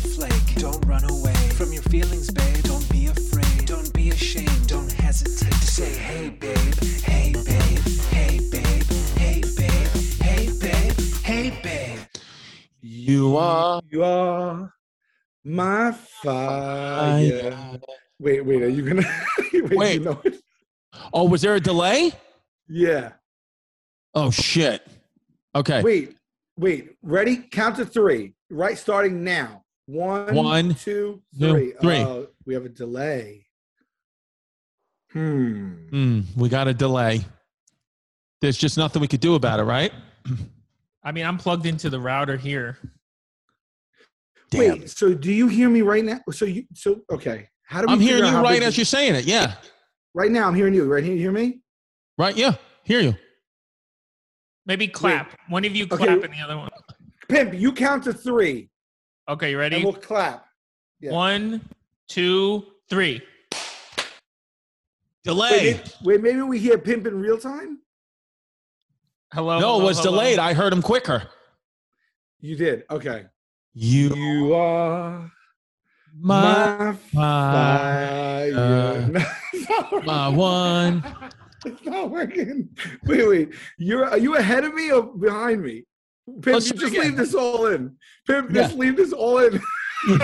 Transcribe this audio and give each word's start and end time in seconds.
snowflake. 0.00 0.54
Don't 0.56 0.84
run 0.86 1.04
away 1.10 1.34
from 1.50 1.72
your 1.72 1.82
feelings, 1.82 2.30
babe. 2.30 2.62
Don't 2.64 2.88
be 2.90 3.06
afraid. 3.06 3.66
Don't 3.66 3.92
be 3.92 4.10
ashamed. 4.10 4.68
Don't 4.68 4.90
hesitate 4.92 5.52
to 5.52 5.66
say, 5.66 5.92
hey, 5.96 6.30
babe. 6.30 6.56
Hey, 7.02 7.32
babe. 7.32 7.78
Hey, 8.10 8.40
babe. 8.50 8.84
Hey, 9.16 9.42
babe. 9.56 9.86
Hey, 10.22 10.50
babe. 10.60 11.00
Hey, 11.22 11.60
babe. 11.62 11.98
You 12.80 13.36
are. 13.36 13.80
You 13.90 14.04
are 14.04 14.72
my 15.44 15.92
fire. 15.92 17.80
Wait, 18.18 18.44
wait, 18.44 18.62
are 18.62 18.68
you 18.68 18.82
gonna 18.82 19.02
wait? 19.52 19.70
Wait. 19.70 19.94
You 19.94 20.04
know? 20.04 20.22
Oh, 21.12 21.24
was 21.24 21.40
there 21.42 21.54
a 21.54 21.60
delay? 21.60 22.12
Yeah. 22.68 23.12
Oh 24.14 24.30
shit. 24.30 24.86
Okay. 25.54 25.82
Wait, 25.82 26.16
wait. 26.58 26.96
Ready? 27.02 27.36
Count 27.36 27.76
to 27.76 27.86
three. 27.86 28.34
Right, 28.50 28.76
starting 28.76 29.24
now. 29.24 29.64
One, 29.90 30.34
One, 30.36 30.74
two, 30.76 31.20
two, 31.38 31.50
three. 31.50 31.72
three. 31.80 31.98
Uh, 32.00 32.22
we 32.46 32.54
have 32.54 32.64
a 32.64 32.68
delay. 32.68 33.46
Hmm. 35.12 35.88
Mm, 35.90 36.24
we 36.36 36.48
got 36.48 36.68
a 36.68 36.74
delay. 36.74 37.24
There's 38.40 38.56
just 38.56 38.78
nothing 38.78 39.02
we 39.02 39.08
could 39.08 39.20
do 39.20 39.34
about 39.34 39.58
it, 39.58 39.64
right? 39.64 39.92
I 41.04 41.10
mean, 41.10 41.26
I'm 41.26 41.38
plugged 41.38 41.66
into 41.66 41.90
the 41.90 41.98
router 41.98 42.36
here. 42.36 42.78
Damn. 44.50 44.60
Wait. 44.80 44.90
So, 44.90 45.12
do 45.12 45.32
you 45.32 45.48
hear 45.48 45.68
me 45.68 45.82
right 45.82 46.04
now? 46.04 46.20
So 46.30 46.44
you. 46.44 46.64
So 46.74 47.00
okay. 47.10 47.48
How 47.64 47.80
do 47.80 47.88
we? 47.88 47.92
I'm 47.92 48.00
hearing 48.00 48.24
you 48.32 48.38
right 48.38 48.62
as 48.62 48.78
you're 48.78 48.84
saying 48.84 49.16
it. 49.16 49.24
Yeah. 49.24 49.54
Right 50.14 50.30
now, 50.30 50.46
I'm 50.46 50.54
hearing 50.54 50.74
you. 50.74 50.84
Right 50.84 51.02
here, 51.02 51.14
you 51.14 51.20
hear 51.20 51.32
me? 51.32 51.60
Right. 52.16 52.36
Yeah. 52.36 52.54
Hear 52.84 53.00
you. 53.00 53.14
Maybe 54.66 54.86
clap. 54.86 55.36
One 55.48 55.64
of 55.64 55.74
you 55.74 55.86
Okay. 55.90 56.06
and 56.06 56.22
the 56.22 56.40
other 56.44 56.56
one. 56.56 56.68
Pimp, 57.28 57.54
you 57.54 57.72
count 57.72 58.04
to 58.04 58.12
three, 58.12 58.68
Okay, 59.30 59.52
you 59.52 59.60
and 59.60 59.72
ready? 59.72 59.84
we'll 59.84 59.92
clap. 59.92 60.44
Yeah. 60.98 61.12
One, 61.12 61.60
two, 62.08 62.64
three. 62.88 63.22
Delay. 65.22 65.74
Wait, 65.74 65.96
wait, 66.02 66.20
maybe 66.20 66.42
we 66.42 66.58
hear 66.58 66.76
Pimp 66.76 67.06
in 67.06 67.20
real 67.20 67.38
time. 67.38 67.78
Hello. 69.32 69.60
no, 69.60 69.80
it 69.80 69.84
was 69.84 70.00
hello. 70.00 70.16
delayed. 70.16 70.40
I 70.40 70.52
heard 70.52 70.72
him 70.72 70.82
quicker. 70.82 71.22
You 72.40 72.56
did. 72.56 72.82
Okay. 72.90 73.26
You, 73.72 74.12
You 74.16 74.54
are 74.54 75.30
my, 76.18 76.96
my 77.12 77.22
fire. 78.12 79.06
my 80.04 80.28
one. 80.28 81.04
It's 81.64 81.84
not 81.84 82.10
working. 82.10 82.68
Wait, 83.04 83.28
wait. 83.28 83.54
You're 83.78 84.06
are 84.06 84.18
you 84.18 84.34
ahead 84.34 84.64
of 84.64 84.74
me 84.74 84.90
or 84.90 85.04
behind 85.04 85.62
me? 85.62 85.84
Pimp, 86.26 86.46
Let's 86.46 86.66
you 86.68 86.74
just 86.74 86.92
again. 86.92 87.04
leave 87.08 87.16
this 87.16 87.34
all 87.34 87.66
in. 87.66 87.96
Pimp, 88.26 88.50
Yeah. 88.50 88.62
just 88.62 88.76
leave 88.76 88.96
this 88.96 89.12
all 89.12 89.38
in. 89.38 89.60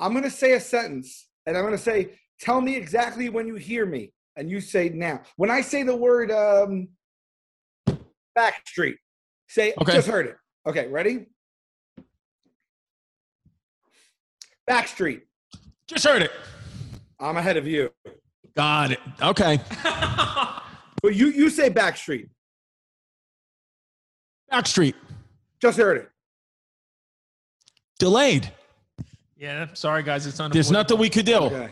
I'm 0.00 0.14
gonna 0.14 0.30
say 0.30 0.52
a 0.54 0.60
sentence, 0.60 1.28
and 1.46 1.56
I'm 1.56 1.64
gonna 1.64 1.78
say, 1.78 2.18
"Tell 2.40 2.60
me 2.60 2.76
exactly 2.76 3.28
when 3.28 3.46
you 3.46 3.54
hear 3.56 3.86
me," 3.86 4.12
and 4.36 4.50
you 4.50 4.60
say 4.60 4.88
now. 4.90 5.22
When 5.36 5.50
I 5.50 5.60
say 5.60 5.82
the 5.82 5.94
word 5.96 6.30
um, 6.30 6.88
Backstreet, 8.36 8.96
say 9.48 9.74
Okay. 9.80 9.92
just 9.92 10.08
heard 10.08 10.26
it. 10.26 10.36
Okay, 10.66 10.88
ready? 10.88 11.26
Backstreet. 14.68 15.22
Just 15.86 16.06
heard 16.06 16.22
it. 16.22 16.32
I'm 17.18 17.36
ahead 17.36 17.56
of 17.56 17.66
you, 17.66 17.90
Got 18.54 18.92
it. 18.92 19.00
Okay. 19.22 19.58
but 21.02 21.14
you 21.14 21.28
you 21.28 21.50
say 21.50 21.68
Backstreet. 21.70 22.28
Backstreet. 24.52 24.94
Just 25.60 25.78
heard 25.78 25.96
it. 25.98 26.10
Delayed. 27.98 28.50
yeah, 29.36 29.66
sorry 29.74 30.02
guys, 30.02 30.26
it's 30.26 30.40
unavoidable. 30.40 30.54
There's 30.54 30.70
nothing 30.70 30.98
we 30.98 31.10
could 31.10 31.26
do. 31.26 31.36
Okay. 31.36 31.70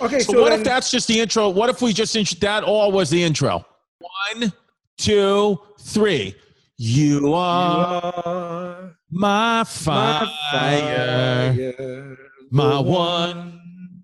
Okay. 0.00 0.18
So, 0.20 0.32
So, 0.32 0.40
what 0.42 0.50
then, 0.50 0.58
if 0.60 0.64
that's 0.64 0.90
just 0.90 1.06
the 1.08 1.20
intro? 1.20 1.48
What 1.48 1.70
if 1.70 1.80
we 1.80 1.92
just 1.92 2.14
int- 2.16 2.40
that 2.40 2.64
all 2.64 2.90
was 2.92 3.08
the 3.10 3.22
intro? 3.22 3.64
One, 4.00 4.52
two, 4.98 5.58
three. 5.80 6.34
You 6.78 7.20
you 7.20 7.32
are 7.32 8.12
are 8.14 8.96
my 9.10 9.58
my 9.58 9.64
fire, 9.64 10.26
fire, 10.52 12.16
my 12.50 12.76
the 12.76 12.82
one 12.82 14.02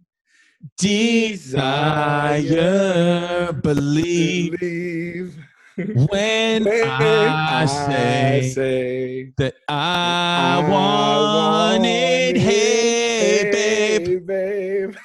desire. 2.22 3.52
Believe 3.52 4.58
Believe 4.58 5.41
when 5.76 6.64
when 6.64 6.88
I 6.88 7.66
say 7.66 8.50
say 8.54 9.32
that 9.38 9.54
I 9.68 10.66
want 10.68 11.84
it. 11.86 12.36
Hey, 12.36 13.50
babe, 13.50 14.26
babe. 14.26 14.96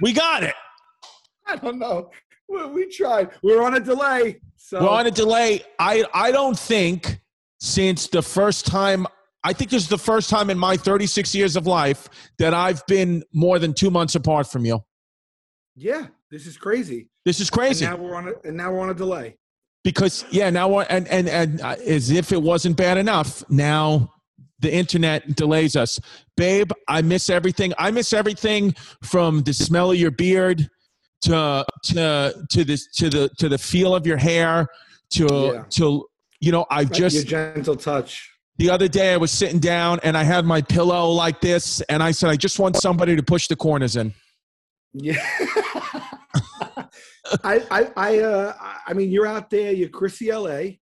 we 0.00 0.12
got 0.12 0.42
it. 0.42 0.54
I 1.46 1.56
don't 1.56 1.78
know. 1.78 2.10
We, 2.48 2.66
we 2.66 2.86
tried. 2.88 3.30
We're 3.42 3.62
on 3.62 3.74
a 3.76 3.80
delay. 3.80 4.40
So 4.56 4.82
We're 4.82 4.88
on 4.90 5.06
a 5.06 5.10
delay. 5.10 5.62
I 5.78 6.04
I 6.14 6.32
don't 6.32 6.58
think 6.58 7.20
since 7.60 8.06
the 8.08 8.22
first 8.22 8.66
time 8.66 9.06
I 9.42 9.52
think 9.52 9.70
this 9.70 9.82
is 9.82 9.88
the 9.88 9.98
first 9.98 10.28
time 10.30 10.50
in 10.50 10.58
my 10.58 10.76
36 10.76 11.34
years 11.34 11.56
of 11.56 11.66
life 11.66 12.08
that 12.38 12.52
I've 12.52 12.86
been 12.86 13.22
more 13.32 13.58
than 13.58 13.72
two 13.72 13.90
months 13.90 14.14
apart 14.14 14.46
from 14.46 14.64
you. 14.66 14.80
yeah, 15.76 16.08
this 16.30 16.46
is 16.46 16.56
crazy. 16.56 17.08
This 17.24 17.40
is 17.40 17.48
And 17.48 17.58
crazy 17.58 17.84
now 17.86 17.96
we're 17.96 18.14
on 18.14 18.28
a 18.28 18.32
and 18.44 18.56
now 18.56 18.70
we're 18.72 18.80
on 18.80 18.90
a 18.90 18.94
delay. 18.94 19.36
Because 19.84 20.24
yeah 20.30 20.50
now 20.50 20.80
and 20.80 21.06
and 21.08 21.28
and 21.28 21.60
uh, 21.60 21.76
as 21.86 22.10
if 22.10 22.32
it 22.32 22.42
wasn't 22.42 22.76
bad 22.76 22.98
enough 22.98 23.42
now 23.48 24.10
the 24.60 24.72
internet 24.72 25.34
delays 25.36 25.74
us 25.76 25.98
babe 26.36 26.70
i 26.88 27.00
miss 27.00 27.30
everything 27.30 27.72
i 27.78 27.90
miss 27.90 28.12
everything 28.12 28.74
from 29.02 29.42
the 29.42 29.52
smell 29.52 29.90
of 29.90 29.96
your 29.96 30.10
beard 30.10 30.68
to 31.22 31.64
to 31.82 32.34
to 32.50 32.64
this 32.64 32.88
to 32.92 33.08
the 33.08 33.30
to 33.38 33.48
the 33.48 33.58
feel 33.58 33.94
of 33.94 34.06
your 34.06 34.16
hair 34.18 34.66
to 35.10 35.26
Yeah. 35.54 35.64
to 35.70 36.06
you 36.40 36.52
know 36.52 36.66
i 36.70 36.80
Your 36.82 36.90
just 36.90 37.26
gentle 37.26 37.76
touch. 37.76 38.30
the 38.58 38.68
other 38.70 38.88
day 38.88 39.14
i 39.14 39.16
was 39.16 39.30
sitting 39.30 39.58
down 39.60 39.98
and 40.02 40.16
i 40.16 40.22
had 40.24 40.44
my 40.44 40.60
pillow 40.62 41.10
like 41.10 41.40
this 41.40 41.80
and 41.82 42.02
i 42.02 42.10
said 42.10 42.28
i 42.30 42.36
just 42.36 42.58
want 42.58 42.76
somebody 42.76 43.16
to 43.16 43.22
push 43.22 43.48
the 43.48 43.56
corners 43.56 43.96
in 43.96 44.12
Yeah. 44.92 45.16
I, 47.44 47.62
I, 47.70 47.90
I, 47.96 48.18
uh, 48.20 48.54
I 48.86 48.92
mean, 48.94 49.10
you're 49.10 49.26
out 49.26 49.50
there. 49.50 49.72
You're 49.72 49.88
Chrissy 49.88 50.32
LA. 50.32 50.76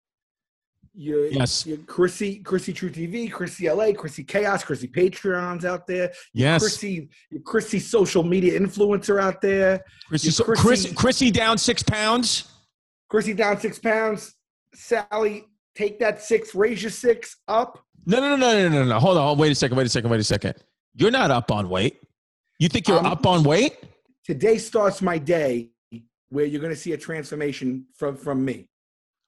You're, 0.94 1.26
Yes. 1.26 1.64
You're 1.66 1.78
Chrissy, 1.78 2.40
Chrissy 2.40 2.72
truTV, 2.74 3.30
Chrissy 3.30 3.70
LA, 3.70 3.92
Chrissy 3.92 4.24
Chaos, 4.24 4.64
Chrissy 4.64 4.88
Patreons 4.88 5.64
out 5.64 5.86
there. 5.86 6.12
yes 6.34 6.60
Chrissy, 6.60 7.08
you're 7.30 7.42
Chrissy 7.42 7.78
social 7.78 8.24
media 8.24 8.58
influencer 8.58 9.20
out 9.22 9.40
there. 9.40 9.84
chrissy, 10.08 10.26
you're 10.26 10.32
so- 10.32 10.44
Chrissy- 10.44 10.62
Chris, 10.88 10.92
chrissy 10.94 11.30
down 11.30 11.56
six 11.58 11.82
pounds 11.82 12.48
Chrissy 13.08 13.32
down 13.32 13.58
six 13.60 13.78
pounds. 13.78 14.34
Sally, 14.74 15.44
take 15.74 15.98
that 16.00 16.20
six, 16.22 16.54
raise 16.54 16.82
your 16.82 16.90
six 16.90 17.36
up. 17.48 17.82
No, 18.04 18.20
no, 18.20 18.36
no, 18.36 18.52
no, 18.52 18.68
no, 18.68 18.78
no, 18.80 18.84
no. 18.84 18.98
Hold 19.00 19.16
on. 19.18 19.38
Wait 19.38 19.50
a 19.50 19.54
second. 19.54 19.76
Wait 19.78 19.86
a 19.86 19.88
second. 19.88 20.10
Wait 20.10 20.20
a 20.20 20.24
second. 20.24 20.54
You're 20.94 21.10
not 21.10 21.30
up 21.30 21.50
on 21.50 21.68
weight. 21.70 22.00
You 22.58 22.68
think 22.68 22.86
you're 22.88 22.98
Um, 22.98 23.06
up 23.06 23.24
on 23.26 23.44
weight? 23.44 23.76
Today 24.24 24.58
starts 24.58 25.00
my 25.00 25.16
day 25.16 25.70
where 26.30 26.44
you're 26.44 26.60
going 26.60 26.74
to 26.74 26.80
see 26.80 26.92
a 26.92 26.96
transformation 26.98 27.86
from 27.96 28.16
from 28.16 28.44
me. 28.44 28.68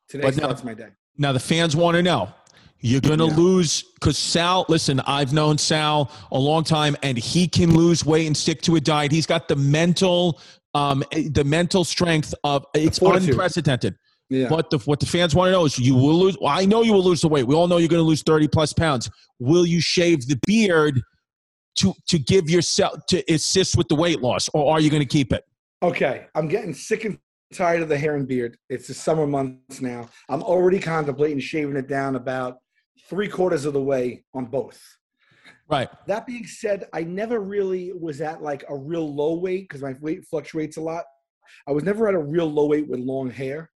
Today 0.08 0.22
But 0.24 0.36
now- 0.36 0.42
starts 0.44 0.64
my 0.64 0.74
day. 0.74 0.88
Now 1.18 1.32
the 1.32 1.40
fans 1.40 1.76
want 1.76 1.96
to 1.96 2.02
know. 2.02 2.28
You're 2.82 3.02
gonna 3.02 3.26
Yeah. 3.26 3.36
lose 3.36 3.82
because 3.94 4.16
Sal. 4.16 4.64
Listen, 4.70 5.00
I've 5.00 5.34
known 5.34 5.58
Sal 5.58 6.10
a 6.32 6.38
long 6.38 6.64
time, 6.64 6.96
and 7.02 7.18
he 7.18 7.46
can 7.46 7.74
lose 7.76 8.06
weight 8.06 8.26
and 8.26 8.34
stick 8.34 8.62
to 8.62 8.76
a 8.76 8.80
diet. 8.80 9.12
He's 9.12 9.26
got 9.26 9.48
the 9.48 9.56
mental, 9.56 10.40
um, 10.72 11.04
the 11.12 11.44
mental 11.44 11.84
strength 11.84 12.32
of 12.42 12.64
it's 12.74 12.98
unprecedented. 12.98 13.96
Yeah. 14.30 14.48
But 14.48 14.70
the, 14.70 14.78
what 14.78 14.98
the 15.00 15.04
fans 15.06 15.34
want 15.34 15.48
to 15.48 15.52
know 15.52 15.66
is 15.66 15.78
you 15.78 15.94
will 15.94 16.18
lose. 16.18 16.38
Well, 16.40 16.56
I 16.56 16.64
know 16.64 16.82
you 16.82 16.94
will 16.94 17.04
lose 17.04 17.20
the 17.20 17.28
weight. 17.28 17.46
We 17.46 17.54
all 17.54 17.68
know 17.68 17.76
you're 17.76 17.88
going 17.88 18.00
to 18.02 18.06
lose 18.08 18.22
30 18.22 18.48
plus 18.48 18.72
pounds. 18.72 19.10
Will 19.40 19.66
you 19.66 19.80
shave 19.82 20.26
the 20.26 20.38
beard 20.46 21.02
to 21.80 21.92
to 22.08 22.18
give 22.18 22.48
yourself 22.48 23.04
to 23.08 23.22
assist 23.30 23.76
with 23.76 23.88
the 23.88 23.94
weight 23.94 24.22
loss, 24.22 24.48
or 24.54 24.72
are 24.72 24.80
you 24.80 24.88
going 24.88 25.02
to 25.02 25.06
keep 25.08 25.32
it? 25.34 25.44
Okay, 25.82 26.26
I'm 26.34 26.46
getting 26.46 26.74
sick 26.74 27.04
and 27.06 27.18
tired 27.54 27.80
of 27.80 27.88
the 27.88 27.96
hair 27.96 28.14
and 28.14 28.28
beard. 28.28 28.56
It's 28.68 28.86
the 28.86 28.94
summer 28.94 29.26
months 29.26 29.80
now. 29.80 30.08
I'm 30.28 30.42
already 30.42 30.78
contemplating 30.78 31.40
shaving 31.40 31.76
it 31.76 31.88
down 31.88 32.16
about 32.16 32.58
three 33.08 33.28
quarters 33.28 33.64
of 33.64 33.72
the 33.72 33.82
way 33.82 34.24
on 34.34 34.46
both. 34.46 34.80
Right. 35.68 35.88
That 36.06 36.26
being 36.26 36.46
said, 36.46 36.86
I 36.92 37.04
never 37.04 37.40
really 37.40 37.92
was 37.92 38.20
at 38.20 38.42
like 38.42 38.64
a 38.68 38.76
real 38.76 39.14
low 39.14 39.38
weight 39.38 39.68
because 39.68 39.82
my 39.82 39.94
weight 40.00 40.24
fluctuates 40.26 40.76
a 40.76 40.80
lot. 40.82 41.04
I 41.66 41.72
was 41.72 41.84
never 41.84 42.08
at 42.08 42.14
a 42.14 42.18
real 42.18 42.46
low 42.46 42.66
weight 42.66 42.88
with 42.88 43.00
long 43.00 43.30
hair. 43.30 43.70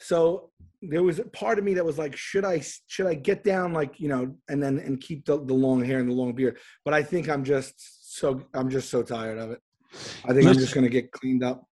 So 0.00 0.50
there 0.82 1.02
was 1.02 1.20
a 1.20 1.24
part 1.24 1.58
of 1.58 1.64
me 1.64 1.74
that 1.74 1.84
was 1.84 1.98
like, 1.98 2.16
should 2.16 2.44
I 2.44 2.62
should 2.86 3.06
I 3.06 3.14
get 3.14 3.44
down 3.44 3.72
like 3.72 3.98
you 3.98 4.08
know 4.08 4.34
and 4.48 4.62
then 4.62 4.78
and 4.78 5.00
keep 5.00 5.24
the, 5.24 5.42
the 5.42 5.54
long 5.54 5.84
hair 5.84 6.00
and 6.00 6.10
the 6.10 6.14
long 6.14 6.32
beard? 6.32 6.58
But 6.84 6.94
I 6.94 7.02
think 7.02 7.28
I'm 7.28 7.44
just 7.44 7.74
so 8.16 8.42
I'm 8.52 8.68
just 8.68 8.90
so 8.90 9.02
tired 9.02 9.38
of 9.38 9.52
it. 9.52 9.60
I 10.24 10.32
think 10.32 10.46
I'm 10.46 10.54
just 10.54 10.74
gonna 10.74 10.88
get 10.88 11.10
cleaned 11.12 11.42
up. 11.42 11.64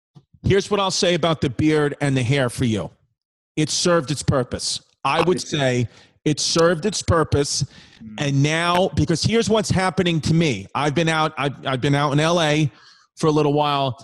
Here's 0.42 0.70
what 0.70 0.80
I'll 0.80 0.90
say 0.90 1.14
about 1.14 1.40
the 1.40 1.50
beard 1.50 1.96
and 2.00 2.16
the 2.16 2.22
hair 2.22 2.48
for 2.48 2.64
you. 2.64 2.90
It 3.56 3.70
served 3.70 4.10
its 4.10 4.22
purpose. 4.22 4.80
I 5.04 5.22
would 5.22 5.40
say 5.40 5.88
It 6.24 6.40
served 6.40 6.84
its 6.84 7.02
purpose. 7.02 7.64
Mm. 8.02 8.14
And 8.18 8.42
now, 8.42 8.88
because 8.90 9.22
here's 9.22 9.48
what's 9.48 9.70
happening 9.70 10.20
to 10.22 10.34
me. 10.34 10.66
I've 10.74 10.94
been 10.94 11.08
out, 11.08 11.32
I've, 11.38 11.66
I've 11.66 11.80
been 11.80 11.94
out 11.94 12.12
in 12.12 12.18
LA 12.18 12.66
for 13.16 13.28
a 13.28 13.30
little 13.30 13.54
while. 13.54 13.96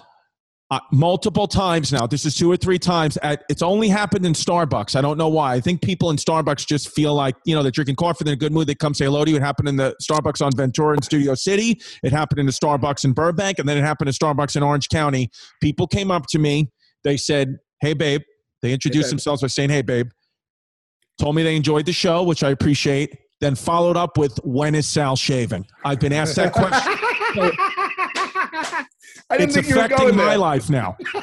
Uh, 0.70 0.80
multiple 0.90 1.46
times 1.46 1.92
now. 1.92 2.06
This 2.06 2.24
is 2.24 2.34
two 2.34 2.50
or 2.50 2.56
three 2.56 2.78
times. 2.78 3.18
At, 3.18 3.44
it's 3.50 3.60
only 3.60 3.88
happened 3.88 4.24
in 4.24 4.32
Starbucks. 4.32 4.96
I 4.96 5.02
don't 5.02 5.18
know 5.18 5.28
why. 5.28 5.52
I 5.52 5.60
think 5.60 5.82
people 5.82 6.08
in 6.10 6.16
Starbucks 6.16 6.66
just 6.66 6.88
feel 6.94 7.14
like 7.14 7.36
you 7.44 7.54
know 7.54 7.62
they're 7.62 7.70
drinking 7.70 7.96
coffee, 7.96 8.24
they're 8.24 8.32
in 8.32 8.38
a 8.38 8.40
good 8.40 8.52
mood. 8.52 8.66
They 8.66 8.74
come 8.74 8.94
say 8.94 9.04
hello 9.04 9.26
to 9.26 9.30
you. 9.30 9.36
It 9.36 9.42
happened 9.42 9.68
in 9.68 9.76
the 9.76 9.94
Starbucks 10.02 10.44
on 10.44 10.52
Ventura 10.56 10.96
in 10.96 11.02
Studio 11.02 11.34
City. 11.34 11.78
It 12.02 12.12
happened 12.12 12.40
in 12.40 12.46
the 12.46 12.52
Starbucks 12.52 13.04
in 13.04 13.12
Burbank, 13.12 13.58
and 13.58 13.68
then 13.68 13.76
it 13.76 13.82
happened 13.82 14.08
in 14.08 14.14
Starbucks 14.14 14.56
in 14.56 14.62
Orange 14.62 14.88
County. 14.88 15.30
People 15.62 15.86
came 15.86 16.10
up 16.10 16.26
to 16.30 16.38
me. 16.38 16.70
They 17.04 17.18
said, 17.18 17.58
"Hey, 17.80 17.92
babe." 17.92 18.22
They 18.62 18.72
introduced 18.72 19.08
babe. 19.08 19.10
themselves 19.10 19.42
by 19.42 19.48
saying, 19.48 19.68
"Hey, 19.68 19.82
babe." 19.82 20.08
Told 21.20 21.36
me 21.36 21.42
they 21.42 21.56
enjoyed 21.56 21.84
the 21.84 21.92
show, 21.92 22.22
which 22.22 22.42
I 22.42 22.50
appreciate. 22.50 23.14
Then 23.40 23.54
followed 23.54 23.98
up 23.98 24.16
with, 24.16 24.40
"When 24.44 24.74
is 24.74 24.86
Sal 24.86 25.14
shaving?" 25.14 25.66
I've 25.84 26.00
been 26.00 26.14
asked 26.14 26.36
that 26.36 26.52
question. 26.52 26.94
I 28.34 28.86
didn't 29.30 29.44
it's 29.48 29.54
think 29.54 29.68
you 29.68 29.76
were 29.76 29.82
affecting 29.82 30.06
going 30.06 30.16
my 30.16 30.30
there. 30.30 30.38
life 30.38 30.70
now. 30.70 30.96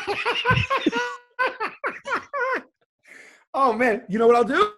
oh 3.54 3.74
man, 3.74 4.04
you 4.10 4.18
know 4.20 4.28
what 4.28 4.36
I'll 4.36 4.44
do? 4.44 4.72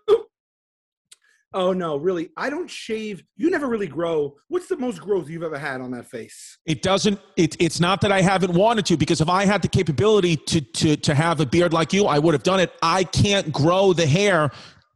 Oh 1.55 1.71
no, 1.71 1.97
really? 1.97 2.29
I 2.35 2.49
don't 2.49 2.69
shave. 2.69 3.23
You 3.37 3.51
never 3.51 3.67
really 3.67 3.87
grow. 3.87 4.35
What's 4.47 4.67
the 4.67 4.77
most 4.77 4.99
growth 4.99 5.29
you've 5.29 5.43
ever 5.43 5.59
had 5.59 5.81
on 5.81 5.91
that 5.91 6.07
face? 6.07 6.57
It 6.65 6.81
doesn't. 6.81 7.19
It, 7.37 7.55
it's 7.59 7.79
not 7.79 8.01
that 8.01 8.11
I 8.11 8.21
haven't 8.21 8.53
wanted 8.53 8.87
to, 8.87 8.97
because 8.97 9.21
if 9.21 9.29
I 9.29 9.45
had 9.45 9.61
the 9.61 9.67
capability 9.67 10.35
to 10.35 10.61
to 10.61 10.95
to 10.95 11.13
have 11.13 11.39
a 11.39 11.45
beard 11.45 11.71
like 11.71 11.93
you, 11.93 12.07
I 12.07 12.17
would 12.17 12.33
have 12.33 12.43
done 12.43 12.59
it. 12.59 12.71
I 12.81 13.03
can't 13.03 13.53
grow 13.53 13.93
the 13.93 14.07
hair 14.07 14.49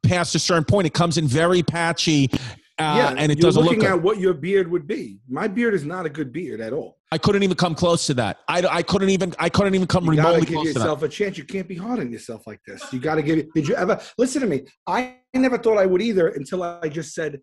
past 0.03 0.33
a 0.33 0.39
certain 0.39 0.65
point. 0.65 0.87
It 0.87 0.93
comes 0.93 1.17
in 1.19 1.27
very 1.27 1.61
patchy, 1.61 2.31
uh, 2.79 3.15
and 3.17 3.31
it 3.31 3.39
doesn't 3.39 3.61
look 3.61 3.71
looking 3.71 3.81
good. 3.81 3.89
at 3.97 4.01
what 4.01 4.19
your 4.19 4.33
beard 4.33 4.69
would 4.69 4.85
be. 4.87 5.19
My 5.27 5.47
beard 5.47 5.73
is 5.73 5.83
not 5.85 6.05
a 6.05 6.09
good 6.09 6.31
beard 6.31 6.61
at 6.61 6.73
all. 6.73 6.97
I 7.11 7.17
couldn't 7.17 7.41
even 7.43 7.55
come 7.55 7.73
close 7.73 8.05
to 8.07 8.13
that. 8.15 8.39
I, 8.47 8.61
I 8.69 8.81
couldn't 8.83 9.09
even. 9.09 9.33
I 9.39 9.49
couldn't 9.49 9.73
even 9.75 9.87
come 9.87 10.03
You 10.05 10.11
remotely 10.11 10.41
give 10.41 10.55
close 10.55 10.67
to 10.67 10.73
that. 10.73 10.79
yourself 10.79 11.03
a 11.03 11.07
chance. 11.09 11.37
You 11.37 11.45
can't 11.45 11.67
be 11.67 11.75
hard 11.75 11.99
on 11.99 12.11
yourself 12.11 12.45
like 12.45 12.59
this. 12.67 12.81
You 12.91 12.99
gotta 12.99 13.21
give 13.21 13.37
it. 13.39 13.47
Did 13.55 13.67
you 13.67 13.75
ever 13.75 13.99
listen 14.17 14.41
to 14.41 14.47
me? 14.47 14.65
I 14.85 15.15
never 15.33 15.57
thought 15.57 15.77
I 15.77 15.85
would 15.85 16.01
either 16.01 16.27
until 16.29 16.63
I 16.63 16.89
just 16.89 17.13
said, 17.15 17.39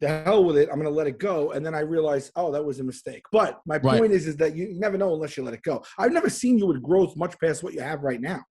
"The 0.00 0.08
hell 0.08 0.42
with 0.44 0.56
it. 0.56 0.68
I'm 0.72 0.78
gonna 0.78 0.90
let 0.90 1.06
it 1.06 1.18
go." 1.18 1.52
And 1.52 1.64
then 1.64 1.74
I 1.74 1.80
realized, 1.80 2.32
oh, 2.34 2.50
that 2.52 2.64
was 2.64 2.80
a 2.80 2.84
mistake. 2.84 3.22
But 3.30 3.60
my 3.66 3.76
Right. 3.76 3.98
point 4.00 4.12
is, 4.12 4.26
is 4.26 4.36
that 4.38 4.56
you 4.56 4.68
never 4.78 4.96
know 4.96 5.12
unless 5.14 5.36
you 5.36 5.42
let 5.44 5.54
it 5.54 5.62
go. 5.62 5.82
I've 5.98 6.12
never 6.12 6.30
seen 6.30 6.58
you 6.58 6.66
with 6.66 6.82
growth 6.82 7.14
much 7.16 7.38
past 7.38 7.62
what 7.62 7.74
you 7.74 7.80
have 7.80 8.02
right 8.02 8.20
now. 8.20 8.42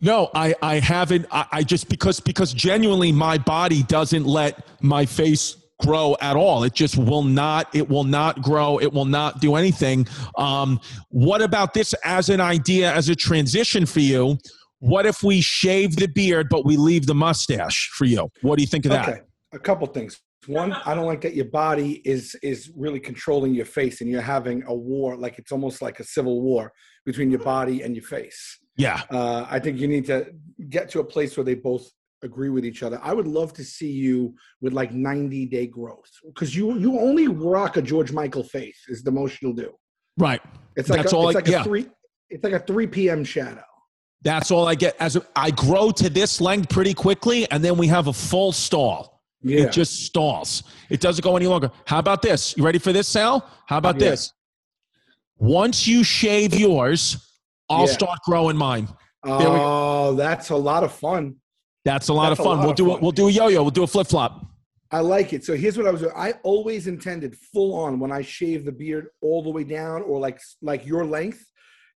No, 0.00 0.30
I, 0.34 0.54
I 0.62 0.78
haven't. 0.80 1.26
I, 1.30 1.46
I 1.52 1.62
just 1.62 1.88
because 1.88 2.20
because 2.20 2.52
genuinely 2.52 3.12
my 3.12 3.36
body 3.38 3.82
doesn't 3.82 4.24
let 4.24 4.66
my 4.82 5.04
face 5.04 5.56
grow 5.80 6.16
at 6.20 6.36
all. 6.36 6.64
It 6.64 6.74
just 6.74 6.96
will 6.96 7.22
not. 7.22 7.74
It 7.74 7.88
will 7.88 8.04
not 8.04 8.40
grow. 8.42 8.78
It 8.78 8.92
will 8.92 9.04
not 9.04 9.40
do 9.40 9.56
anything. 9.56 10.06
Um, 10.36 10.80
what 11.08 11.42
about 11.42 11.74
this 11.74 11.94
as 12.04 12.28
an 12.28 12.40
idea 12.40 12.92
as 12.92 13.08
a 13.08 13.16
transition 13.16 13.86
for 13.86 14.00
you? 14.00 14.38
What 14.78 15.04
if 15.04 15.22
we 15.22 15.42
shave 15.42 15.96
the 15.96 16.08
beard 16.08 16.48
but 16.48 16.64
we 16.64 16.76
leave 16.76 17.06
the 17.06 17.14
mustache 17.14 17.90
for 17.94 18.06
you? 18.06 18.30
What 18.40 18.56
do 18.56 18.62
you 18.62 18.68
think 18.68 18.86
of 18.86 18.92
that? 18.92 19.08
Okay, 19.08 19.20
a 19.52 19.58
couple 19.58 19.86
things. 19.86 20.18
One, 20.46 20.72
I 20.72 20.94
don't 20.94 21.04
like 21.04 21.20
that 21.20 21.34
your 21.34 21.46
body 21.46 22.00
is 22.06 22.34
is 22.42 22.70
really 22.74 23.00
controlling 23.00 23.54
your 23.54 23.66
face, 23.66 24.00
and 24.00 24.08
you're 24.08 24.22
having 24.22 24.62
a 24.66 24.74
war, 24.74 25.16
like 25.16 25.38
it's 25.38 25.52
almost 25.52 25.82
like 25.82 26.00
a 26.00 26.04
civil 26.04 26.40
war 26.40 26.72
between 27.04 27.30
your 27.30 27.40
body 27.40 27.82
and 27.82 27.94
your 27.94 28.04
face. 28.04 28.58
Yeah, 28.80 29.02
Uh, 29.10 29.46
I 29.50 29.58
think 29.58 29.78
you 29.78 29.88
need 29.88 30.06
to 30.06 30.18
get 30.68 30.88
to 30.92 31.00
a 31.00 31.04
place 31.04 31.36
where 31.36 31.44
they 31.44 31.54
both 31.54 31.84
agree 32.22 32.50
with 32.56 32.64
each 32.70 32.82
other. 32.82 32.98
I 33.02 33.12
would 33.12 33.26
love 33.26 33.52
to 33.54 33.64
see 33.64 33.90
you 33.90 34.34
with 34.60 34.72
like 34.80 34.92
90 34.92 35.46
day 35.46 35.66
growth 35.66 36.10
because 36.26 36.50
you 36.56 36.64
you 36.84 36.98
only 37.08 37.26
rock 37.28 37.76
a 37.76 37.82
George 37.82 38.12
Michael 38.20 38.44
face 38.56 38.80
is 38.88 39.02
the 39.02 39.10
most 39.20 39.32
you'll 39.42 39.60
do. 39.66 39.70
right. 40.18 40.42
It's 40.76 40.88
like 40.88 41.00
That's 41.02 41.12
a, 41.12 41.16
all 41.16 41.28
it's 41.28 41.36
I- 41.36 41.40
like 41.40 41.48
yeah. 41.48 41.60
a 41.62 41.64
three 41.64 41.86
it's 42.32 42.44
like 42.44 42.52
a 42.52 42.60
3 42.60 42.86
p.m. 42.86 43.24
shadow. 43.24 43.64
That's 44.22 44.50
all 44.54 44.66
I 44.68 44.74
get. 44.84 44.92
As 45.00 45.16
a, 45.16 45.22
I 45.34 45.50
grow 45.50 45.90
to 46.02 46.08
this 46.20 46.40
length 46.40 46.68
pretty 46.68 46.94
quickly, 46.94 47.50
and 47.50 47.58
then 47.64 47.76
we 47.82 47.86
have 47.96 48.06
a 48.06 48.12
full 48.12 48.52
stall. 48.52 49.20
Yeah. 49.42 49.62
It 49.64 49.72
just 49.72 50.04
stalls. 50.04 50.62
It 50.90 51.00
doesn't 51.00 51.24
go 51.24 51.34
any 51.36 51.46
longer. 51.48 51.70
How 51.86 51.98
about 51.98 52.20
this? 52.22 52.54
You 52.56 52.62
ready 52.64 52.78
for 52.78 52.92
this, 52.92 53.08
Sal? 53.08 53.36
How 53.66 53.78
about 53.78 53.96
Yeah. 53.98 54.10
this? 54.10 54.32
Once 55.38 55.86
you 55.88 56.04
shave 56.04 56.54
yours, 56.54 57.16
I'll 57.70 57.86
Yeah. 57.86 57.92
start 57.92 58.18
growing 58.26 58.56
mine. 58.56 58.88
oh, 59.24 60.14
that's 60.14 60.50
a 60.50 60.56
lot 60.56 60.82
of 60.84 60.92
fun. 60.92 61.36
That's 61.84 62.08
a 62.08 62.12
lot 62.12 62.28
That's 62.30 62.40
of 62.40 62.44
fun. 62.46 62.56
lot 62.58 62.62
we'll 62.62 62.70
of 62.70 62.76
do 62.76 62.86
fun. 62.88 62.96
it. 62.96 63.02
We'll 63.02 63.12
do 63.12 63.28
a 63.28 63.30
yo-yo. 63.30 63.62
We'll 63.62 63.70
do 63.70 63.82
a 63.84 63.86
flip-flop. 63.86 64.46
I 64.90 65.00
like 65.00 65.32
it. 65.32 65.44
So 65.44 65.54
here's 65.54 65.78
what 65.78 65.86
I 65.86 65.90
was 65.90 66.00
doing. 66.00 66.12
I 66.16 66.34
always 66.42 66.86
intended 66.88 67.36
full 67.52 67.74
on 67.74 68.00
when 68.00 68.10
I 68.10 68.22
shave 68.22 68.64
the 68.64 68.72
beard 68.72 69.06
all 69.22 69.42
the 69.42 69.50
way 69.50 69.62
down 69.64 70.02
or 70.02 70.18
like 70.18 70.40
like 70.62 70.84
your 70.84 71.04
length 71.06 71.44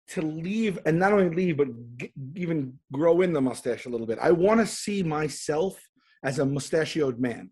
to 0.09 0.21
leave 0.21 0.77
and 0.85 0.99
not 0.99 1.11
only 1.11 1.33
leave 1.35 1.57
but 1.57 1.69
g- 1.97 2.11
even 2.35 2.77
grow 2.91 3.21
in 3.21 3.33
the 3.33 3.41
mustache 3.41 3.85
a 3.85 3.89
little 3.89 4.05
bit. 4.05 4.19
I 4.21 4.31
want 4.31 4.59
to 4.59 4.67
see 4.67 5.01
myself 5.01 5.79
as 6.23 6.39
a 6.39 6.45
mustachioed 6.45 7.19
man. 7.19 7.51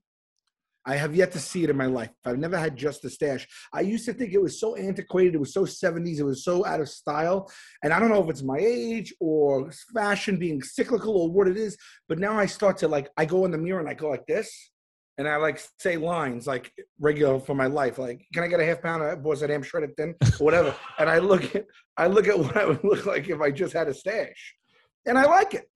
I 0.86 0.96
have 0.96 1.16
yet 1.16 1.32
to 1.34 1.40
see 1.40 1.64
it 1.64 1.70
in 1.70 1.78
my 1.78 1.86
life. 1.86 2.10
I've 2.26 2.40
never 2.40 2.58
had 2.58 2.76
just 2.76 3.06
a 3.06 3.10
stash. 3.10 3.48
I 3.74 3.82
used 3.82 4.06
to 4.06 4.14
think 4.14 4.34
it 4.34 4.42
was 4.42 4.60
so 4.60 4.76
antiquated, 4.76 5.36
it 5.36 5.40
was 5.40 5.54
so 5.54 5.66
70s, 5.66 6.20
it 6.20 6.24
was 6.24 6.44
so 6.44 6.66
out 6.66 6.82
of 6.82 6.90
style. 6.90 7.52
And 7.84 7.94
I 7.94 8.00
don't 8.00 8.10
know 8.10 8.24
if 8.24 8.30
it's 8.30 8.44
my 8.44 8.58
age 8.58 9.14
or 9.20 9.72
fashion 9.94 10.38
being 10.38 10.62
cyclical 10.64 11.16
or 11.18 11.32
what 11.32 11.48
it 11.48 11.58
is, 11.58 11.78
but 12.10 12.20
now 12.20 12.38
I 12.38 12.48
start 12.48 12.78
to 12.80 12.88
like, 12.88 13.10
I 13.18 13.26
go 13.26 13.46
in 13.46 13.52
the 13.52 13.58
mirror 13.58 13.80
and 13.80 13.90
I 13.90 13.94
go 13.94 14.10
like 14.10 14.26
this. 14.26 14.72
And 15.18 15.28
I 15.28 15.36
like 15.36 15.62
say 15.78 15.98
lines 15.98 16.48
like 16.48 16.72
regular 17.00 17.40
for 17.40 17.54
my 17.54 17.68
life, 17.68 18.00
like, 18.00 18.26
can 18.34 18.44
I 18.44 18.48
get 18.48 18.60
a 18.60 18.66
half 18.66 18.82
pound 18.82 19.04
of 19.04 19.22
was 19.22 19.42
that 19.42 19.52
am 19.52 19.62
shredded 19.62 19.96
thin? 19.96 20.16
Or 20.40 20.46
whatever. 20.46 20.74
and 21.00 21.10
I 21.10 21.20
look 21.20 21.54
at 21.54 21.66
I 21.98 22.08
look 22.08 22.28
at 22.28 22.40
what 22.40 22.58
I 22.58 22.66
would 22.66 22.84
look 22.84 23.06
like 23.06 23.30
if 23.30 23.40
I 23.40 23.52
just 23.52 23.74
had 23.74 23.88
a 23.88 23.94
stash. 23.94 24.56
And 25.06 25.20
I 25.20 25.26
like 25.26 25.54
it. 25.54 25.70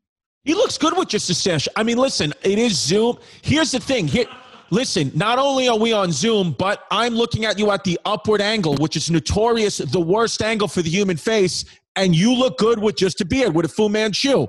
He 0.45 0.53
looks 0.53 0.77
good 0.77 0.97
with 0.97 1.09
just 1.09 1.29
a 1.29 1.33
stash. 1.33 1.67
I 1.75 1.83
mean, 1.83 1.97
listen, 1.97 2.33
it 2.43 2.57
is 2.57 2.79
Zoom. 2.79 3.17
Here's 3.41 3.71
the 3.71 3.79
thing. 3.79 4.07
Here, 4.07 4.27
listen. 4.71 5.11
Not 5.15 5.39
only 5.39 5.67
are 5.67 5.77
we 5.77 5.93
on 5.93 6.11
Zoom, 6.11 6.53
but 6.57 6.83
I'm 6.91 7.13
looking 7.15 7.45
at 7.45 7.57
you 7.59 7.71
at 7.71 7.83
the 7.83 7.99
upward 8.05 8.41
angle, 8.41 8.75
which 8.75 8.95
is 8.95 9.09
notorious 9.09 9.77
the 9.77 9.99
worst 9.99 10.41
angle 10.41 10.67
for 10.67 10.81
the 10.81 10.89
human 10.89 11.17
face. 11.17 11.65
And 11.95 12.15
you 12.15 12.33
look 12.33 12.57
good 12.57 12.79
with 12.79 12.95
just 12.97 13.21
a 13.21 13.25
beard, 13.25 13.55
with 13.55 13.65
a 13.65 13.69
Fu 13.69 13.87
Manchu. 13.89 14.47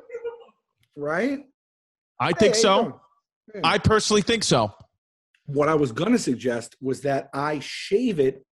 Right? 0.96 1.40
I 2.18 2.32
think 2.32 2.54
Hey, 2.54 2.60
so. 2.60 3.00
Hey. 3.52 3.60
I 3.62 3.78
personally 3.78 4.22
think 4.22 4.42
so. 4.42 4.72
what 5.46 5.68
I 5.68 5.74
was 5.74 5.92
going 5.92 6.10
to 6.12 6.18
suggest 6.18 6.74
was 6.80 7.02
that 7.02 7.28
I 7.32 7.60
shave 7.60 8.18
it 8.18 8.44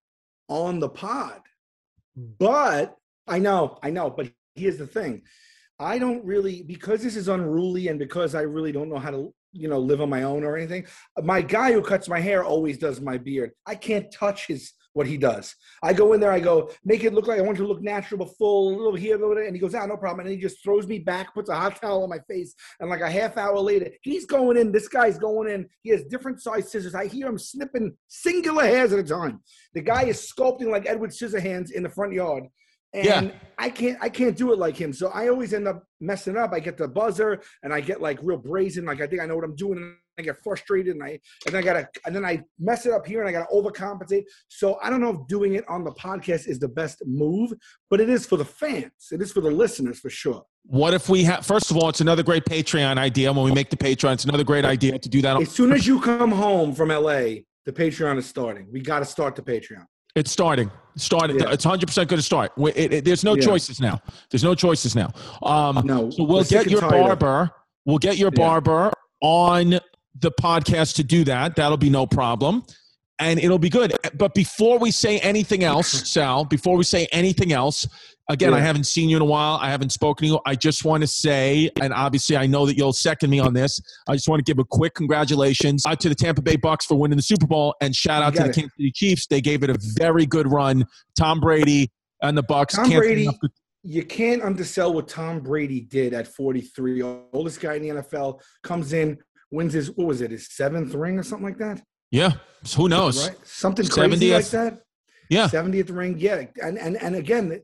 on 0.49 0.79
the 0.79 0.89
pod. 0.89 1.41
But 2.17 2.97
I 3.27 3.39
know, 3.41 3.79
I 3.83 3.91
know, 3.91 4.11
but 4.11 4.31
here's 4.55 4.77
the 4.77 4.87
thing. 4.87 5.23
I 5.81 5.99
don't 5.99 6.25
really 6.25 6.63
because 6.63 7.03
this 7.03 7.17
is 7.17 7.27
unruly 7.27 7.89
and 7.89 7.99
because 7.99 8.37
I 8.37 8.43
really 8.43 8.71
don't 8.71 8.89
know 8.89 8.99
how 8.99 9.11
to, 9.11 9.35
you 9.55 9.69
know, 9.69 9.79
live 9.79 10.01
on 10.01 10.11
my 10.11 10.25
own 10.25 10.45
or 10.45 10.57
anything. 10.57 10.87
My 11.23 11.41
guy 11.41 11.73
who 11.73 11.81
cuts 11.81 12.09
my 12.09 12.21
hair 12.21 12.45
always 12.45 12.77
does 12.77 13.01
my 13.01 13.17
beard. 13.17 13.53
I 13.67 13.75
can't 13.77 14.13
touch 14.13 14.47
his 14.47 14.73
what 14.95 15.07
he 15.09 15.17
does. 15.17 15.55
I 15.83 15.93
go 15.93 16.13
in 16.13 16.21
there, 16.21 16.33
I 16.33 16.41
go, 16.41 16.71
make 16.85 17.03
it 17.03 17.13
look 17.13 17.27
like 17.27 17.39
I 17.39 17.43
want 17.43 17.59
to 17.59 17.67
look 17.67 17.83
natural, 17.83 18.19
but 18.19 18.37
full, 18.37 18.69
a 18.69 18.77
little 18.77 18.95
here, 18.95 19.17
a 19.17 19.19
little 19.19 19.35
there. 19.35 19.45
And 19.45 19.55
he 19.55 19.61
goes, 19.61 19.75
ah, 19.75 19.85
no 19.87 19.97
problem. 19.97 20.27
And 20.27 20.35
he 20.35 20.41
just 20.41 20.63
throws 20.63 20.87
me 20.87 21.01
back, 21.01 21.35
puts 21.35 21.51
a 21.51 21.55
hot 21.55 21.81
towel 21.81 22.05
on 22.05 22.09
my 22.09 22.21
face. 22.31 22.55
And 22.79 22.89
like 22.89 23.01
a 23.01 23.11
half 23.11 23.37
hour 23.37 23.59
later, 23.59 23.91
he's 24.03 24.25
going 24.25 24.57
in. 24.57 24.71
This 24.71 24.89
guy's 24.89 25.19
going 25.19 25.51
in. 25.51 25.69
He 25.83 25.91
has 25.91 26.05
different 26.05 26.41
size 26.41 26.71
scissors. 26.71 26.95
I 26.95 27.07
hear 27.07 27.27
him 27.27 27.39
snipping 27.39 27.97
singular 28.07 28.65
hairs 28.65 28.93
at 28.93 29.01
a 29.01 29.05
time. 29.05 29.43
The 29.75 29.83
guy 29.83 30.05
is 30.05 30.33
sculpting 30.33 30.71
like 30.71 30.89
Edward 30.89 31.11
Scissorhands 31.11 31.73
in 31.73 31.83
the 31.83 31.91
front 31.91 32.13
yard. 32.13 32.45
And 32.95 33.05
Yeah. 33.05 33.31
I 33.59 33.71
can't 33.71 33.99
I 34.01 34.09
can't 34.09 34.37
do 34.37 34.53
it 34.53 34.59
like 34.59 34.77
him. 34.77 34.93
So 34.93 35.09
I 35.09 35.29
always 35.29 35.53
end 35.53 35.69
up 35.69 35.85
messing 36.01 36.37
up. 36.37 36.53
I 36.53 36.61
get 36.61 36.77
the 36.77 36.89
buzzer 36.89 37.41
and 37.63 37.73
I 37.73 37.81
get 37.81 38.01
like 38.01 38.19
real 38.23 38.39
brazen, 38.39 38.85
like 38.85 39.01
I 39.01 39.07
think 39.07 39.21
I 39.21 39.27
know 39.27 39.37
what 39.37 39.45
I'm 39.45 39.57
doing, 39.57 39.79
and 39.79 39.97
I 40.19 40.23
get 40.23 40.37
frustrated 40.43 40.95
and 40.95 41.03
I 41.03 41.21
and 41.47 41.55
then 41.55 41.57
I 41.57 41.63
gotta 41.63 41.89
and 42.07 42.15
then 42.15 42.25
I 42.25 42.43
mess 42.59 42.87
it 42.87 42.93
up 42.93 43.07
here 43.07 43.21
and 43.21 43.29
I 43.29 43.33
gotta 43.33 43.53
overcompensate. 43.53 44.25
So 44.49 44.79
I 44.83 44.91
don't 44.91 45.01
know 45.01 45.11
if 45.11 45.27
doing 45.29 45.55
it 45.55 45.65
on 45.69 45.85
the 45.85 45.93
podcast 45.93 46.49
is 46.49 46.59
the 46.59 46.69
best 46.69 47.03
move, 47.07 47.53
but 47.91 48.01
it 48.01 48.09
is 48.09 48.27
for 48.27 48.37
the 48.37 48.45
fans. 48.45 49.09
It 49.13 49.21
is 49.21 49.33
for 49.33 49.41
the 49.41 49.51
listeners 49.51 50.01
for 50.01 50.11
sure. 50.11 50.45
What 50.67 50.95
if 50.95 51.09
we 51.09 51.25
have? 51.25 51.45
First 51.45 51.71
of 51.71 51.77
all, 51.77 51.89
it's 51.89 52.01
another 52.01 52.23
great 52.23 52.45
Patreon 52.45 52.97
idea. 52.97 53.33
When 53.33 53.45
we 53.45 53.53
make 53.53 53.71
the 53.71 53.77
Patreon, 53.77 54.15
it's 54.15 54.25
another 54.25 54.45
great 54.45 54.65
idea 54.65 54.99
to 54.99 55.09
do 55.09 55.21
that. 55.23 55.41
As 55.41 55.51
soon 55.51 55.73
as 55.73 55.87
you 55.87 56.01
come 56.01 56.33
home 56.33 56.75
from 56.75 56.89
LA, 56.89 57.43
the 57.67 57.73
Patreon 57.73 58.19
is 58.19 58.27
starting. 58.27 58.69
We 58.73 58.81
gotta 58.81 59.05
start 59.05 59.37
the 59.37 59.43
Patreon. 59.43 59.85
It's 60.15 60.31
starting. 60.31 60.71
Starting. 60.97 61.39
Yeah. 61.41 61.51
It's 61.51 61.65
hundred 61.65 61.87
percent 61.87 62.09
going 62.09 62.19
to 62.19 62.25
start. 62.25 62.53
It- 62.57 62.93
it- 62.93 63.05
there's 63.05 63.25
no 63.25 63.35
Yeah. 63.35 63.45
choices 63.45 63.81
now. 63.81 64.01
There's 64.31 64.45
no 64.45 64.55
choices 64.55 64.95
now. 64.95 65.11
Um, 65.43 65.83
No, 65.85 66.11
so 66.11 66.23
we'll 66.25 66.45
get 66.45 66.71
your 66.71 66.81
barber. 66.83 67.51
We'll 67.85 67.99
get 67.99 68.17
your 68.17 68.31
Yeah. 68.33 68.45
barber 68.45 68.93
on 69.21 69.81
the 70.21 70.31
podcast 70.41 70.95
to 70.97 71.05
do 71.05 71.25
that. 71.25 71.57
That'll 71.57 71.77
be 71.77 71.91
no 71.91 72.07
problem, 72.07 72.63
and 73.19 73.41
it'll 73.41 73.59
be 73.59 73.69
good. 73.71 73.93
But 74.15 74.35
before 74.35 74.79
we 74.79 74.91
say 74.93 75.19
anything 75.19 75.65
else, 75.65 75.89
Sal, 76.11 76.45
before 76.45 76.77
we 76.77 76.85
say 76.85 77.09
anything 77.11 77.53
else, 77.53 77.87
Again, 78.31 78.55
I 78.55 78.61
haven't 78.61 78.85
seen 78.85 79.11
you 79.11 79.17
in 79.17 79.23
a 79.23 79.27
while. 79.27 79.59
I 79.61 79.69
haven't 79.69 79.91
spoken 79.91 80.27
to 80.27 80.33
you. 80.35 80.41
I 80.47 80.55
just 80.55 80.85
want 80.85 81.03
to 81.03 81.07
say, 81.07 81.71
and 81.83 81.93
obviously 81.93 82.39
I 82.39 82.47
know 82.47 82.65
that 82.65 82.75
you'll 82.77 82.95
second 82.95 83.29
me 83.29 83.39
on 83.39 83.53
this. 83.53 83.79
I 84.09 84.15
just 84.15 84.29
want 84.29 84.45
to 84.45 84.51
give 84.51 84.59
a 84.59 84.65
quick 84.65 84.95
congratulations 84.95 85.85
uh, 85.87 85.95
to 85.97 86.09
the 86.09 86.15
Tampa 86.15 86.41
Bay 86.41 86.57
Bucks 86.57 86.87
for 86.87 86.95
winning 86.95 87.17
the 87.19 87.23
Super 87.23 87.47
Bowl, 87.47 87.75
and 87.83 87.95
shout 87.95 88.23
out 88.23 88.35
to 88.37 88.45
the 88.45 88.49
it. 88.49 88.55
Kansas 88.55 88.73
City 88.79 88.93
Chiefs. 88.93 89.27
They 89.27 89.43
gave 89.43 89.63
it 89.63 89.69
a 89.69 89.77
very 89.99 90.25
good 90.25 90.51
run. 90.51 90.87
Tom 91.19 91.39
Brady 91.39 91.91
and 92.23 92.37
the 92.37 92.43
Bucks. 92.43 92.75
Tom 92.77 92.89
can't 92.89 93.03
Brady- 93.03 93.29
You 93.83 94.03
can't 94.05 94.43
undersell 94.43 94.95
what 94.95 95.07
Tom 95.07 95.41
Brady 95.41 95.83
did 95.83 96.15
at 96.15 96.27
43. 96.27 97.03
Oldest 97.03 97.61
guy 97.61 97.75
in 97.75 97.83
the 97.83 97.89
NFL 98.03 98.41
comes 98.63 98.95
in, 98.95 99.19
wins 99.51 99.75
his 99.75 99.91
what 99.91 100.07
was 100.07 100.23
it, 100.23 100.31
his 100.31 100.49
seventh 100.51 100.95
ring 100.95 101.19
or 101.19 101.23
something 101.23 101.45
like 101.47 101.59
that? 101.59 101.83
Yeah, 102.11 102.31
who 102.75 102.89
knows? 102.89 103.29
Right? 103.29 103.37
Something 103.47 103.87
crazy 103.87 104.31
70th. 104.31 104.33
like 104.33 104.47
that. 104.47 104.81
Yeah, 105.29 105.49
70th 105.49 105.95
ring. 105.95 106.17
Yeah. 106.19 106.45
And 106.63 106.79
and 106.79 106.97
and 107.03 107.17
again, 107.17 107.61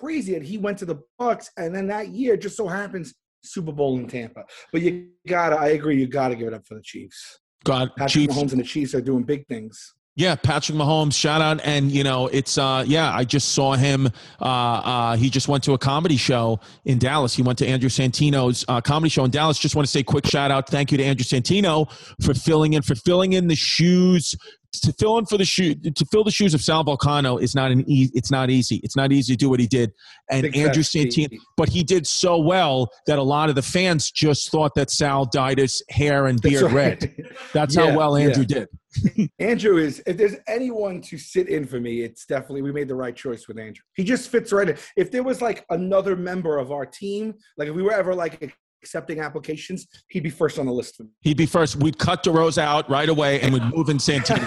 crazy 0.00 0.32
that 0.32 0.42
he 0.42 0.58
went 0.58 0.78
to 0.78 0.84
the 0.86 1.00
Bucks 1.18 1.50
and 1.56 1.74
then 1.74 1.86
that 1.88 2.08
year 2.08 2.36
just 2.36 2.56
so 2.56 2.66
happens 2.66 3.14
Super 3.42 3.72
Bowl 3.72 3.98
in 3.98 4.06
Tampa. 4.06 4.44
But 4.72 4.82
you 4.82 5.08
gotta, 5.28 5.56
I 5.56 5.68
agree, 5.68 5.98
you 5.98 6.06
gotta 6.06 6.34
give 6.34 6.48
it 6.48 6.54
up 6.54 6.66
for 6.66 6.74
the 6.74 6.82
Chiefs. 6.82 7.40
God, 7.64 7.90
Patrick 7.96 8.12
Chiefs. 8.12 8.34
Mahomes 8.34 8.52
and 8.52 8.60
the 8.60 8.64
Chiefs 8.64 8.94
are 8.94 9.00
doing 9.00 9.22
big 9.22 9.46
things. 9.46 9.94
Yeah, 10.16 10.34
Patrick 10.34 10.76
Mahomes, 10.76 11.14
shout 11.14 11.40
out. 11.40 11.60
And, 11.64 11.90
you 11.90 12.04
know, 12.04 12.26
it's, 12.26 12.58
uh, 12.58 12.84
yeah, 12.86 13.14
I 13.14 13.24
just 13.24 13.52
saw 13.52 13.74
him. 13.74 14.08
Uh, 14.40 14.44
uh, 14.44 15.16
he 15.16 15.30
just 15.30 15.48
went 15.48 15.64
to 15.64 15.72
a 15.72 15.78
comedy 15.78 16.16
show 16.16 16.60
in 16.84 16.98
Dallas. 16.98 17.34
He 17.34 17.42
went 17.42 17.58
to 17.60 17.66
Andrew 17.66 17.88
Santino's 17.88 18.64
uh, 18.68 18.80
comedy 18.80 19.08
show 19.08 19.24
in 19.24 19.30
Dallas. 19.30 19.58
Just 19.58 19.76
want 19.76 19.86
to 19.86 19.90
say 19.90 20.02
quick 20.02 20.26
shout 20.26 20.50
out. 20.50 20.68
Thank 20.68 20.92
you 20.92 20.98
to 20.98 21.04
Andrew 21.04 21.24
Santino 21.24 21.90
for 22.22 22.34
filling 22.34 22.74
in, 22.74 22.82
for 22.82 22.96
filling 22.96 23.32
in 23.34 23.46
the 23.46 23.54
shoes. 23.54 24.34
To 24.72 24.92
fill 24.92 25.18
in 25.18 25.26
for 25.26 25.36
the 25.36 25.44
shoe, 25.44 25.74
to 25.74 26.04
fill 26.12 26.22
the 26.22 26.30
shoes 26.30 26.54
of 26.54 26.60
Sal 26.60 26.84
Vulcano 26.84 27.42
is 27.42 27.54
not 27.56 27.72
an 27.72 27.84
easy. 27.90 28.12
It's 28.14 28.30
not 28.30 28.50
easy. 28.50 28.76
It's 28.84 28.94
not 28.96 29.12
easy 29.12 29.34
to 29.34 29.36
do 29.36 29.50
what 29.50 29.58
he 29.58 29.66
did. 29.66 29.92
And 30.30 30.46
Andrew. 30.54 30.84
Santino, 30.84 31.36
but 31.56 31.68
he 31.68 31.82
did 31.82 32.06
so 32.06 32.38
well 32.38 32.88
that 33.06 33.18
a 33.18 33.22
lot 33.22 33.48
of 33.48 33.56
the 33.56 33.62
fans 33.62 34.10
just 34.12 34.50
thought 34.50 34.74
that 34.76 34.90
Sal 34.90 35.26
dyed 35.26 35.58
his 35.58 35.82
hair 35.90 36.26
and 36.26 36.38
That's 36.38 36.60
beard 36.60 36.72
right. 36.72 37.02
red. 37.02 37.26
That's 37.52 37.74
Yeah, 37.74 37.90
how 37.90 37.96
well 37.98 38.18
yeah. 38.18 38.26
Andrew 38.26 38.44
did. 38.44 38.68
Andrew 39.38 39.76
is 39.78 40.02
if 40.06 40.16
there's 40.16 40.36
anyone 40.48 41.00
to 41.02 41.18
sit 41.18 41.48
in 41.48 41.66
for 41.66 41.80
me, 41.80 42.02
it's 42.02 42.26
definitely 42.26 42.62
we 42.62 42.72
made 42.72 42.88
the 42.88 42.94
right 42.94 43.14
choice 43.14 43.48
with 43.48 43.58
Andrew. 43.58 43.82
He 43.94 44.04
just 44.04 44.30
fits 44.30 44.52
right 44.52 44.68
in. 44.68 44.76
If 44.96 45.10
there 45.10 45.22
was 45.22 45.40
like 45.42 45.64
another 45.70 46.16
member 46.16 46.58
of 46.58 46.72
our 46.72 46.86
team, 46.86 47.34
like 47.56 47.68
if 47.68 47.74
we 47.74 47.82
were 47.82 47.92
ever 47.92 48.14
like 48.14 48.56
accepting 48.82 49.20
applications, 49.20 49.86
he'd 50.08 50.22
be 50.22 50.30
first 50.30 50.58
on 50.58 50.66
the 50.66 50.72
list. 50.72 51.00
He'd 51.20 51.36
be 51.36 51.46
first. 51.46 51.76
We'd 51.76 51.98
cut 51.98 52.22
DeRose 52.24 52.58
out 52.58 52.88
right 52.90 53.08
away 53.08 53.40
and 53.40 53.52
we'd 53.52 53.64
move 53.74 53.88
in 53.88 53.98
Santino. 53.98 54.44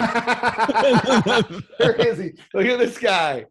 Where 1.80 1.96
is 2.08 2.18
he? 2.20 2.32
Look 2.54 2.66
at 2.66 2.80
this 2.80 2.98
guy. 2.98 3.46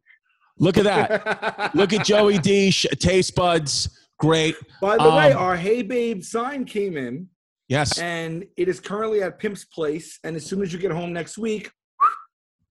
Look 0.58 0.76
at 0.78 0.84
that. 0.84 1.74
Look 1.74 1.92
at 1.92 2.04
Joey 2.04 2.38
D. 2.38 2.70
Taste 2.72 3.34
buds. 3.34 3.98
Great. 4.18 4.54
By 4.80 4.96
the 4.96 5.10
way, 5.10 5.32
Um, 5.32 5.38
our 5.42 5.56
Hey 5.56 5.82
Babe 5.82 6.22
sign 6.22 6.64
came 6.64 6.96
in 6.96 7.28
Yes. 7.68 7.98
and 7.98 8.44
it 8.56 8.68
is 8.68 8.78
currently 8.80 9.22
at 9.22 9.38
Pimp's 9.38 9.64
place. 9.64 10.18
And 10.24 10.36
as 10.36 10.44
soon 10.46 10.62
as 10.62 10.72
you 10.72 10.78
get 10.78 10.90
home 10.92 11.12
next 11.12 11.38
week, 11.38 11.70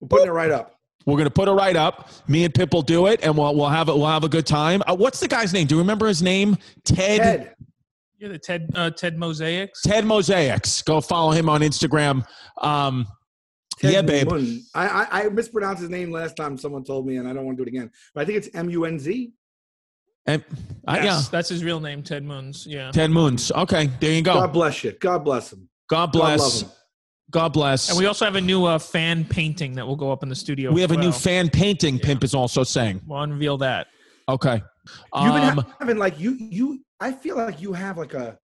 we're 0.00 0.08
putting 0.08 0.28
it 0.28 0.32
right 0.32 0.50
up. 0.50 0.76
We're 1.04 1.18
gonna 1.18 1.30
put 1.30 1.48
it 1.48 1.52
right 1.52 1.74
up. 1.74 2.10
Me 2.28 2.44
and 2.44 2.54
Pip 2.54 2.72
will 2.72 2.82
do 2.82 3.06
it, 3.08 3.20
and 3.24 3.36
we'll 3.36 3.52
we'll 3.56 3.68
have 3.68 3.88
it. 3.88 3.96
We'll 3.96 4.06
have 4.06 4.22
a 4.22 4.28
good 4.28 4.46
time. 4.46 4.82
Uh, 4.86 4.94
what's 4.94 5.18
the 5.18 5.26
guy's 5.26 5.52
name? 5.52 5.66
Do 5.66 5.74
you 5.74 5.80
remember 5.80 6.06
his 6.06 6.22
name? 6.22 6.56
Ted. 6.84 7.20
Ted. 7.20 7.54
You're 8.22 8.30
the 8.30 8.38
Ted 8.38 8.70
uh, 8.76 8.88
Ted 8.88 9.18
Mosaics. 9.18 9.82
Ted 9.82 10.04
Mosaics. 10.04 10.80
Go 10.82 11.00
follow 11.00 11.32
him 11.32 11.48
on 11.48 11.60
Instagram. 11.60 12.24
Um, 12.58 13.08
Ted 13.80 13.92
yeah, 13.92 14.02
babe. 14.02 14.30
Mun. 14.30 14.62
I, 14.76 14.86
I 14.86 15.22
I 15.22 15.28
mispronounced 15.28 15.80
his 15.80 15.90
name 15.90 16.12
last 16.12 16.36
time. 16.36 16.56
Someone 16.56 16.84
told 16.84 17.04
me, 17.04 17.16
and 17.16 17.26
I 17.26 17.32
don't 17.32 17.44
want 17.44 17.58
to 17.58 17.64
do 17.64 17.66
it 17.66 17.76
again. 17.76 17.90
But 18.14 18.20
I 18.20 18.24
think 18.26 18.38
it's 18.38 18.48
M 18.54 18.70
U 18.70 18.84
N 18.84 19.00
Z. 19.00 19.32
And 20.26 20.44
uh, 20.86 21.00
yeah, 21.02 21.20
that's 21.32 21.48
his 21.48 21.64
real 21.64 21.80
name, 21.80 22.04
Ted 22.04 22.22
Moons. 22.22 22.64
Yeah. 22.64 22.92
Ted 22.92 23.10
Moons. 23.10 23.50
Okay, 23.50 23.90
there 23.98 24.12
you 24.12 24.22
go. 24.22 24.34
God 24.34 24.52
bless 24.52 24.84
you. 24.84 24.92
God 24.92 25.24
bless 25.24 25.52
him. 25.52 25.68
God 25.88 26.12
God 26.12 26.36
bless. 26.38 26.62
him. 26.62 26.70
God 27.32 27.52
bless. 27.52 27.88
And 27.88 27.98
we 27.98 28.06
also 28.06 28.24
have 28.24 28.36
a 28.36 28.40
new 28.40 28.66
uh, 28.66 28.78
fan 28.78 29.24
painting 29.24 29.72
that 29.72 29.84
will 29.84 29.96
go 29.96 30.12
up 30.12 30.22
in 30.22 30.28
the 30.28 30.36
studio. 30.36 30.70
We 30.70 30.84
as 30.84 30.90
have 30.90 30.96
a 30.96 31.00
new 31.00 31.10
fan 31.10 31.48
painting. 31.50 31.98
Pimp 31.98 32.22
is 32.22 32.36
also 32.36 32.62
saying. 32.62 33.00
We'll 33.04 33.22
unveil 33.22 33.58
that. 33.58 33.88
Okay. 34.28 34.62
You've 35.14 35.34
been 35.34 35.58
Um, 35.58 35.64
having 35.78 35.98
like 35.98 36.18
you 36.18 36.36
you. 36.38 36.84
I 37.00 37.12
feel 37.12 37.36
like 37.36 37.60
you 37.60 37.72
have 37.72 37.98
like 37.98 38.14
a 38.14 38.38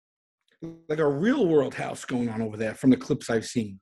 like 0.88 0.99
a 0.99 1.09
real 1.09 1.47
world 1.47 1.75
house 1.75 2.04
going 2.04 2.28
on 2.28 2.40
over 2.40 2.57
there 2.57 2.75
from 2.75 2.90
the 2.90 2.97
clips 2.97 3.31
I've 3.31 3.45
seen. 3.47 3.81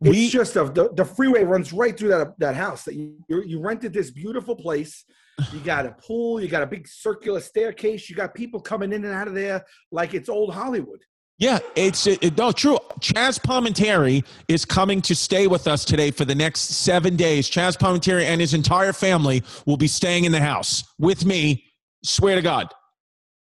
It's 0.00 0.10
we 0.10 0.28
just 0.28 0.56
a, 0.56 0.64
the 0.64 0.92
the 0.94 1.04
freeway 1.04 1.44
runs 1.44 1.72
right 1.72 1.96
through 1.96 2.08
that 2.08 2.38
that 2.38 2.56
house 2.56 2.84
that 2.84 2.94
you 2.94 3.16
you 3.28 3.60
rented 3.60 3.92
this 3.92 4.10
beautiful 4.10 4.56
place. 4.56 5.04
You 5.52 5.60
got 5.60 5.86
a 5.86 5.92
pool. 5.92 6.40
You 6.40 6.48
got 6.48 6.62
a 6.62 6.66
big 6.66 6.86
circular 6.86 7.40
staircase. 7.40 8.08
You 8.08 8.16
got 8.16 8.34
people 8.34 8.60
coming 8.60 8.92
in 8.92 9.04
and 9.04 9.14
out 9.14 9.28
of 9.28 9.34
there 9.34 9.64
like 9.90 10.14
it's 10.14 10.28
old 10.28 10.54
Hollywood. 10.54 11.00
Yeah, 11.38 11.58
it's 11.74 12.06
it, 12.06 12.22
it- 12.22 12.38
no 12.38 12.52
true. 12.52 12.78
Chaz 13.00 13.38
Palminteri 13.40 14.24
is 14.48 14.64
coming 14.64 15.02
to 15.02 15.14
stay 15.14 15.46
with 15.46 15.66
us 15.66 15.84
today 15.84 16.10
for 16.10 16.24
the 16.24 16.34
next 16.34 16.60
seven 16.60 17.16
days. 17.16 17.50
Chaz 17.50 17.76
Palminteri 17.76 18.24
and 18.24 18.40
his 18.40 18.54
entire 18.54 18.92
family 18.92 19.42
will 19.66 19.76
be 19.76 19.88
staying 19.88 20.24
in 20.24 20.32
the 20.32 20.40
house 20.40 20.84
with 20.98 21.24
me. 21.24 21.64
Swear 22.04 22.36
to 22.36 22.42
God, 22.42 22.68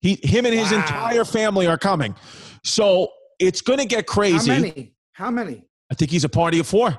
he, 0.01 0.19
him, 0.23 0.45
and 0.45 0.53
his 0.55 0.71
Wow. 0.71 0.77
entire 0.79 1.25
family 1.25 1.67
are 1.67 1.77
coming. 1.77 2.15
So 2.63 3.09
it's 3.39 3.61
going 3.61 3.79
to 3.79 3.85
get 3.85 4.07
How 4.07 4.13
crazy. 4.13 4.49
many? 4.49 4.93
How 5.13 5.29
many? 5.31 5.63
I 5.91 5.95
think 5.95 6.11
he's 6.11 6.23
a 6.23 6.29
party 6.29 6.59
of 6.59 6.67
four. 6.67 6.97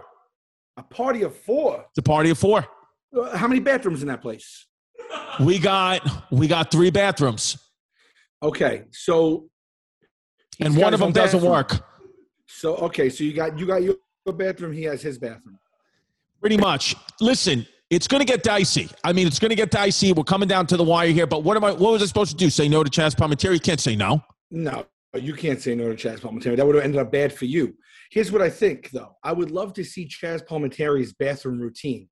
A 0.77 0.83
party 0.83 1.23
of 1.23 1.35
four. 1.37 1.85
It's 1.89 1.99
a 1.99 2.03
party 2.03 2.31
of 2.31 2.39
four. 2.39 2.67
Uh, 3.17 3.37
How 3.37 3.49
many 3.49 3.61
bathrooms 3.61 4.03
in 4.03 4.09
that 4.09 4.21
place? 4.21 4.67
We 5.41 5.59
got 5.59 6.03
we 6.31 6.49
got 6.49 6.71
three 6.71 6.91
bathrooms, 6.91 7.57
Okay, 8.43 8.85
so 8.91 9.49
he's 10.59 10.75
got 10.75 10.83
one 10.83 10.95
of 10.95 11.01
them 11.01 11.13
doesn't 11.13 11.41
bathroom. 11.41 11.53
work. 11.53 11.81
So 12.47 12.77
okay, 12.77 13.09
so 13.09 13.25
you 13.25 13.33
got 13.33 13.59
you 13.59 13.67
got 13.67 13.83
your 13.83 13.97
bathroom. 14.27 14.73
He 14.73 14.85
has 14.85 15.03
his 15.03 15.19
bathroom. 15.19 15.59
Pretty 16.41 16.57
much. 16.57 16.95
Listen, 17.21 17.67
it's 17.91 18.09
going 18.09 18.21
to 18.21 18.27
get 18.27 18.43
dicey. 18.43 18.89
I 19.05 19.13
mean, 19.13 19.27
it's 19.27 19.39
going 19.39 19.51
to 19.51 19.57
get 19.57 19.71
dicey. 19.71 20.13
We're 20.13 20.25
coming 20.25 20.49
down 20.49 20.67
to 20.69 20.77
the 20.77 20.85
wire 20.85 21.09
here. 21.09 21.27
But 21.27 21.45
what 21.45 21.57
am 21.57 21.65
I? 21.65 21.73
What 21.73 21.93
was 21.93 22.03
I 22.03 22.07
supposed 22.07 22.31
to 22.33 22.37
do? 22.37 22.51
Say 22.51 22.69
no 22.69 22.83
to 22.85 22.91
Chaz 22.91 23.15
Palminteri? 23.15 23.55
You 23.55 23.61
can't 23.61 23.81
say 23.81 23.97
no. 23.97 24.23
No, 24.51 24.87
you 25.15 25.35
can't 25.35 25.61
say 25.61 25.75
no 25.75 25.95
to 25.95 26.09
Chaz 26.09 26.21
Palminteri. 26.21 26.57
That 26.57 26.67
would 26.67 26.77
have 26.77 26.85
ended 26.85 27.01
up 27.01 27.11
bad 27.11 27.33
for 27.33 27.47
you. 27.47 27.77
Here's 28.11 28.31
what 28.31 28.43
I 28.43 28.51
think, 28.51 28.91
though. 28.91 29.17
I 29.25 29.33
would 29.33 29.51
love 29.51 29.73
to 29.75 29.85
see 29.85 30.07
Chaz 30.07 30.47
Palminteri's 30.47 31.13
bathroom 31.13 31.59
routine. 31.61 32.09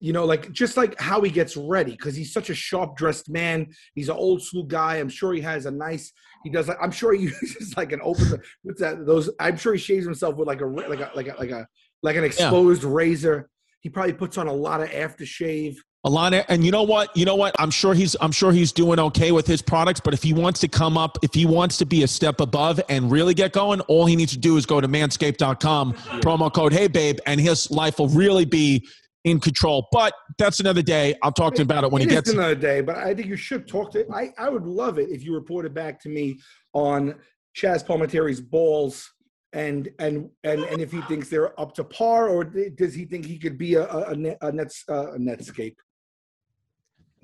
You 0.00 0.12
know, 0.12 0.24
like 0.24 0.50
just 0.50 0.76
like 0.76 1.00
how 1.00 1.20
he 1.20 1.30
gets 1.30 1.56
ready, 1.56 1.92
because 1.92 2.16
he's 2.16 2.32
such 2.32 2.50
a 2.50 2.54
sharp 2.54 2.96
dressed 2.96 3.30
man. 3.30 3.68
He's 3.94 4.08
an 4.08 4.16
old 4.16 4.42
school 4.42 4.64
guy. 4.64 4.96
I'm 4.96 5.08
sure 5.08 5.32
he 5.32 5.40
has 5.42 5.66
a 5.66 5.70
nice. 5.70 6.12
He 6.44 6.50
does. 6.50 6.68
Like, 6.68 6.78
I'm 6.80 6.90
sure 6.90 7.12
he 7.12 7.22
uses 7.42 7.76
like 7.76 7.92
an 7.92 8.00
open. 8.02 8.40
What's 8.62 8.80
that? 8.80 9.06
Those. 9.06 9.30
I'm 9.38 9.56
sure 9.56 9.74
he 9.74 9.78
shaves 9.78 10.04
himself 10.04 10.36
with 10.36 10.48
like 10.48 10.60
a 10.60 10.66
like 10.66 11.00
a 11.00 11.10
like 11.14 11.28
a 11.28 11.34
like 11.38 11.50
a 11.50 11.66
like 12.02 12.16
an 12.16 12.24
exposed 12.24 12.84
razor. 12.84 13.48
He 13.80 13.88
probably 13.88 14.12
puts 14.12 14.38
on 14.38 14.46
a 14.46 14.52
lot 14.52 14.80
of 14.80 14.90
aftershave. 14.90 15.76
Alana, 16.04 16.44
and 16.48 16.64
you 16.64 16.72
know 16.72 16.82
what? 16.82 17.16
You 17.16 17.24
know 17.24 17.36
what? 17.36 17.54
I'm 17.60 17.70
sure 17.70 17.94
he's 17.94 18.16
I'm 18.20 18.32
sure 18.32 18.50
he's 18.50 18.72
doing 18.72 18.98
okay 18.98 19.30
with 19.30 19.46
his 19.46 19.62
products, 19.62 20.00
but 20.00 20.12
if 20.12 20.22
he 20.22 20.32
wants 20.32 20.58
to 20.60 20.68
come 20.68 20.98
up, 20.98 21.16
if 21.22 21.32
he 21.32 21.46
wants 21.46 21.78
to 21.78 21.86
be 21.86 22.02
a 22.02 22.08
step 22.08 22.40
above 22.40 22.80
and 22.88 23.08
really 23.10 23.34
get 23.34 23.52
going, 23.52 23.80
all 23.82 24.04
he 24.06 24.16
needs 24.16 24.32
to 24.32 24.38
do 24.38 24.56
is 24.56 24.66
go 24.66 24.80
to 24.80 24.88
manscaped.com, 24.88 25.92
promo 25.92 26.52
code 26.52 26.72
hey 26.72 26.88
babe, 26.88 27.18
and 27.26 27.40
his 27.40 27.70
life 27.70 28.00
will 28.00 28.08
really 28.08 28.44
be 28.44 28.84
in 29.24 29.40
control. 29.40 29.88
But 29.92 30.14
that's 30.38 30.60
another 30.60 30.82
day. 30.82 31.14
I'll 31.22 31.32
talk 31.32 31.54
to 31.54 31.62
him 31.62 31.66
about 31.66 31.84
it 31.84 31.92
when 31.92 32.02
It 32.02 32.08
he 32.08 32.14
gets 32.14 32.30
another 32.30 32.54
day, 32.54 32.80
but 32.80 32.96
I 32.96 33.14
think 33.14 33.28
you 33.28 33.36
should 33.36 33.68
talk 33.68 33.92
to. 33.92 34.06
I 34.12 34.32
I 34.38 34.48
would 34.48 34.66
love 34.66 34.98
it 34.98 35.10
if 35.10 35.24
you 35.24 35.34
reported 35.34 35.74
back 35.74 36.00
to 36.02 36.08
me 36.08 36.38
on 36.72 37.14
Chaz 37.56 37.86
Palminteri's 37.86 38.40
balls 38.40 39.10
and 39.52 39.88
and 39.98 40.30
and 40.44 40.62
and 40.64 40.80
if 40.80 40.90
he 40.90 41.00
thinks 41.02 41.28
they're 41.28 41.58
up 41.60 41.74
to 41.74 41.84
par 41.84 42.28
or 42.28 42.44
does 42.44 42.94
he 42.94 43.04
think 43.04 43.26
he 43.26 43.38
could 43.38 43.58
be 43.58 43.74
a 43.74 43.84
a, 43.84 44.36
a, 44.40 44.52
nets 44.52 44.84
uh, 44.88 45.12
a 45.12 45.18
Netscape. 45.18 45.76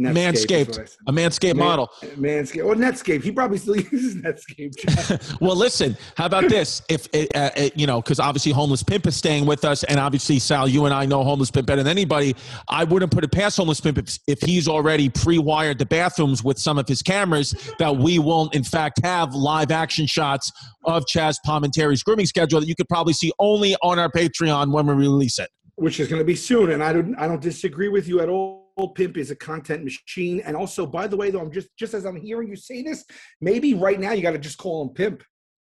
Netscape 0.00 0.14
Manscaped, 0.14 0.68
what 0.68 0.78
I 0.78 0.84
said. 0.84 0.96
a 1.08 1.12
Manscaped 1.12 1.56
Man- 1.56 1.66
model. 1.66 1.90
Manscaped 2.16 2.64
or 2.64 2.74
Netscape. 2.76 3.22
He 3.24 3.32
probably 3.32 3.58
still 3.58 3.76
uses 3.92 4.14
Netscape. 4.16 5.38
Well, 5.40 5.56
listen. 5.56 5.96
How 6.16 6.26
about 6.26 6.48
this? 6.48 6.82
If 6.88 7.08
uh, 7.14 7.26
uh, 7.34 7.68
you 7.74 7.86
know, 7.86 8.00
because 8.00 8.20
obviously 8.20 8.52
homeless 8.52 8.82
pimp 8.82 9.06
is 9.06 9.16
staying 9.16 9.46
with 9.46 9.64
us, 9.64 9.82
and 9.84 9.98
obviously 9.98 10.38
Sal, 10.38 10.68
you 10.68 10.84
and 10.84 10.94
I 10.94 11.04
know 11.06 11.22
homeless 11.24 11.50
pimp 11.50 11.66
better 11.66 11.82
than 11.82 11.90
anybody. 11.90 12.34
I 12.68 12.84
wouldn't 12.84 13.10
put 13.12 13.24
it 13.24 13.32
past 13.32 13.56
homeless 13.56 13.80
pimp 13.80 13.98
if, 13.98 14.18
if 14.26 14.40
he's 14.40 14.68
already 14.68 15.08
pre-wired 15.08 15.78
the 15.78 15.86
bathrooms 15.86 16.42
with 16.44 16.58
some 16.58 16.78
of 16.78 16.86
his 16.88 17.02
cameras 17.02 17.54
that 17.78 17.96
we 17.96 18.18
will, 18.18 18.48
in 18.50 18.62
fact, 18.64 19.00
have 19.04 19.34
live 19.34 19.70
action 19.70 20.06
shots 20.06 20.52
of 20.84 21.04
Chaz 21.06 21.36
Palminteri's 21.46 22.02
grooming 22.02 22.26
schedule 22.26 22.60
that 22.60 22.66
you 22.66 22.74
could 22.76 22.88
probably 22.88 23.12
see 23.12 23.32
only 23.38 23.74
on 23.82 23.98
our 23.98 24.10
Patreon 24.10 24.72
when 24.72 24.86
we 24.86 24.94
release 24.94 25.38
it. 25.38 25.48
which 25.76 26.00
is 26.00 26.08
going 26.08 26.20
to 26.20 26.24
be 26.24 26.36
soon. 26.36 26.70
And 26.72 26.82
I 26.82 26.92
don't, 26.92 27.14
I 27.16 27.26
don't 27.28 27.42
disagree 27.42 27.88
with 27.88 28.08
you 28.08 28.20
at 28.20 28.28
all. 28.28 28.67
Pimp 28.86 29.16
is 29.16 29.32
a 29.32 29.36
content 29.36 29.82
machine. 29.82 30.40
And 30.44 30.56
also, 30.56 30.86
by 30.86 31.08
the 31.08 31.16
way, 31.16 31.30
though, 31.30 31.40
I'm 31.40 31.50
just, 31.50 31.68
just 31.76 31.94
as 31.94 32.04
I'm 32.06 32.14
hearing 32.14 32.48
you 32.48 32.54
say 32.54 32.82
this, 32.82 33.04
maybe 33.40 33.74
right 33.74 33.98
now 33.98 34.12
you 34.12 34.22
got 34.22 34.32
to 34.32 34.38
just 34.38 34.58
call 34.58 34.82
him 34.82 34.90
Pimp, 34.90 35.24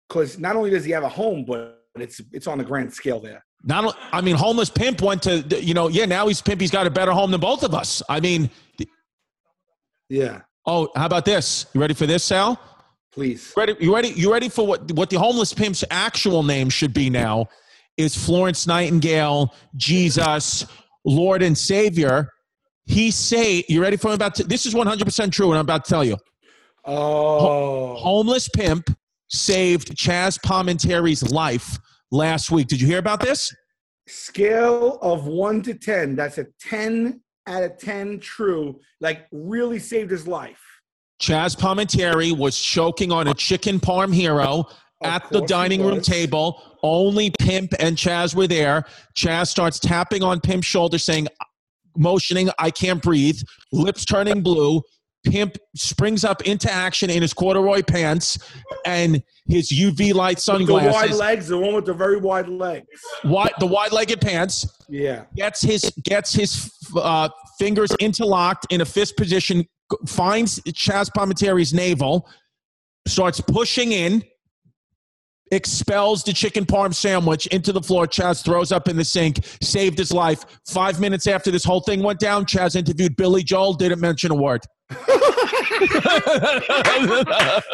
because 0.09 0.38
not 0.38 0.55
only 0.55 0.71
does 0.71 0.85
he 0.85 0.93
have 0.93 1.02
a 1.02 1.09
home, 1.09 1.45
but 1.45 1.83
it's, 1.97 2.21
it's 2.33 2.47
on 2.47 2.59
the 2.59 2.64
grand 2.64 2.93
scale 2.95 3.19
there. 3.19 3.45
Not, 3.64 3.99
I 4.12 4.21
mean, 4.21 4.37
homeless 4.37 4.71
pimp 4.71 5.02
went 5.02 5.23
to, 5.25 5.40
you 5.61 5.75
know, 5.75 5.88
yeah. 5.88 6.07
Now 6.07 6.29
he's 6.29 6.40
pimp. 6.40 6.61
He's 6.61 6.71
got 6.71 6.87
a 6.87 6.90
better 6.90 7.11
home 7.12 7.31
than 7.31 7.40
both 7.40 7.62
of 7.62 7.75
us. 7.75 8.02
I 8.09 8.21
mean, 8.21 8.49
Yeah, 10.09 10.43
Oh, 10.67 10.88
how 10.95 11.07
about 11.07 11.25
this? 11.25 11.67
You 11.73 11.81
ready 11.81 11.95
for 11.95 12.07
this, 12.07 12.23
Sal? 12.25 12.59
please. 13.12 13.52
Ready? 13.57 13.75
You 13.81 13.95
ready? 13.95 14.09
You 14.09 14.33
ready 14.33 14.49
for 14.49 14.67
what 14.67 14.93
what 14.93 15.11
the 15.11 15.19
homeless 15.19 15.52
pimp's 15.52 15.83
actual 15.90 16.43
name 16.43 16.71
should 16.71 16.95
be 16.95 17.11
now? 17.11 17.49
Is 17.97 18.17
Florence 18.17 18.67
Nightingale, 18.67 19.52
Jesus, 19.76 20.64
Lord 21.05 21.43
and 21.43 21.57
Savior? 21.59 22.31
He 22.90 23.11
say, 23.12 23.64
you 23.68 23.80
ready 23.80 23.97
for 23.97 24.09
what 24.09 24.12
I'm 24.12 24.16
about 24.16 24.35
to? 24.37 24.44
This 24.44 24.66
is 24.66 24.75
100 24.75 25.04
percent 25.04 25.32
true, 25.32 25.50
and 25.50 25.59
I'm 25.59 25.64
about 25.64 25.85
to 25.85 25.90
tell 25.90 26.04
you. 26.04 26.16
Oh, 26.85 27.94
Homeless 27.97 28.49
pimp 28.49 28.90
saved 29.28 29.97
Chaz 29.97 30.40
Palminteri's 30.40 31.30
life 31.30 31.78
last 32.11 32.50
week. 32.50 32.66
Did 32.66 32.80
you 32.80 32.88
hear 32.88 32.99
about 32.99 33.20
this? 33.20 33.54
scale 34.09 34.99
of 35.02 35.26
one 35.26 35.62
to 35.62 35.75
ten. 35.75 36.16
That's 36.16 36.38
a 36.38 36.47
ten 36.61 37.20
out 37.47 37.62
of 37.62 37.78
ten. 37.78 38.18
True. 38.18 38.80
Like 39.00 39.26
really 39.30 39.78
saved 39.78 40.11
his 40.11 40.26
life. 40.26 40.61
Chaz 41.23 41.56
Palminteri 41.56 42.37
was 42.37 42.59
choking 42.59 43.12
on 43.12 43.28
a 43.28 43.35
chicken 43.35 43.78
parm 43.78 44.12
hero 44.12 44.64
at 45.02 45.28
the 45.30 45.42
dining 45.42 45.85
room 45.85 46.00
table. 46.00 46.62
Only 46.82 47.30
Pimp 47.38 47.73
and 47.78 47.97
Chaz 47.97 48.35
were 48.35 48.47
there. 48.47 48.85
Chaz 49.16 49.49
starts 49.49 49.78
tapping 49.78 50.23
on 50.23 50.40
Pimp's 50.40 50.66
shoulder, 50.66 50.99
saying, 50.99 51.28
motioning, 52.00 52.50
I 52.59 52.71
can't 52.71 53.00
breathe, 53.02 53.40
lips 53.73 54.04
turning 54.04 54.42
blue. 54.42 54.83
Pimp 55.23 55.59
springs 55.76 56.25
up 56.25 56.40
into 56.47 56.73
action 56.73 57.11
in 57.11 57.21
his 57.21 57.35
corduroy 57.35 57.83
pants 57.83 58.38
and 58.87 59.23
his 59.47 59.71
UV 59.71 60.14
light 60.14 60.38
sunglasses. 60.38 60.88
The 60.88 60.92
wide 60.92 61.12
legs, 61.12 61.49
the 61.49 61.59
one 61.59 61.75
with 61.75 61.85
the 61.85 61.92
very 61.92 62.16
wide 62.16 62.49
legs. 62.49 62.87
wide, 63.25 63.52
the 63.61 63.66
wide-legged 63.66 64.23
pants. 64.23 64.66
Yeah. 64.88 65.25
Gets 65.37 65.61
his 65.61 65.83
gets 66.02 66.33
his 66.33 66.73
uh, 66.97 67.28
fingers 67.59 67.90
interlocked 68.00 68.66
in 68.71 68.80
a 68.80 68.87
fist 68.87 69.19
position, 69.19 69.66
finds 70.07 70.59
Chaz 70.61 71.11
Palminteri's 71.14 71.75
navel, 71.75 72.26
starts 73.07 73.42
pushing 73.42 73.92
in, 73.92 74.25
expels 75.50 76.25
the 76.25 76.33
chicken 76.33 76.64
parm 76.64 76.95
sandwich 76.95 77.47
into 77.49 77.73
the 77.73 77.83
floor. 77.83 78.07
Chaz 78.07 78.45
throws 78.45 78.73
up 78.73 78.88
in 78.88 78.97
the 78.97 79.04
sink, 79.04 79.40
saved 79.62 79.99
his 79.99 80.12
life. 80.12 80.45
Five 80.66 81.00
minutes 81.00 81.26
after 81.26 81.50
this 81.50 81.64
whole 81.64 81.80
thing 81.80 82.02
went 82.02 82.21
down, 82.21 82.45
Chaz 82.45 82.76
interviewed 82.76 83.16
Billy 83.16 83.42
Joel, 83.42 83.75
didn't 83.75 84.00
mention 84.00 84.30
a 84.30 84.35
word. 84.35 84.62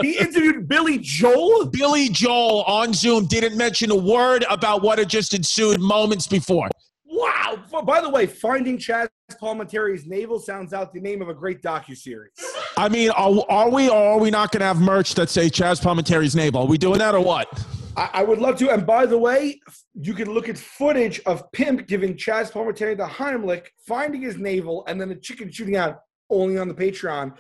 He 0.01 0.19
interviewed 0.19 0.69
Billy 0.69 0.99
Joel. 0.99 1.67
Billy 1.67 2.09
Joel 2.09 2.63
on 2.63 2.93
Zoom 2.93 3.27
didn't 3.27 3.57
mention 3.57 3.91
a 3.91 3.97
word 3.97 4.45
about 4.49 4.83
what 4.83 4.99
had 4.99 5.09
just 5.09 5.35
ensued 5.35 5.81
moments 5.81 6.27
before. 6.29 6.69
Wow. 7.17 7.63
By 7.85 8.03
the 8.03 8.11
way, 8.11 8.27
Finding 8.27 8.77
Chaz 8.77 9.09
Palminteri's 9.41 10.07
Navel 10.07 10.39
sounds 10.39 10.75
out 10.75 10.93
the 10.93 11.01
name 11.01 11.23
of 11.23 11.31
a 11.31 11.35
great 11.35 11.63
docuseries. 11.63 12.29
I 12.77 12.91
mean, 12.91 13.09
are, 13.11 13.43
are 13.49 13.71
we 13.71 13.89
or 13.89 13.97
are 13.97 14.19
we 14.19 14.31
not 14.31 14.53
going 14.53 14.61
to 14.61 14.67
have 14.67 14.81
merch 14.81 15.15
that 15.15 15.31
say 15.31 15.49
Chaz 15.49 15.81
Palminteri's 15.81 16.37
navel? 16.37 16.63
Are 16.63 16.67
we 16.67 16.77
doing 16.77 16.99
that 16.99 17.15
or 17.15 17.21
what? 17.21 17.49
I, 17.97 18.11
I 18.15 18.23
would 18.23 18.39
love 18.39 18.59
to. 18.59 18.71
And 18.71 18.87
by 18.87 19.07
the 19.07 19.17
way, 19.17 19.59
you 19.95 20.13
can 20.13 20.31
look 20.31 20.51
at 20.51 20.59
footage 20.59 21.21
of 21.25 21.51
Pimp 21.53 21.87
giving 21.87 22.15
Chaz 22.17 22.53
Palminteri 22.53 22.99
the 22.99 23.07
Heimlich, 23.07 23.69
finding 23.87 24.21
his 24.21 24.37
navel, 24.37 24.85
and 24.87 25.01
then 25.01 25.09
the 25.09 25.17
chicken 25.17 25.51
shooting 25.51 25.77
out 25.77 26.01
only 26.29 26.59
on 26.59 26.69
the 26.69 26.75
Patreon, 26.75 27.33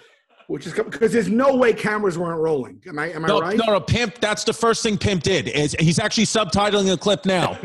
which 0.48 0.66
is 0.66 0.72
because 0.72 1.12
there's 1.12 1.28
no 1.28 1.56
way 1.56 1.72
cameras 1.72 2.18
weren't 2.18 2.40
rolling. 2.40 2.80
Am 2.86 2.98
I 2.98 3.10
am 3.12 3.24
I 3.24 3.28
right? 3.28 3.56
no, 3.56 3.66
no, 3.66 3.80
Pimp. 3.80 4.20
That's 4.20 4.44
the 4.44 4.52
first 4.52 4.82
thing 4.82 4.96
Pimp 4.98 5.22
did. 5.22 5.48
Is 5.48 5.74
he's 5.78 5.98
actually 5.98 6.24
subtitling 6.24 6.86
the 6.86 6.96
clip 6.96 7.26
now. 7.26 7.58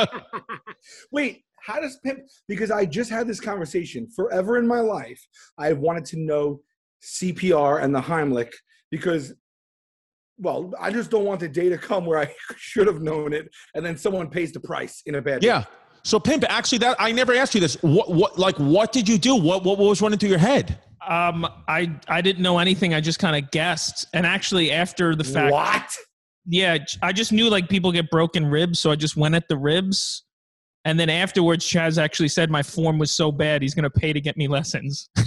Wait, 1.10 1.44
how 1.60 1.80
does 1.80 1.98
Pimp? 2.04 2.20
Because 2.48 2.70
I 2.70 2.86
just 2.86 3.10
had 3.10 3.26
this 3.26 3.40
conversation. 3.40 4.08
Forever 4.14 4.58
in 4.58 4.66
my 4.66 4.80
life, 4.80 5.24
I 5.58 5.72
wanted 5.72 6.04
to 6.06 6.18
know 6.18 6.60
CPR 7.02 7.82
and 7.82 7.94
the 7.94 8.00
Heimlich 8.00 8.52
because, 8.90 9.34
well, 10.38 10.72
I 10.80 10.90
just 10.92 11.10
don't 11.10 11.24
want 11.24 11.40
the 11.40 11.48
day 11.48 11.68
to 11.68 11.78
come 11.78 12.06
where 12.06 12.18
I 12.20 12.32
should 12.56 12.86
have 12.86 13.02
known 13.02 13.32
it, 13.32 13.48
and 13.74 13.84
then 13.84 13.96
someone 13.96 14.30
pays 14.30 14.52
the 14.52 14.60
price 14.60 15.02
in 15.06 15.16
a 15.16 15.22
bad. 15.22 15.42
way. 15.42 15.48
yeah. 15.48 15.64
So 16.04 16.20
Pimp, 16.20 16.44
actually, 16.48 16.78
that 16.78 16.96
I 17.00 17.10
never 17.10 17.34
asked 17.34 17.56
you 17.56 17.60
this. 17.60 17.74
What, 17.82 18.12
what, 18.12 18.38
like, 18.38 18.56
what 18.58 18.92
did 18.92 19.08
you 19.08 19.18
do? 19.18 19.34
What, 19.34 19.64
what 19.64 19.76
was 19.76 20.00
running 20.00 20.20
through 20.20 20.28
your 20.28 20.38
head? 20.38 20.78
Um, 21.06 21.46
I 21.68 21.92
I 22.08 22.20
didn't 22.20 22.42
know 22.42 22.58
anything. 22.58 22.92
I 22.94 23.00
just 23.00 23.18
kind 23.18 23.36
of 23.42 23.50
guessed. 23.52 24.06
And 24.12 24.26
actually, 24.26 24.72
after 24.72 25.14
the 25.14 25.24
fact, 25.24 25.52
What? 25.52 25.96
yeah, 26.46 26.78
I 27.02 27.12
just 27.12 27.32
knew 27.32 27.48
like 27.48 27.68
people 27.68 27.92
get 27.92 28.10
broken 28.10 28.44
ribs, 28.46 28.80
so 28.80 28.90
I 28.90 28.96
just 28.96 29.16
went 29.16 29.34
at 29.34 29.46
the 29.48 29.56
ribs. 29.56 30.24
And 30.84 30.98
then 31.00 31.08
afterwards, 31.10 31.64
Chaz 31.66 31.98
actually 32.00 32.28
said 32.28 32.50
my 32.50 32.62
form 32.62 32.98
was 32.98 33.12
so 33.12 33.30
bad, 33.32 33.62
he's 33.62 33.74
gonna 33.74 33.90
pay 33.90 34.12
to 34.12 34.20
get 34.20 34.36
me 34.36 34.48
lessons. 34.48 35.08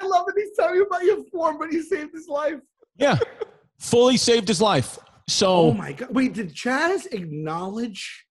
I 0.00 0.06
love 0.06 0.26
that 0.26 0.34
he's 0.36 0.56
telling 0.56 0.76
you 0.76 0.84
about 0.84 1.04
your 1.04 1.22
form, 1.30 1.58
but 1.58 1.70
he 1.70 1.82
saved 1.82 2.14
his 2.14 2.28
life. 2.28 2.58
Yeah, 2.96 3.18
fully 3.78 4.16
saved 4.16 4.48
his 4.48 4.60
life. 4.60 4.98
So, 5.28 5.46
Oh 5.48 5.70
So 5.72 5.74
my 5.76 5.92
god! 5.92 6.08
Wait, 6.10 6.32
did 6.34 6.54
Chaz 6.54 7.06
acknowledge 7.12 8.26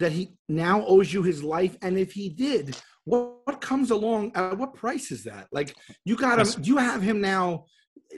that 0.00 0.12
he 0.12 0.36
now 0.48 0.84
owes 0.86 1.12
you 1.12 1.22
his 1.22 1.42
life? 1.42 1.76
And 1.82 1.98
if 1.98 2.12
he 2.12 2.28
did, 2.28 2.76
what, 3.04 3.36
what 3.44 3.60
comes 3.60 3.90
along? 3.90 4.32
At 4.34 4.58
what 4.58 4.74
price 4.74 5.10
is 5.10 5.24
that? 5.24 5.48
Like 5.52 5.74
you 6.04 6.16
got 6.16 6.38
him? 6.38 6.62
Do 6.62 6.70
you 6.70 6.78
have 6.78 7.02
him 7.02 7.20
now? 7.20 7.66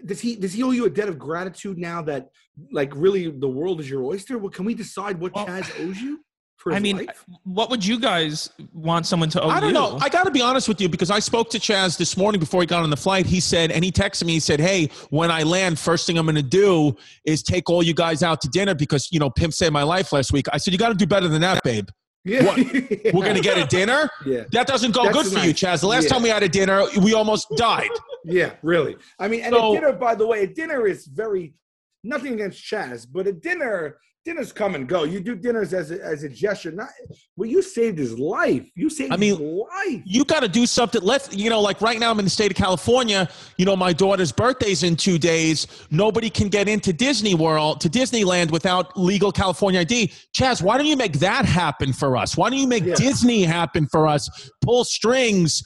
Does 0.05 0.21
he 0.21 0.37
does 0.37 0.53
he 0.53 0.63
owe 0.63 0.73
you 0.73 0.85
a 0.85 0.91
debt 0.91 1.09
of 1.09 1.19
gratitude 1.19 1.79
now 1.79 2.03
that 2.03 2.29
like 2.71 2.93
really 2.95 3.31
the 3.31 3.49
world 3.49 3.81
is 3.81 3.89
your 3.89 4.05
oyster? 4.05 4.39
Well, 4.39 4.51
can 4.51 4.65
we 4.65 4.75
decide 4.75 5.21
what 5.21 5.35
Well, 5.35 5.47
Chaz 5.47 5.71
owes 5.87 6.01
you 6.01 6.21
I 6.69 6.81
mean, 6.81 7.07
life? 7.07 7.25
what 7.45 7.71
would 7.71 7.85
you 7.85 8.01
guys 8.01 8.51
want 8.73 9.07
someone 9.07 9.29
to 9.31 9.43
owe 9.43 9.49
I 9.49 9.61
don't 9.61 9.69
you? 9.69 9.75
know. 9.75 9.99
I 10.01 10.09
got 10.09 10.25
to 10.25 10.31
be 10.31 10.43
honest 10.43 10.69
with 10.69 10.81
you 10.81 10.89
because 10.89 11.11
I 11.11 11.19
spoke 11.21 11.49
to 11.51 11.59
Chaz 11.59 11.97
this 11.97 12.17
morning 12.17 12.41
before 12.41 12.61
he 12.61 12.67
got 12.67 12.83
on 12.83 12.91
the 12.91 12.97
flight. 12.97 13.25
He 13.27 13.39
said, 13.41 13.71
and 13.71 13.85
he 13.85 13.93
texted 13.93 14.25
me. 14.25 14.33
He 14.35 14.41
said, 14.41 14.59
"Hey, 14.59 14.89
when 15.11 15.31
I 15.31 15.43
land, 15.45 15.79
first 15.79 16.07
thing 16.07 16.19
I'm 16.19 16.27
going 16.27 16.35
to 16.37 16.43
do 16.43 16.97
is 17.25 17.43
take 17.43 17.71
all 17.71 17.83
you 17.83 17.95
guys 17.95 18.23
out 18.23 18.41
to 18.41 18.49
dinner 18.49 18.75
because 18.75 19.09
you 19.13 19.21
know 19.21 19.31
Pimp 19.31 19.53
saved 19.53 19.73
my 19.73 19.85
life 19.85 20.13
last 20.13 20.33
week." 20.33 20.47
I 20.53 20.57
said, 20.59 20.73
"You 20.73 20.79
got 20.79 20.89
to 20.89 20.95
do 20.97 21.07
better 21.07 21.29
than 21.29 21.41
that, 21.43 21.63
babe. 21.63 21.89
Yeah, 22.25 22.45
what? 22.45 22.57
We're 23.15 23.23
going 23.25 23.37
to 23.37 23.41
get 23.43 23.59
a 23.59 23.67
dinner." 23.67 24.11
Yeah, 24.27 24.45
That 24.51 24.67
doesn't 24.67 24.93
go 24.93 25.05
That's 25.05 25.15
good 25.17 25.27
for 25.27 25.39
you, 25.39 25.53
nice. 25.53 25.61
Chaz. 25.63 25.81
The 25.83 25.87
last 25.87 26.05
Yeah. 26.05 26.09
time 26.11 26.23
we 26.23 26.29
had 26.31 26.43
a 26.43 26.49
dinner, 26.49 26.83
we 27.01 27.15
almost 27.15 27.47
died. 27.57 27.91
yeah, 28.25 28.55
really. 28.63 28.97
I 29.21 29.29
mean, 29.29 29.43
and 29.43 29.55
So- 29.55 29.71
a 29.71 29.75
dinner, 29.81 29.93
by 29.93 30.17
the 30.17 30.27
way, 30.27 30.43
a 30.43 30.47
dinner 30.49 30.87
is 30.89 31.07
very 31.07 31.55
nothing 32.03 32.33
against 32.35 32.61
Chaz, 32.65 33.07
but 33.09 33.29
a 33.29 33.33
dinner, 33.33 33.99
dinners 34.27 34.53
come 34.53 34.75
and 34.75 34.89
go. 34.89 35.05
You 35.05 35.21
do 35.21 35.37
dinners 35.37 35.73
as 35.73 35.93
a, 35.93 36.05
as 36.05 36.25
a 36.25 36.29
gesture. 36.29 36.73
Not 36.73 36.89
well, 37.37 37.49
you 37.49 37.63
saved 37.63 37.97
his 37.97 38.19
life. 38.19 38.69
You 38.75 38.91
saved 38.91 39.13
I 39.13 39.17
mean, 39.17 39.39
his 39.39 39.41
life. 39.41 40.03
You 40.05 40.25
got 40.25 40.41
to 40.41 40.49
do 40.49 40.67
something. 40.67 41.01
Let's, 41.01 41.35
you 41.35 41.49
know, 41.49 41.61
like 41.61 41.81
right 41.81 41.99
now 41.99 42.11
I'm 42.11 42.19
in 42.19 42.27
the 42.27 42.31
state 42.31 42.51
of 42.51 42.57
California. 42.57 43.29
You 43.57 43.65
know, 43.65 43.77
my 43.77 43.93
daughter's 43.93 44.33
birthday's 44.33 44.83
in 44.83 44.97
two 44.97 45.17
days. 45.17 45.69
Nobody 45.91 46.29
can 46.29 46.49
get 46.49 46.69
into 46.69 46.93
Disney 46.93 47.35
World, 47.35 47.81
to 47.83 47.89
Disneyland 47.89 48.51
without 48.51 48.99
legal 48.99 49.31
California 49.31 49.81
ID. 49.81 50.13
Chaz, 50.37 50.61
why 50.61 50.77
don't 50.77 50.87
you 50.87 50.97
make 50.97 51.21
that 51.21 51.45
happen 51.45 51.93
for 51.93 52.17
us? 52.17 52.37
Why 52.37 52.51
don't 52.51 52.59
you 52.59 52.69
make 52.69 52.85
Yeah. 52.85 52.97
Disney 52.97 53.45
happen 53.45 53.87
for 53.87 54.09
us? 54.09 54.29
Pull 54.61 54.85
strings. 54.85 55.63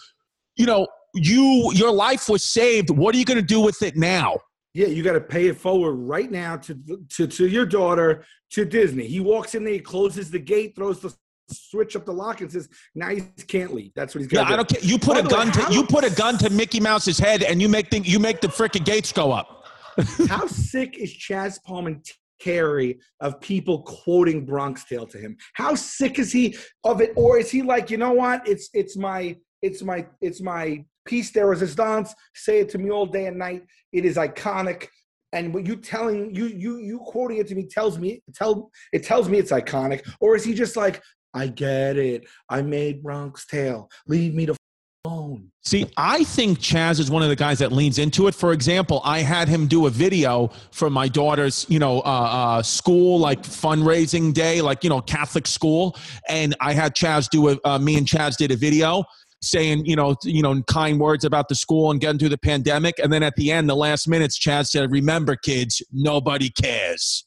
You 0.56 0.66
know, 0.66 0.86
you 1.14 1.72
your 1.74 1.90
life 1.90 2.28
was 2.28 2.44
saved. 2.44 2.90
What 2.90 3.14
are 3.14 3.18
you 3.18 3.24
going 3.24 3.38
to 3.40 3.42
do 3.42 3.60
with 3.60 3.82
it 3.82 3.96
now? 3.96 4.36
Yeah, 4.72 4.86
you 4.86 5.02
got 5.02 5.14
to 5.14 5.20
pay 5.20 5.48
it 5.48 5.56
forward 5.56 5.94
right 5.94 6.30
now 6.30 6.56
to, 6.58 6.78
to 7.10 7.26
to 7.26 7.48
your 7.48 7.66
daughter 7.66 8.24
to 8.52 8.64
Disney. 8.64 9.06
He 9.06 9.18
walks 9.20 9.54
in 9.54 9.64
there, 9.64 9.72
he 9.74 9.80
closes 9.80 10.30
the 10.30 10.38
gate, 10.38 10.76
throws 10.76 11.00
the 11.00 11.12
switch 11.52 11.96
up 11.96 12.04
the 12.06 12.12
lock, 12.12 12.40
and 12.40 12.50
says, 12.50 12.68
"Now 12.94 13.08
he 13.08 13.22
can't 13.48 13.74
leave." 13.74 13.92
That's 13.96 14.14
what 14.14 14.22
he's 14.22 14.32
Yeah, 14.32 14.44
got. 14.44 14.52
I 14.52 14.56
don't 14.56 14.68
care. 14.68 14.80
You 14.82 14.98
put 14.98 15.14
By 15.14 15.20
a 15.20 15.22
the 15.22 15.28
way, 15.28 15.44
gun 15.44 15.52
to 15.52 15.74
you 15.74 15.84
put 15.84 16.04
a 16.04 16.10
gun 16.10 16.38
to 16.38 16.50
Mickey 16.50 16.80
Mouse's 16.80 17.18
head, 17.18 17.42
and 17.42 17.60
you 17.60 17.68
make 17.68 17.90
the 17.90 17.98
you 18.00 18.18
make 18.18 18.40
the 18.40 18.48
freaking 18.48 18.84
gates 18.84 19.12
go 19.12 19.32
up. 19.32 19.64
How 20.28 20.46
sick 20.46 20.96
is 20.98 21.12
Chaz 21.12 21.58
Palminteri 21.66 22.98
of 23.20 23.40
people 23.40 23.82
quoting 23.82 24.46
Bronx 24.46 24.84
Tale 24.84 25.06
to 25.06 25.18
him? 25.18 25.36
How 25.54 25.74
sick 25.74 26.18
is 26.18 26.32
he 26.32 26.56
of 26.84 27.00
it, 27.00 27.12
or 27.16 27.38
is 27.38 27.50
he 27.50 27.62
like, 27.62 27.90
you 27.90 27.96
know 27.96 28.12
what? 28.12 28.46
It's 28.46 28.70
it's 28.72 28.96
my 28.96 29.36
it's 29.62 29.82
my 29.82 30.06
it's 30.20 30.40
my 30.40 30.84
piece 31.10 31.32
de 31.32 31.44
resistance. 31.44 32.14
Say 32.34 32.60
it 32.60 32.68
to 32.70 32.78
me 32.78 32.90
all 32.90 33.04
day 33.04 33.26
and 33.26 33.36
night. 33.36 33.62
It 33.92 34.04
is 34.04 34.16
iconic. 34.16 34.86
And 35.32 35.52
what 35.52 35.66
you 35.66 35.76
telling 35.76 36.34
you 36.34 36.46
you 36.46 36.78
you 36.78 36.98
quoting 37.00 37.38
it 37.38 37.48
to 37.48 37.54
me 37.54 37.64
tells 37.66 37.98
me 37.98 38.22
tell 38.34 38.70
it 38.92 39.02
tells 39.02 39.28
me 39.28 39.38
it's 39.38 39.52
iconic, 39.52 40.00
or 40.20 40.36
is 40.36 40.44
he 40.44 40.54
just 40.54 40.76
like, 40.76 41.02
I 41.34 41.48
get 41.48 41.96
it. 41.96 42.26
I 42.48 42.62
made 42.62 43.02
Bronx 43.02 43.46
Tale. 43.46 43.88
Leave 44.06 44.34
me 44.34 44.48
f- 44.48 44.56
alone. 45.04 45.52
See, 45.62 45.86
I 45.96 46.24
think 46.24 46.58
Chaz 46.58 46.98
is 46.98 47.10
one 47.10 47.22
of 47.22 47.28
the 47.28 47.36
guys 47.36 47.60
that 47.60 47.70
leans 47.70 47.98
into 47.98 48.26
it. 48.26 48.34
For 48.34 48.52
example, 48.52 49.00
I 49.04 49.20
had 49.20 49.46
him 49.48 49.68
do 49.68 49.86
a 49.86 49.90
video 49.90 50.50
for 50.72 50.90
my 50.90 51.06
daughter's, 51.06 51.64
you 51.68 51.78
know, 51.78 52.00
uh, 52.00 52.28
uh, 52.40 52.62
school 52.62 53.20
like 53.20 53.42
fundraising 53.42 54.32
day, 54.34 54.60
like 54.60 54.82
you 54.82 54.90
know, 54.90 55.00
Catholic 55.00 55.46
school, 55.46 55.96
and 56.28 56.56
I 56.60 56.72
had 56.72 56.94
Chaz 56.94 57.28
do 57.28 57.50
a. 57.50 57.58
Uh, 57.64 57.78
me 57.78 57.96
and 57.98 58.06
Chaz 58.06 58.36
did 58.36 58.50
a 58.50 58.56
video 58.56 59.04
saying, 59.42 59.86
you 59.86 59.96
know, 59.96 60.16
you 60.24 60.42
know, 60.42 60.62
kind 60.62 61.00
words 61.00 61.24
about 61.24 61.48
the 61.48 61.54
school 61.54 61.90
and 61.90 62.00
getting 62.00 62.18
through 62.18 62.28
the 62.28 62.38
pandemic, 62.38 62.98
and 62.98 63.12
then 63.12 63.22
at 63.22 63.34
the 63.36 63.50
end, 63.50 63.68
the 63.68 63.76
last 63.76 64.08
minutes, 64.08 64.38
Chaz 64.38 64.68
said, 64.68 64.90
"Remember, 64.90 65.36
kids, 65.36 65.82
nobody 65.92 66.50
cares." 66.50 67.26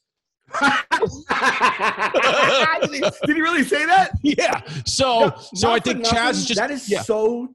did, 2.82 3.36
he, 3.36 3.40
really 3.40 3.64
say 3.64 3.84
that? 3.86 4.10
yeah. 4.22 4.60
So, 4.86 5.20
No, 5.26 5.36
so 5.54 5.72
I 5.72 5.80
think 5.80 6.00
nothing, 6.00 6.18
Chaz 6.18 6.30
is 6.32 6.46
just 6.46 6.60
that 6.60 6.70
is 6.70 6.88
yeah. 6.88 7.02
so 7.02 7.48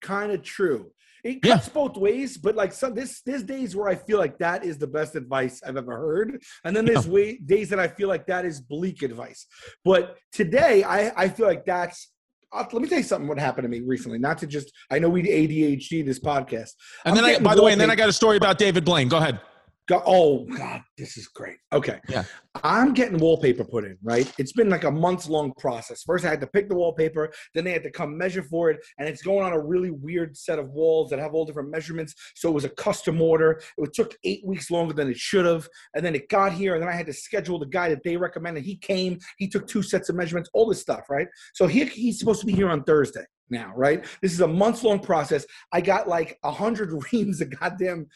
kind 0.00 0.30
of 0.32 0.42
true. 0.42 0.92
It 1.24 1.40
Yeah. 1.42 1.54
cuts 1.54 1.68
both 1.68 1.96
ways, 1.96 2.36
but 2.36 2.54
like 2.54 2.72
some 2.72 2.94
this 2.94 3.20
there's 3.26 3.42
days 3.42 3.74
where 3.74 3.88
I 3.88 3.96
feel 3.96 4.18
like 4.18 4.38
that 4.38 4.64
is 4.64 4.78
the 4.78 4.86
best 4.86 5.16
advice 5.16 5.60
I've 5.66 5.76
ever 5.76 5.96
heard, 5.96 6.40
and 6.64 6.76
then 6.76 6.84
there's 6.84 7.08
way, 7.08 7.38
days 7.38 7.68
that 7.70 7.80
I 7.80 7.88
feel 7.88 8.08
like 8.08 8.26
that 8.28 8.44
is 8.44 8.60
bleak 8.60 9.02
advice. 9.02 9.46
But 9.84 10.16
today, 10.32 10.84
I 10.84 11.12
I 11.24 11.28
feel 11.28 11.46
like 11.46 11.64
that's. 11.64 12.12
Uh, 12.56 12.64
let 12.72 12.82
me 12.82 12.88
tell 12.88 12.98
you 12.98 13.04
something. 13.04 13.28
What 13.28 13.38
happened 13.38 13.64
to 13.64 13.68
me 13.68 13.80
recently? 13.80 14.18
Not 14.18 14.38
to 14.38 14.46
just 14.46 14.72
I 14.90 14.98
know 14.98 15.08
we 15.08 15.22
ADHD 15.22 16.04
this 16.04 16.18
podcast, 16.18 16.72
And 17.04 17.16
I'm 17.18 17.24
then 17.24 17.24
I, 17.24 17.38
by 17.38 17.54
the 17.54 17.62
way, 17.62 17.72
and 17.72 17.80
then 17.80 17.90
I 17.90 17.94
got 17.94 18.08
a 18.08 18.12
story 18.12 18.36
about 18.36 18.58
David 18.58 18.84
Blaine. 18.84 19.08
Go 19.08 19.18
ahead. 19.18 19.40
Go, 19.88 20.02
oh 20.04 20.44
God, 20.46 20.82
this 20.98 21.16
is 21.16 21.28
great. 21.28 21.58
Okay. 21.72 22.00
Yeah. 22.08 22.24
I'm 22.64 22.92
getting 22.92 23.18
wallpaper 23.18 23.64
put 23.64 23.84
in, 23.84 23.96
right? 24.02 24.30
It's 24.36 24.52
been 24.52 24.68
like 24.68 24.82
a 24.82 24.90
months 24.90 25.28
long 25.28 25.52
process. 25.58 26.02
First, 26.02 26.24
I 26.24 26.30
had 26.30 26.40
to 26.40 26.46
pick 26.48 26.68
the 26.68 26.74
wallpaper, 26.74 27.32
then 27.54 27.64
they 27.64 27.70
had 27.70 27.84
to 27.84 27.90
come 27.90 28.18
measure 28.18 28.42
for 28.42 28.70
it, 28.70 28.84
and 28.98 29.08
it's 29.08 29.22
going 29.22 29.44
on 29.44 29.52
a 29.52 29.60
really 29.60 29.90
weird 29.90 30.36
set 30.36 30.58
of 30.58 30.70
walls 30.70 31.10
that 31.10 31.20
have 31.20 31.34
all 31.34 31.44
different 31.44 31.70
measurements. 31.70 32.14
So 32.34 32.48
it 32.48 32.52
was 32.52 32.64
a 32.64 32.70
custom 32.70 33.20
order. 33.20 33.60
It 33.78 33.92
took 33.94 34.16
eight 34.24 34.44
weeks 34.44 34.72
longer 34.72 34.92
than 34.92 35.08
it 35.08 35.18
should 35.18 35.46
have, 35.46 35.68
and 35.94 36.04
then 36.04 36.16
it 36.16 36.28
got 36.28 36.52
here, 36.52 36.74
and 36.74 36.82
then 36.82 36.88
I 36.88 36.96
had 36.96 37.06
to 37.06 37.12
schedule 37.12 37.60
the 37.60 37.66
guy 37.66 37.88
that 37.90 38.02
they 38.02 38.16
recommended. 38.16 38.64
He 38.64 38.76
came, 38.76 39.18
he 39.38 39.46
took 39.46 39.68
two 39.68 39.82
sets 39.82 40.08
of 40.08 40.16
measurements, 40.16 40.50
all 40.52 40.66
this 40.66 40.80
stuff, 40.80 41.08
right? 41.08 41.28
So 41.54 41.68
he, 41.68 41.84
he's 41.84 42.18
supposed 42.18 42.40
to 42.40 42.46
be 42.46 42.54
here 42.54 42.70
on 42.70 42.82
Thursday 42.82 43.24
now, 43.50 43.72
right? 43.76 44.04
This 44.22 44.32
is 44.32 44.40
a 44.40 44.48
months 44.48 44.82
long 44.82 44.98
process. 44.98 45.46
I 45.72 45.80
got 45.80 46.08
like 46.08 46.38
a 46.42 46.50
hundred 46.50 46.90
reams 47.12 47.40
of 47.40 47.58
goddamn 47.58 48.08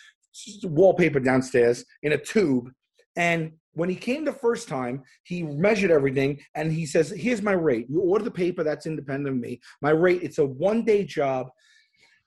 wallpaper 0.65 1.21
downstairs 1.21 1.85
in 2.03 2.13
a 2.13 2.19
tube. 2.19 2.71
And 3.17 3.53
when 3.73 3.89
he 3.89 3.97
came 3.97 4.25
the 4.25 4.33
first 4.33 4.69
time, 4.69 5.03
he 5.25 5.43
measured 5.43 5.91
everything 5.91 6.41
and 6.55 6.73
he 6.73 6.87
says, 6.87 7.11
Here's 7.11 7.43
my 7.43 7.53
rate. 7.53 7.87
You 7.89 8.01
order 8.01 8.25
the 8.25 8.31
paper, 8.31 8.65
that's 8.65 8.87
independent 8.87 9.35
of 9.35 9.41
me. 9.41 9.61
My 9.81 9.91
rate, 9.91 10.23
it's 10.23 10.39
a 10.39 10.47
one 10.47 10.85
day 10.85 11.05
job. 11.05 11.49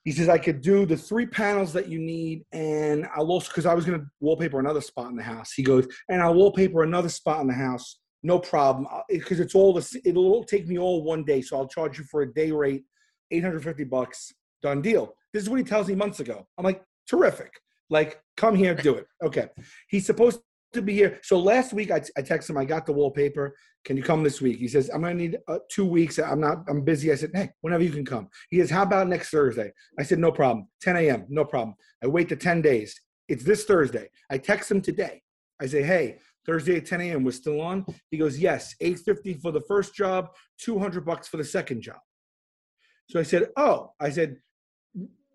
He 0.04 0.12
says, 0.12 0.28
I 0.28 0.38
could 0.38 0.62
do 0.62 0.86
the 0.86 0.98
three 0.98 1.26
panels 1.26 1.72
that 1.74 1.88
you 1.88 1.98
need, 1.98 2.44
and 2.52 3.08
I'll 3.16 3.32
also, 3.32 3.48
because 3.48 3.66
I 3.66 3.74
was 3.74 3.86
going 3.86 4.02
to 4.02 4.06
wallpaper 4.20 4.60
another 4.60 4.82
spot 4.82 5.10
in 5.10 5.16
the 5.16 5.24
house. 5.24 5.54
He 5.54 5.63
goes, 5.63 5.88
and 6.10 6.22
I'll 6.22 6.34
wallpaper 6.34 6.84
another 6.84 7.08
spot 7.08 7.39
in 7.39 7.48
the 7.48 7.54
house. 7.54 8.00
No 8.22 8.38
problem. 8.38 8.86
Because 9.08 9.39
it's 9.39 9.56
all 9.56 9.74
the, 9.74 10.02
it'll 10.04 10.44
take 10.44 10.68
me 10.68 10.78
all 10.78 11.04
one 11.04 11.24
day. 11.24 11.42
So 11.42 11.58
I'll 11.58 11.70
charge 11.70 11.98
you 11.98 12.04
for 12.04 12.22
a 12.22 12.34
day 12.34 12.52
rate, 12.52 12.84
850 13.32 13.86
bucks. 13.86 14.34
Done 14.62 14.82
deal. 14.82 15.13
This 15.34 15.44
is 15.44 15.50
what 15.50 15.60
he 15.60 15.63
tells 15.63 15.88
me 15.88 15.96
months 15.96 16.20
ago. 16.20 16.48
I'm 16.58 16.66
like, 16.66 16.84
terrific. 17.08 17.52
Like, 17.89 18.22
come 18.38 18.56
here, 18.56 18.76
do 18.76 18.96
it. 18.96 19.06
Okay. 19.24 19.48
He's 19.88 20.06
supposed 20.06 20.39
to 20.74 20.82
be 20.82 20.93
here. 20.93 21.19
So 21.24 21.39
last 21.39 21.74
week 21.74 21.91
I, 21.91 22.02
I 22.17 22.22
texted 22.22 22.52
him, 22.52 22.58
I 22.58 22.65
got 22.65 22.86
the 22.86 22.93
wallpaper. 22.93 23.56
Can 23.86 23.98
you 23.98 24.04
come 24.04 24.24
this 24.24 24.41
week? 24.41 24.58
He 24.58 24.67
says, 24.67 24.89
I'm 24.93 25.02
going 25.02 25.17
to 25.17 25.24
need 25.24 25.38
uh, 25.48 25.60
two 25.69 25.86
weeks. 25.86 26.17
I'm 26.19 26.39
not, 26.39 26.63
I'm 26.67 26.84
busy. 26.84 27.12
I 27.12 27.15
said, 27.15 27.32
hey, 27.34 27.50
whenever 27.62 27.84
you 27.84 27.91
can 27.91 28.06
come. 28.06 28.30
He 28.50 28.60
says, 28.60 28.69
how 28.69 28.84
about 28.84 29.08
next 29.08 29.30
Thursday? 29.30 29.72
I 30.00 30.04
said, 30.04 30.19
no 30.19 30.32
problem. 30.32 30.67
10 30.82 30.98
a.m., 30.98 31.26
no 31.30 31.46
problem. 31.46 31.76
I 32.04 32.08
wait 32.08 32.30
the 32.30 32.36
10 32.36 32.62
days. 32.62 33.00
It's 33.28 33.43
this 33.43 33.65
Thursday. 33.65 34.10
I 34.30 34.38
text 34.38 34.72
him 34.72 34.82
today. 34.82 35.22
I 35.62 35.65
say, 35.65 35.84
hey, 35.84 36.17
Thursday 36.46 36.78
at 36.78 36.86
10 36.86 37.02
a.m. 37.02 37.24
was 37.24 37.36
still 37.36 37.62
on. 37.62 37.86
He 38.12 38.17
goes, 38.17 38.39
yes, 38.39 38.76
850 38.82 39.36
for 39.36 39.52
the 39.52 39.62
first 39.62 39.96
job, 39.96 40.30
200 40.60 41.06
bucks 41.06 41.28
for 41.28 41.38
the 41.38 41.43
second 41.43 41.82
job. 41.82 42.00
So 43.10 43.19
I 43.19 43.24
said, 43.24 43.50
oh, 43.58 43.91
I 44.00 44.10
said, 44.10 44.38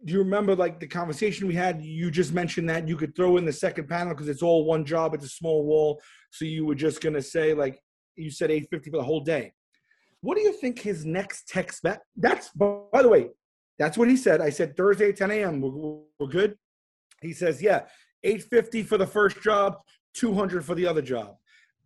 do 0.04 0.12
you 0.12 0.20
remember 0.20 0.54
like 0.54 0.78
the 0.78 0.86
conversation 0.86 1.48
we 1.48 1.54
had? 1.54 1.82
You 1.82 2.10
just 2.10 2.32
mentioned 2.32 2.70
that 2.70 2.86
you 2.86 2.96
could 2.96 3.16
throw 3.16 3.36
in 3.36 3.44
the 3.44 3.52
second 3.52 3.88
panel 3.88 4.14
because 4.14 4.28
it's 4.28 4.42
all 4.42 4.64
one 4.64 4.84
job. 4.84 5.14
It's 5.14 5.24
a 5.24 5.28
small 5.28 5.64
wall. 5.64 6.00
So 6.30 6.44
you 6.44 6.64
were 6.64 6.74
just 6.74 7.00
gonna 7.00 7.22
say 7.22 7.54
like 7.54 7.80
you 8.16 8.30
said 8.30 8.50
850 8.50 8.90
for 8.90 8.96
the 8.98 9.02
whole 9.02 9.20
day. 9.20 9.52
What 10.20 10.36
do 10.36 10.42
you 10.42 10.52
think 10.52 10.80
his 10.80 11.04
next 11.04 11.48
text 11.48 11.82
back? 11.82 12.00
That's 12.16 12.50
by 12.50 13.02
the 13.02 13.08
way, 13.08 13.28
that's 13.78 13.96
what 13.96 14.08
he 14.08 14.16
said. 14.16 14.40
I 14.40 14.50
said 14.50 14.76
Thursday 14.76 15.12
10 15.12 15.30
a.m. 15.30 15.60
We're, 15.60 16.00
we're 16.18 16.26
good. 16.26 16.56
He 17.20 17.32
says, 17.32 17.62
yeah, 17.62 17.82
850 18.24 18.82
for 18.84 18.98
the 18.98 19.06
first 19.06 19.40
job, 19.42 19.76
200 20.14 20.64
for 20.64 20.74
the 20.74 20.86
other 20.86 21.02
job. 21.02 21.36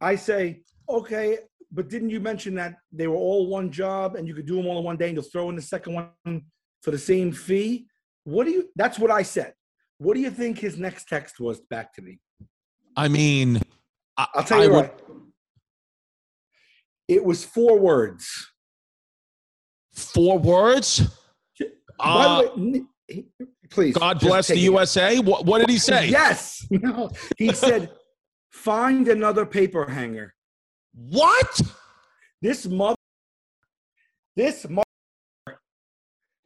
I 0.01 0.17
say, 0.17 0.63
okay, 0.89 1.39
but 1.71 1.89
didn't 1.89 2.11
you 2.11 2.21
mention 2.21 2.55
that 2.57 2.77
they 2.93 3.07
were 3.07 3.17
all 3.17 3.47
one 3.47 3.71
job 3.71 4.17
and 4.17 4.27
you 4.27 4.35
could 4.35 4.47
do 4.47 4.57
them 4.57 4.67
all 4.67 4.79
in 4.79 4.85
one 4.85 4.97
day 4.97 5.09
and 5.09 5.17
you'll 5.17 5.25
throw 5.25 5.49
in 5.49 5.57
the 5.57 5.63
second 5.63 5.95
one 5.95 6.43
for 6.83 6.91
the 6.91 6.99
same 6.99 7.33
fee? 7.33 7.87
What 8.25 8.45
do 8.47 8.51
you? 8.53 8.69
That's 8.77 8.99
what 8.99 9.11
I 9.11 9.23
said. 9.23 9.55
What 9.99 10.15
do 10.15 10.21
you 10.21 10.31
think 10.31 10.59
his 10.59 10.79
next 10.79 11.09
text 11.09 11.41
was 11.41 11.61
back 11.61 11.93
to 11.95 12.03
me? 12.03 12.19
I 12.97 13.09
mean, 13.09 13.61
I, 14.17 14.27
I'll 14.35 14.45
tell 14.45 14.63
you 14.63 14.73
I 14.73 14.77
would- 14.77 14.91
what. 14.91 15.01
It 17.09 17.25
was 17.25 17.45
four 17.45 17.79
words. 17.79 18.27
Four 19.95 20.39
words. 20.39 21.01
By 21.59 21.67
Uh, 21.99 22.43
the 22.57 22.87
way, 23.11 23.25
please. 23.71 23.95
God 23.97 24.19
bless 24.21 24.49
the. 24.49 24.59
USA. 24.59 25.19
What, 25.19 25.45
what 25.45 25.59
did 25.59 25.69
he 25.69 25.79
say? 25.79 26.09
Yes. 26.09 26.67
No. 26.71 27.11
He 27.37 27.53
said, 27.67 27.91
"Find 28.51 29.09
another 29.09 29.45
paper 29.45 29.85
hanger." 29.87 30.35
What? 30.95 31.61
This 32.41 32.67
mother. 32.67 32.97
This 34.37 34.67
mother. 34.69 34.85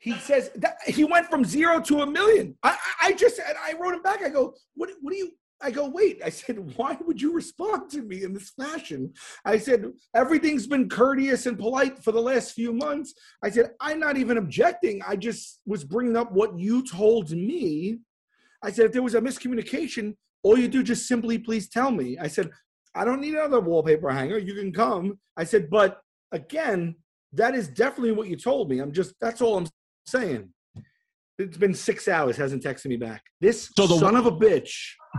He 0.06 0.14
says 0.18 0.52
that 0.54 0.76
he 0.86 1.02
went 1.02 1.26
from 1.26 1.44
zero 1.44 1.80
to 1.80 2.02
a 2.02 2.06
million. 2.06 2.56
I, 2.62 2.78
I 3.02 3.12
just 3.14 3.40
I 3.40 3.72
wrote 3.72 3.92
him 3.92 4.02
back. 4.02 4.22
I 4.22 4.28
go, 4.28 4.54
what? 4.74 4.88
What 5.00 5.10
do 5.10 5.16
you? 5.16 5.32
I 5.60 5.72
go, 5.72 5.88
wait. 5.88 6.20
I 6.24 6.28
said, 6.28 6.76
why 6.76 6.96
would 7.04 7.20
you 7.20 7.32
respond 7.32 7.90
to 7.90 8.02
me 8.02 8.22
in 8.22 8.32
this 8.32 8.50
fashion? 8.50 9.12
I 9.44 9.58
said, 9.58 9.90
everything's 10.14 10.68
been 10.68 10.88
courteous 10.88 11.46
and 11.46 11.58
polite 11.58 12.04
for 12.04 12.12
the 12.12 12.20
last 12.20 12.52
few 12.52 12.72
months. 12.72 13.14
I 13.42 13.50
said, 13.50 13.70
I'm 13.80 13.98
not 13.98 14.16
even 14.16 14.38
objecting. 14.38 15.02
I 15.04 15.16
just 15.16 15.60
was 15.66 15.82
bringing 15.82 16.16
up 16.16 16.30
what 16.30 16.56
you 16.56 16.86
told 16.86 17.32
me. 17.32 17.98
I 18.62 18.70
said, 18.70 18.86
if 18.86 18.92
there 18.92 19.02
was 19.02 19.16
a 19.16 19.20
miscommunication, 19.20 20.14
all 20.44 20.56
you 20.56 20.68
do 20.68 20.84
just 20.84 21.08
simply 21.08 21.36
please 21.36 21.68
tell 21.68 21.90
me. 21.90 22.16
I 22.16 22.28
said, 22.28 22.48
I 22.94 23.04
don't 23.04 23.20
need 23.20 23.34
another 23.34 23.58
wallpaper 23.58 24.10
hanger. 24.10 24.38
You 24.38 24.54
can 24.54 24.72
come. 24.72 25.18
I 25.36 25.42
said, 25.42 25.68
but 25.68 26.00
again, 26.30 26.94
that 27.32 27.56
is 27.56 27.66
definitely 27.66 28.12
what 28.12 28.28
you 28.28 28.36
told 28.36 28.70
me. 28.70 28.78
I'm 28.78 28.92
just, 28.92 29.14
that's 29.20 29.40
all 29.40 29.56
I'm 29.56 29.66
saying. 30.06 30.48
It's 31.38 31.58
been 31.58 31.74
six 31.74 32.08
hours, 32.08 32.36
hasn't 32.38 32.62
texted 32.62 32.86
me 32.86 32.96
back. 32.96 33.22
This 33.42 33.70
So 33.76 33.86
the- 33.86 33.98
son 33.98 34.16
of 34.16 34.24
a 34.24 34.32
bitch. 34.32 34.72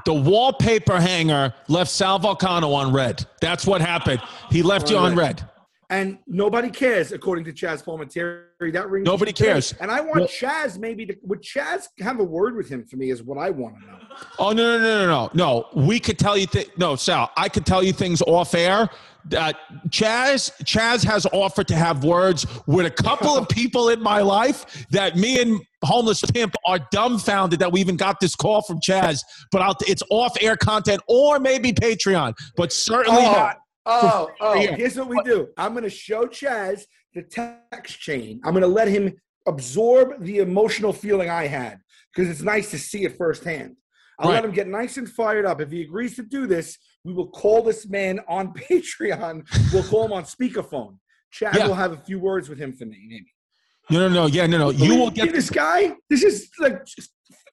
The 0.06 0.14
wallpaper 0.14 1.00
hanger 1.00 1.54
left 1.68 1.92
Sal 1.92 2.20
Vulcano 2.20 2.74
on 2.74 2.92
red. 2.92 3.24
That's 3.40 3.68
what 3.68 3.82
happened. 3.82 4.22
He 4.50 4.64
left 4.64 4.90
you 4.90 4.98
on 4.98 5.16
red. 5.16 5.48
And 5.90 6.18
nobody 6.28 6.70
cares, 6.70 7.12
according 7.14 7.46
to 7.46 7.54
Chaz 7.54 7.84
Palminteri. 7.84 8.74
That 8.74 8.90
rings. 8.90 9.06
Nobody 9.06 9.32
cares. 9.32 9.74
And 9.80 9.90
I 9.92 10.02
want 10.02 10.20
Well- 10.22 10.28
Chaz 10.28 10.78
maybe 10.80 11.06
to 11.06 11.16
would 11.24 11.42
Chaz 11.44 11.88
have 12.02 12.20
a 12.20 12.24
word 12.24 12.56
with 12.58 12.68
him 12.68 12.84
for 12.86 12.98
me 12.98 13.10
is 13.12 13.22
what 13.24 13.38
I 13.38 13.52
want 13.52 13.76
to 13.80 13.86
know. 13.86 13.98
Oh 14.40 14.52
no 14.52 14.78
no 14.78 14.80
no 14.80 15.06
no 15.06 15.08
no 15.08 15.30
no! 15.34 15.68
We 15.86 16.00
could 16.00 16.18
tell 16.20 16.36
you 16.36 16.48
th- 16.48 16.72
no 16.78 16.96
Sal. 16.96 17.32
I 17.38 17.48
could 17.48 17.66
tell 17.66 17.84
you 17.84 17.94
things 17.94 18.22
off 18.24 18.54
air. 18.56 18.90
Uh, 19.36 19.52
Chaz 19.90 20.52
Chaz 20.64 21.04
has 21.04 21.26
offered 21.28 21.68
to 21.68 21.76
have 21.76 22.04
words 22.04 22.46
with 22.68 22.86
a 22.86 22.92
couple 22.92 23.36
of 23.38 23.48
people 23.50 23.90
in 23.90 24.02
my 24.02 24.22
life 24.22 24.86
that 24.92 25.16
me 25.18 25.42
and 25.42 25.60
homeless 25.84 26.22
pimp 26.34 26.56
are 26.66 26.80
dumbfounded 26.92 27.60
that 27.60 27.72
we 27.72 27.80
even 27.80 27.98
got 27.98 28.20
this 28.20 28.36
call 28.36 28.62
from 28.62 28.80
Chaz. 28.80 29.22
But 29.52 29.62
I'll, 29.62 29.76
it's 29.88 30.04
off 30.10 30.36
air 30.42 30.56
content 30.58 31.02
or 31.08 31.40
maybe 31.40 31.72
Patreon, 31.74 32.34
but 32.56 32.72
certainly 32.72 33.24
Oh, 33.26 33.32
not. 33.32 33.58
Oh, 33.86 34.30
oh, 34.42 34.54
Yeah. 34.56 34.76
here's 34.76 34.96
what 34.98 35.08
we 35.10 35.22
do. 35.24 35.48
I'm 35.58 35.72
going 35.74 35.84
to 35.84 35.90
show 35.90 36.26
Chaz 36.26 36.84
the 37.14 37.24
text 37.24 38.00
chain. 38.00 38.40
I'm 38.44 38.54
going 38.54 38.62
to 38.62 38.68
let 38.68 38.88
him 38.88 39.14
absorb 39.48 40.24
the 40.24 40.40
emotional 40.40 40.94
feeling 40.94 41.30
I 41.30 41.48
had 41.48 41.80
because 42.14 42.30
it's 42.30 42.42
nice 42.42 42.70
to 42.72 42.78
see 42.80 43.04
it 43.06 43.18
firsthand. 43.18 43.76
I'll 44.20 44.32
let 44.32 44.44
him 44.44 44.52
get 44.52 44.68
nice 44.68 44.98
and 44.98 45.08
fired 45.08 45.46
up. 45.46 45.62
If 45.62 45.70
he 45.70 45.84
agrees 45.84 46.16
to 46.16 46.24
do 46.24 46.48
this, 46.48 46.78
we 47.04 47.14
will 47.14 47.28
call 47.30 47.62
this 47.62 47.88
man 47.88 48.20
on 48.28 48.54
Patreon. 48.70 49.46
We'll 49.74 49.84
call 49.84 50.06
him 50.06 50.14
on 50.14 50.24
speakerphone. 50.24 50.98
Chad 51.32 51.56
Yeah. 51.56 51.68
will 51.68 51.76
have 51.76 51.92
a 51.94 51.98
few 51.98 52.20
words 52.20 52.50
with 52.50 52.58
him 52.58 52.74
for 52.74 52.86
me, 52.86 53.06
maybe. 53.08 53.34
No 53.90 54.08
no 54.08 54.14
no 54.14 54.26
yeah 54.26 54.46
no 54.48 54.58
no. 54.58 54.70
You 54.72 54.98
will 54.98 55.12
get 55.12 55.32
this 55.32 55.50
guy. 55.50 55.96
This 56.10 56.22
is 56.24 56.50
like 56.60 56.82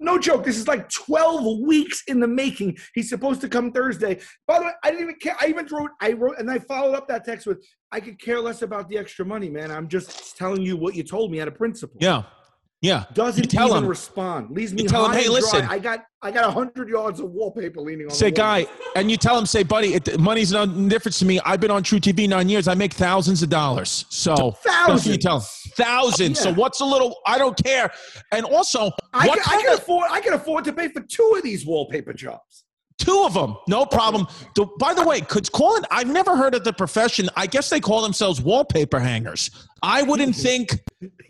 no 0.01 0.19
joke. 0.19 0.45
This 0.45 0.57
is 0.59 0.67
like 0.67 0.89
12 0.91 1.61
weeks 1.61 2.03
in 2.09 2.19
the 2.19 2.27
making. 2.27 2.77
He's 2.95 3.09
supposed 3.09 3.41
to 3.43 3.49
come 3.49 3.71
Thursday. 3.71 4.19
By 4.49 4.59
the 4.59 4.65
way, 4.67 4.71
I 4.83 4.91
didn't 4.91 5.03
even 5.05 5.15
care. 5.21 5.37
I 5.41 5.47
even 5.47 5.67
wrote, 5.71 5.91
I 6.01 6.13
wrote, 6.13 6.39
and 6.39 6.51
I 6.51 6.59
followed 6.59 6.95
up 6.95 7.07
that 7.09 7.25
text 7.25 7.47
with, 7.47 7.65
I 7.93 8.01
could 8.01 8.21
care 8.21 8.41
less 8.41 8.63
about 8.63 8.89
the 8.89 8.99
extra 8.99 9.25
money, 9.25 9.49
man. 9.49 9.71
I'm 9.71 9.87
just 9.89 10.37
telling 10.37 10.63
you 10.63 10.77
what 10.77 10.97
you 10.97 11.05
told 11.05 11.31
me 11.31 11.41
out 11.41 11.47
of 11.47 11.55
principle. 11.55 11.99
yeah 12.01 12.25
yeah. 12.85 13.05
Doesn't 13.15 13.45
You 13.45 13.49
tell 13.49 13.69
even 13.71 13.85
him. 13.85 13.89
respond. 13.89 14.51
Leaves 14.51 14.75
me 14.75 14.83
You 14.83 14.89
tell 14.89 15.07
him, 15.07 15.13
hey, 15.17 15.29
listen. 15.29 15.63
I 15.65 15.79
got 15.79 16.05
I 16.23 16.31
got 16.31 16.53
hundred 16.53 16.89
yards 16.89 17.21
of 17.21 17.31
wallpaper 17.31 17.81
leaning 17.81 18.07
on 18.07 18.13
Say, 18.13 18.31
guy, 18.31 18.67
and 18.97 19.11
you 19.11 19.17
tell 19.17 19.37
him, 19.39 19.45
say, 19.47 19.63
buddy, 19.63 19.95
it, 19.95 20.19
money's 20.19 20.53
no 20.53 20.65
difference 20.67 21.19
to 21.19 21.25
me. 21.27 21.41
I've 21.45 21.61
been 21.61 21.71
on 21.71 21.83
truTV 21.83 22.29
nine 22.29 22.49
years. 22.49 22.67
I 22.69 22.75
make 22.75 22.93
thousands 22.95 23.43
of 23.43 23.49
dollars. 23.51 24.05
So 24.09 24.57
what 24.63 25.05
you 25.07 25.17
tell 25.17 25.41
him. 25.41 25.47
Thousands. 25.77 26.39
So 26.41 26.51
Yeah. 26.51 26.55
what's 26.57 26.81
a 26.81 26.85
little? 26.85 27.17
I 27.27 27.39
don't 27.39 27.57
care. 27.63 27.91
And 28.33 28.45
also, 28.45 28.91
I 29.13 29.27
what 29.29 29.41
can, 29.43 29.55
I 29.59 29.63
can 29.63 29.73
of 29.73 29.79
afford 29.81 30.07
I 30.11 30.21
can 30.21 30.33
afford 30.35 30.65
to 30.65 30.73
pay 30.73 30.89
for 30.89 31.01
two 31.01 31.35
of 31.37 31.43
these 31.43 31.65
wallpaper 31.67 32.13
jobs. 32.13 32.64
Two 33.05 33.23
of 33.27 33.35
them, 33.35 33.57
no 33.69 33.85
problem. 33.85 34.27
By 34.79 34.95
the 34.95 35.05
way, 35.07 35.21
could 35.21 35.51
call 35.53 35.77
it. 35.77 35.85
I've 35.91 36.09
never 36.09 36.37
heard 36.37 36.55
of 36.55 36.65
the 36.65 36.73
profession. 36.73 37.29
I 37.37 37.47
guess 37.47 37.69
they 37.69 37.81
call 37.81 38.01
themselves 38.01 38.41
wallpaper 38.41 38.99
hangers. 38.99 39.51
I 39.83 40.03
wouldn't 40.03 40.35
think. 40.35 40.81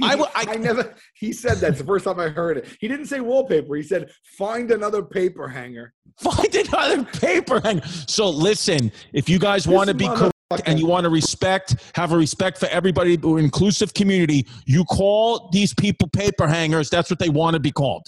I 0.01 0.15
would. 0.15 0.29
I 0.37 0.45
I, 0.49 0.55
never. 0.57 0.95
He 1.15 1.33
said 1.33 1.57
that's 1.59 1.79
the 1.79 1.85
first 1.85 2.05
time 2.05 2.21
I 2.21 2.29
heard 2.29 2.59
it. 2.59 2.77
He 2.79 2.87
didn't 2.87 3.07
say 3.07 3.19
wallpaper. 3.19 3.75
He 3.75 3.83
said 3.83 4.11
find 4.39 4.71
another 4.71 5.03
paper 5.03 5.49
hanger. 5.49 5.93
find 6.17 6.55
another 6.55 7.03
paper 7.05 7.59
hanger. 7.59 7.85
So 8.07 8.31
listen, 8.31 8.93
if 9.13 9.29
you 9.29 9.41
guys 9.41 9.67
want 9.67 9.89
to 9.89 9.95
be 9.95 10.07
correct 10.07 10.33
and 10.67 10.79
you 10.79 10.87
want 10.87 11.05
to 11.05 11.11
respect, 11.11 11.75
have 11.97 12.13
a 12.13 12.17
respect 12.17 12.59
for 12.59 12.67
everybody, 12.67 13.15
inclusive 13.15 13.95
community, 13.95 14.47
you 14.65 14.85
call 14.85 15.51
these 15.51 15.75
people 15.75 16.09
paper 16.09 16.47
hangers. 16.47 16.89
That's 16.89 17.11
what 17.11 17.19
they 17.19 17.31
want 17.31 17.55
to 17.55 17.61
be 17.61 17.73
called. 17.73 18.07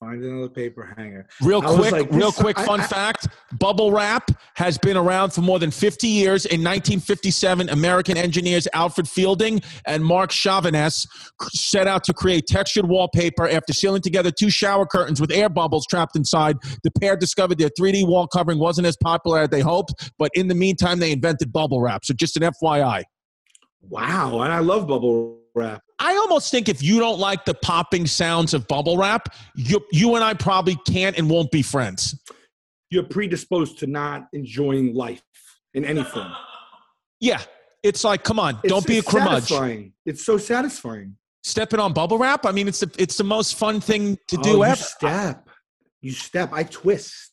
Find 0.00 0.22
another 0.22 0.48
paper 0.48 0.94
hanger. 0.96 1.26
Real 1.42 1.60
I 1.60 1.74
quick, 1.74 1.90
like, 1.90 2.12
real 2.12 2.30
quick 2.30 2.56
fun 2.60 2.80
I- 2.80 2.86
fact 2.86 3.26
bubble 3.58 3.90
wrap 3.90 4.30
has 4.54 4.78
been 4.78 4.96
around 4.96 5.30
for 5.30 5.40
more 5.40 5.58
than 5.58 5.72
50 5.72 6.06
years. 6.06 6.46
In 6.46 6.60
1957, 6.60 7.68
American 7.68 8.16
engineers 8.16 8.68
Alfred 8.74 9.08
Fielding 9.08 9.60
and 9.86 10.04
Marc 10.04 10.30
Chavannes 10.30 11.04
set 11.52 11.88
out 11.88 12.04
to 12.04 12.12
create 12.14 12.46
textured 12.46 12.88
wallpaper 12.88 13.48
after 13.48 13.72
sealing 13.72 14.00
together 14.00 14.30
two 14.30 14.50
shower 14.50 14.86
curtains 14.86 15.20
with 15.20 15.32
air 15.32 15.48
bubbles 15.48 15.84
trapped 15.86 16.14
inside. 16.14 16.58
The 16.84 16.92
pair 17.00 17.16
discovered 17.16 17.58
their 17.58 17.70
3D 17.70 18.06
wall 18.06 18.28
covering 18.28 18.60
wasn't 18.60 18.86
as 18.86 18.96
popular 19.02 19.40
as 19.40 19.48
they 19.48 19.60
hoped, 19.62 20.12
but 20.16 20.30
in 20.34 20.46
the 20.46 20.54
meantime, 20.54 21.00
they 21.00 21.10
invented 21.10 21.52
bubble 21.52 21.80
wrap. 21.80 22.04
So 22.04 22.14
just 22.14 22.36
an 22.36 22.44
FYI. 22.44 23.02
Wow, 23.80 24.42
and 24.42 24.52
I 24.52 24.60
love 24.60 24.86
bubble 24.86 25.40
wrap. 25.56 25.82
I 26.00 26.14
almost 26.16 26.50
think 26.50 26.68
if 26.68 26.82
you 26.82 27.00
don't 27.00 27.18
like 27.18 27.44
the 27.44 27.54
popping 27.54 28.06
sounds 28.06 28.54
of 28.54 28.68
bubble 28.68 28.96
wrap, 28.96 29.34
you, 29.56 29.84
you 29.90 30.14
and 30.14 30.22
I 30.24 30.34
probably 30.34 30.76
can't 30.86 31.18
and 31.18 31.28
won't 31.28 31.50
be 31.50 31.62
friends. 31.62 32.14
You're 32.90 33.04
predisposed 33.04 33.78
to 33.80 33.86
not 33.86 34.28
enjoying 34.32 34.94
life 34.94 35.22
in 35.74 35.84
any 35.84 36.04
form. 36.04 36.32
Yeah. 37.20 37.40
It's 37.82 38.04
like, 38.04 38.24
come 38.24 38.38
on, 38.38 38.54
It's- 38.64 38.70
don't 38.70 38.86
be 38.86 38.96
a 38.96 38.98
it's 39.00 39.08
curmudge. 39.10 39.44
Satisfying. 39.44 39.92
It's 40.06 40.24
so 40.24 40.38
satisfying. 40.38 41.16
Stepping 41.44 41.80
on 41.80 41.92
bubble 41.92 42.18
wrap. 42.18 42.44
I 42.46 42.52
mean, 42.52 42.66
it's 42.68 42.80
the 42.80 42.90
it's 42.98 43.16
the 43.16 43.24
most 43.24 43.54
fun 43.56 43.80
thing 43.80 44.18
to 44.28 44.36
Oh, 44.38 44.42
do 44.42 44.50
you 44.50 44.64
ever. 44.64 44.76
step. 44.76 45.48
You 46.00 46.12
step. 46.12 46.50
I 46.52 46.64
twist. 46.64 47.32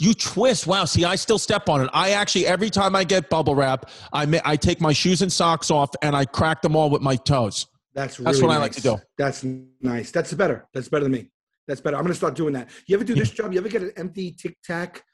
You 0.00 0.14
twist. 0.14 0.66
Wow. 0.66 0.86
See, 0.86 1.04
I 1.04 1.16
still 1.16 1.38
step 1.38 1.68
on 1.68 1.82
it. 1.82 1.90
I 1.92 2.10
actually 2.10 2.46
every 2.46 2.70
time 2.70 2.96
I 2.96 3.04
get 3.04 3.28
bubble 3.28 3.54
wrap, 3.54 3.90
I 4.12 4.24
ma- 4.26 4.40
I 4.44 4.56
take 4.56 4.80
my 4.80 4.92
shoes 4.92 5.20
and 5.22 5.32
socks 5.32 5.70
off 5.70 5.90
and 6.02 6.16
I 6.16 6.24
crack 6.24 6.62
them 6.62 6.74
all 6.74 6.88
with 6.88 7.02
my 7.02 7.16
toes. 7.16 7.66
That's 7.94 8.18
really 8.18 8.32
That's 8.32 8.42
what 8.42 8.50
I 8.52 8.58
like 8.58 8.72
to 8.72 8.88
nice. 8.88 8.98
do. 8.98 9.04
That's 9.18 9.44
nice. 9.80 10.10
That's 10.10 10.32
better. 10.32 10.66
That's 10.72 10.88
better 10.88 11.04
than 11.04 11.12
me. 11.12 11.30
That's 11.68 11.80
better. 11.80 11.96
I'm 11.96 12.02
gonna 12.02 12.14
start 12.14 12.34
doing 12.34 12.54
that. 12.54 12.70
You 12.86 12.96
ever 12.96 13.04
do 13.04 13.14
this 13.14 13.30
job? 13.30 13.52
You 13.52 13.58
ever 13.58 13.68
get 13.68 13.82
an 13.82 13.92
empty 13.96 14.32
Tic 14.32 14.56
Tac, 14.64 15.04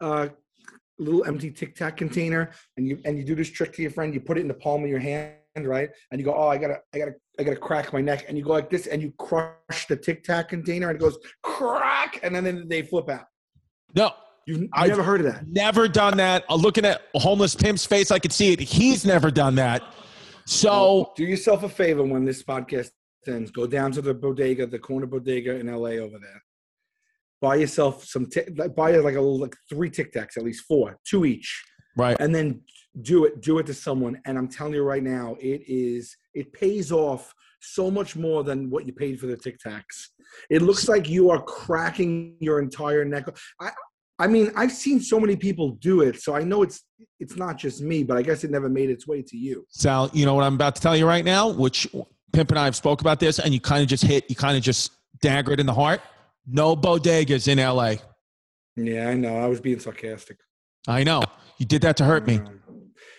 uh, 0.00 0.28
little 0.98 1.24
empty 1.24 1.50
Tic 1.50 1.74
Tac 1.74 1.96
container, 1.96 2.52
and 2.76 2.86
you 2.86 3.00
and 3.04 3.18
you 3.18 3.24
do 3.24 3.34
this 3.34 3.50
trick 3.50 3.72
to 3.74 3.82
your 3.82 3.90
friend? 3.90 4.14
You 4.14 4.20
put 4.20 4.38
it 4.38 4.42
in 4.42 4.48
the 4.48 4.54
palm 4.54 4.84
of 4.84 4.88
your 4.88 4.98
hand, 5.00 5.34
right? 5.56 5.90
And 6.10 6.20
you 6.20 6.24
go, 6.24 6.34
oh, 6.34 6.48
I 6.48 6.56
gotta, 6.56 6.80
I 6.94 6.98
gotta, 6.98 7.14
I 7.38 7.42
gotta 7.42 7.56
crack 7.56 7.92
my 7.92 8.00
neck, 8.00 8.26
and 8.28 8.38
you 8.38 8.44
go 8.44 8.52
like 8.52 8.70
this, 8.70 8.86
and 8.86 9.02
you 9.02 9.12
crush 9.18 9.86
the 9.88 9.96
Tic 9.96 10.22
Tac 10.22 10.48
container, 10.50 10.88
and 10.88 10.96
it 10.96 11.00
goes 11.00 11.18
crack, 11.42 12.20
and 12.22 12.34
then 12.34 12.68
they 12.68 12.82
flip 12.82 13.08
out. 13.10 13.26
No, 13.94 14.12
You've, 14.46 14.68
I've- 14.72 14.88
never 14.88 15.02
heard 15.02 15.20
of 15.20 15.26
that? 15.32 15.46
never 15.48 15.88
done 15.88 16.16
that. 16.18 16.44
Uh, 16.48 16.54
looking 16.54 16.84
at 16.84 17.02
a 17.14 17.18
homeless 17.18 17.54
pimp's 17.54 17.84
face, 17.84 18.10
I 18.10 18.18
could 18.18 18.32
see 18.32 18.52
it. 18.52 18.60
He's 18.60 19.04
never 19.04 19.30
done 19.30 19.56
that. 19.56 19.82
So 20.46 20.70
Well, 20.70 21.12
do 21.16 21.24
yourself 21.24 21.64
a 21.64 21.68
favor 21.68 22.04
when 22.04 22.24
this 22.24 22.42
podcast 22.42 22.90
ends. 23.26 23.50
Go 23.50 23.66
down 23.66 23.90
to 23.92 24.00
the 24.02 24.14
bodega, 24.14 24.66
the 24.66 24.78
corner 24.78 25.06
bodega 25.06 25.56
in 25.56 25.66
LA 25.66 25.98
over 25.98 26.18
there. 26.20 26.42
Buy 27.40 27.56
yourself 27.56 28.04
some. 28.04 28.28
Like, 28.56 28.74
buy 28.76 28.92
like 28.96 29.16
a 29.16 29.20
little, 29.20 29.38
like 29.40 29.56
three 29.68 29.90
Tic 29.90 30.12
Tacs, 30.12 30.36
at 30.36 30.44
least 30.44 30.64
four, 30.64 30.98
two 31.04 31.24
each, 31.24 31.64
right. 31.96 32.16
and 32.20 32.34
then 32.34 32.60
do 33.02 33.24
it. 33.24 33.42
Do 33.42 33.58
it 33.58 33.66
to 33.66 33.74
someone. 33.74 34.20
And 34.24 34.38
I'm 34.38 34.48
telling 34.48 34.72
you 34.74 34.82
right 34.84 35.02
now, 35.02 35.36
it 35.40 35.62
is. 35.66 36.16
It 36.34 36.52
pays 36.52 36.92
off 36.92 37.34
so 37.60 37.90
much 37.90 38.14
more 38.16 38.44
than 38.44 38.70
what 38.70 38.86
you 38.86 38.92
paid 38.92 39.18
for 39.20 39.26
the 39.26 39.36
Tic 39.36 39.58
Tacs. 39.58 40.06
It 40.48 40.62
looks 40.62 40.88
like 40.88 41.08
you 41.08 41.28
are 41.30 41.42
cracking 41.42 42.36
your 42.40 42.60
entire 42.60 43.04
neck. 43.04 43.26
I. 43.60 43.70
I 44.18 44.26
mean, 44.26 44.50
I've 44.56 44.72
seen 44.72 45.00
so 45.00 45.20
many 45.20 45.36
people 45.36 45.72
do 45.72 46.00
it, 46.00 46.20
so 46.22 46.34
I 46.34 46.42
know 46.42 46.62
it's 46.62 46.82
it's 47.20 47.36
not 47.36 47.58
just 47.58 47.82
me, 47.82 48.02
but 48.02 48.16
I 48.16 48.22
guess 48.22 48.44
it 48.44 48.50
never 48.50 48.68
made 48.68 48.88
its 48.90 49.06
way 49.06 49.22
to 49.22 49.36
you. 49.36 49.66
Sal, 49.68 50.10
you 50.12 50.24
know 50.24 50.34
what 50.34 50.44
I'm 50.44 50.54
about 50.54 50.74
to 50.76 50.82
tell 50.82 50.96
you 50.96 51.06
right 51.06 51.24
now, 51.24 51.48
which 51.48 51.86
Pimp 52.32 52.50
and 52.50 52.58
I 52.58 52.64
have 52.64 52.76
spoke 52.76 53.00
about 53.02 53.20
this, 53.20 53.38
and 53.38 53.52
you 53.52 53.60
kind 53.60 53.82
of 53.82 53.88
just 53.88 54.02
hit, 54.02 54.24
you 54.28 54.36
kind 54.36 54.56
of 54.56 54.62
just 54.62 54.92
dagger 55.20 55.52
it 55.52 55.60
in 55.60 55.66
the 55.66 55.74
heart. 55.74 56.00
No 56.46 56.76
bodegas 56.76 57.48
in 57.48 57.58
LA. 57.58 57.96
Yeah, 58.76 59.08
I 59.08 59.14
know. 59.14 59.36
I 59.36 59.46
was 59.46 59.60
being 59.60 59.80
sarcastic. 59.80 60.38
I 60.86 61.02
know. 61.02 61.22
You 61.58 61.66
did 61.66 61.82
that 61.82 61.96
to 61.98 62.04
hurt 62.04 62.26
me. 62.26 62.36
Um, 62.36 62.60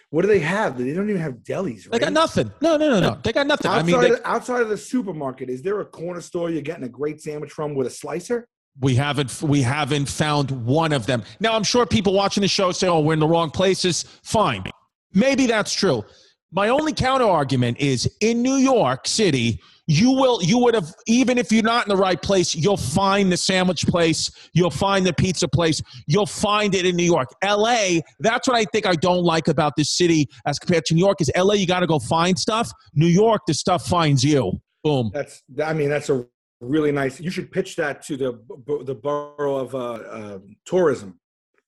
What 0.09 0.21
do 0.21 0.27
they 0.27 0.39
have? 0.39 0.77
They 0.77 0.93
don't 0.93 1.09
even 1.09 1.21
have 1.21 1.37
delis, 1.37 1.85
right? 1.85 1.91
They 1.91 1.99
got 1.99 2.13
nothing. 2.13 2.51
No, 2.61 2.77
no, 2.77 2.89
no, 2.89 2.99
no. 2.99 3.19
They 3.23 3.33
got 3.33 3.45
nothing. 3.47 3.69
I 3.69 3.83
mean, 3.83 3.99
they, 3.99 4.11
outside 4.23 4.61
of 4.61 4.69
the 4.69 4.77
supermarket, 4.77 5.49
is 5.49 5.61
there 5.61 5.79
a 5.81 5.85
corner 5.85 6.21
store 6.21 6.49
you're 6.49 6.61
getting 6.61 6.85
a 6.85 6.89
great 6.89 7.21
sandwich 7.21 7.51
from 7.51 7.75
with 7.75 7.87
a 7.87 7.91
slicer? 7.91 8.47
We 8.79 8.95
haven't 8.95 9.41
we 9.41 9.61
haven't 9.61 10.07
found 10.07 10.51
one 10.51 10.93
of 10.93 11.05
them. 11.05 11.23
Now, 11.39 11.55
I'm 11.55 11.63
sure 11.63 11.85
people 11.85 12.13
watching 12.13 12.41
the 12.41 12.47
show 12.47 12.71
say, 12.71 12.87
"Oh, 12.87 12.99
we're 12.99 13.13
in 13.13 13.19
the 13.19 13.27
wrong 13.27 13.49
places." 13.49 14.03
Fine, 14.23 14.65
maybe 15.13 15.47
that's 15.47 15.73
true. 15.73 16.03
My 16.51 16.69
only 16.69 16.93
counter 16.93 17.25
argument 17.25 17.77
is 17.79 18.09
in 18.21 18.41
New 18.41 18.55
York 18.55 19.05
City, 19.07 19.59
you 19.87 20.11
will 20.11 20.41
you 20.43 20.57
would 20.59 20.75
have 20.75 20.93
even 21.07 21.37
if 21.37 21.51
you're 21.51 21.63
not 21.63 21.87
in 21.87 21.89
the 21.89 22.01
right 22.01 22.21
place, 22.21 22.55
you'll 22.55 22.77
find 22.77 23.31
the 23.31 23.37
sandwich 23.37 23.85
place, 23.87 24.31
you'll 24.53 24.69
find 24.69 25.05
the 25.05 25.13
pizza 25.13 25.47
place, 25.47 25.81
you'll 26.05 26.25
find 26.25 26.75
it 26.75 26.85
in 26.85 26.95
New 26.95 27.03
York. 27.03 27.29
LA, 27.43 27.99
that's 28.19 28.47
what 28.47 28.57
I 28.57 28.65
think 28.65 28.85
I 28.85 28.95
don't 28.95 29.23
like 29.23 29.47
about 29.47 29.73
this 29.75 29.89
city 29.89 30.27
as 30.45 30.59
compared 30.59 30.85
to 30.85 30.93
New 30.93 30.99
York 30.99 31.19
is 31.21 31.31
LA 31.35 31.55
you 31.55 31.65
got 31.67 31.79
to 31.79 31.87
go 31.87 31.99
find 31.99 32.37
stuff. 32.37 32.69
New 32.93 33.07
York 33.07 33.41
the 33.47 33.53
stuff 33.53 33.87
finds 33.87 34.23
you. 34.23 34.51
Boom. 34.83 35.09
That's. 35.13 35.43
I 35.63 35.73
mean, 35.73 35.89
that's 35.89 36.09
a 36.09 36.25
really 36.61 36.91
nice. 36.91 37.19
You 37.19 37.29
should 37.29 37.51
pitch 37.51 37.75
that 37.75 38.01
to 38.07 38.17
the 38.17 38.39
the 38.85 38.95
borough 38.95 39.57
of 39.57 39.75
uh, 39.75 39.77
uh, 39.79 40.39
tourism. 40.65 41.19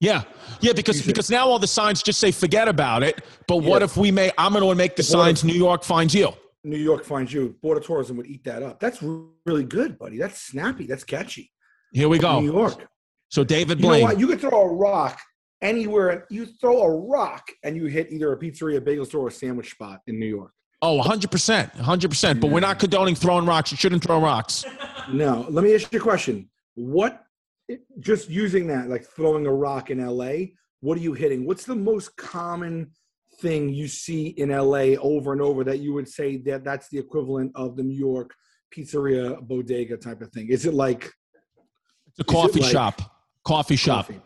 Yeah, 0.01 0.23
yeah, 0.61 0.71
because 0.73 1.01
because 1.05 1.29
now 1.29 1.47
all 1.47 1.59
the 1.59 1.67
signs 1.67 2.01
just 2.01 2.19
say 2.19 2.31
forget 2.31 2.67
about 2.67 3.03
it. 3.03 3.21
But 3.47 3.57
what 3.57 3.81
Yeah. 3.81 3.85
if 3.85 3.97
we 3.97 4.11
may? 4.11 4.31
I'm 4.37 4.53
going 4.53 4.67
to 4.67 4.75
make 4.75 4.95
the 4.95 5.01
The 5.01 5.07
signs. 5.07 5.43
New 5.43 5.53
York 5.53 5.83
finds 5.83 6.13
you. 6.15 6.29
New 6.63 6.77
York 6.77 7.03
finds 7.05 7.33
you. 7.33 7.55
Board 7.61 7.77
of 7.77 7.85
Tourism 7.85 8.17
would 8.17 8.27
eat 8.27 8.43
that 8.45 8.63
up. 8.63 8.79
That's 8.79 9.01
really 9.45 9.63
good, 9.63 9.97
buddy. 9.97 10.17
That's 10.17 10.41
snappy. 10.41 10.85
That's 10.85 11.03
catchy. 11.03 11.51
Here 11.91 12.07
we 12.07 12.17
go. 12.19 12.39
New. 12.39 12.51
York. 12.53 12.87
So 13.29 13.43
David 13.43 13.79
You 13.79 13.83
know 13.83 13.89
Blaine. 14.05 14.19
You 14.19 14.27
could 14.27 14.39
throw 14.41 14.61
a 14.61 14.73
rock 14.73 15.19
anywhere. 15.61 16.25
You 16.29 16.45
throw 16.45 16.81
a 16.81 16.89
rock 16.97 17.49
and 17.63 17.75
you 17.75 17.85
hit 17.85 18.11
either 18.11 18.31
a 18.33 18.37
pizzeria, 18.39 18.83
bagel 18.83 19.05
store, 19.05 19.25
or 19.25 19.27
a 19.27 19.31
sandwich 19.31 19.71
spot 19.71 20.01
in 20.07 20.19
New 20.19 20.25
York. 20.27 20.51
Oh, 20.81 20.95
100 20.95 21.29
percent, 21.29 21.73
100 21.75 22.09
percent. 22.09 22.39
But 22.39 22.51
we're 22.51 22.61
not 22.61 22.79
condoning 22.79 23.15
throwing 23.15 23.45
rocks. 23.45 23.71
You 23.71 23.77
shouldn't 23.77 24.03
throw 24.03 24.21
rocks. 24.21 24.63
No, 25.11 25.45
let 25.49 25.63
me 25.63 25.75
ask 25.75 25.91
you 25.91 25.99
a 25.99 26.01
question. 26.01 26.49
What, 26.75 27.23
just 27.99 28.29
using 28.29 28.67
that, 28.67 28.87
like 28.89 29.03
throwing 29.03 29.45
a 29.45 29.51
rock 29.51 29.89
in 29.89 30.05
LA, 30.05 30.51
what 30.79 30.97
are 30.97 31.01
you 31.01 31.13
hitting? 31.13 31.45
What's 31.45 31.65
the 31.65 31.75
most 31.75 32.15
common 32.15 32.91
thing 33.41 33.69
you 33.69 33.87
see 33.87 34.27
in 34.27 34.49
LA 34.49 34.95
over 35.01 35.33
and 35.33 35.41
over 35.41 35.63
that 35.65 35.79
you 35.79 35.93
would 35.93 36.07
say 36.07 36.37
that 36.37 36.63
that's 36.63 36.89
the 36.89 36.97
equivalent 36.97 37.51
of 37.55 37.75
the 37.75 37.83
New 37.83 37.97
York 37.97 38.33
pizzeria 38.75 39.41
bodega 39.41 39.97
type 39.97 40.21
of 40.21 40.31
thing? 40.31 40.47
Is 40.49 40.65
it 40.65 40.73
like 40.73 41.11
It's 42.07 42.19
a 42.19 42.23
coffee 42.23 42.61
like 42.61 42.71
shop. 42.71 43.01
Coffee 43.43 43.75
shop. 43.75 44.07
coffee? 44.07 44.21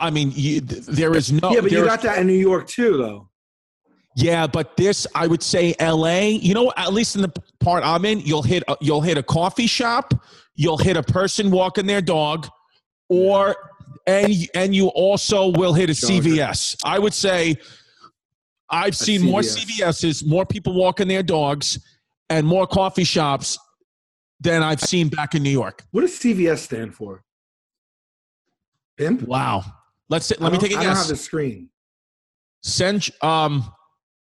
I 0.00 0.10
mean, 0.10 0.32
you, 0.34 0.60
there 0.60 1.14
is 1.14 1.32
no. 1.32 1.52
yeah, 1.52 1.60
but 1.60 1.70
you 1.70 1.84
got 1.84 2.02
that 2.02 2.18
in 2.18 2.26
New 2.26 2.32
York 2.32 2.66
too, 2.66 2.96
though. 2.96 3.30
Yeah, 4.16 4.46
but 4.46 4.76
this 4.76 5.06
I 5.14 5.26
would 5.26 5.42
say 5.42 5.74
L.A. 5.78 6.30
You 6.30 6.54
know, 6.54 6.72
at 6.76 6.92
least 6.92 7.16
in 7.16 7.22
the 7.22 7.32
part 7.60 7.82
I'm 7.84 8.04
in, 8.04 8.20
you'll 8.20 8.42
hit 8.42 8.62
a, 8.68 8.76
you'll 8.80 9.00
hit 9.00 9.18
a 9.18 9.22
coffee 9.22 9.66
shop, 9.66 10.14
you'll 10.54 10.78
hit 10.78 10.96
a 10.96 11.02
person 11.02 11.50
walking 11.50 11.86
their 11.86 12.00
dog, 12.00 12.48
or 13.08 13.56
and 14.06 14.32
and 14.54 14.74
you 14.74 14.88
also 14.88 15.48
will 15.48 15.74
hit 15.74 15.90
a 15.90 15.94
Charger. 15.94 16.28
CVS. 16.28 16.76
I 16.84 16.98
would 16.98 17.14
say 17.14 17.56
I've 18.70 18.96
seen 18.96 19.22
more 19.22 19.40
CVSs, 19.40 20.26
more 20.26 20.46
people 20.46 20.74
walking 20.74 21.08
their 21.08 21.22
dogs, 21.22 21.78
and 22.30 22.46
more 22.46 22.66
coffee 22.66 23.04
shops 23.04 23.58
than 24.40 24.62
I've 24.62 24.80
seen 24.80 25.08
back 25.08 25.34
in 25.34 25.42
New 25.42 25.50
York. 25.50 25.82
What 25.90 26.02
does 26.02 26.12
CVS 26.18 26.58
stand 26.58 26.94
for? 26.94 27.24
Pimp. 28.96 29.22
Wow. 29.22 29.64
Let's 30.08 30.30
let 30.38 30.52
me 30.52 30.58
take 30.58 30.72
a 30.72 30.76
I 30.76 30.84
don't 30.84 30.96
have 30.96 31.08
the 31.08 31.16
screen. 31.16 31.70
Cent- 32.62 33.10
um, 33.22 33.72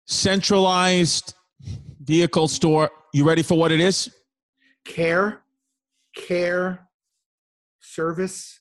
centralized 0.06 1.34
vehicle 2.02 2.48
store. 2.48 2.90
You 3.12 3.24
ready 3.26 3.42
for 3.42 3.56
what 3.58 3.72
it 3.72 3.80
is? 3.80 4.10
Care, 4.84 5.42
care, 6.16 6.88
service, 7.80 8.60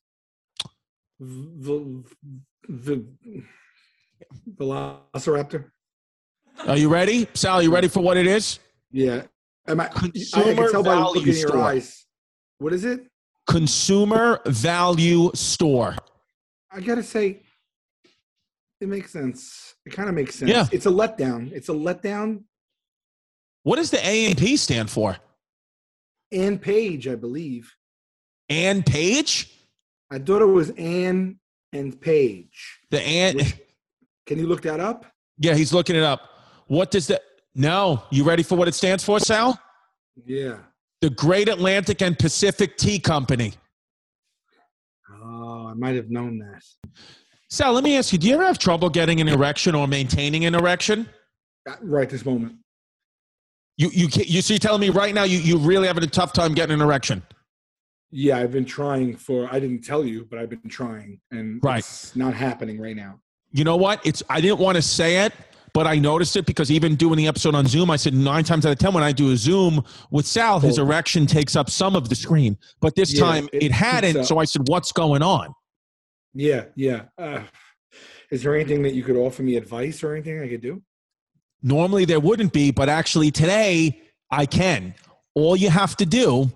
the 1.19 2.03
the 2.69 3.05
Velociraptor. 4.57 5.65
Are 6.67 6.77
you 6.77 6.87
ready, 6.89 7.27
Sal? 7.33 7.61
You 7.61 7.73
ready 7.73 7.87
for 7.87 8.01
what 8.01 8.15
it 8.17 8.27
is? 8.27 8.59
Yeah, 8.91 9.23
Am 9.67 9.79
I, 9.79 9.85
I, 9.85 9.87
I 9.87 9.89
Consumer 9.91 10.53
can 10.55 10.71
tell 10.71 10.83
by 10.83 10.89
value 10.95 11.05
looking 11.15 11.33
in 11.33 11.39
your 11.39 11.47
store. 11.49 11.61
eyes. 11.63 12.05
What 12.59 12.73
is 12.73 12.85
it? 12.85 13.01
Consumer 13.47 14.39
value 14.45 15.31
store. 15.33 15.95
I 16.71 16.79
gotta 16.79 17.03
say, 17.03 17.41
it 18.83 18.89
makes 18.89 19.11
sense. 19.11 19.73
It 19.85 19.91
kind 19.93 20.09
of 20.09 20.15
makes 20.15 20.35
sense. 20.35 20.51
Yeah. 20.51 20.67
It's 20.71 20.85
a 20.85 20.89
letdown. 20.91 21.51
It's 21.51 21.69
a 21.69 21.73
letdown. 21.73 22.43
What 23.63 23.77
does 23.77 23.89
the 23.89 24.05
A 24.05 24.25
and 24.27 24.37
P 24.37 24.57
stand 24.57 24.89
for? 24.89 25.17
Ann 26.31 26.59
Page, 26.59 27.07
I 27.07 27.15
believe. 27.15 27.73
Ann 28.49 28.83
Page? 28.83 29.49
I 30.11 30.19
thought 30.19 30.41
it 30.41 30.45
was 30.45 30.69
Ann 30.71 31.39
and 31.71 31.99
Page. 31.99 32.79
The 32.91 33.01
Ann. 33.01 33.37
Which- 33.37 33.55
Can 34.25 34.37
you 34.39 34.47
look 34.47 34.61
that 34.63 34.79
up? 34.79 35.05
Yeah, 35.37 35.55
he's 35.55 35.73
looking 35.73 35.95
it 35.95 36.03
up. 36.03 36.21
What 36.67 36.91
does 36.91 37.07
the? 37.07 37.21
No, 37.55 38.03
you 38.11 38.23
ready 38.23 38.43
for 38.43 38.55
what 38.55 38.67
it 38.67 38.73
stands 38.75 39.03
for, 39.03 39.19
Sal? 39.19 39.59
Yeah. 40.25 40.57
The 41.01 41.09
Great 41.09 41.49
Atlantic 41.49 42.01
and 42.01 42.17
Pacific 42.17 42.77
Tea 42.77 42.99
Company. 42.99 43.53
Oh, 45.23 45.67
I 45.69 45.73
might 45.73 45.95
have 45.95 46.09
known 46.09 46.39
that. 46.39 46.63
Sal, 47.53 47.71
let 47.73 47.83
me 47.83 47.97
ask 47.97 48.11
you: 48.11 48.17
Do 48.17 48.27
you 48.27 48.33
ever 48.33 48.45
have 48.45 48.57
trouble 48.57 48.89
getting 48.89 49.21
an 49.21 49.27
erection 49.27 49.75
or 49.75 49.87
maintaining 49.87 50.45
an 50.45 50.55
erection? 50.55 51.07
Right 51.81 52.09
this 52.09 52.25
moment. 52.25 52.55
You 53.77 53.91
you 53.93 54.07
you 54.25 54.41
so 54.41 54.55
you're 54.55 54.59
telling 54.59 54.81
me 54.81 54.89
right 54.89 55.13
now 55.13 55.21
you 55.23 55.37
you 55.37 55.59
really 55.59 55.85
having 55.85 56.03
a 56.03 56.07
tough 56.07 56.33
time 56.33 56.55
getting 56.55 56.73
an 56.73 56.81
erection? 56.81 57.21
Yeah, 58.09 58.39
I've 58.39 58.51
been 58.51 58.65
trying 58.65 59.15
for. 59.15 59.47
I 59.53 59.59
didn't 59.59 59.83
tell 59.83 60.03
you, 60.03 60.25
but 60.31 60.39
I've 60.39 60.49
been 60.49 60.67
trying, 60.67 61.19
and 61.29 61.59
Right. 61.63 61.77
it's 61.77 62.15
not 62.15 62.33
happening 62.33 62.81
right 62.81 62.95
now. 62.95 63.19
You 63.51 63.63
know 63.65 63.77
what? 63.77 64.03
It's 64.03 64.23
I 64.31 64.41
didn't 64.41 64.57
want 64.57 64.77
to 64.77 64.81
say 64.81 65.23
it, 65.23 65.33
but 65.73 65.85
I 65.85 65.99
noticed 65.99 66.35
it 66.35 66.47
because 66.47 66.71
even 66.71 66.95
doing 66.95 67.17
the 67.17 67.27
episode 67.27 67.53
on 67.53 67.67
Zoom, 67.67 67.91
I 67.91 67.97
said 67.97 68.15
nine 68.15 68.45
times 68.45 68.65
out 68.65 68.71
of 68.71 68.79
ten 68.79 68.93
when 68.95 69.03
I 69.03 69.11
do 69.11 69.29
a 69.31 69.37
Zoom 69.37 69.83
with 70.09 70.25
Sal, 70.25 70.59
his 70.59 70.79
Oh. 70.79 70.85
erection 70.85 71.27
takes 71.27 71.55
up 71.55 71.69
some 71.69 71.95
of 71.95 72.09
the 72.09 72.15
screen. 72.15 72.57
But 72.81 72.95
this 72.95 73.13
Yeah, 73.13 73.19
time 73.21 73.49
it 73.53 73.65
it, 73.65 73.71
hadn't, 73.71 74.23
so 74.25 74.39
I 74.39 74.45
said, 74.45 74.67
"What's 74.67 74.91
going 74.91 75.21
on?" 75.21 75.53
Yeah, 76.33 76.65
yeah. 76.75 77.03
Uh, 77.17 77.43
is 78.31 78.43
there 78.43 78.55
anything 78.55 78.81
that 78.83 78.93
you 78.93 79.03
could 79.03 79.15
offer 79.15 79.43
me 79.43 79.55
advice 79.55 80.03
or 80.03 80.13
anything 80.13 80.41
I 80.41 80.47
could 80.47 80.61
do? 80.61 80.81
Normally 81.61 82.05
there 82.05 82.19
wouldn't 82.19 82.51
be, 82.51 82.71
but 82.71 82.89
actually 82.89 83.31
today 83.31 84.01
I 84.31 84.45
can. 84.45 84.95
All 85.35 85.55
you 85.55 85.69
have 85.69 85.95
to 85.97 86.05
do 86.05 86.51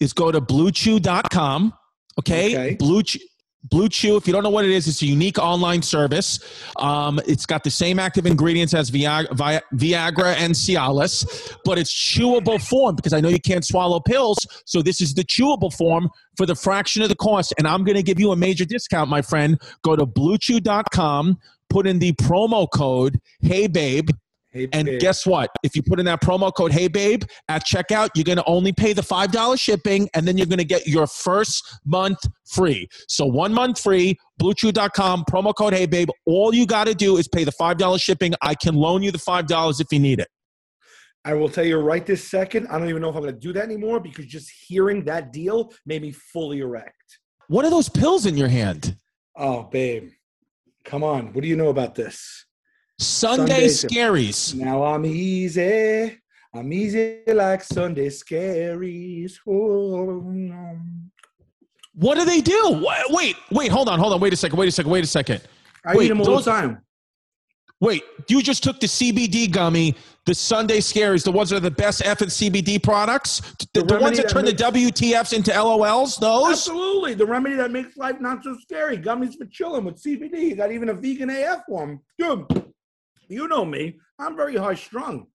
is 0.00 0.12
go 0.12 0.30
to 0.32 0.40
bluechew.com. 0.40 1.74
Okay. 2.18 2.54
Okay. 2.54 2.74
Blue 2.76 3.02
Chew. 3.02 3.20
Blue 3.64 3.88
Chew, 3.88 4.16
if 4.16 4.26
you 4.26 4.32
don't 4.32 4.44
know 4.44 4.50
what 4.50 4.64
it 4.64 4.70
is, 4.70 4.86
it's 4.86 5.02
a 5.02 5.06
unique 5.06 5.38
online 5.38 5.82
service. 5.82 6.38
Um, 6.76 7.20
it's 7.26 7.44
got 7.44 7.64
the 7.64 7.70
same 7.70 7.98
active 7.98 8.24
ingredients 8.24 8.72
as 8.72 8.90
Viagra, 8.90 9.32
Vi- 9.32 9.62
Viagra 9.74 10.34
and 10.36 10.54
Cialis, 10.54 11.56
but 11.64 11.76
it's 11.76 11.92
chewable 11.92 12.62
form 12.62 12.94
because 12.94 13.12
I 13.12 13.20
know 13.20 13.28
you 13.28 13.40
can't 13.40 13.64
swallow 13.64 13.98
pills. 14.00 14.38
So 14.64 14.80
this 14.80 15.00
is 15.00 15.12
the 15.14 15.24
chewable 15.24 15.74
form 15.76 16.08
for 16.36 16.46
the 16.46 16.54
fraction 16.54 17.02
of 17.02 17.08
the 17.08 17.16
cost. 17.16 17.52
And 17.58 17.66
I'm 17.66 17.82
going 17.84 17.96
to 17.96 18.02
give 18.02 18.20
you 18.20 18.30
a 18.30 18.36
major 18.36 18.64
discount, 18.64 19.10
my 19.10 19.22
friend. 19.22 19.60
Go 19.82 19.96
to 19.96 20.06
bluechew.com, 20.06 21.38
put 21.68 21.86
in 21.86 21.98
the 21.98 22.12
promo 22.12 22.68
code, 22.72 23.20
hey 23.40 23.66
babe, 23.66 24.10
Hey, 24.58 24.68
and 24.72 24.86
babe. 24.86 25.00
guess 25.00 25.24
what? 25.24 25.50
If 25.62 25.76
you 25.76 25.82
put 25.82 26.00
in 26.00 26.06
that 26.06 26.20
promo 26.20 26.52
code 26.52 26.72
Hey 26.72 26.88
Babe 26.88 27.22
at 27.48 27.64
checkout, 27.64 28.08
you're 28.16 28.24
going 28.24 28.38
to 28.38 28.44
only 28.44 28.72
pay 28.72 28.92
the 28.92 29.02
$5 29.02 29.58
shipping 29.58 30.08
and 30.14 30.26
then 30.26 30.36
you're 30.36 30.46
going 30.46 30.58
to 30.58 30.64
get 30.64 30.88
your 30.88 31.06
first 31.06 31.78
month 31.84 32.18
free. 32.44 32.88
So 33.08 33.24
one 33.24 33.54
month 33.54 33.80
free, 33.80 34.18
bluechew.com, 34.40 35.26
promo 35.30 35.54
code 35.54 35.74
Hey 35.74 35.86
Babe. 35.86 36.08
All 36.26 36.52
you 36.52 36.66
got 36.66 36.88
to 36.88 36.94
do 36.94 37.18
is 37.18 37.28
pay 37.28 37.44
the 37.44 37.52
$5 37.52 38.02
shipping. 38.02 38.34
I 38.42 38.56
can 38.56 38.74
loan 38.74 39.02
you 39.02 39.12
the 39.12 39.18
$5 39.18 39.80
if 39.80 39.86
you 39.92 40.00
need 40.00 40.18
it. 40.18 40.28
I 41.24 41.34
will 41.34 41.48
tell 41.48 41.64
you 41.64 41.78
right 41.78 42.04
this 42.04 42.28
second. 42.28 42.66
I 42.68 42.78
don't 42.78 42.88
even 42.88 43.02
know 43.02 43.10
if 43.10 43.14
I'm 43.14 43.22
going 43.22 43.34
to 43.34 43.40
do 43.40 43.52
that 43.52 43.62
anymore 43.62 44.00
because 44.00 44.26
just 44.26 44.50
hearing 44.66 45.04
that 45.04 45.32
deal 45.32 45.72
made 45.86 46.02
me 46.02 46.10
fully 46.10 46.60
erect. 46.60 47.18
What 47.46 47.64
are 47.64 47.70
those 47.70 47.88
pills 47.88 48.26
in 48.26 48.36
your 48.36 48.48
hand? 48.48 48.96
Oh, 49.36 49.62
babe, 49.64 50.10
come 50.84 51.04
on. 51.04 51.32
What 51.32 51.42
do 51.42 51.48
you 51.48 51.56
know 51.56 51.68
about 51.68 51.94
this? 51.94 52.46
Sunday 52.98 53.68
Sunday- 53.68 53.94
Scaries. 53.96 54.54
Now 54.54 54.82
I'm 54.84 55.04
easy. 55.06 56.18
I'm 56.54 56.72
easy 56.72 57.20
like 57.28 57.62
Sunday 57.62 58.08
scaries. 58.08 59.34
Oh. 59.46 60.76
What 61.94 62.16
do 62.16 62.24
they 62.24 62.40
do? 62.40 62.82
Wait, 63.10 63.36
wait, 63.50 63.70
hold 63.70 63.88
on, 63.88 63.98
hold 63.98 64.12
on. 64.12 64.20
Wait 64.20 64.32
a 64.32 64.36
second, 64.36 64.58
wait 64.58 64.68
a 64.68 64.72
second, 64.72 64.90
wait 64.90 65.04
a 65.04 65.06
second. 65.06 65.40
I 65.84 65.94
Wait, 65.94 66.06
eat 66.06 66.08
them 66.08 66.20
all 66.20 66.26
those- 66.26 66.44
the 66.44 66.50
time. 66.50 66.82
Wait, 67.80 68.02
you 68.28 68.42
just 68.42 68.64
took 68.64 68.80
the 68.80 68.88
CBD 68.88 69.46
gummy, 69.46 69.94
the 70.26 70.34
Sunday 70.34 70.78
Scaries, 70.78 71.22
the 71.22 71.30
ones 71.30 71.50
that 71.50 71.56
are 71.58 71.60
the 71.60 71.70
best 71.70 72.02
F 72.04 72.20
and 72.22 72.30
CBD 72.30 72.76
products, 72.82 73.40
the, 73.72 73.82
The 73.82 73.82
the 73.84 73.98
ones 74.00 74.16
that 74.16 74.24
that 74.26 74.32
turn 74.32 74.44
the 74.44 74.52
WTFs 74.52 75.32
into 75.32 75.52
LOLs. 75.52 76.18
Those. 76.18 76.50
Absolutely. 76.50 77.14
The 77.14 77.26
remedy 77.26 77.54
that 77.54 77.70
makes 77.70 77.96
life 77.96 78.20
not 78.20 78.42
so 78.42 78.56
scary. 78.62 78.98
Gummies 78.98 79.36
for 79.38 79.44
chilling 79.46 79.84
with 79.84 80.02
CBD. 80.02 80.40
You 80.48 80.56
got 80.56 80.72
even 80.72 80.88
a 80.88 80.94
vegan 80.94 81.30
AF 81.30 81.60
one. 81.68 82.00
Dude, 82.18 82.46
you 83.28 83.48
know 83.48 83.64
me. 83.64 83.98
I'm 84.18 84.36
very 84.36 84.56
high 84.56 84.74
strung. 84.74 85.26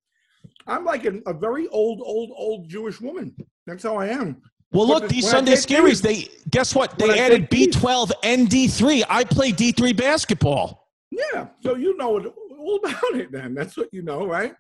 I'm 0.68 0.86
like 0.86 1.06
a, 1.06 1.20
a 1.26 1.34
very 1.34 1.68
old, 1.70 2.02
old, 2.04 2.32
old 2.36 2.70
Jewish 2.70 3.00
woman. 3.00 3.36
That's 3.66 3.84
how 3.84 3.96
I 3.96 4.08
am. 4.08 4.42
Well, 4.72 4.88
look, 4.88 5.08
these 5.08 5.30
Sunday 5.30 5.54
Scaries. 5.54 6.02
They 6.02 6.28
guess 6.50 6.74
what? 6.74 6.98
They 6.98 7.20
added 7.20 7.50
B12 7.50 8.12
and 8.24 8.50
D3. 8.50 9.04
I 9.08 9.24
play 9.24 9.52
D3 9.52 9.96
basketball. 9.96 10.90
Yeah. 11.12 11.48
So 11.62 11.76
you 11.76 11.96
know 11.98 12.20
all 12.58 12.76
about 12.84 13.16
it 13.16 13.32
then. 13.32 13.54
That's 13.54 13.78
what 13.78 13.90
you 13.92 14.02
know, 14.02 14.26
right? 14.26 14.56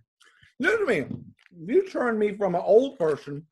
Listen 0.60 0.80
to 0.80 0.86
me. 0.86 1.06
You 1.65 1.89
turned 1.89 2.19
me 2.19 2.36
from 2.38 2.54
an 2.54 2.62
old 2.63 2.98
person 3.00 3.46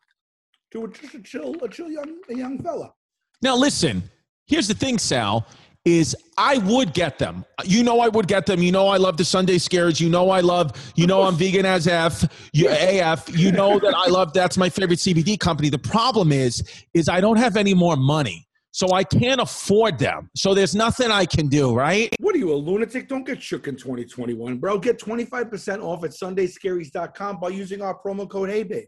to 0.71 0.85
a, 0.85 0.87
just 0.87 1.15
a 1.15 1.21
chill, 1.21 1.55
a 1.63 1.67
chill 1.67 1.89
young, 1.89 2.19
a 2.29 2.35
young 2.35 2.59
fella. 2.59 2.93
Now, 3.41 3.55
listen. 3.55 4.03
Here's 4.45 4.67
the 4.67 4.73
thing, 4.73 4.97
Sal. 4.97 5.47
Is 5.83 6.15
I 6.37 6.59
would 6.59 6.93
get 6.93 7.17
them. 7.17 7.43
You 7.63 7.83
know 7.83 8.01
I 8.01 8.07
would 8.07 8.27
get 8.27 8.45
them. 8.45 8.61
You 8.61 8.71
know 8.71 8.87
I 8.87 8.97
love 8.97 9.17
the 9.17 9.25
Sunday 9.25 9.57
Scares. 9.57 9.99
You 9.99 10.09
know 10.09 10.29
I 10.29 10.41
love. 10.41 10.73
You 10.95 11.07
know 11.07 11.23
I'm 11.23 11.35
vegan 11.35 11.65
as 11.65 11.87
F. 11.87 12.23
You 12.53 12.69
AF. 12.69 13.35
You 13.35 13.51
know 13.51 13.79
that 13.79 13.95
I 13.95 14.07
love. 14.07 14.31
That's 14.31 14.57
my 14.57 14.69
favorite 14.69 14.99
CBD 14.99 15.39
company. 15.39 15.69
The 15.69 15.79
problem 15.79 16.31
is, 16.31 16.61
is 16.93 17.09
I 17.09 17.19
don't 17.19 17.37
have 17.37 17.57
any 17.57 17.73
more 17.73 17.95
money, 17.95 18.47
so 18.69 18.93
I 18.93 19.03
can't 19.03 19.41
afford 19.41 19.97
them. 19.97 20.29
So 20.35 20.53
there's 20.53 20.75
nothing 20.75 21.09
I 21.09 21.25
can 21.25 21.47
do. 21.47 21.73
Right? 21.73 22.15
What 22.19 22.35
are 22.35 22.37
you, 22.37 22.53
a 22.53 22.55
lunatic? 22.55 23.09
Don't 23.09 23.25
get 23.25 23.41
shook 23.41 23.67
in 23.67 23.75
2021, 23.75 24.59
bro. 24.59 24.77
Get 24.77 24.99
25% 24.99 25.81
off 25.81 26.03
at 26.03 26.11
sundayscaries.com 26.11 27.39
by 27.39 27.49
using 27.49 27.81
our 27.81 27.99
promo 27.99 28.29
code 28.29 28.49
HeyBabe. 28.49 28.85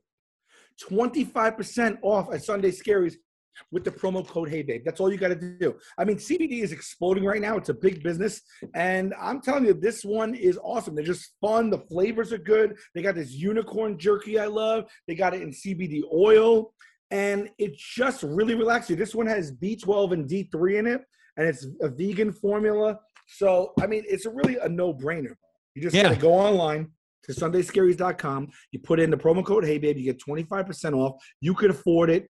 25% 0.82 1.98
off 2.02 2.34
at 2.34 2.44
Sunday 2.44 2.72
Scaries 2.72 3.16
with 3.72 3.84
the 3.84 3.92
promo 3.92 4.28
code 4.28 4.50
Hey 4.50 4.62
Babe. 4.62 4.82
That's 4.86 5.00
all 5.00 5.12
you 5.12 5.18
got 5.18 5.30
to 5.30 5.36
do. 5.36 5.76
I 5.98 6.06
mean, 6.06 6.18
CBD 6.18 6.62
is 6.64 6.72
exploding 6.72 7.26
right 7.26 7.42
now. 7.42 7.58
It's 7.58 7.70
a 7.70 7.74
big 7.74 8.04
business. 8.04 8.42
And 8.74 9.14
I'm 9.20 9.42
telling 9.42 9.66
you, 9.66 9.74
this 9.74 10.04
one 10.04 10.36
is 10.36 10.60
awesome. 10.64 10.96
They're 10.96 11.04
just 11.04 11.36
fun. 11.42 11.70
The 11.70 11.80
flavors 11.80 12.34
are 12.34 12.38
good. 12.38 12.78
They 12.96 13.02
got 13.02 13.16
this 13.16 13.32
unicorn 13.32 13.98
jerky 13.98 14.40
I 14.40 14.48
love. 14.48 14.86
They 15.08 15.16
got 15.16 15.34
it 15.34 15.42
in 15.42 15.52
CBD 15.52 16.02
oil. 16.14 16.74
And 17.12 17.50
it's 17.60 17.78
just 17.78 18.24
really 18.24 18.56
relaxing. 18.56 18.98
This 18.98 19.14
one 19.14 19.28
has 19.28 19.52
B12 19.52 20.14
and 20.14 20.28
D3 20.28 20.80
in 20.80 20.88
it, 20.88 21.02
and 21.38 21.48
it's 21.48 21.68
a 21.82 21.88
vegan 21.88 22.32
formula. 22.32 22.98
So, 23.28 23.74
I 23.80 23.86
mean, 23.86 24.04
it's 24.08 24.26
a 24.26 24.32
really 24.32 24.58
a 24.58 24.68
no 24.68 24.94
brainer. 24.94 25.36
You 25.76 25.84
just 25.84 25.96
gotta 25.96 26.16
go 26.16 26.34
online 26.34 26.90
to 27.26 27.32
sundayscaries.com. 27.32 28.48
You 28.72 28.80
put 28.80 29.00
in 29.00 29.10
the 29.10 29.18
promo 29.18 29.46
code 29.46 29.64
Hey 29.64 29.78
Babe, 29.78 29.98
you 29.98 30.06
get 30.06 30.20
25% 30.22 30.94
off. 30.94 31.24
You 31.40 31.54
could 31.54 31.70
afford 31.70 32.10
it. 32.10 32.28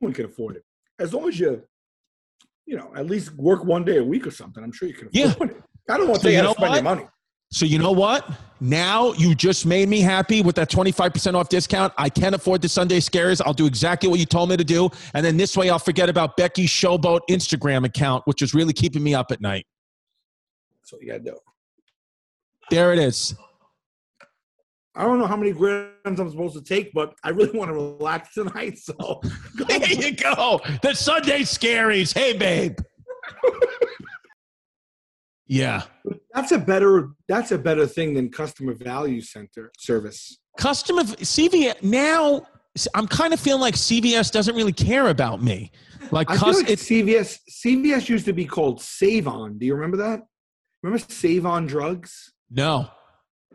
Anyone 0.00 0.14
can 0.14 0.24
afford 0.26 0.56
it. 0.56 0.64
As 0.98 1.12
long 1.14 1.28
as 1.28 1.38
you, 1.38 1.62
you 2.66 2.76
know, 2.76 2.92
at 2.94 3.06
least 3.06 3.32
work 3.34 3.64
one 3.64 3.84
day 3.84 3.98
a 3.98 4.04
week 4.04 4.26
or 4.26 4.30
something. 4.30 4.62
I'm 4.62 4.72
sure 4.72 4.88
you 4.88 4.94
can 4.94 5.08
Yeah. 5.12 5.26
afford 5.26 5.50
it. 5.50 5.62
I 5.88 5.96
don't 5.96 6.08
want 6.08 6.22
So 6.22 6.28
to 6.28 6.34
you 6.34 6.42
know 6.42 6.52
spend 6.52 6.74
your 6.74 6.82
money. 6.82 7.06
So 7.50 7.64
you 7.64 7.78
know 7.78 7.92
what? 7.92 8.30
Now 8.60 9.12
you 9.14 9.34
just 9.34 9.64
made 9.64 9.88
me 9.88 10.00
happy 10.00 10.42
with 10.42 10.54
that 10.56 10.68
25% 10.70 11.34
off 11.34 11.48
discount. 11.48 11.94
I 11.96 12.10
can 12.10 12.34
afford 12.34 12.60
the 12.60 12.68
Sunday 12.68 13.00
scares. 13.00 13.40
I'll 13.40 13.54
do 13.54 13.64
exactly 13.66 14.08
what 14.08 14.18
you 14.18 14.26
told 14.26 14.50
me 14.50 14.56
to 14.58 14.64
do. 14.64 14.90
And 15.14 15.24
then 15.24 15.38
this 15.38 15.56
way 15.56 15.70
I'll 15.70 15.78
forget 15.78 16.10
about 16.10 16.36
Becky's 16.36 16.68
Showboat 16.68 17.20
Instagram 17.30 17.86
account, 17.86 18.26
which 18.26 18.42
is 18.42 18.52
really 18.52 18.74
keeping 18.74 19.02
me 19.02 19.14
up 19.14 19.32
at 19.32 19.40
night. 19.40 19.64
That's 20.82 20.92
what 20.92 21.02
you 21.02 21.08
got 21.08 21.24
to 21.24 21.30
do. 21.30 21.38
There 22.70 22.92
it 22.92 22.98
is. 22.98 23.34
I 24.94 25.04
don't 25.04 25.18
know 25.18 25.26
how 25.26 25.36
many 25.36 25.52
grams 25.52 25.92
I'm 26.04 26.30
supposed 26.30 26.56
to 26.56 26.62
take, 26.62 26.92
but 26.92 27.14
I 27.22 27.30
really 27.30 27.56
want 27.56 27.70
to 27.70 27.74
relax 27.74 28.34
tonight. 28.34 28.78
So 28.78 29.20
There 29.68 29.92
you 29.92 30.16
go. 30.16 30.60
The 30.82 30.94
Sunday 30.94 31.42
scaries. 31.42 32.12
Hey, 32.12 32.36
babe. 32.36 32.78
yeah. 35.46 35.82
that's 36.34 36.52
a 36.52 36.58
better 36.58 37.10
that's 37.28 37.52
a 37.52 37.58
better 37.58 37.86
thing 37.86 38.14
than 38.14 38.30
customer 38.30 38.74
value 38.74 39.20
center 39.20 39.70
service. 39.78 40.38
Customer 40.58 41.02
CVS 41.02 41.82
now 41.82 42.42
I'm 42.94 43.06
kind 43.06 43.32
of 43.32 43.40
feeling 43.40 43.60
like 43.60 43.74
CVS 43.74 44.30
doesn't 44.30 44.54
really 44.54 44.72
care 44.72 45.08
about 45.08 45.42
me. 45.42 45.72
Like, 46.10 46.30
I 46.30 46.36
feel 46.36 46.54
like 46.54 46.70
it's 46.70 46.84
CVS 46.84 47.38
CVS 47.50 48.08
used 48.08 48.24
to 48.26 48.32
be 48.32 48.44
called 48.44 48.80
Save 48.80 49.28
On. 49.28 49.58
Do 49.58 49.66
you 49.66 49.74
remember 49.74 49.96
that? 49.98 50.22
Remember 50.82 51.04
Save 51.08 51.46
On 51.46 51.66
drugs? 51.66 52.32
no. 52.50 52.90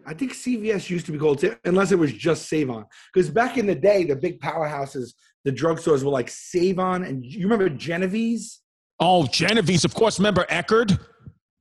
I 0.06 0.14
think 0.14 0.34
CVS 0.34 0.89
used 0.89 1.06
to 1.08 1.12
be 1.12 1.18
called, 1.18 1.43
unless 1.66 1.91
it 1.91 1.99
was 1.99 2.12
just 2.14 2.47
Save 2.49 2.70
On. 2.70 2.86
Because 3.14 3.30
back 3.30 3.58
in 3.58 3.66
the 3.66 3.76
day, 3.76 4.04
the 4.04 4.16
big 4.16 4.39
powerhouses, 4.39 5.14
the 5.45 5.51
drugstores 5.51 6.04
were 6.04 6.12
like 6.12 6.30
Save 6.30 6.80
On, 6.80 7.04
and 7.04 7.26
you 7.26 7.43
remember 7.43 7.70
Genovese? 7.70 8.62
Oh, 8.99 9.26
Genovese, 9.28 9.86
of 9.86 9.93
course. 9.93 10.20
Remember 10.20 10.45
Eckerd? 10.49 10.99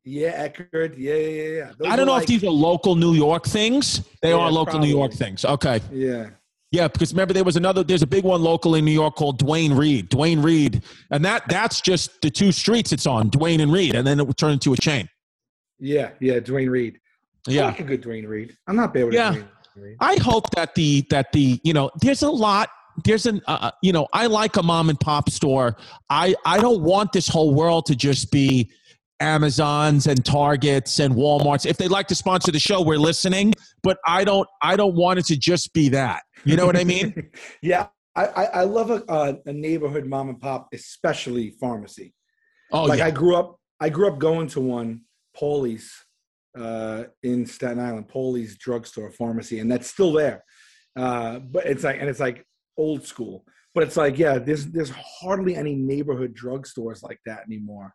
Yeah, 0.05 0.49
Eckerd. 0.49 0.95
Yeah, 0.99 1.15
yeah, 1.15 1.49
yeah. 1.59 1.73
Those 1.79 1.89
I 1.89 1.97
don't 1.97 2.07
know 2.07 2.13
like- 2.13 2.23
if 2.23 2.29
these 2.29 2.45
are 2.45 2.51
local 2.51 2.97
New 2.97 3.15
York 3.15 3.45
things. 3.47 4.03
They 4.21 4.31
Yeah, 4.31 4.37
are 4.37 4.51
local 4.51 4.79
New 4.81 4.89
York 4.89 5.13
things. 5.13 5.45
Okay. 5.45 5.81
Yeah. 5.93 6.31
Yeah, 6.73 6.89
because 6.89 7.13
remember 7.13 7.35
there 7.35 7.45
was 7.45 7.57
another. 7.57 7.85
There's 7.85 8.01
a 8.03 8.07
big 8.07 8.25
one 8.25 8.43
local 8.43 8.75
in 8.77 8.85
New 8.87 8.93
York 8.93 9.15
called 9.15 9.39
Duane 9.39 9.75
Reade. 9.75 10.09
Duane 10.09 10.41
Reade, 10.41 10.83
and 11.11 11.23
that 11.25 11.47
that's 11.47 11.83
just 11.83 12.23
the 12.23 12.31
two 12.31 12.51
streets 12.51 12.93
it's 12.93 13.07
on, 13.07 13.29
Duane 13.29 13.61
and 13.61 13.71
Reade, 13.71 13.95
and 13.95 14.07
then 14.07 14.19
it 14.19 14.27
would 14.27 14.39
turn 14.39 14.53
into 14.53 14.73
a 14.73 14.77
chain. 14.77 15.07
Yeah, 15.79 16.13
yeah, 16.19 16.41
Duane 16.41 16.71
Reade. 16.71 16.99
I 17.49 17.53
Yeah, 17.53 17.67
like 17.67 17.81
a 17.81 17.85
good 17.85 18.01
Duane 18.01 18.27
Reade. 18.27 18.57
I'm 18.67 18.77
not 18.77 18.95
bad 18.95 19.05
with 19.05 19.15
Yeah. 19.15 19.43
Reade. 19.77 19.97
I 20.01 20.17
hope 20.17 20.51
that 20.51 20.75
the 20.75 21.05
that 21.11 21.33
the 21.33 21.61
you 21.65 21.73
know 21.73 21.91
there's 22.01 22.23
a 22.23 22.31
lot. 22.31 22.69
There's 23.05 23.25
an 23.27 23.41
uh, 23.47 23.71
you 23.83 23.93
know 23.93 24.07
I 24.13 24.27
like 24.27 24.57
a 24.57 24.63
mom 24.63 24.91
and 24.91 25.01
pop 25.01 25.31
store. 25.31 25.77
I 26.11 26.35
I 26.45 26.59
don't 26.59 26.83
want 26.83 27.13
this 27.13 27.27
whole 27.27 27.55
world 27.55 27.87
to 27.87 27.97
just 27.97 28.31
be 28.31 28.71
Amazons 29.21 30.07
and 30.07 30.25
Targets 30.25 30.99
and 30.99 31.15
WalMarts. 31.15 31.65
If 31.65 31.79
they'd 31.79 31.91
like 31.91 32.09
to 32.09 32.15
sponsor 32.15 32.53
the 32.53 32.59
show, 32.59 32.83
we're 32.83 32.99
listening. 32.99 33.55
But 33.83 33.99
I 34.07 34.25
don't 34.25 34.49
I 34.61 34.77
don't 34.77 34.95
want 34.95 35.21
it 35.21 35.27
to 35.27 35.37
just 35.37 35.73
be 35.73 35.89
that. 35.91 36.23
You 36.45 36.57
know 36.57 36.67
what 36.67 36.77
I 36.77 36.85
mean? 36.85 37.31
yeah, 37.63 37.87
I, 38.17 38.27
I, 38.27 38.45
I 38.45 38.65
love 38.65 38.91
a, 38.91 39.03
a, 39.09 39.37
a 39.47 39.53
neighborhood 39.53 40.07
mom 40.07 40.29
and 40.29 40.41
pop, 40.41 40.69
especially 40.75 41.51
pharmacy. 41.61 42.15
Oh 42.73 42.85
like 42.85 42.99
yeah. 42.99 43.07
I 43.07 43.11
grew 43.11 43.37
up, 43.37 43.57
I 43.81 43.89
grew 43.89 44.09
up 44.09 44.19
going 44.19 44.49
to 44.49 44.61
one, 44.61 45.03
Paulie's, 45.37 45.91
uh, 46.59 47.05
in 47.23 47.47
Staten 47.47 47.79
Island, 47.79 48.09
Paulie's 48.09 48.57
drugstore 48.57 49.11
pharmacy, 49.11 49.61
and 49.61 49.71
that's 49.71 49.89
still 49.89 50.13
there. 50.13 50.45
Uh, 50.97 51.39
but 51.39 51.67
it's 51.67 51.85
like, 51.85 52.01
and 52.01 52.09
it's 52.09 52.21
like 52.21 52.45
old 52.77 53.07
school. 53.07 53.45
But 53.75 53.85
it's 53.85 53.97
like, 53.97 54.19
yeah, 54.19 54.39
there's 54.39 54.67
there's 54.67 54.91
hardly 54.91 55.57
any 55.57 55.75
neighborhood 55.75 56.37
drugstores 56.37 57.03
like 57.03 57.21
that 57.27 57.41
anymore. 57.47 57.95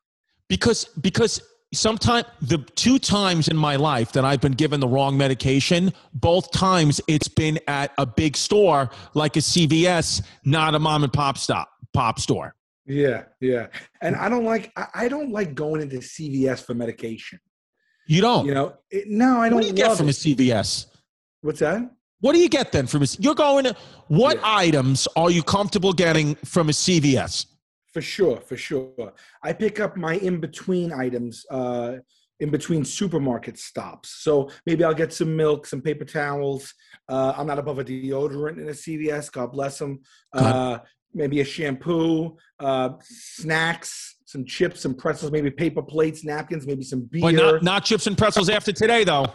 because 0.50 0.86
because 1.02 1.42
sometimes 1.74 2.26
the 2.42 2.58
two 2.76 2.98
times 2.98 3.48
in 3.48 3.58
my 3.58 3.76
life 3.76 4.12
that 4.14 4.26
I've 4.26 4.42
been 4.42 4.54
given 4.54 4.80
the 4.80 4.88
wrong 4.88 5.18
medication, 5.18 5.94
both 6.14 6.52
times 6.52 7.02
it's 7.08 7.28
been 7.28 7.60
at 7.68 7.92
a 7.98 8.06
big 8.06 8.38
store 8.38 8.90
like 9.14 9.36
a 9.36 9.40
CVS, 9.40 10.24
not 10.46 10.74
a 10.76 10.80
mom 10.80 11.04
and 11.04 11.14
pop 11.14 11.38
stop 11.38 11.70
pop 11.94 12.20
store. 12.20 12.54
Yeah, 12.86 13.24
yeah. 13.42 13.68
And 14.02 14.16
I 14.16 14.30
don't 14.30 14.46
like, 14.46 14.72
I, 14.78 14.88
I 14.96 15.08
don't 15.10 15.32
like 15.32 15.56
going 15.56 15.82
into 15.82 15.98
CVS 15.98 16.64
for 16.64 16.74
medication. 16.74 17.40
You 18.08 18.22
don't. 18.22 18.46
You 18.46 18.54
know, 18.54 18.74
it, 18.90 19.08
no, 19.10 19.40
I 19.42 19.50
don't 19.50 19.56
what 19.56 19.62
do 19.64 19.68
you 19.68 19.74
get 19.74 19.98
from 19.98 20.08
a. 20.08 20.12
CVS? 20.12 20.88
What's 21.42 21.60
that? 21.60 21.92
What 22.20 22.34
do 22.34 22.40
you 22.40 22.50
get 22.50 22.72
then 22.72 22.88
from 22.88 23.04
a? 23.04 23.08
You're 23.20 23.36
going 23.36 23.66
to 23.66 23.76
what 24.08 24.38
Yeah. 24.38 24.42
items 24.46 25.08
are 25.16 25.30
you 25.30 25.44
comfortable 25.44 25.94
getting 25.94 26.36
from 26.46 26.70
a 26.70 26.72
CVS? 26.74 27.46
For 27.94 28.02
sure, 28.02 28.38
for 28.42 28.58
sure. 28.58 29.14
I 29.44 29.54
pick 29.54 29.80
up 29.80 29.98
my 29.98 30.16
in 30.16 30.40
between 30.40 30.94
items 30.94 31.46
uh, 31.52 31.98
in 32.40 32.50
between 32.52 32.86
supermarket 32.86 33.58
stops. 33.58 34.10
So 34.24 34.50
maybe 34.66 34.84
I'll 34.84 34.94
get 34.94 35.12
some 35.12 35.36
milk, 35.36 35.66
some 35.66 35.82
paper 35.82 36.06
towels. 36.06 36.74
Uh, 37.10 37.34
I'm 37.36 37.48
not 37.48 37.58
above 37.58 37.80
a 37.80 37.84
deodorant 37.84 38.58
in 38.60 38.68
a 38.68 38.74
CVS. 38.74 39.32
God 39.32 39.52
bless 39.52 39.80
them. 39.80 40.02
Uh, 40.34 40.78
maybe 41.14 41.42
a 41.42 41.46
shampoo, 41.46 42.38
uh, 42.60 42.90
snacks, 43.02 44.18
some 44.26 44.46
chips, 44.46 44.82
some 44.82 44.94
pretzels, 44.94 45.32
maybe 45.32 45.50
paper 45.50 45.82
plates, 45.82 46.24
napkins, 46.24 46.68
maybe 46.68 46.84
some 46.84 47.08
beer. 47.12 47.22
But 47.22 47.36
not 47.36 47.64
not 47.64 47.86
chips 47.86 48.08
and 48.08 48.18
pretzels 48.18 48.50
after 48.50 48.72
today 48.72 49.04
though. 49.04 49.28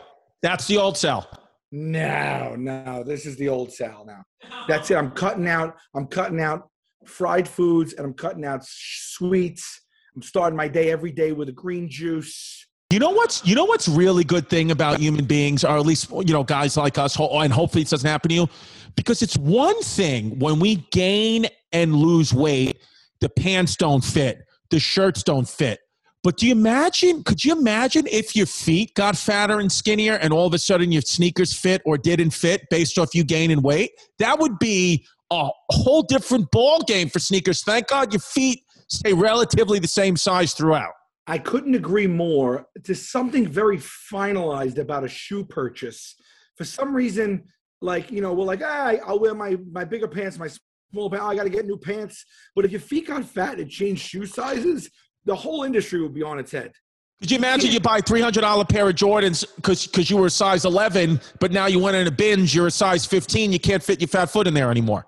That's 0.42 0.66
the 0.66 0.76
old 0.76 0.96
sell. 0.96 1.28
No, 1.72 2.54
no, 2.54 3.02
this 3.02 3.24
is 3.24 3.36
the 3.36 3.48
old 3.48 3.72
Sal 3.72 4.04
now. 4.04 4.22
That's 4.68 4.90
it. 4.90 4.96
I'm 4.96 5.10
cutting 5.12 5.48
out. 5.48 5.76
I'm 5.94 6.06
cutting 6.06 6.40
out 6.40 6.68
fried 7.06 7.48
foods 7.48 7.94
and 7.94 8.04
I'm 8.06 8.12
cutting 8.12 8.44
out 8.44 8.62
sweets. 8.62 9.80
I'm 10.14 10.22
starting 10.22 10.56
my 10.56 10.68
day 10.68 10.90
every 10.90 11.12
day 11.12 11.32
with 11.32 11.48
a 11.48 11.52
green 11.52 11.88
juice. 11.88 12.66
You 12.90 12.98
know 12.98 13.10
what's 13.10 13.44
you 13.46 13.54
know 13.54 13.64
what's 13.64 13.88
really 13.88 14.22
good 14.22 14.50
thing 14.50 14.70
about 14.70 14.98
human 14.98 15.24
beings, 15.24 15.64
or 15.64 15.78
at 15.78 15.86
least 15.86 16.10
you 16.10 16.34
know 16.34 16.44
guys 16.44 16.76
like 16.76 16.98
us, 16.98 17.18
and 17.18 17.50
hopefully 17.50 17.82
it 17.82 17.88
doesn't 17.88 18.08
happen 18.08 18.28
to 18.28 18.34
you, 18.34 18.48
because 18.94 19.22
it's 19.22 19.38
one 19.38 19.80
thing 19.82 20.38
when 20.38 20.58
we 20.58 20.76
gain 20.90 21.46
and 21.72 21.94
lose 21.94 22.32
weight, 22.32 22.78
the 23.20 23.28
pants 23.28 23.76
don't 23.76 24.04
fit, 24.04 24.38
the 24.70 24.78
shirts 24.78 25.22
don't 25.22 25.48
fit. 25.48 25.80
But 26.22 26.36
do 26.36 26.46
you 26.46 26.52
imagine? 26.52 27.24
Could 27.24 27.44
you 27.44 27.52
imagine 27.52 28.06
if 28.06 28.36
your 28.36 28.46
feet 28.46 28.94
got 28.94 29.16
fatter 29.16 29.58
and 29.58 29.70
skinnier, 29.70 30.14
and 30.14 30.32
all 30.32 30.46
of 30.46 30.54
a 30.54 30.58
sudden 30.58 30.92
your 30.92 31.02
sneakers 31.02 31.52
fit 31.52 31.82
or 31.84 31.98
didn't 31.98 32.30
fit 32.30 32.62
based 32.70 32.96
off 32.96 33.14
you 33.14 33.24
gaining 33.24 33.60
weight? 33.60 33.90
That 34.18 34.38
would 34.38 34.58
be 34.60 35.04
a 35.32 35.48
whole 35.70 36.02
different 36.02 36.50
ball 36.52 36.80
game 36.82 37.08
for 37.08 37.18
sneakers. 37.18 37.64
Thank 37.64 37.88
God 37.88 38.12
your 38.12 38.20
feet 38.20 38.62
stay 38.86 39.12
relatively 39.12 39.78
the 39.78 39.88
same 39.88 40.16
size 40.16 40.52
throughout. 40.52 40.92
I 41.26 41.38
couldn't 41.38 41.74
agree 41.74 42.06
more. 42.06 42.66
There's 42.84 43.08
something 43.08 43.48
very 43.48 43.78
finalized 43.78 44.78
about 44.78 45.04
a 45.04 45.08
shoe 45.08 45.44
purchase. 45.44 46.14
For 46.56 46.64
some 46.64 46.94
reason, 46.94 47.44
like 47.80 48.12
you 48.12 48.20
know, 48.20 48.32
we're 48.32 48.44
like, 48.44 48.62
ah, 48.64 48.94
I'll 49.06 49.18
wear 49.18 49.34
my 49.34 49.56
my 49.72 49.84
bigger 49.84 50.08
pants, 50.08 50.38
my 50.38 50.48
small 50.92 51.10
pants. 51.10 51.24
I 51.26 51.34
got 51.34 51.44
to 51.44 51.50
get 51.50 51.66
new 51.66 51.76
pants. 51.76 52.24
But 52.54 52.64
if 52.64 52.70
your 52.70 52.80
feet 52.80 53.08
got 53.08 53.24
fat 53.24 53.58
and 53.58 53.68
changed 53.68 54.02
shoe 54.02 54.26
sizes, 54.26 54.90
the 55.24 55.34
whole 55.34 55.64
industry 55.64 56.00
would 56.02 56.14
be 56.14 56.22
on 56.22 56.38
its 56.38 56.52
head. 56.52 56.72
Could 57.20 57.30
you 57.30 57.38
imagine 57.38 57.70
you 57.70 57.78
buy 57.80 58.00
three 58.00 58.20
hundred 58.20 58.40
dollar 58.40 58.64
pair 58.64 58.88
of 58.88 58.96
Jordans 58.96 59.44
because 59.56 59.86
because 59.86 60.10
you 60.10 60.16
were 60.16 60.26
a 60.26 60.30
size 60.30 60.64
eleven, 60.64 61.20
but 61.38 61.52
now 61.52 61.66
you 61.66 61.78
went 61.78 61.96
in 61.96 62.06
a 62.08 62.10
binge, 62.10 62.54
you're 62.54 62.66
a 62.66 62.70
size 62.70 63.06
fifteen, 63.06 63.52
you 63.52 63.60
can't 63.60 63.82
fit 63.82 64.00
your 64.00 64.08
fat 64.08 64.26
foot 64.26 64.48
in 64.48 64.54
there 64.54 64.70
anymore. 64.70 65.06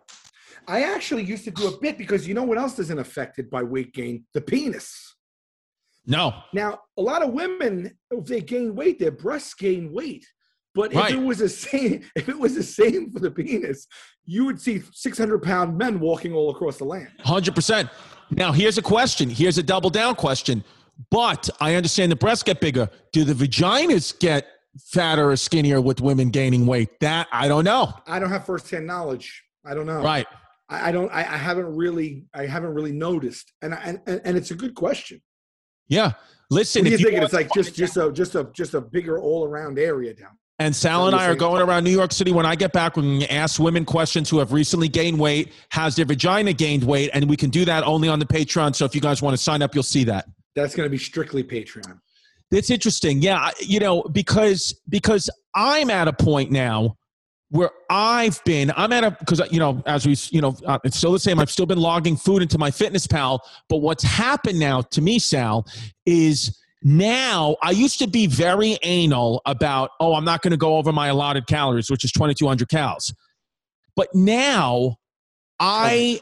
I 0.68 0.84
actually 0.84 1.24
used 1.24 1.44
to 1.44 1.50
do 1.50 1.66
a 1.66 1.78
bit 1.80 1.98
because 1.98 2.26
you 2.26 2.32
know 2.34 2.44
what 2.44 2.56
else 2.56 2.78
isn't 2.78 2.98
affected 2.98 3.50
by 3.50 3.64
weight 3.64 3.92
gain? 3.92 4.24
The 4.32 4.40
penis. 4.40 5.16
No, 6.06 6.34
Now, 6.52 6.80
a 6.98 7.02
lot 7.02 7.22
of 7.22 7.32
women, 7.32 7.90
if 8.10 8.26
they 8.26 8.42
gain 8.42 8.74
weight, 8.74 8.98
their 8.98 9.10
breasts 9.10 9.54
gain 9.54 9.90
weight. 9.90 10.26
But 10.74 10.92
if 10.92 10.98
Right. 10.98 11.14
it 11.14 11.22
was 11.22 11.38
the 11.38 11.48
same, 11.48 12.02
if 12.16 12.28
it 12.28 12.38
was 12.38 12.54
the 12.54 12.62
same 12.62 13.10
for 13.12 13.20
the 13.20 13.30
penis, 13.30 13.86
you 14.26 14.44
would 14.46 14.60
see 14.60 14.82
600 14.92 15.42
pound 15.42 15.78
men 15.78 16.00
walking 16.00 16.32
all 16.32 16.50
across 16.50 16.78
the 16.78 16.84
land. 16.84 17.08
hundred 17.20 17.54
percent. 17.54 17.88
Now 18.30 18.52
here's 18.52 18.78
a 18.78 18.82
question. 18.82 19.30
Here's 19.30 19.58
a 19.58 19.62
double 19.62 19.90
down 19.90 20.14
question. 20.16 20.64
But 21.10 21.48
I 21.60 21.74
understand 21.74 22.12
the 22.12 22.16
breasts 22.16 22.42
get 22.44 22.60
bigger. 22.60 22.88
Do 23.12 23.24
the 23.24 23.34
vaginas 23.34 24.16
get 24.18 24.46
fatter 24.92 25.30
or 25.30 25.36
skinnier 25.36 25.80
with 25.80 26.00
women 26.00 26.30
gaining 26.30 26.66
weight? 26.66 27.00
That 27.00 27.26
I 27.32 27.48
don't 27.48 27.64
know. 27.64 27.92
I 28.06 28.18
don't 28.18 28.30
have 28.30 28.46
firsthand 28.46 28.86
knowledge. 28.86 29.42
I 29.64 29.74
don't 29.74 29.86
know. 29.86 30.00
Right. 30.02 30.26
I, 30.68 30.88
I 30.88 30.92
don't. 30.92 31.10
I, 31.12 31.20
I 31.20 31.36
haven't 31.36 31.74
really. 31.74 32.26
I 32.34 32.46
haven't 32.46 32.74
really 32.74 32.92
noticed. 32.92 33.52
And 33.62 33.74
I, 33.74 33.96
and 34.06 34.20
and 34.24 34.36
it's 34.36 34.50
a 34.50 34.54
good 34.54 34.74
question. 34.74 35.20
Yeah. 35.88 36.12
Listen, 36.50 36.80
What 36.80 36.84
do 36.84 36.90
you 36.90 36.94
if 36.94 37.00
you 37.00 37.06
thinking? 37.06 37.22
It's 37.24 37.32
like 37.32 37.52
just 37.52 37.74
just 37.74 37.96
a 37.96 38.12
just 38.12 38.34
a 38.36 38.48
just 38.54 38.74
a 38.74 38.80
bigger 38.80 39.20
all 39.20 39.44
around 39.44 39.78
area 39.78 40.14
down. 40.14 40.38
And 40.60 40.74
Sal 40.74 41.08
and 41.08 41.16
I 41.16 41.26
are 41.26 41.34
going 41.34 41.60
around 41.60 41.82
New 41.82 41.90
York 41.90 42.12
City. 42.12 42.30
When 42.30 42.46
I 42.46 42.54
get 42.54 42.72
back, 42.72 42.94
going 42.94 43.20
to 43.20 43.32
ask 43.32 43.58
women 43.58 43.84
questions 43.84 44.30
who 44.30 44.38
have 44.38 44.52
recently 44.52 44.88
gained 44.88 45.18
weight. 45.18 45.52
Has 45.70 45.96
their 45.96 46.04
vagina 46.04 46.52
gained 46.52 46.84
weight? 46.84 47.10
And 47.12 47.28
we 47.28 47.36
can 47.36 47.50
do 47.50 47.64
that 47.64 47.82
only 47.82 48.08
on 48.08 48.20
the 48.20 48.24
Patreon. 48.24 48.76
So 48.76 48.84
if 48.84 48.94
you 48.94 49.00
guys 49.00 49.20
want 49.20 49.36
to 49.36 49.42
sign 49.42 49.62
up, 49.62 49.74
you'll 49.74 49.82
see 49.82 50.04
that. 50.04 50.26
That's 50.54 50.76
going 50.76 50.86
to 50.86 50.90
be 50.90 50.98
strictly 50.98 51.42
Patreon. 51.42 51.98
It's 52.52 52.70
interesting. 52.70 53.20
Yeah. 53.20 53.50
You 53.58 53.80
know, 53.80 54.02
because 54.02 54.80
because 54.88 55.28
I'm 55.56 55.90
at 55.90 56.06
a 56.06 56.12
point 56.12 56.52
now 56.52 56.98
where 57.50 57.70
I've 57.90 58.42
been, 58.44 58.72
I'm 58.76 58.92
at 58.92 59.02
a, 59.02 59.10
because, 59.10 59.40
you 59.50 59.58
know, 59.58 59.82
as 59.86 60.06
we, 60.06 60.16
you 60.30 60.40
know, 60.40 60.56
uh, 60.66 60.78
it's 60.84 60.96
still 60.96 61.12
the 61.12 61.18
same. 61.18 61.40
I've 61.40 61.50
still 61.50 61.66
been 61.66 61.78
logging 61.78 62.16
food 62.16 62.42
into 62.42 62.58
MyFitnessPal. 62.58 63.40
But 63.68 63.78
what's 63.78 64.04
happened 64.04 64.60
now 64.60 64.82
to 64.82 65.02
me, 65.02 65.18
Sal, 65.18 65.66
is 66.06 66.60
now 66.84 67.56
I 67.62 67.70
used 67.70 67.98
to 68.00 68.06
be 68.06 68.26
very 68.26 68.78
anal 68.82 69.40
about, 69.46 69.90
oh, 70.00 70.14
I'm 70.14 70.24
not 70.24 70.42
going 70.42 70.50
to 70.52 70.56
go 70.58 70.76
over 70.76 70.92
my 70.92 71.08
allotted 71.08 71.46
calories, 71.46 71.90
which 71.90 72.04
is 72.04 72.12
2,200 72.12 72.68
calories. 72.68 73.12
But 73.96 74.08
now 74.14 74.96
I 75.58 76.20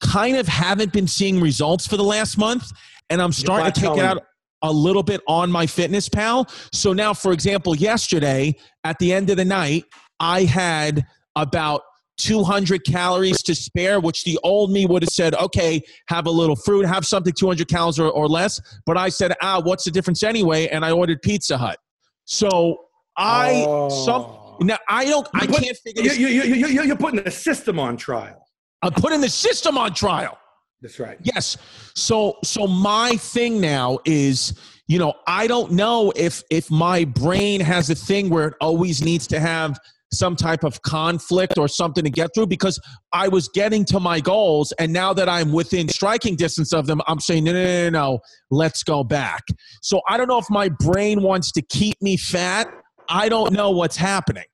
kind 0.00 0.36
of 0.36 0.48
haven't 0.48 0.92
been 0.92 1.06
seeing 1.06 1.40
results 1.40 1.86
for 1.86 1.96
the 1.96 2.04
last 2.04 2.38
month. 2.38 2.70
And 3.10 3.20
I'm 3.20 3.32
starting 3.32 3.70
to 3.70 3.80
take 3.80 3.96
it 3.96 4.04
out 4.04 4.22
a 4.62 4.72
little 4.72 5.02
bit 5.02 5.20
on 5.28 5.50
MyFitnessPal. 5.50 6.50
So 6.72 6.92
now, 6.92 7.14
for 7.14 7.32
example, 7.32 7.76
yesterday 7.76 8.54
at 8.84 8.98
the 8.98 9.12
end 9.12 9.30
of 9.30 9.36
the 9.36 9.44
night, 9.44 9.84
I 10.20 10.44
had 10.44 11.06
about 11.36 11.82
200 12.18 12.84
calories 12.84 13.42
to 13.44 13.54
spare, 13.54 14.00
which 14.00 14.24
the 14.24 14.38
old 14.42 14.70
me 14.70 14.86
would 14.86 15.02
have 15.02 15.10
said, 15.10 15.34
okay, 15.36 15.80
have 16.08 16.26
a 16.26 16.30
little 16.30 16.56
fruit, 16.56 16.84
have 16.86 17.06
something 17.06 17.32
200 17.32 17.66
calories 17.68 17.98
or, 17.98 18.10
or 18.10 18.28
less. 18.28 18.60
But 18.86 18.96
I 18.96 19.08
said, 19.08 19.32
ah, 19.40 19.60
what's 19.62 19.84
the 19.84 19.90
difference 19.90 20.22
anyway? 20.22 20.68
And 20.68 20.84
I 20.84 20.90
ordered 20.92 21.22
Pizza 21.22 21.56
Hut. 21.56 21.78
So 22.24 22.76
I, 23.16 23.62
some, 24.04 24.22
Oh. 24.26 24.58
now 24.60 24.78
I 24.88 25.04
don't, 25.04 25.26
I 25.34 25.42
You 25.42 25.48
put- 25.48 25.62
can't 25.62 25.76
figure 25.76 26.02
you, 26.02 26.26
you, 26.28 26.42
you, 26.42 26.66
you- 26.66 26.82
you're 26.82 26.96
putting 26.96 27.22
the 27.22 27.30
system 27.30 27.78
on 27.78 27.96
trial. 27.96 28.44
I'm 28.82 28.92
putting 28.92 29.20
the 29.20 29.28
system 29.28 29.78
on 29.78 29.94
trial. 29.94 30.36
That's 30.80 31.00
right. 31.00 31.18
Yes. 31.22 31.56
So 31.96 32.36
so 32.44 32.68
my 32.68 33.16
thing 33.16 33.60
now 33.60 33.98
is, 34.04 34.56
you 34.86 35.00
know, 35.00 35.14
I 35.26 35.48
don't 35.48 35.72
know 35.72 36.12
if 36.14 36.44
if 36.50 36.70
my 36.70 37.04
brain 37.04 37.60
has 37.60 37.90
a 37.90 37.96
thing 37.96 38.30
where 38.30 38.46
it 38.48 38.54
always 38.60 39.02
needs 39.02 39.26
to 39.28 39.40
have 39.40 39.76
some 40.12 40.36
type 40.36 40.64
of 40.64 40.80
conflict 40.82 41.58
or 41.58 41.68
something 41.68 42.04
to 42.04 42.10
get 42.10 42.30
through 42.34 42.46
because 42.46 42.80
I 43.12 43.28
was 43.28 43.48
getting 43.48 43.84
to 43.86 44.00
my 44.00 44.20
goals. 44.20 44.72
And 44.78 44.92
now 44.92 45.12
that 45.14 45.28
I'm 45.28 45.52
within 45.52 45.88
striking 45.88 46.36
distance 46.36 46.72
of 46.72 46.86
them, 46.86 47.00
I'm 47.06 47.20
saying, 47.20 47.44
no, 47.44 47.52
no, 47.52 47.62
no, 47.62 47.90
no, 47.90 47.90
no, 47.90 48.18
let's 48.50 48.82
go 48.82 49.04
back. 49.04 49.42
So 49.82 50.00
I 50.08 50.16
don't 50.16 50.28
know 50.28 50.38
if 50.38 50.50
my 50.50 50.68
brain 50.68 51.22
wants 51.22 51.52
to 51.52 51.62
keep 51.62 52.00
me 52.00 52.16
fat. 52.16 52.68
I 53.08 53.28
don't 53.28 53.52
know 53.52 53.70
what's 53.70 53.96
happening. 53.96 54.44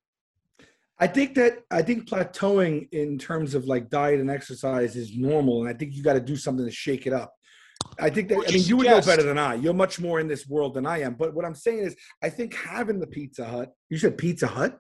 I 0.99 1.09
think 1.09 1.35
that 1.35 1.59
I 1.71 1.83
think 1.83 2.09
plateauing 2.09 2.89
in 2.93 3.19
terms 3.19 3.55
of 3.55 3.67
like 3.67 3.91
diet 3.91 4.21
and 4.21 4.31
exercise 4.31 4.95
is 4.95 5.17
normal, 5.17 5.61
and 5.61 5.69
I 5.69 5.77
think 5.77 5.93
you 5.93 6.05
got 6.05 6.13
to 6.13 6.21
do 6.21 6.37
something 6.37 6.65
to 6.65 6.71
shake 6.71 7.07
it 7.07 7.13
up. 7.13 7.35
I 7.99 8.11
think 8.11 8.29
that 8.29 8.39
I 8.49 8.53
mean 8.53 8.65
you 8.65 8.77
would 8.77 8.87
know 8.87 9.01
better 9.01 9.25
than 9.25 9.39
I. 9.39 9.55
You're 9.55 9.75
much 9.75 10.01
more 10.01 10.21
in 10.21 10.29
this 10.29 10.49
world 10.49 10.75
than 10.75 10.87
I 10.87 11.01
am. 11.01 11.15
But 11.15 11.35
what 11.35 11.45
I'm 11.45 11.55
saying 11.55 11.81
is, 11.81 11.97
I 12.23 12.31
think 12.31 12.55
having 12.55 13.01
the 13.01 13.07
Pizza 13.07 13.45
Hut. 13.45 13.73
You 13.91 13.99
said 13.99 14.17
Pizza 14.17 14.47
Hut. 14.47 14.79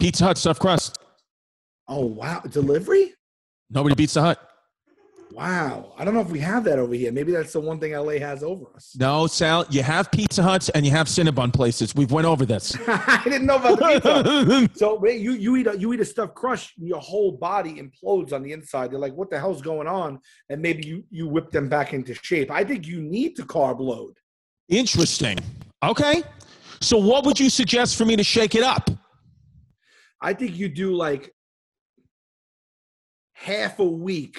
Pizza 0.00 0.24
Hut 0.24 0.38
stuffed 0.38 0.60
crust. 0.60 0.98
Oh 1.86 2.06
wow, 2.06 2.40
delivery. 2.48 3.12
Nobody 3.68 3.94
beats 3.94 4.14
the 4.14 4.22
Hut. 4.22 4.46
Wow, 5.32 5.92
I 5.96 6.04
don't 6.04 6.14
know 6.14 6.20
if 6.20 6.30
we 6.30 6.40
have 6.40 6.64
that 6.64 6.78
over 6.80 6.94
here. 6.94 7.12
Maybe 7.12 7.30
that's 7.30 7.52
the 7.52 7.60
one 7.60 7.78
thing 7.78 7.92
LA 7.92 8.14
has 8.14 8.42
over 8.42 8.64
us. 8.74 8.96
No, 8.98 9.28
Sal, 9.28 9.64
you 9.70 9.82
have 9.82 10.10
Pizza 10.10 10.42
Huts 10.42 10.70
and 10.70 10.84
you 10.84 10.90
have 10.90 11.06
Cinnabon 11.06 11.52
places. 11.52 11.94
We've 11.94 12.10
went 12.10 12.26
over 12.26 12.44
this. 12.44 12.76
I 12.88 13.20
didn't 13.24 13.46
know 13.46 13.56
about 13.56 13.78
the 13.78 13.86
Pizza. 13.86 14.22
Hut. 14.22 14.70
So 14.76 14.98
wait, 14.98 15.20
you 15.20 15.32
you 15.32 15.56
eat 15.56 15.66
a 15.66 15.78
you 15.78 15.92
eat 15.92 16.00
a 16.00 16.04
stuffed 16.04 16.34
crust, 16.34 16.72
your 16.78 17.00
whole 17.00 17.32
body 17.32 17.74
implodes 17.80 18.32
on 18.32 18.42
the 18.42 18.52
inside. 18.52 18.90
You're 18.90 19.00
like, 19.00 19.12
what 19.14 19.30
the 19.30 19.38
hell's 19.38 19.60
going 19.60 19.86
on? 19.86 20.18
And 20.48 20.62
maybe 20.62 20.86
you 20.86 21.04
you 21.10 21.28
whip 21.28 21.50
them 21.50 21.68
back 21.68 21.92
into 21.92 22.14
shape. 22.14 22.50
I 22.50 22.64
think 22.64 22.86
you 22.86 23.02
need 23.02 23.36
to 23.36 23.42
carb 23.42 23.80
load. 23.80 24.14
Interesting. 24.68 25.38
Okay. 25.82 26.22
So, 26.80 26.96
what 26.96 27.26
would 27.26 27.38
you 27.38 27.50
suggest 27.50 27.96
for 27.98 28.06
me 28.06 28.16
to 28.16 28.24
shake 28.24 28.54
it 28.54 28.62
up? 28.62 28.90
I 30.20 30.34
think 30.34 30.56
you 30.56 30.68
do 30.68 30.94
like 30.94 31.32
half 33.34 33.78
a 33.78 33.84
week 33.84 34.38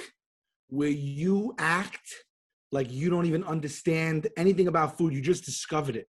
where 0.69 0.89
you 0.89 1.53
act 1.57 2.13
like 2.71 2.91
you 2.91 3.09
don't 3.09 3.25
even 3.25 3.43
understand 3.43 4.27
anything 4.37 4.67
about 4.67 4.97
food. 4.97 5.13
You 5.13 5.21
just 5.21 5.45
discovered 5.45 5.95
it. 5.97 6.07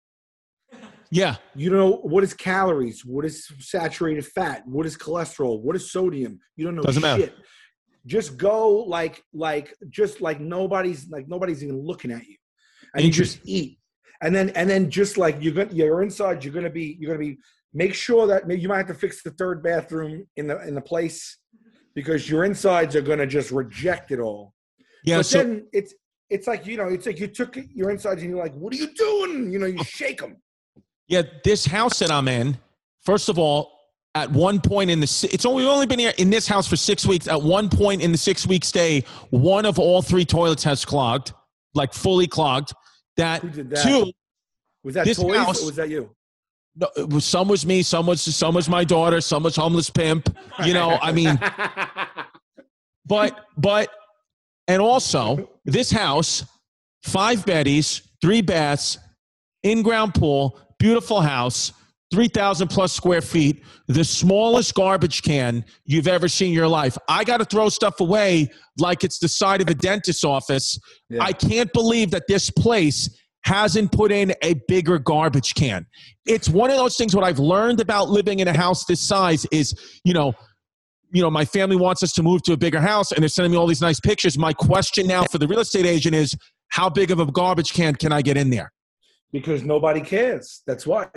Yeah. 1.12 1.36
You 1.54 1.70
don't 1.70 1.80
know 1.80 1.98
what 1.98 2.24
is 2.24 2.34
calories, 2.34 3.06
what 3.06 3.26
is 3.26 3.48
saturated 3.60 4.26
fat, 4.26 4.64
what 4.66 4.88
is 4.88 4.98
cholesterol, 4.98 5.62
what 5.62 5.76
is 5.76 5.92
sodium. 5.92 6.40
You 6.58 6.66
don't 6.66 6.76
know 6.76 6.82
Doesn't 6.82 7.02
matter. 7.04 7.22
shit. 7.26 7.36
Just 8.08 8.38
go 8.38 8.70
like 8.84 9.24
like 9.32 9.74
just 9.90 10.20
like 10.20 10.40
nobody's 10.40 11.08
like 11.10 11.28
nobody's 11.28 11.64
even 11.64 11.80
looking 11.80 12.12
at 12.12 12.26
you, 12.26 12.36
and 12.96 13.06
you 13.06 13.12
just 13.12 13.40
eat. 13.46 13.78
And 14.24 14.36
then 14.36 14.50
and 14.50 14.68
then 14.68 14.90
just 14.90 15.18
like 15.18 15.38
you're 15.40 15.54
gonna 15.54 15.72
you're 15.72 16.02
inside, 16.02 16.44
you're 16.44 16.54
gonna 16.54 16.72
be 16.72 16.98
you're 17.00 17.12
gonna 17.16 17.24
be 17.26 17.38
make 17.76 17.94
sure 17.94 18.26
that 18.26 18.48
maybe 18.48 18.62
you 18.62 18.70
might 18.70 18.78
have 18.78 18.88
to 18.88 18.96
fix 18.96 19.22
the 19.22 19.32
third 19.32 19.62
bathroom 19.62 20.26
in 20.38 20.48
the 20.48 20.66
in 20.68 20.74
the 20.74 20.82
place 20.82 21.38
because 21.94 22.28
your 22.30 22.44
insides 22.46 22.96
are 22.96 23.02
gonna 23.02 23.28
just 23.28 23.52
reject 23.52 24.12
it 24.12 24.20
all. 24.20 24.54
Yeah. 25.04 25.18
but 25.18 25.26
So, 25.28 25.38
then 25.40 25.68
it's 25.74 25.94
it's 26.30 26.48
like 26.48 26.66
you 26.66 26.78
know 26.78 26.88
it's 26.88 27.06
like 27.06 27.20
you 27.20 27.28
took 27.28 27.58
your 27.74 27.92
insides 27.92 28.22
and 28.22 28.32
you're 28.32 28.44
like, 28.44 28.56
what 28.56 28.74
are 28.74 28.78
you 28.78 28.88
doing? 28.88 29.52
You 29.52 29.60
know, 29.60 29.68
you 29.68 29.78
oh. 29.80 29.84
shake 29.84 30.22
them. 30.22 30.38
yeah, 31.08 31.22
this 31.44 31.66
house 31.68 32.00
that 32.00 32.10
I'm 32.10 32.28
in, 32.28 32.58
first 33.04 33.30
of 33.30 33.38
all, 33.38 33.72
at 34.16 34.32
one 34.32 34.62
point 34.62 34.90
in 34.90 35.02
the, 35.02 35.30
it's 35.32 35.46
only, 35.46 35.64
we've 35.64 35.72
only 35.72 35.86
been 35.86 36.00
here 36.00 36.14
in 36.18 36.30
this 36.30 36.48
house 36.48 36.68
for 36.68 36.78
six 36.78 37.06
weeks. 37.06 37.28
At 37.28 37.42
one 37.42 37.70
point 37.70 38.02
in 38.02 38.14
the 38.14 38.18
six 38.18 38.48
week 38.48 38.64
stay, 38.64 39.04
one 39.30 39.66
of 39.66 39.78
all 39.78 40.02
three 40.02 40.24
toilets 40.24 40.64
has 40.64 40.86
clogged, 40.86 41.34
like 41.74 41.94
fully 41.94 42.26
clogged. 42.26 42.72
That, 43.18 43.42
Who 43.42 43.50
did 43.50 43.70
that? 43.72 43.84
two, 43.84 44.12
Was 44.86 44.96
that 44.96 45.06
This 45.06 45.18
toys 45.18 45.36
house- 45.38 45.62
or 45.62 45.66
was 45.68 45.76
that 45.76 45.90
you? 45.90 46.16
No, 46.76 46.90
it 46.98 47.10
was, 47.10 47.26
some 47.26 47.48
was 47.48 47.66
me, 47.66 47.84
some 47.84 48.06
was, 48.06 48.22
some 48.22 48.56
was 48.56 48.68
my 48.68 48.84
daughter, 48.84 49.22
some 49.22 49.44
was 49.44 49.56
homeless 49.56 49.90
pimp. 49.90 50.36
You 50.64 50.74
know, 50.74 50.98
I 51.02 51.12
mean, 51.12 51.40
but 53.06 53.46
but 53.58 53.90
and 54.68 54.82
also 54.82 55.50
this 55.66 55.92
house 55.92 56.44
five 57.04 57.46
beddies 57.46 58.02
three 58.22 58.42
baths 58.42 58.98
in-ground 59.64 60.14
pool 60.14 60.60
beautiful 60.80 61.22
house 61.22 61.72
3000 62.12 62.68
plus 62.68 62.94
square 62.94 63.22
feet 63.22 63.64
the 63.88 64.04
smallest 64.04 64.74
garbage 64.74 65.22
can 65.22 65.64
you've 65.86 66.08
ever 66.08 66.28
seen 66.28 66.48
in 66.50 66.54
your 66.54 66.68
life 66.68 66.98
i 67.08 67.24
got 67.24 67.38
to 67.38 67.46
throw 67.46 67.70
stuff 67.70 68.00
away 68.00 68.50
like 68.80 69.04
it's 69.04 69.20
the 69.20 69.28
side 69.30 69.62
of 69.62 69.70
a 69.70 69.74
dentist's 69.76 70.24
office 70.24 70.80
Yeah. 71.10 71.24
i 71.24 71.32
can't 71.32 71.72
believe 71.74 72.12
that 72.12 72.24
this 72.28 72.50
place 72.50 73.10
hasn't 73.46 73.92
put 73.92 74.12
in 74.12 74.34
a 74.42 74.56
bigger 74.68 75.00
garbage 75.00 75.54
can 75.54 75.86
it's 76.26 76.50
one 76.50 76.70
of 76.70 76.78
those 76.78 76.98
things 76.98 77.16
what 77.16 77.24
i've 77.24 77.40
learned 77.40 77.80
about 77.80 78.10
living 78.10 78.40
in 78.40 78.48
a 78.48 78.58
house 78.58 78.86
this 78.86 79.00
size 79.00 79.46
is 79.52 80.00
you 80.04 80.14
know 80.14 80.34
you 81.12 81.22
know, 81.22 81.30
my 81.30 81.46
family 81.46 81.78
wants 81.78 82.04
us 82.04 82.12
to 82.14 82.24
move 82.24 82.42
to 82.42 82.52
a 82.52 82.58
bigger 82.58 82.82
house 82.82 83.14
and 83.14 83.22
they're 83.22 83.30
sending 83.30 83.52
me 83.52 83.58
all 83.58 83.68
these 83.68 83.80
nice 83.80 84.02
pictures. 84.02 84.38
My 84.38 84.52
question 84.52 85.08
now 85.08 85.24
for 85.24 85.38
the 85.38 85.48
real 85.48 85.60
estate 85.60 85.86
agent 85.86 86.14
is 86.14 86.36
how 86.70 86.90
big 86.90 87.10
of 87.10 87.20
a 87.20 87.26
garbage 87.28 87.72
can 87.72 87.96
can 87.96 88.12
I 88.12 88.22
get 88.22 88.36
in 88.36 88.50
there? 88.50 88.74
because 89.36 89.64
nobody 89.64 90.00
cares. 90.00 90.62
That's 90.66 90.88
why. 90.88 91.10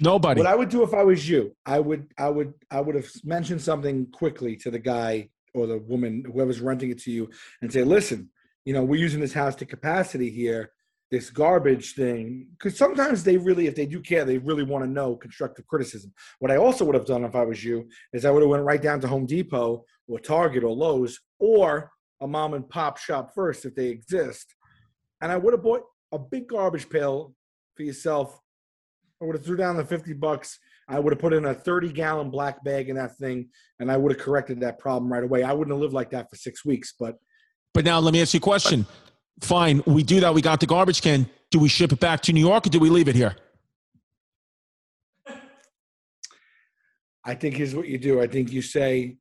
Nobody. 0.00 0.40
What 0.40 0.48
I 0.48 0.56
would 0.56 0.68
do 0.68 0.82
if 0.82 0.92
I 0.92 1.04
was 1.04 1.28
you, 1.28 1.54
I 1.64 1.78
would, 1.78 2.08
I 2.18 2.28
would, 2.28 2.52
I 2.72 2.80
would 2.80 2.96
have 2.96 3.08
mentioned 3.22 3.62
something 3.62 4.08
quickly 4.10 4.56
to 4.56 4.70
the 4.72 4.80
guy 4.80 5.28
or 5.54 5.68
the 5.68 5.78
woman, 5.78 6.24
whoever's 6.26 6.60
renting 6.60 6.90
it 6.90 6.98
to 7.02 7.12
you, 7.12 7.30
and 7.62 7.72
say, 7.72 7.84
"Listen, 7.84 8.28
you 8.64 8.74
know, 8.74 8.82
we're 8.82 9.00
using 9.00 9.20
this 9.20 9.32
house 9.32 9.54
to 9.56 9.64
capacity 9.64 10.28
here. 10.28 10.72
This 11.10 11.30
garbage 11.30 11.94
thing, 11.94 12.48
because 12.58 12.76
sometimes 12.76 13.22
they 13.22 13.36
really, 13.36 13.66
if 13.66 13.76
they 13.76 13.86
do 13.86 14.00
care, 14.00 14.24
they 14.24 14.38
really 14.38 14.64
want 14.64 14.84
to 14.84 14.90
know 14.90 15.16
constructive 15.16 15.66
criticism. 15.66 16.12
What 16.40 16.50
I 16.50 16.56
also 16.56 16.84
would 16.84 16.94
have 16.94 17.06
done 17.06 17.24
if 17.24 17.36
I 17.36 17.44
was 17.44 17.62
you 17.62 17.88
is 18.12 18.24
I 18.24 18.30
would 18.30 18.42
have 18.42 18.50
went 18.50 18.64
right 18.64 18.82
down 18.82 19.00
to 19.00 19.08
Home 19.08 19.26
Depot 19.26 19.84
or 20.08 20.18
Target 20.18 20.64
or 20.64 20.74
Lowe's 20.74 21.20
or 21.38 21.90
a 22.20 22.26
mom 22.26 22.54
and 22.54 22.68
pop 22.68 22.96
shop 22.96 23.32
first 23.34 23.64
if 23.64 23.74
they 23.74 23.88
exist, 23.88 24.54
and 25.20 25.30
I 25.30 25.36
would 25.36 25.52
have 25.52 25.62
bought 25.62 25.82
a 26.10 26.18
big 26.18 26.48
garbage 26.48 26.88
pail 26.88 27.34
for 27.76 27.82
yourself 27.82 28.40
I 29.24 29.26
would 29.26 29.36
have 29.36 29.44
threw 29.44 29.56
down 29.56 29.76
the 29.76 29.84
50 29.84 30.12
bucks. 30.14 30.58
I 30.86 30.98
would 30.98 31.12
have 31.12 31.20
put 31.20 31.32
in 31.32 31.46
a 31.46 31.54
30 31.54 31.92
gallon 31.92 32.30
black 32.30 32.62
bag 32.62 32.90
in 32.90 32.96
that 32.96 33.16
thing 33.16 33.48
and 33.80 33.90
I 33.90 33.96
would 33.96 34.12
have 34.12 34.20
corrected 34.20 34.60
that 34.60 34.78
problem 34.78 35.10
right 35.10 35.24
away. 35.24 35.42
I 35.42 35.52
wouldn't 35.52 35.74
have 35.74 35.80
lived 35.80 35.94
like 35.94 36.10
that 36.10 36.28
for 36.28 36.36
six 36.36 36.64
weeks, 36.64 36.92
but 36.98 37.16
but 37.72 37.84
now 37.84 37.98
let 37.98 38.12
me 38.12 38.20
ask 38.20 38.34
you 38.34 38.38
a 38.38 38.40
question. 38.40 38.86
Fine, 39.40 39.82
we 39.86 40.02
do 40.02 40.20
that. 40.20 40.32
We 40.34 40.42
got 40.42 40.60
the 40.60 40.66
garbage 40.66 41.02
can. 41.02 41.28
Do 41.50 41.58
we 41.58 41.68
ship 41.68 41.92
it 41.92 42.00
back 42.00 42.20
to 42.22 42.32
New 42.32 42.40
York 42.40 42.66
or 42.66 42.70
do 42.70 42.78
we 42.78 42.90
leave 42.90 43.08
it 43.08 43.14
here? 43.14 43.36
I 47.24 47.34
think 47.34 47.56
here's 47.56 47.74
what 47.74 47.88
you 47.88 47.98
do. 47.98 48.20
I 48.20 48.26
think 48.26 48.52
you 48.52 48.60
say, 48.60 49.16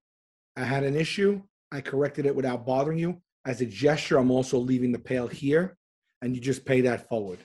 I 0.57 0.63
had 0.63 0.83
an 0.83 0.95
issue. 0.95 1.41
I 1.71 1.81
corrected 1.81 2.25
it 2.25 2.35
without 2.35 2.65
bothering 2.65 2.99
you. 2.99 3.21
As 3.45 3.61
a 3.61 3.65
gesture, 3.65 4.17
I'm 4.17 4.31
also 4.31 4.57
leaving 4.57 4.91
the 4.91 4.99
pail 4.99 5.27
here 5.27 5.77
and 6.21 6.35
you 6.35 6.41
just 6.41 6.65
pay 6.65 6.81
that 6.81 7.07
forward. 7.09 7.39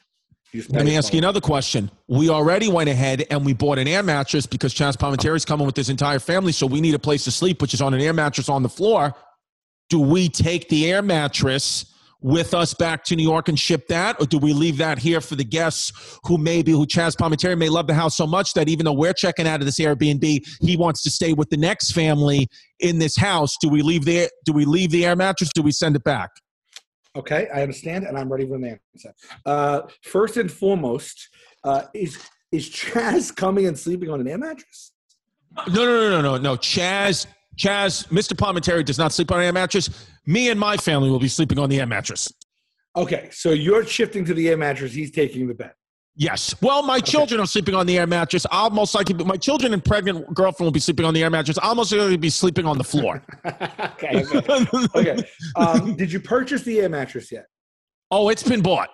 You 0.53 0.63
pay 0.63 0.79
Let 0.79 0.87
me 0.87 0.97
ask 0.97 1.13
you 1.13 1.19
another 1.19 1.41
question. 1.41 1.91
We 2.07 2.31
already 2.31 2.69
went 2.69 2.89
ahead 2.89 3.27
and 3.31 3.45
we 3.45 3.53
bought 3.53 3.79
an 3.79 3.89
air 3.89 4.03
mattress 4.03 4.47
because 4.47 4.75
Chaz 4.75 4.97
Palminteri 4.97 5.37
is 5.37 5.45
coming 5.45 5.67
with 5.67 5.77
his 5.77 5.91
entire 5.91 6.19
family, 6.19 6.53
so 6.53 6.67
we 6.67 6.81
need 6.81 6.95
a 6.95 6.99
place 6.99 7.25
to 7.25 7.31
sleep, 7.31 7.61
which 7.61 7.75
is 7.75 7.83
on 7.83 7.93
an 7.93 8.01
air 8.01 8.13
mattress 8.13 8.49
on 8.49 8.63
the 8.63 8.69
floor. 8.69 9.15
Do 9.91 10.01
we 10.01 10.29
take 10.29 10.69
the 10.69 10.91
air 10.91 11.03
mattress 11.03 11.93
with 12.21 12.53
us 12.53 12.75
back 12.75 13.05
to 13.05 13.17
New 13.17 13.23
York 13.23 13.49
and 13.49 13.59
ship 13.59 13.87
that, 13.89 14.21
or 14.21 14.27
do 14.27 14.39
we 14.39 14.53
leave 14.53 14.77
that 14.79 14.99
here 14.99 15.21
for 15.21 15.37
the 15.37 15.45
guests 15.45 16.19
who 16.25 16.37
maybe 16.37 16.73
who 16.73 16.87
Chaz 16.87 17.15
Palminteri 17.15 17.57
may 17.57 17.69
love 17.69 17.87
the 17.87 17.95
house 17.95 18.17
so 18.17 18.27
much 18.27 18.55
that 18.55 18.69
even 18.69 18.85
though 18.85 18.93
we're 18.93 19.13
checking 19.13 19.47
out 19.47 19.61
of 19.61 19.67
this 19.67 19.79
Airbnb, 19.79 20.47
he 20.61 20.77
wants 20.77 21.03
to 21.03 21.11
stay 21.11 21.33
with 21.33 21.49
the 21.51 21.57
next 21.57 21.93
family 21.93 22.49
in 22.81 22.99
this 22.99 23.17
house? 23.17 23.57
Do 23.61 23.69
we 23.69 23.83
leave 23.83 24.05
the 24.05 24.29
do 24.45 24.53
we 24.53 24.65
leave 24.65 24.91
the 24.91 25.07
air 25.07 25.17
mattress? 25.17 25.51
Do 25.55 25.63
we 25.63 25.73
send 25.73 25.97
it 25.97 26.05
back? 26.05 26.31
Okay, 27.17 27.49
I 27.53 27.63
understand, 27.63 28.05
and 28.05 28.19
I'm 28.19 28.31
ready 28.31 28.47
for 28.47 28.59
the 28.59 28.79
answer. 28.95 29.15
Uh, 29.45 29.83
first 30.03 30.37
and 30.37 30.51
foremost, 30.51 31.29
uh, 31.65 31.85
is 31.95 32.19
is 32.53 32.69
Chaz 32.69 33.35
coming 33.35 33.67
and 33.67 33.79
sleeping 33.79 34.11
on 34.11 34.21
an 34.21 34.29
air 34.29 34.39
mattress? 34.39 34.93
No, 35.69 35.85
no, 35.85 35.85
no, 35.85 36.11
no, 36.11 36.21
no, 36.21 36.37
no. 36.39 36.57
Chaz, 36.57 37.27
Chaz, 37.57 38.07
Mr. 38.09 38.35
Palminteri 38.35 38.85
does 38.85 38.99
not 38.99 39.13
sleep 39.13 39.33
on 39.33 39.41
an 39.41 39.47
air 39.47 39.53
mattress. 39.53 40.09
Me 40.29 40.51
and 40.51 40.61
my 40.61 40.77
family 40.77 41.09
will 41.09 41.19
be 41.19 41.27
sleeping 41.27 41.59
on 41.59 41.71
the 41.71 41.81
air 41.81 41.87
mattress. 41.87 42.31
Okay, 42.95 43.31
so 43.33 43.53
you're 43.53 43.87
shifting 43.87 44.27
to 44.27 44.35
the 44.35 44.51
air 44.51 44.59
mattress. 44.59 44.93
He's 44.93 45.11
taking 45.11 45.49
the 45.49 45.55
bed. 45.55 45.73
Yes. 46.17 46.55
Well, 46.61 46.83
my 46.83 47.01
children 47.01 47.41
are 47.41 47.47
sleeping 47.47 47.75
on 47.75 47.87
the 47.87 47.97
air 47.97 48.07
mattress. 48.07 48.45
I'll 48.51 48.69
most 48.69 48.95
likely, 48.95 49.15
my 49.25 49.39
children 49.39 49.73
and 49.73 49.83
pregnant 49.83 50.35
girlfriend 50.35 50.67
will 50.67 50.73
be 50.73 50.81
sleeping 50.81 51.07
on 51.07 51.15
the 51.15 51.23
air 51.23 51.31
mattress. 51.31 51.59
I'll 51.63 51.75
most 51.75 51.93
likely 51.93 52.19
be 52.19 52.29
sleeping 52.29 52.67
on 52.67 52.77
the 52.77 52.85
floor. 52.85 53.23
okay. 53.47 54.23
Okay. 54.27 54.67
okay. 54.95 55.17
Um, 55.57 55.95
did 55.97 56.13
you 56.13 56.21
purchase 56.21 56.63
the 56.63 56.81
air 56.81 56.91
mattress 56.91 57.33
yet? 57.33 57.47
oh, 58.11 58.29
it's 58.29 58.43
been 58.43 58.61
bought. 58.61 58.91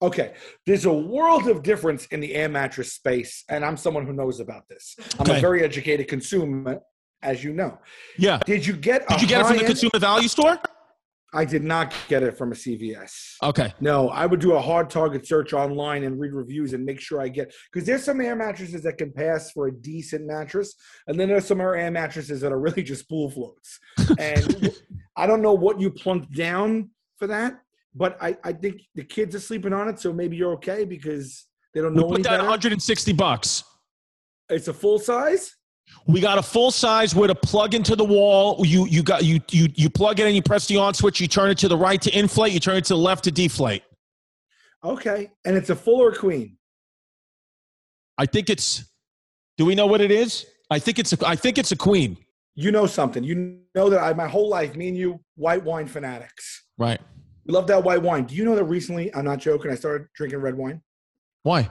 Okay. 0.00 0.32
There's 0.64 0.86
a 0.86 0.92
world 0.92 1.48
of 1.48 1.62
difference 1.62 2.06
in 2.06 2.20
the 2.20 2.34
air 2.34 2.48
mattress 2.48 2.94
space, 2.94 3.44
and 3.50 3.62
I'm 3.62 3.76
someone 3.76 4.06
who 4.06 4.14
knows 4.14 4.40
about 4.40 4.68
this. 4.68 4.96
I'm 5.18 5.22
Okay. 5.22 5.38
a 5.38 5.40
very 5.40 5.62
educated 5.62 6.08
consumer, 6.08 6.80
as 7.22 7.42
you 7.42 7.52
know. 7.52 7.78
Yeah. 8.18 8.40
Did 8.44 8.66
you 8.66 8.74
get? 8.74 9.06
Did 9.08 9.22
you 9.22 9.28
get 9.28 9.40
it 9.42 9.46
from 9.46 9.58
the 9.58 9.64
consumer 9.64 9.98
value 9.98 10.28
store? 10.28 10.58
I 11.34 11.46
did 11.46 11.64
not 11.64 11.94
get 12.08 12.22
it 12.22 12.36
from 12.36 12.52
a 12.52 12.54
CVS. 12.54 13.36
Okay. 13.42 13.72
No, 13.80 14.10
I 14.10 14.26
would 14.26 14.40
do 14.40 14.52
a 14.52 14.60
hard 14.60 14.90
target 14.90 15.26
search 15.26 15.54
online 15.54 16.04
and 16.04 16.20
read 16.20 16.34
reviews 16.34 16.74
and 16.74 16.84
make 16.84 17.00
sure 17.00 17.22
I 17.22 17.28
get 17.28 17.54
because 17.72 17.86
there's 17.86 18.04
some 18.04 18.20
air 18.20 18.36
mattresses 18.36 18.82
that 18.82 18.98
can 18.98 19.10
pass 19.12 19.50
for 19.50 19.68
a 19.68 19.72
decent 19.72 20.26
mattress, 20.26 20.74
and 21.06 21.18
then 21.18 21.28
there's 21.28 21.46
some 21.46 21.60
air 21.60 21.90
mattresses 21.90 22.42
that 22.42 22.52
are 22.52 22.60
really 22.60 22.82
just 22.82 23.08
pool 23.08 23.30
floats. 23.30 23.78
And 24.18 24.70
I 25.16 25.26
don't 25.26 25.40
know 25.40 25.54
what 25.54 25.80
you 25.80 25.90
plunked 25.90 26.34
down 26.34 26.90
for 27.16 27.26
that, 27.28 27.60
but 27.94 28.18
I, 28.20 28.36
I 28.44 28.52
think 28.52 28.82
the 28.94 29.04
kids 29.04 29.34
are 29.34 29.40
sleeping 29.40 29.72
on 29.72 29.88
it, 29.88 30.00
so 30.00 30.12
maybe 30.12 30.36
you're 30.36 30.52
okay 30.54 30.84
because 30.84 31.46
they 31.74 31.80
don't 31.80 31.94
We 31.94 32.00
know 32.00 32.08
any 32.08 32.16
put 32.16 32.22
that 32.24 32.30
better. 32.30 32.42
160 32.42 33.12
bucks. 33.14 33.64
It's 34.50 34.68
a 34.68 34.74
full 34.74 34.98
size. 34.98 35.54
We 36.06 36.20
got 36.20 36.38
a 36.38 36.42
full 36.42 36.70
size 36.70 37.14
with 37.14 37.30
a 37.30 37.34
plug 37.34 37.74
into 37.74 37.94
the 37.94 38.04
wall. 38.04 38.64
You 38.66 38.86
you 38.86 39.02
got 39.02 39.24
you 39.24 39.40
you 39.50 39.68
you 39.74 39.88
plug 39.88 40.20
it 40.20 40.26
in, 40.26 40.34
you 40.34 40.42
press 40.42 40.66
the 40.66 40.76
on 40.76 40.94
switch, 40.94 41.20
you 41.20 41.28
turn 41.28 41.50
it 41.50 41.58
to 41.58 41.68
the 41.68 41.76
right 41.76 42.00
to 42.02 42.18
inflate, 42.18 42.52
you 42.52 42.60
turn 42.60 42.76
it 42.76 42.84
to 42.86 42.94
the 42.94 43.00
left 43.00 43.24
to 43.24 43.30
deflate. 43.30 43.82
Okay, 44.84 45.30
and 45.44 45.56
it's 45.56 45.70
a 45.70 45.76
full 45.76 46.00
or 46.00 46.12
queen. 46.12 46.56
I 48.18 48.26
think 48.26 48.50
it's 48.50 48.84
do 49.56 49.64
we 49.64 49.74
know 49.74 49.86
what 49.86 50.00
it 50.00 50.10
is? 50.10 50.46
I 50.70 50.78
think 50.78 50.98
it's 50.98 51.12
a 51.12 51.26
I 51.26 51.36
think 51.36 51.58
it's 51.58 51.72
a 51.72 51.76
queen. 51.76 52.16
You 52.54 52.72
know 52.72 52.86
something. 52.86 53.22
You 53.22 53.60
know 53.74 53.88
that 53.88 54.00
I 54.00 54.12
my 54.12 54.28
whole 54.28 54.48
life, 54.48 54.74
me 54.74 54.88
and 54.88 54.96
you, 54.96 55.20
white 55.36 55.62
wine 55.62 55.86
fanatics. 55.86 56.64
Right. 56.78 57.00
We 57.46 57.52
love 57.54 57.66
that 57.68 57.82
white 57.82 58.02
wine. 58.02 58.24
Do 58.24 58.34
you 58.34 58.44
know 58.44 58.54
that 58.54 58.64
recently? 58.64 59.14
I'm 59.14 59.24
not 59.24 59.38
joking. 59.38 59.70
I 59.70 59.74
started 59.74 60.08
drinking 60.14 60.40
red 60.40 60.54
wine. 60.54 60.80
Why? 61.42 61.70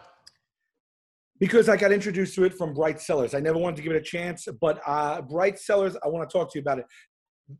Because 1.42 1.68
I 1.68 1.76
got 1.76 1.92
introduced 1.92 2.36
to 2.36 2.44
it 2.44 2.54
from 2.54 2.72
Bright 2.72 3.02
Cellars. 3.02 3.34
I 3.34 3.40
never 3.40 3.58
wanted 3.58 3.78
to 3.78 3.82
give 3.82 3.94
it 3.94 3.98
a 3.98 4.02
chance, 4.02 4.48
but 4.62 4.80
uh, 4.86 5.24
Bright 5.24 5.58
Cellars, 5.58 5.98
I 6.06 6.08
want 6.08 6.30
to 6.30 6.32
talk 6.32 6.54
to 6.54 6.60
you 6.60 6.62
about 6.62 6.78
it. 6.78 6.86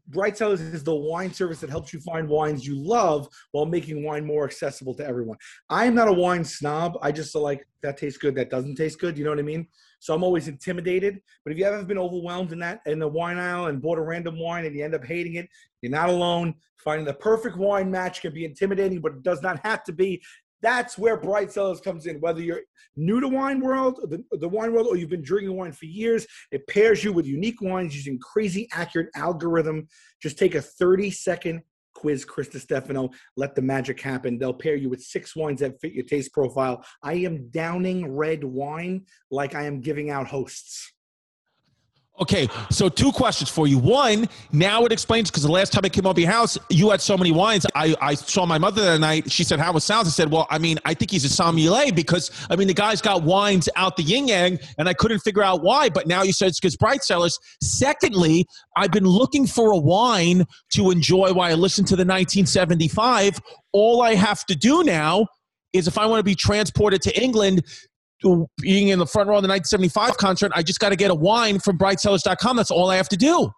Bright 0.08 0.38
Cellars 0.38 0.62
is 0.62 0.84
the 0.84 0.96
wine 0.96 1.34
service 1.34 1.60
that 1.62 1.72
helps 1.72 1.92
you 1.92 2.00
find 2.02 2.30
wines 2.30 2.66
you 2.66 2.76
love 2.76 3.28
while 3.54 3.66
making 3.66 4.06
wine 4.06 4.24
more 4.24 4.46
accessible 4.46 4.94
to 4.96 5.06
everyone. 5.06 5.36
I 5.68 5.86
am 5.86 5.96
not 5.96 6.08
a 6.08 6.14
wine 6.14 6.44
snob. 6.44 7.00
I 7.02 7.12
just 7.12 7.34
like 7.34 7.68
that 7.82 7.98
tastes 7.98 8.20
good, 8.20 8.36
that 8.36 8.52
doesn't 8.52 8.76
taste 8.76 9.00
good. 9.00 9.18
You 9.18 9.24
know 9.24 9.32
what 9.32 9.40
I 9.40 9.44
mean? 9.44 9.68
So 10.00 10.14
I'm 10.14 10.24
always 10.24 10.48
intimidated. 10.48 11.20
But 11.44 11.52
if 11.52 11.58
you 11.58 11.66
ever 11.66 11.84
been 11.84 11.98
overwhelmed 11.98 12.54
in 12.54 12.60
that 12.60 12.82
in 12.86 13.00
the 13.00 13.08
wine 13.08 13.40
aisle 13.40 13.66
and 13.66 13.82
bought 13.82 13.98
a 13.98 14.04
random 14.04 14.40
wine 14.40 14.66
and 14.66 14.76
you 14.76 14.86
end 14.86 14.94
up 14.94 15.04
hating 15.04 15.36
it, 15.36 15.50
you're 15.82 15.92
not 15.92 16.10
alone. 16.10 16.54
Finding 16.84 17.06
the 17.06 17.16
perfect 17.16 17.58
wine 17.58 17.90
match 17.90 18.22
can 18.22 18.32
be 18.32 18.46
intimidating, 18.46 19.02
but 19.02 19.14
it 19.14 19.24
does 19.24 19.42
not 19.42 19.60
have 19.66 19.84
to 19.86 19.92
be. 19.92 20.22
That's 20.62 20.98
where 20.98 21.18
Bright 21.18 21.52
Cellars 21.52 21.82
comes 21.82 22.06
in. 22.06 22.20
Whether 22.20 22.42
you're 22.42 22.62
new 22.96 23.20
to 23.20 23.28
wine 23.28 23.60
world, 23.60 24.00
the, 24.10 24.24
the 24.38 24.50
wine 24.50 24.74
world, 24.74 24.88
or 24.88 24.96
you've 24.96 25.10
been 25.10 25.24
drinking 25.24 25.56
wine 25.56 25.72
for 25.72 25.86
years, 25.86 26.26
it 26.52 26.68
pairs 26.68 27.04
you 27.04 27.14
with 27.14 27.26
unique 27.26 27.62
wines 27.62 27.96
using 27.96 28.20
crazy 28.20 28.68
accurate 28.72 29.10
algorithm. 29.16 29.88
Just 30.22 30.38
take 30.38 30.56
a 30.56 30.62
30 30.62 31.12
second 31.12 31.62
quiz, 31.94 32.26
Chris 32.26 32.50
Stefano. 32.54 33.10
Let 33.38 33.56
the 33.56 33.62
magic 33.62 34.00
happen. 34.02 34.38
They'll 34.38 34.54
pair 34.54 34.76
you 34.76 34.90
with 34.90 35.02
six 35.02 35.36
wines 35.36 35.60
that 35.62 35.80
fit 35.82 35.94
your 35.94 36.06
taste 36.06 36.34
profile. 36.34 36.84
I 37.04 37.14
am 37.14 37.50
downing 37.50 38.12
red 38.12 38.44
wine 38.44 39.06
like 39.30 39.56
I 39.56 39.64
am 39.64 39.82
giving 39.82 40.10
out 40.10 40.28
hosts. 40.28 40.92
Okay, 42.22 42.48
so 42.70 42.88
two 42.88 43.12
questions 43.12 43.50
for 43.50 43.66
you. 43.66 43.80
One, 43.80 44.30
now 44.52 44.86
it 44.86 44.92
explains 44.92 45.32
because 45.32 45.42
the 45.42 45.52
last 45.52 45.74
time 45.74 45.82
I 45.84 45.90
came 45.90 46.06
over 46.06 46.20
your 46.20 46.30
house, 46.30 46.56
you 46.70 46.92
had 46.92 47.02
so 47.02 47.18
many 47.18 47.32
wines. 47.32 47.66
I, 47.74 47.96
I 48.00 48.14
saw 48.14 48.46
my 48.46 48.60
mother 48.60 48.84
that 48.84 49.00
night. 49.00 49.32
She 49.32 49.44
said, 49.44 49.60
How 49.60 49.76
it 49.76 49.80
sounds. 49.80 50.08
I 50.08 50.12
said, 50.12 50.32
Well, 50.32 50.46
I 50.52 50.60
mean, 50.60 50.78
I 50.86 50.94
think 50.94 51.10
he's 51.10 51.26
a 51.26 51.30
sommelier 51.30 51.92
because, 51.92 52.30
I 52.52 52.56
mean, 52.56 52.68
the 52.68 52.76
guy's 52.76 53.02
got 53.02 53.24
wines 53.24 53.68
out 53.76 53.98
the 53.98 54.04
yin 54.04 54.28
yang, 54.28 54.60
and 54.78 54.88
I 54.88 54.94
couldn't 54.94 55.20
figure 55.20 55.42
out 55.42 55.64
why. 55.64 55.90
But 55.90 56.06
now 56.06 56.22
you 56.22 56.32
said 56.32 56.50
it's 56.50 56.60
because 56.60 56.78
Bright 56.78 57.04
Cellars. 57.04 57.40
Secondly, 57.64 58.46
I've 58.76 58.92
been 58.92 59.08
looking 59.08 59.48
for 59.48 59.72
a 59.72 59.78
wine 59.78 60.46
to 60.74 60.92
enjoy 60.92 61.34
while 61.34 61.52
I 61.52 61.56
listen 61.56 61.86
to 61.86 61.96
the 61.96 62.06
1975. 62.06 63.40
All 63.72 64.04
I 64.04 64.14
have 64.14 64.46
to 64.46 64.56
do 64.56 64.84
now 64.84 65.26
is 65.74 65.88
if 65.88 65.98
I 65.98 66.06
want 66.06 66.20
to 66.20 66.24
be 66.24 66.36
transported 66.36 67.02
to 67.04 67.22
England, 67.22 67.64
being 68.58 68.90
in 68.90 69.00
the 69.00 69.06
front 69.06 69.30
row 69.30 69.38
of 69.38 69.44
the 69.44 69.50
1975 69.50 70.18
concert, 70.18 70.52
I 70.56 70.64
just 70.64 70.80
got 70.80 70.90
to 70.90 70.96
get 70.96 71.12
a 71.12 71.16
wine 71.16 71.60
from 71.60 71.78
brightcellars.com. 71.78 72.58
That's 72.58 72.72
all 72.72 72.90
I 72.90 72.96
have 72.96 73.10
to 73.10 73.18
do. 73.18 73.52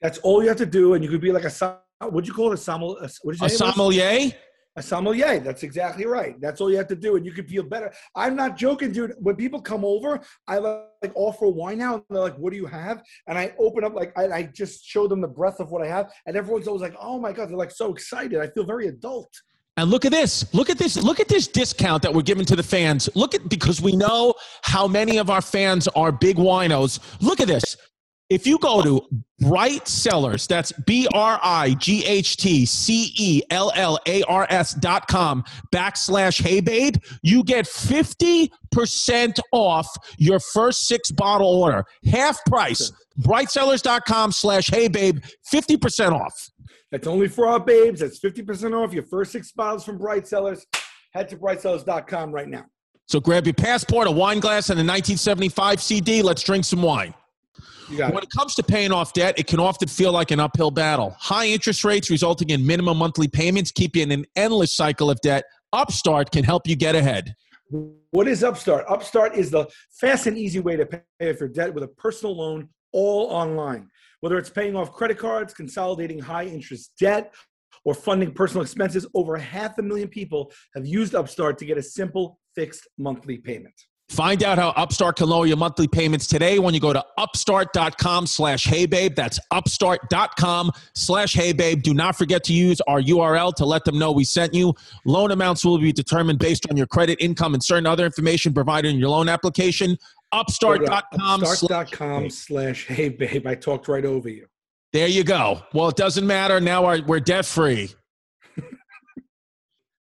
That's 0.00 0.18
all 0.18 0.42
you 0.42 0.48
have 0.48 0.58
to 0.58 0.66
do. 0.66 0.94
And 0.94 1.02
you 1.02 1.10
could 1.10 1.20
be 1.20 1.32
like 1.32 1.44
a, 1.44 1.78
what'd 2.00 2.28
you 2.28 2.34
call 2.34 2.50
it? 2.50 2.54
A 2.54 2.56
sommelier? 2.56 3.04
Uh, 3.04 3.08
what 3.22 3.40
A 3.40 3.44
it 3.46 3.50
sommelier? 3.50 4.32
A 4.78 4.82
sommelier. 4.82 5.40
That's 5.40 5.62
exactly 5.62 6.04
right. 6.04 6.38
That's 6.38 6.60
all 6.60 6.70
you 6.70 6.76
have 6.76 6.88
to 6.88 6.96
do, 6.96 7.16
and 7.16 7.24
you 7.24 7.32
can 7.32 7.46
feel 7.46 7.62
better. 7.62 7.90
I'm 8.14 8.36
not 8.36 8.58
joking, 8.58 8.92
dude. 8.92 9.14
When 9.18 9.34
people 9.34 9.60
come 9.60 9.86
over, 9.86 10.20
I 10.46 10.58
like 10.58 11.12
offer 11.14 11.48
wine 11.48 11.78
now, 11.78 11.94
and 11.94 12.02
they're 12.10 12.20
like, 12.20 12.36
"What 12.36 12.50
do 12.50 12.58
you 12.58 12.66
have?" 12.66 13.02
And 13.26 13.38
I 13.38 13.54
open 13.58 13.84
up, 13.84 13.94
like, 13.94 14.12
I, 14.18 14.26
I 14.26 14.42
just 14.42 14.84
show 14.84 15.08
them 15.08 15.22
the 15.22 15.28
breadth 15.28 15.60
of 15.60 15.70
what 15.70 15.82
I 15.82 15.86
have, 15.86 16.12
and 16.26 16.36
everyone's 16.36 16.68
always 16.68 16.82
like, 16.82 16.94
"Oh 17.00 17.18
my 17.18 17.32
god!" 17.32 17.48
They're 17.48 17.56
like 17.56 17.70
so 17.70 17.90
excited. 17.90 18.38
I 18.38 18.48
feel 18.48 18.64
very 18.64 18.88
adult. 18.88 19.30
And 19.78 19.90
look 19.90 20.06
at 20.06 20.12
this. 20.12 20.52
Look 20.54 20.70
at 20.70 20.78
this. 20.78 20.96
Look 20.96 21.20
at 21.20 21.28
this 21.28 21.46
discount 21.46 22.02
that 22.02 22.14
we're 22.14 22.22
giving 22.22 22.46
to 22.46 22.56
the 22.56 22.62
fans. 22.62 23.10
Look 23.14 23.34
at 23.34 23.48
because 23.48 23.80
we 23.80 23.92
know 23.92 24.34
how 24.62 24.88
many 24.88 25.18
of 25.18 25.28
our 25.28 25.42
fans 25.42 25.86
are 25.88 26.10
big 26.10 26.36
winos. 26.36 26.98
Look 27.20 27.40
at 27.40 27.48
this. 27.48 27.76
If 28.28 28.44
you 28.44 28.58
go 28.58 28.82
to 28.82 29.02
Bright 29.38 29.86
Cellars, 29.86 30.48
that's 30.48 30.72
B 30.72 31.06
R 31.14 31.38
I 31.42 31.74
G 31.74 32.04
H 32.04 32.36
T 32.38 32.66
C 32.66 33.12
E 33.16 33.42
L 33.50 33.70
L 33.76 34.00
A 34.06 34.22
R 34.24 34.46
S 34.50 34.74
dot 34.74 35.06
com 35.06 35.44
backslash 35.72 36.42
Hey 36.42 36.60
Babe, 36.60 36.96
you 37.22 37.44
get 37.44 37.66
50% 37.66 39.38
off 39.52 39.86
your 40.18 40.40
first 40.40 40.88
six 40.88 41.12
bottle 41.12 41.46
order. 41.48 41.84
Half 42.10 42.44
price. 42.46 42.90
Brightcellars.com 43.20 44.32
slash 44.32 44.68
Hey 44.70 44.88
Babe, 44.88 45.20
50% 45.52 46.12
off. 46.12 46.50
That's 46.92 47.06
only 47.06 47.28
for 47.28 47.46
our 47.46 47.60
babes. 47.60 48.00
That's 48.00 48.18
50% 48.20 48.72
off 48.74 48.92
your 48.92 49.02
first 49.04 49.32
six 49.32 49.52
bottles 49.52 49.84
from 49.84 49.98
Bright 49.98 50.26
Cellars. 50.26 50.64
Head 51.12 51.28
to 51.30 51.36
brightcellars.com 51.36 52.30
right 52.32 52.48
now. 52.48 52.66
So 53.06 53.20
grab 53.20 53.46
your 53.46 53.54
passport, 53.54 54.08
a 54.08 54.10
wine 54.10 54.40
glass, 54.40 54.70
and 54.70 54.78
a 54.78 54.82
1975 54.82 55.80
CD. 55.80 56.22
Let's 56.22 56.42
drink 56.42 56.64
some 56.64 56.82
wine. 56.82 57.14
You 57.88 57.98
When 57.98 58.18
it. 58.18 58.24
it 58.24 58.30
comes 58.36 58.54
to 58.56 58.62
paying 58.62 58.90
off 58.92 59.12
debt, 59.12 59.38
it 59.38 59.46
can 59.46 59.60
often 59.60 59.88
feel 59.88 60.12
like 60.12 60.32
an 60.32 60.40
uphill 60.40 60.72
battle. 60.72 61.16
High 61.18 61.46
interest 61.46 61.84
rates 61.84 62.10
resulting 62.10 62.50
in 62.50 62.66
minimum 62.66 62.98
monthly 62.98 63.28
payments 63.28 63.70
keep 63.70 63.94
you 63.94 64.02
in 64.02 64.10
an 64.10 64.24
endless 64.34 64.74
cycle 64.74 65.08
of 65.08 65.20
debt. 65.20 65.44
Upstart 65.72 66.32
can 66.32 66.42
help 66.44 66.66
you 66.66 66.74
get 66.74 66.94
ahead. 66.96 67.34
What 68.10 68.28
is 68.28 68.42
Upstart? 68.44 68.84
Upstart 68.88 69.36
is 69.36 69.50
the 69.50 69.66
fast 70.00 70.26
and 70.26 70.36
easy 70.38 70.60
way 70.60 70.76
to 70.76 70.86
pay 70.86 71.00
off 71.30 71.40
your 71.40 71.48
debt 71.48 71.72
with 71.74 71.84
a 71.84 71.88
personal 71.88 72.36
loan 72.36 72.68
all 72.92 73.26
online. 73.26 73.88
Whether 74.20 74.38
it's 74.38 74.50
paying 74.50 74.76
off 74.76 74.92
credit 74.92 75.18
cards, 75.18 75.52
consolidating 75.54 76.18
high 76.18 76.44
interest 76.44 76.92
debt, 76.98 77.34
or 77.84 77.94
funding 77.94 78.32
personal 78.32 78.62
expenses, 78.62 79.06
over 79.14 79.36
half 79.36 79.78
a 79.78 79.82
million 79.82 80.08
people 80.08 80.52
have 80.74 80.86
used 80.86 81.14
Upstart 81.14 81.56
to 81.58 81.64
get 81.64 81.78
a 81.78 81.82
simple 81.82 82.38
fixed 82.54 82.88
monthly 82.98 83.38
payment. 83.38 83.74
Find 84.08 84.44
out 84.44 84.56
how 84.56 84.68
Upstart 84.70 85.16
can 85.16 85.28
lower 85.28 85.46
your 85.46 85.56
monthly 85.56 85.88
payments 85.88 86.28
today 86.28 86.60
when 86.60 86.74
you 86.74 86.78
go 86.78 86.92
to 86.92 87.04
upstart.com 87.18 88.28
slash 88.28 88.64
heybabe. 88.64 89.16
That's 89.16 89.40
upstart.com 89.50 90.70
slash 90.94 91.34
heybabe. 91.34 91.82
Do 91.82 91.92
not 91.92 92.14
forget 92.14 92.44
to 92.44 92.52
use 92.52 92.80
our 92.82 93.00
URL 93.00 93.52
to 93.56 93.64
let 93.66 93.84
them 93.84 93.98
know 93.98 94.12
we 94.12 94.22
sent 94.22 94.54
you. 94.54 94.74
Loan 95.04 95.32
amounts 95.32 95.64
will 95.64 95.78
be 95.78 95.92
determined 95.92 96.38
based 96.38 96.70
on 96.70 96.76
your 96.76 96.86
credit, 96.86 97.20
income, 97.20 97.54
and 97.54 97.62
certain 97.62 97.86
other 97.86 98.06
information 98.06 98.54
provided 98.54 98.90
in 98.90 98.98
your 98.98 99.08
loan 99.08 99.28
application. 99.28 99.98
Upstart.com 100.32 101.40
slash 101.40 101.62
Upstart.com 101.62 102.30
slash 102.30 102.86
hey 102.86 103.08
babe. 103.08 103.46
I 103.46 103.54
talked 103.54 103.88
right 103.88 104.04
over 104.04 104.28
you. 104.28 104.46
There 104.92 105.08
you 105.08 105.24
go. 105.24 105.62
Well, 105.72 105.88
it 105.88 105.96
doesn't 105.96 106.26
matter. 106.26 106.60
Now 106.60 106.86
we're, 106.86 107.02
we're 107.04 107.20
debt 107.20 107.44
free. 107.46 107.90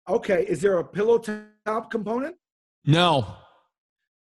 Okay, 0.08 0.46
is 0.48 0.62
there 0.62 0.78
a 0.78 0.84
pillow 0.84 1.18
top 1.66 1.90
component? 1.90 2.36
No, 2.86 3.26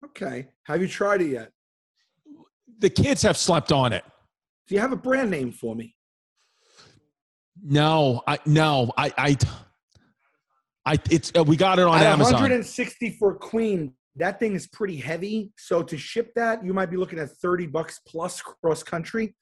Okay. 0.06 0.48
Have 0.64 0.80
you 0.80 0.88
tried 0.88 1.20
it 1.22 1.28
yet? 1.30 1.50
the 2.78 2.90
kids 2.90 3.22
have 3.22 3.36
slept 3.36 3.72
on 3.72 3.92
it. 3.92 4.04
Do 4.68 4.74
you 4.74 4.80
have 4.80 4.92
a 4.92 4.96
brand 4.96 5.30
name 5.30 5.52
for 5.52 5.74
me? 5.74 5.94
No, 7.62 8.22
I 8.26 8.38
no, 8.46 8.92
I 8.96 9.12
I 9.16 9.36
I 10.84 10.98
it's 11.10 11.32
uh, 11.36 11.42
we 11.44 11.56
got 11.56 11.78
it 11.78 11.86
on 11.86 11.98
At 11.98 12.06
Amazon. 12.06 12.34
160 12.34 13.16
for 13.18 13.34
Queen. 13.34 13.92
That 14.16 14.40
thing 14.40 14.54
is 14.54 14.66
pretty 14.66 14.96
heavy. 14.96 15.52
So 15.58 15.82
to 15.82 15.96
ship 15.96 16.32
that, 16.36 16.64
you 16.64 16.72
might 16.72 16.90
be 16.90 16.96
looking 16.96 17.18
at 17.18 17.30
30 17.30 17.66
bucks 17.66 18.00
plus 18.06 18.40
cross 18.40 18.82
country. 18.82 19.34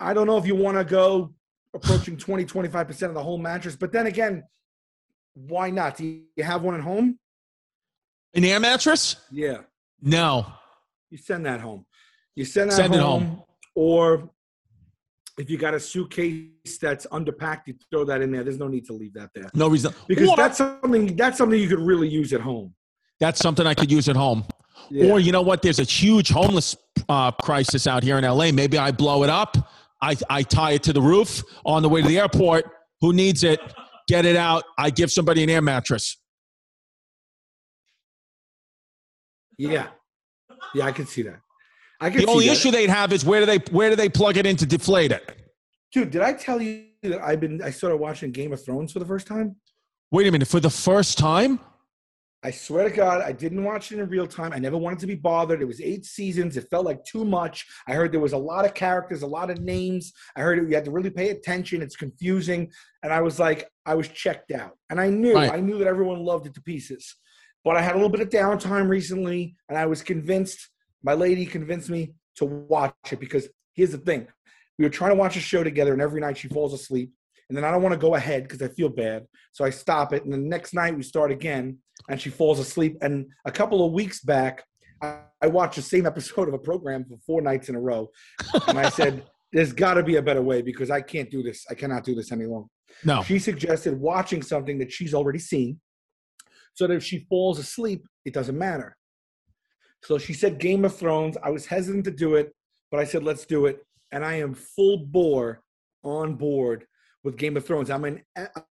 I 0.00 0.14
don't 0.14 0.26
know 0.26 0.38
if 0.38 0.46
you 0.46 0.56
want 0.56 0.78
to 0.78 0.84
go 0.84 1.34
approaching 1.74 2.16
20, 2.16 2.44
25% 2.44 3.02
of 3.08 3.14
the 3.14 3.22
whole 3.22 3.38
mattress. 3.38 3.76
But 3.76 3.92
then 3.92 4.06
again, 4.06 4.44
why 5.34 5.70
not? 5.70 5.96
Do 5.98 6.04
you 6.36 6.44
have 6.44 6.62
one 6.62 6.74
at 6.74 6.80
home? 6.80 7.18
An 8.34 8.44
air 8.44 8.58
mattress? 8.58 9.16
Yeah. 9.30 9.58
No. 10.00 10.46
You 11.10 11.18
send 11.18 11.44
that 11.46 11.60
home. 11.60 11.84
You 12.34 12.44
send 12.44 12.70
that 12.70 12.76
Send 12.76 12.94
it 12.94 13.00
home, 13.00 13.24
home. 13.26 13.42
Or 13.76 14.30
if 15.38 15.50
you 15.50 15.58
got 15.58 15.74
a 15.74 15.80
suitcase 15.80 16.78
that's 16.80 17.06
underpacked, 17.06 17.62
you 17.66 17.74
throw 17.90 18.04
that 18.04 18.22
in 18.22 18.32
there. 18.32 18.42
There's 18.42 18.58
no 18.58 18.68
need 18.68 18.86
to 18.86 18.92
leave 18.92 19.14
that 19.14 19.30
there. 19.34 19.50
No 19.54 19.68
reason. 19.68 19.92
Because 20.08 20.30
Or- 20.30 20.36
that's 20.36 20.58
something 20.58 21.14
that's 21.16 21.38
something 21.38 21.60
you 21.60 21.68
could 21.68 21.80
really 21.80 22.08
use 22.08 22.32
at 22.32 22.40
home. 22.40 22.74
That's 23.20 23.40
something 23.40 23.66
I 23.66 23.74
could 23.74 23.90
use 23.90 24.08
at 24.08 24.16
home. 24.16 24.44
Yeah. 24.90 25.10
Or 25.10 25.20
you 25.20 25.32
know 25.32 25.42
what? 25.42 25.62
There's 25.62 25.78
a 25.78 25.84
huge 25.84 26.30
homeless 26.30 26.76
uh, 27.08 27.30
crisis 27.32 27.86
out 27.86 28.02
here 28.02 28.18
in 28.18 28.24
LA. 28.24 28.52
Maybe 28.52 28.78
I 28.78 28.90
blow 28.90 29.24
it 29.24 29.30
up. 29.30 29.56
I, 30.02 30.16
I 30.28 30.42
tie 30.42 30.72
it 30.72 30.82
to 30.84 30.92
the 30.92 31.00
roof 31.00 31.42
on 31.64 31.82
the 31.82 31.88
way 31.88 32.02
to 32.02 32.08
the 32.08 32.18
airport. 32.18 32.66
Who 33.00 33.12
needs 33.12 33.44
it? 33.44 33.60
Get 34.08 34.26
it 34.26 34.36
out. 34.36 34.64
I 34.76 34.90
give 34.90 35.10
somebody 35.10 35.42
an 35.42 35.50
air 35.50 35.62
mattress. 35.62 36.18
Yeah, 39.56 39.86
yeah, 40.74 40.84
I 40.84 40.92
can 40.92 41.06
see 41.06 41.22
that. 41.22 41.38
I 42.00 42.10
can 42.10 42.20
The 42.20 42.26
only 42.26 42.48
issue 42.48 42.72
they'd 42.72 42.90
have 42.90 43.12
is 43.12 43.24
where 43.24 43.40
do 43.40 43.46
they 43.46 43.58
where 43.70 43.88
do 43.88 43.96
they 43.96 44.08
plug 44.08 44.36
it 44.36 44.46
in 44.46 44.56
to 44.56 44.66
deflate 44.66 45.12
it? 45.12 45.44
dude. 45.94 46.10
Did 46.10 46.22
I 46.22 46.32
tell 46.32 46.60
you 46.60 46.86
that 47.02 47.22
I've 47.22 47.40
been? 47.40 47.62
I 47.62 47.70
started 47.70 47.96
watching 47.96 48.32
Game 48.32 48.52
of 48.52 48.62
Thrones 48.62 48.92
for 48.92 48.98
the 48.98 49.06
first 49.06 49.26
time. 49.26 49.56
Wait 50.10 50.26
a 50.26 50.32
minute, 50.32 50.48
for 50.48 50.60
the 50.60 50.70
first 50.70 51.16
time? 51.16 51.60
I 52.44 52.50
swear 52.50 52.86
to 52.86 52.94
God, 52.94 53.22
I 53.22 53.32
didn't 53.32 53.64
watch 53.64 53.90
it 53.90 53.98
in 53.98 54.06
real 54.06 54.26
time. 54.26 54.52
I 54.52 54.58
never 54.58 54.76
wanted 54.76 54.98
to 54.98 55.06
be 55.06 55.14
bothered. 55.14 55.62
It 55.62 55.64
was 55.64 55.80
eight 55.80 56.04
seasons. 56.04 56.58
It 56.58 56.68
felt 56.70 56.84
like 56.84 57.02
too 57.02 57.24
much. 57.24 57.66
I 57.88 57.94
heard 57.94 58.12
there 58.12 58.20
was 58.20 58.34
a 58.34 58.38
lot 58.38 58.66
of 58.66 58.74
characters, 58.74 59.22
a 59.22 59.26
lot 59.26 59.48
of 59.48 59.60
names. 59.62 60.12
I 60.36 60.42
heard 60.42 60.58
you 60.58 60.74
had 60.74 60.84
to 60.84 60.90
really 60.90 61.08
pay 61.08 61.30
attention. 61.30 61.80
It's 61.80 61.96
confusing. 61.96 62.70
And 63.02 63.14
I 63.14 63.22
was 63.22 63.40
like, 63.40 63.66
I 63.86 63.94
was 63.94 64.08
checked 64.08 64.50
out. 64.50 64.72
And 64.90 65.00
I 65.00 65.08
knew, 65.08 65.34
Right. 65.34 65.52
I 65.54 65.60
knew 65.60 65.78
that 65.78 65.86
everyone 65.86 66.18
loved 66.18 66.46
it 66.46 66.54
to 66.54 66.60
pieces. 66.60 67.16
But 67.64 67.78
I 67.78 67.82
had 67.82 67.92
a 67.92 67.94
little 67.94 68.10
bit 68.10 68.20
of 68.20 68.28
downtime 68.28 68.90
recently, 68.90 69.56
and 69.70 69.78
I 69.78 69.86
was 69.86 70.02
convinced, 70.02 70.68
my 71.02 71.14
lady 71.14 71.46
convinced 71.46 71.88
me 71.88 72.12
to 72.36 72.44
watch 72.44 72.92
it 73.10 73.20
because 73.20 73.48
here's 73.72 73.92
the 73.92 73.98
thing. 73.98 74.26
We 74.78 74.84
were 74.84 74.90
trying 74.90 75.12
to 75.12 75.16
watch 75.16 75.38
a 75.38 75.40
show 75.40 75.64
together, 75.64 75.94
and 75.94 76.02
every 76.02 76.20
night 76.20 76.36
she 76.36 76.48
falls 76.48 76.74
asleep. 76.74 77.10
And 77.48 77.56
then 77.56 77.64
I 77.64 77.70
don't 77.70 77.82
want 77.82 77.94
to 77.94 77.98
go 77.98 78.16
ahead 78.16 78.42
because 78.42 78.60
I 78.60 78.68
feel 78.68 78.90
bad. 78.90 79.26
So 79.52 79.64
I 79.64 79.70
stop 79.70 80.12
it. 80.12 80.24
And 80.24 80.32
the 80.32 80.38
next 80.38 80.74
night 80.74 80.94
we 80.94 81.02
start 81.02 81.30
again 81.30 81.78
and 82.08 82.20
she 82.20 82.30
falls 82.30 82.58
asleep. 82.58 82.96
And 83.00 83.26
a 83.44 83.52
couple 83.52 83.84
of 83.84 83.92
weeks 83.92 84.20
back, 84.20 84.64
I, 85.02 85.20
I 85.42 85.46
watched 85.46 85.76
the 85.76 85.82
same 85.82 86.06
episode 86.06 86.48
of 86.48 86.54
a 86.54 86.58
program 86.58 87.04
for 87.04 87.18
four 87.26 87.40
nights 87.40 87.68
in 87.68 87.74
a 87.74 87.80
row. 87.80 88.08
And 88.68 88.78
I 88.78 88.88
said, 88.88 89.24
There's 89.52 89.72
got 89.72 89.94
to 89.94 90.02
be 90.02 90.16
a 90.16 90.22
better 90.22 90.42
way 90.42 90.62
because 90.62 90.90
I 90.90 91.00
can't 91.00 91.30
do 91.30 91.40
this. 91.40 91.64
I 91.70 91.74
cannot 91.74 92.02
do 92.02 92.16
this 92.16 92.32
any 92.32 92.44
longer. 92.44 92.66
No. 93.04 93.22
She 93.22 93.38
suggested 93.38 93.98
watching 94.00 94.42
something 94.42 94.78
that 94.78 94.90
she's 94.90 95.14
already 95.14 95.38
seen 95.38 95.80
so 96.74 96.88
that 96.88 96.94
if 96.94 97.04
she 97.04 97.20
falls 97.28 97.60
asleep, 97.60 98.04
it 98.24 98.34
doesn't 98.34 98.58
matter. 98.58 98.96
So 100.02 100.18
she 100.18 100.32
said 100.32 100.58
Game 100.58 100.84
of 100.84 100.96
Thrones. 100.96 101.36
I 101.40 101.50
was 101.50 101.66
hesitant 101.66 102.04
to 102.06 102.10
do 102.10 102.34
it, 102.34 102.52
but 102.90 102.98
I 102.98 103.04
said, 103.04 103.22
Let's 103.22 103.46
do 103.46 103.66
it. 103.66 103.78
And 104.10 104.24
I 104.24 104.34
am 104.34 104.54
full 104.54 104.98
bore 104.98 105.62
on 106.02 106.34
board 106.34 106.86
with 107.24 107.36
Game 107.36 107.56
of 107.56 107.66
Thrones. 107.66 107.90
I'm 107.90 108.04
in 108.04 108.22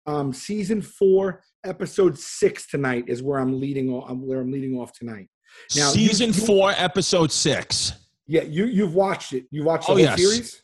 um, 0.06 0.32
season 0.32 0.82
four, 0.82 1.42
episode 1.66 2.18
six 2.18 2.68
tonight 2.68 3.06
is 3.08 3.22
where 3.22 3.40
I'm 3.40 3.60
leading 3.60 3.90
off. 3.90 4.10
Where 4.12 4.40
I'm 4.40 4.52
leading 4.52 4.78
off 4.80 4.94
tonight. 4.94 5.28
Now, 5.76 5.90
Season 5.90 6.28
you- 6.28 6.34
four, 6.34 6.72
episode 6.78 7.32
six. 7.32 7.94
Yeah, 8.26 8.44
you 8.44 8.66
you've 8.66 8.94
watched 8.96 9.34
it. 9.34 9.46
You 9.52 9.66
watched 9.66 9.88
the 9.88 9.92
Oh, 9.92 9.96
whole 9.96 10.04
yes. 10.06 10.18
series. 10.22 10.40
Is 10.40 10.62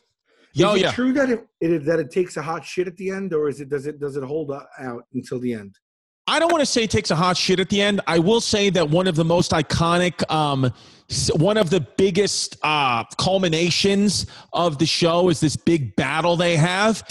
it 0.54 0.80
yeah. 0.80 0.90
true 0.92 1.12
that 1.12 1.28
it, 1.30 1.46
it 1.60 1.84
that 1.84 2.00
it 2.00 2.10
takes 2.10 2.36
a 2.38 2.42
hot 2.42 2.64
shit 2.64 2.88
at 2.88 2.96
the 2.96 3.10
end, 3.10 3.34
or 3.34 3.48
is 3.48 3.60
it 3.60 3.68
does 3.68 3.86
it 3.86 4.00
does 4.00 4.16
it 4.16 4.24
hold 4.24 4.50
out 4.78 5.04
until 5.12 5.38
the 5.38 5.52
end? 5.52 5.76
I 6.26 6.38
don't 6.38 6.50
want 6.52 6.62
to 6.62 6.66
say 6.66 6.84
it 6.84 6.90
takes 6.90 7.10
a 7.10 7.16
hot 7.16 7.36
shit 7.36 7.58
at 7.60 7.68
the 7.68 7.80
end. 7.82 8.00
I 8.06 8.18
will 8.18 8.40
say 8.40 8.70
that 8.70 8.88
one 8.88 9.06
of 9.08 9.16
the 9.16 9.24
most 9.24 9.50
iconic, 9.50 10.28
um, 10.30 10.72
one 11.36 11.56
of 11.56 11.70
the 11.70 11.80
biggest 11.80 12.56
uh, 12.62 13.04
culminations 13.18 14.26
of 14.52 14.78
the 14.78 14.86
show 14.86 15.28
is 15.28 15.40
this 15.40 15.56
big 15.56 15.96
battle 15.96 16.36
they 16.36 16.56
have 16.56 17.02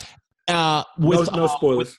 uh, 0.50 0.84
with 0.98 1.32
no, 1.32 1.38
no 1.38 1.46
uh, 1.46 1.48
spoilers. 1.48 1.98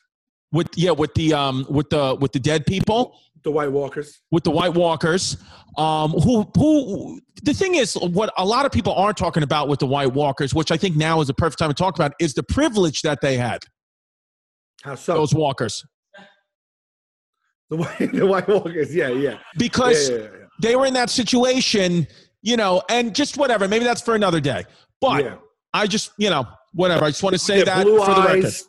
with 0.53 0.69
yeah 0.77 0.91
with 0.91 1.15
the 1.15 1.33
um 1.33 1.67
with 1.69 1.89
the 1.91 2.17
with 2.21 2.33
the 2.33 2.41
dead 2.41 2.67
people 2.67 3.19
the 3.43 3.51
White 3.51 3.73
Walkers. 3.73 4.21
with 4.31 4.45
the 4.45 4.51
White 4.51 4.75
Walkers. 4.75 5.37
Um, 5.79 6.11
who 6.11 6.51
who 6.57 7.21
the 7.43 7.55
thing 7.55 7.77
is, 7.77 7.95
what 7.95 8.33
a 8.37 8.45
lot 8.45 8.67
of 8.67 8.73
people 8.73 8.93
aren't 8.95 9.17
talking 9.17 9.43
about 9.43 9.69
with 9.69 9.79
the 9.79 9.87
White 9.87 10.13
Walkers, 10.13 10.55
which 10.55 10.71
I 10.71 10.77
think 10.77 10.97
now 10.97 11.21
is 11.21 11.29
the 11.29 11.35
perfect 11.35 11.59
time 11.59 11.71
to 11.71 11.75
talk 11.75 11.95
about, 11.95 12.13
is 12.21 12.35
the 12.35 12.43
privilege 12.43 13.03
that 13.03 13.21
they 13.21 13.37
had. 13.37 13.61
How 14.83 14.95
so? 14.95 15.15
Those 15.15 15.35
walkers, 15.35 15.85
the, 17.71 17.77
White, 17.77 17.99
the 18.13 18.27
White 18.27 18.49
Walkers. 18.49 18.95
Yeah, 18.95 19.09
yeah. 19.09 19.39
because 19.57 20.11
yeah, 20.11 20.17
yeah, 20.17 20.23
yeah. 20.23 20.29
they 20.61 20.77
were 20.77 20.87
in 20.87 20.95
that 20.95 21.11
situation, 21.11 22.07
you 22.43 22.57
know, 22.57 22.83
and 22.91 23.15
just 23.15 23.39
whatever. 23.39 23.69
Maybe 23.69 23.85
that's 23.85 24.03
for 24.03 24.15
another 24.15 24.41
day. 24.41 24.65
But. 25.01 25.41
I 25.73 25.87
just, 25.87 26.11
you 26.19 26.31
know, 26.31 26.47
whatever. 26.73 27.05
I 27.05 27.11
just 27.11 27.23
want 27.23 27.35
to 27.35 27.39
say 27.39 27.63
that 27.63 27.85
blue 27.85 27.99
for 27.99 28.15
the 28.15 28.21
record. 28.21 28.45
eyes, 28.45 28.69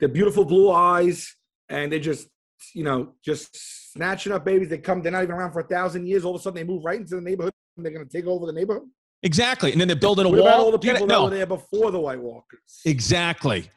the 0.00 0.08
beautiful 0.08 0.44
blue 0.44 0.70
eyes, 0.70 1.34
and 1.68 1.92
they 1.92 2.00
just, 2.00 2.28
you 2.74 2.84
know, 2.84 3.12
just 3.24 3.92
snatching 3.92 4.32
up 4.32 4.44
babies. 4.44 4.68
They 4.68 4.78
come. 4.78 5.02
They're 5.02 5.12
not 5.12 5.22
even 5.22 5.34
around 5.34 5.52
for 5.52 5.60
a 5.60 5.66
thousand 5.66 6.06
years. 6.06 6.24
All 6.24 6.34
of 6.34 6.40
a 6.40 6.42
sudden, 6.42 6.56
they 6.56 6.64
move 6.64 6.84
right 6.84 6.98
into 7.00 7.14
the 7.16 7.20
neighborhood. 7.22 7.52
and 7.76 7.84
They're 7.84 7.92
going 7.92 8.06
to 8.06 8.12
take 8.12 8.26
over 8.26 8.46
the 8.46 8.52
neighborhood. 8.52 8.88
Exactly. 9.22 9.72
And 9.72 9.80
then 9.80 9.88
they're 9.88 9.96
building 9.96 10.26
a 10.26 10.28
What 10.28 10.38
wall. 10.40 10.48
about 10.48 10.60
all 10.60 10.70
the 10.72 10.78
people 10.78 11.06
that 11.06 11.12
no, 11.14 11.24
were 11.24 11.30
there 11.30 11.46
before 11.46 11.90
the 11.90 12.00
White 12.00 12.20
Walkers? 12.20 12.60
exactly. 12.84 13.70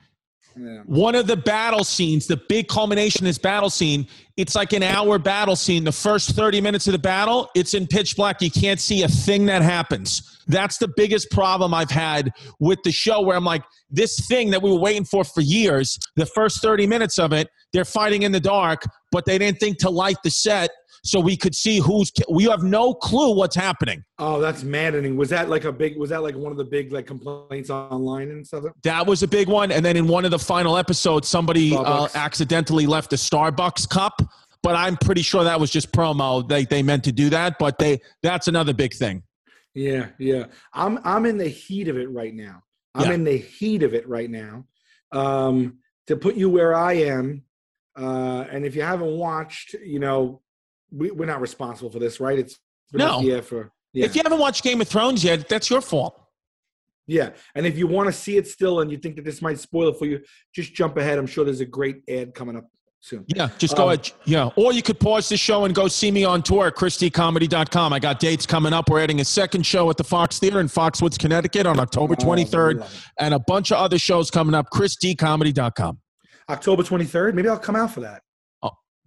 Yeah. 0.58 0.82
One 0.86 1.16
of 1.16 1.28
the 1.28 1.38
battle 1.38 1.84
scenes, 1.84 2.28
the 2.28 2.38
big 2.38 2.68
culmination 2.68 3.26
this 3.26 3.38
battle 3.38 3.70
scene, 3.70 4.08
it's 4.38 4.56
like 4.56 4.74
an 4.74 4.84
hour 4.84 5.20
battle 5.20 5.56
scene. 5.56 5.84
The 5.84 5.92
first 5.92 6.32
30 6.32 6.62
minutes 6.62 6.88
of 6.88 6.94
the 6.94 7.00
battle, 7.00 7.50
it's 7.56 7.74
in 7.74 7.88
pitch 7.88 8.16
black. 8.16 8.42
You 8.42 8.52
can't 8.52 8.80
see 8.80 9.04
a 9.04 9.08
thing 9.08 9.46
that 9.48 9.62
happens. 9.62 10.40
That's 10.48 10.78
the 10.78 10.88
biggest 10.96 11.30
problem 11.32 11.74
I've 11.74 11.92
had 11.92 12.32
with 12.60 12.80
the 12.84 12.92
show 12.92 13.22
where 13.22 13.38
I'm 13.38 13.46
like, 13.46 13.64
this 13.90 14.28
thing 14.28 14.50
that 14.52 14.62
we 14.62 14.72
were 14.72 14.80
waiting 14.80 15.06
for 15.06 15.24
for 15.24 15.42
years, 15.42 16.00
the 16.16 16.26
first 16.26 16.62
30 16.62 16.88
minutes 16.88 17.20
of 17.20 17.34
it, 17.34 17.50
they're 17.74 17.86
fighting 17.86 18.24
in 18.24 18.32
the 18.32 18.40
dark, 18.40 18.84
but 19.12 19.26
they 19.26 19.38
didn't 19.38 19.60
think 19.60 19.78
to 19.80 19.90
light 19.90 20.18
the 20.24 20.32
set 20.32 20.72
so 21.04 21.20
we 21.20 21.38
could 21.38 21.56
see 21.56 21.80
who's, 21.80 22.12
we 22.30 22.46
have 22.46 22.64
no 22.64 22.94
clue 22.94 23.36
what's 23.36 23.56
happening. 23.56 24.04
Oh, 24.20 24.40
that's 24.40 24.64
maddening. 24.64 25.18
Was 25.18 25.30
that 25.30 25.50
like 25.50 25.66
a 25.66 25.72
big? 25.72 25.98
Was 25.98 26.10
that 26.10 26.24
like 26.24 26.36
one 26.36 26.52
of 26.52 26.58
the 26.58 26.66
big 26.66 26.92
like 26.92 27.06
complaints 27.06 27.70
online 27.70 28.32
and 28.32 28.46
stuff? 28.46 28.66
That 28.84 29.06
was 29.06 29.24
a 29.24 29.28
big 29.28 29.48
one. 29.48 29.72
And 29.72 29.86
then 29.86 29.96
in 29.96 30.08
one 30.08 30.26
of 30.26 30.32
the 30.32 30.40
final 30.40 30.78
episodes, 30.78 31.28
somebody 31.28 31.76
uh, 31.76 32.08
accidentally 32.16 32.86
left 32.88 33.14
a 33.14 33.18
Starbucks 33.18 33.90
cup. 33.90 34.22
But 34.64 34.76
I'm 34.76 34.98
pretty 34.98 35.22
sure 35.22 35.44
that 35.44 35.60
was 35.60 35.70
just 35.72 35.92
promo. 35.92 36.48
They 36.48 36.66
they 36.66 36.82
meant 36.82 37.04
to 37.06 37.12
do 37.12 37.30
that, 37.30 37.58
but 37.60 37.78
they 37.78 38.02
that's 38.24 38.48
another 38.48 38.74
big 38.74 38.94
thing. 38.94 39.24
Yeah, 39.76 40.08
yeah. 40.18 40.46
I'm 40.74 41.00
I'm 41.04 41.26
in 41.28 41.38
the 41.38 41.48
heat 41.48 41.88
of 41.88 41.98
it 41.98 42.10
right 42.10 42.34
now. 42.34 42.64
I'm 42.96 43.10
Yeah. 43.10 43.14
in 43.14 43.24
the 43.24 43.38
heat 43.38 43.84
of 43.84 43.94
it 43.94 44.08
right 44.10 44.30
now. 44.30 44.66
Um, 45.12 45.78
to 46.08 46.18
put 46.18 46.36
you 46.36 46.50
where 46.50 46.74
I 46.74 46.94
am, 46.94 47.44
uh, 47.98 48.46
and 48.52 48.66
if 48.66 48.76
you 48.76 48.82
haven't 48.82 49.16
watched, 49.16 49.74
you 49.76 50.00
know, 50.00 50.42
we, 50.92 51.12
we're 51.12 51.26
not 51.26 51.42
responsible 51.42 51.90
for 51.92 52.00
this, 52.00 52.20
right? 52.20 52.40
It's 52.40 52.58
No. 52.94 53.20
air 53.28 53.42
for 53.42 53.72
yeah, 53.94 54.06
If 54.06 54.16
you 54.16 54.22
haven't 54.24 54.40
watched 54.40 54.64
Game 54.64 54.80
of 54.82 54.88
Thrones 54.88 55.24
yet, 55.24 55.48
that's 55.50 55.70
your 55.70 55.82
fault. 55.82 56.20
yeah. 57.08 57.30
And 57.56 57.66
if 57.66 57.78
you 57.78 57.88
want 57.88 58.08
to 58.08 58.14
see 58.14 58.38
it 58.38 58.48
still, 58.48 58.82
and 58.82 58.92
you 58.92 58.98
think 58.98 59.16
that 59.16 59.26
this 59.26 59.42
might 59.42 59.60
spoil 59.60 59.90
it 59.90 59.98
for 59.98 60.06
you, 60.06 60.20
just 60.54 60.74
jump 60.74 60.98
ahead. 60.98 61.18
I'm 61.18 61.28
sure 61.28 61.46
there's 61.46 61.62
a 61.62 61.66
great 61.66 61.98
ad 62.10 62.34
coming 62.34 62.56
up 62.58 62.66
soon. 63.00 63.24
Yeah, 63.28 63.50
just 63.58 63.76
go 63.78 63.84
Um, 63.84 63.90
ahead. 63.90 64.12
Yeah. 64.26 64.50
Or 64.56 64.74
you 64.74 64.82
could 64.84 65.00
pause 65.00 65.30
the 65.30 65.38
show 65.38 65.66
and 65.66 65.74
go 65.74 65.88
see 65.88 66.12
me 66.12 66.24
on 66.26 66.42
tour 66.44 66.68
at 66.68 66.76
ChrisDComedy.com. 66.76 67.94
I 67.94 68.00
got 68.00 68.20
dates 68.20 68.46
coming 68.46 68.74
up. 68.74 68.90
We're 68.90 69.00
adding 69.02 69.22
a 69.22 69.26
second 69.26 69.66
show 69.66 69.90
at 69.90 69.98
the 69.98 70.04
Fox 70.04 70.38
Theater 70.40 70.60
in 70.60 70.68
Foxwoods, 70.68 71.18
Connecticut 71.18 71.66
on 71.66 71.80
October 71.80 72.16
Oh, 72.20 72.24
23rd, 72.24 72.80
love 72.82 73.06
and 73.20 73.34
a 73.34 73.40
bunch 73.40 73.72
of 73.72 73.78
other 73.78 73.98
shows 73.98 74.30
coming 74.30 74.54
up. 74.54 74.70
ChrisDComedy.com. 74.72 76.00
October 76.50 76.84
23rd. 76.84 77.34
Maybe 77.34 77.48
I'll 77.50 77.58
come 77.60 77.76
out 77.76 77.92
for 77.92 78.02
that. 78.02 78.22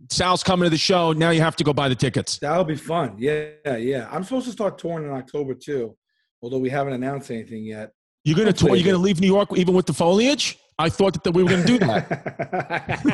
Sal's 0.08 0.42
coming 0.42 0.64
to 0.64 0.70
the 0.70 0.78
show. 0.78 1.12
Now 1.12 1.30
you 1.30 1.40
have 1.40 1.56
to 1.56 1.64
go 1.64 1.72
buy 1.72 1.88
the 1.88 1.94
tickets. 1.94 2.38
That'll 2.38 2.64
be 2.64 2.76
fun. 2.76 3.16
Yeah, 3.18 3.76
yeah. 3.76 4.08
I'm 4.10 4.24
supposed 4.24 4.46
to 4.46 4.52
start 4.52 4.78
touring 4.78 5.06
in 5.06 5.12
October 5.12 5.54
too, 5.54 5.96
although 6.42 6.58
we 6.58 6.70
haven't 6.70 6.94
announced 6.94 7.30
anything 7.30 7.64
yet. 7.64 7.92
You're 8.24 8.36
gonna 8.36 8.52
tour, 8.52 8.74
you're 8.76 8.84
gonna 8.84 8.98
leave 9.02 9.20
New 9.20 9.26
York 9.26 9.50
even 9.56 9.74
with 9.74 9.86
the 9.86 9.92
foliage? 9.94 10.58
I 10.78 10.88
thought 10.88 11.22
that 11.22 11.32
we 11.32 11.42
were 11.42 11.50
gonna 11.50 11.64
do 11.66 11.78
that. 11.78 13.10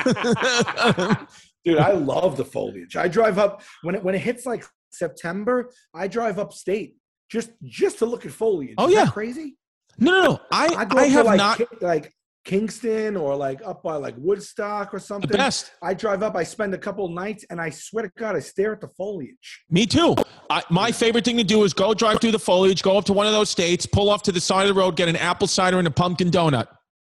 Dude, 1.64 1.78
I 1.78 1.92
love 1.92 2.36
the 2.36 2.44
foliage. 2.44 2.96
I 2.96 3.08
drive 3.08 3.38
up 3.38 3.62
when 3.82 3.96
it 3.96 4.04
when 4.04 4.14
it 4.14 4.20
hits 4.20 4.46
like 4.46 4.64
September. 4.90 5.70
I 5.94 6.06
drive 6.08 6.38
upstate 6.38 6.96
just 7.30 7.50
just 7.64 7.98
to 7.98 8.06
look 8.06 8.24
at 8.24 8.32
foliage. 8.32 8.74
Oh, 8.78 8.88
Is 8.88 8.94
that 8.94 9.06
yeah. 9.06 9.10
crazy. 9.10 9.56
no, 9.98 10.12
no, 10.12 10.22
no. 10.22 10.40
I 10.52 10.66
I 10.66 10.86
I 10.96 11.06
have 11.06 11.26
like 11.26 11.38
not 11.38 11.60
like 11.82 12.12
Kingston 12.46 13.16
or 13.16 13.36
like 13.36 13.60
up 13.66 13.82
by 13.82 13.96
like 13.96 14.14
Woodstock 14.16 14.94
or 14.94 14.98
something. 14.98 15.28
the 15.30 15.36
best. 15.36 15.72
I 15.82 15.92
drive 15.92 16.22
up. 16.22 16.34
I 16.36 16.44
spend 16.44 16.72
a 16.72 16.78
couple 16.78 17.06
nights, 17.08 17.44
and 17.50 17.60
I 17.60 17.68
swear 17.70 18.04
to 18.04 18.12
God, 18.16 18.36
I 18.36 18.38
stare 18.40 18.72
at 18.72 18.80
the 18.80 18.88
foliage. 18.96 19.64
Me 19.68 19.84
too. 19.84 20.14
I, 20.48 20.62
my 20.70 20.90
favorite 20.92 21.24
thing 21.24 21.36
to 21.36 21.44
do 21.44 21.64
is 21.64 21.74
go 21.74 21.92
drive 21.92 22.20
through 22.20 22.30
the 22.30 22.38
foliage, 22.38 22.82
go 22.82 22.96
up 22.96 23.04
to 23.06 23.12
one 23.12 23.26
of 23.26 23.32
those 23.32 23.50
states, 23.50 23.84
pull 23.84 24.08
off 24.08 24.22
to 24.22 24.32
the 24.32 24.40
side 24.40 24.62
of 24.68 24.74
the 24.74 24.80
road, 24.80 24.96
get 24.96 25.08
an 25.08 25.16
apple 25.16 25.48
cider 25.48 25.78
and 25.78 25.86
a 25.88 25.90
pumpkin 25.90 26.30
donut. 26.30 26.68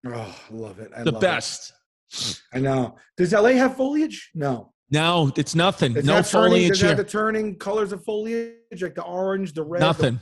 Oh, 0.06 0.12
I 0.12 0.34
love 0.54 0.78
it. 0.78 0.90
I 0.96 1.02
The 1.02 1.12
love 1.12 1.20
best. 1.20 1.72
It. 2.12 2.40
I 2.52 2.58
know. 2.60 2.96
Does 3.16 3.32
LA 3.32 3.50
have 3.52 3.74
foliage? 3.76 4.30
No. 4.34 4.72
No, 4.90 5.32
it's 5.36 5.54
nothing. 5.54 5.94
Does 5.94 6.04
no 6.04 6.16
that 6.16 6.26
turning, 6.26 6.50
foliage 6.50 6.68
does 6.68 6.80
here. 6.82 6.94
the 6.94 7.04
turning 7.04 7.56
colors 7.56 7.92
of 7.92 8.04
foliage, 8.04 8.52
like 8.82 8.94
the 8.94 9.02
orange, 9.02 9.54
the 9.54 9.62
red? 9.62 9.80
the- 9.80 10.20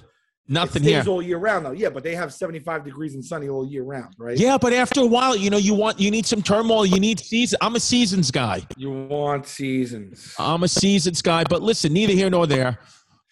Nothing. 0.53 0.83
It 0.85 0.89
here. 0.89 1.05
all 1.07 1.23
year 1.23 1.39
round, 1.39 1.65
though. 1.65 1.71
Yeah, 1.71 1.91
but 1.91 2.03
they 2.03 2.17
have 2.17 2.35
75 2.35 2.85
degrees 2.85 3.15
and 3.15 3.25
sunny 3.25 3.49
all 3.49 3.65
year 3.65 3.85
round, 3.85 4.17
right? 4.19 4.37
Yeah, 4.37 4.59
but 4.59 4.73
after 4.73 5.01
a 5.01 5.07
while, 5.07 5.37
you 5.37 5.49
know, 5.49 5.59
you 5.59 5.75
want 5.75 6.01
you 6.01 6.11
need 6.11 6.27
some 6.27 6.43
turmoil. 6.43 6.85
You 6.85 6.99
need 6.99 7.21
season. 7.21 7.57
I'm 7.61 7.77
a 7.77 7.81
seasons 7.81 8.33
guy. 8.33 8.67
You 8.77 8.91
want 8.91 9.47
seasons. 9.47 10.35
I'm 10.41 10.65
a 10.65 10.69
seasons 10.69 11.23
guy. 11.23 11.45
But 11.45 11.63
listen, 11.63 11.93
neither 11.93 12.15
here 12.15 12.29
nor 12.29 12.49
there. 12.49 12.81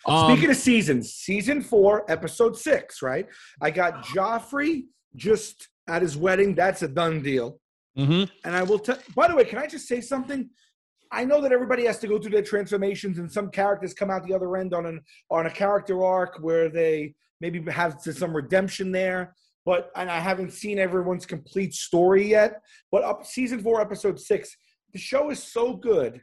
Um, 0.07 0.31
Speaking 0.33 0.51
of 0.51 0.57
seasons, 0.57 1.13
season 1.13 1.61
four, 1.61 2.09
episode 2.09 2.57
six, 2.57 3.03
right? 3.03 3.27
I 3.61 3.73
got 3.73 4.05
Joffrey 4.05 4.85
just 5.17 5.69
at 5.89 6.03
his 6.03 6.17
wedding. 6.17 6.55
That's 6.55 6.83
a 6.83 6.89
done 6.89 7.21
deal. 7.21 7.59
hmm 7.97 8.25
And 8.45 8.55
I 8.55 8.63
will 8.63 8.79
tell. 8.79 8.99
By 9.17 9.27
the 9.27 9.35
way, 9.35 9.45
can 9.45 9.59
I 9.59 9.67
just 9.67 9.89
say 9.89 10.01
something? 10.01 10.51
I 11.11 11.25
know 11.25 11.41
that 11.41 11.53
everybody 11.53 11.85
has 11.87 11.99
to 12.01 12.07
go 12.07 12.19
through 12.19 12.33
their 12.33 12.43
transformations, 12.43 13.19
and 13.19 13.31
some 13.31 13.51
characters 13.51 13.95
come 13.95 14.11
out 14.11 14.27
the 14.27 14.35
other 14.35 14.57
end 14.57 14.75
on 14.75 14.87
an 14.87 15.01
on 15.31 15.47
a 15.47 15.51
character 15.51 16.05
arc 16.05 16.39
where 16.41 16.69
they 16.69 17.15
maybe 17.41 17.63
have 17.71 18.01
some 18.01 18.35
redemption 18.35 18.93
there. 18.93 19.35
But 19.65 19.91
and 19.97 20.11
I 20.11 20.19
haven't 20.19 20.53
seen 20.53 20.79
everyone's 20.79 21.27
complete 21.27 21.75
story 21.75 22.29
yet. 22.29 22.61
But 22.91 23.05
up 23.05 23.25
season 23.27 23.63
four, 23.63 23.81
episode 23.81 24.19
six, 24.21 24.57
the 24.93 24.99
show 24.99 25.31
is 25.31 25.43
so 25.43 25.75
good, 25.75 26.21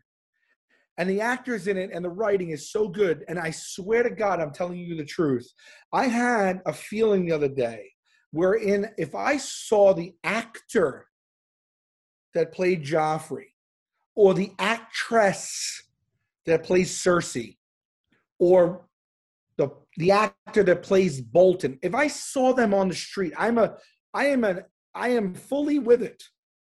and 0.97 1.09
the 1.09 1.21
actors 1.21 1.67
in 1.67 1.77
it 1.77 1.91
and 1.93 2.03
the 2.03 2.09
writing 2.09 2.51
is 2.51 2.71
so 2.71 2.87
good. 2.87 3.25
And 3.27 3.39
I 3.39 3.51
swear 3.51 4.03
to 4.03 4.09
God, 4.09 4.39
I'm 4.39 4.53
telling 4.53 4.77
you 4.77 4.95
the 4.95 5.05
truth. 5.05 5.51
I 5.91 6.07
had 6.07 6.61
a 6.65 6.73
feeling 6.73 7.25
the 7.25 7.33
other 7.33 7.49
day 7.49 7.91
wherein 8.31 8.91
if 8.97 9.15
I 9.15 9.37
saw 9.37 9.93
the 9.93 10.13
actor 10.25 11.07
that 12.33 12.51
played 12.51 12.83
Joffrey, 12.83 13.54
or 14.15 14.33
the 14.33 14.51
actress 14.59 15.83
that 16.45 16.63
plays 16.63 16.91
Cersei, 16.97 17.57
or 18.39 18.87
the 19.57 19.69
the 19.97 20.11
actor 20.11 20.63
that 20.63 20.83
plays 20.83 21.21
Bolton. 21.21 21.79
If 21.81 21.95
I 21.95 22.07
saw 22.07 22.53
them 22.53 22.73
on 22.73 22.87
the 22.87 22.95
street, 22.95 23.33
I'm 23.37 23.57
a 23.57 23.75
I 24.13 24.27
am 24.27 24.43
a 24.43 24.63
I 24.93 25.09
am 25.09 25.33
fully 25.33 25.79
with 25.79 26.01
it. 26.01 26.23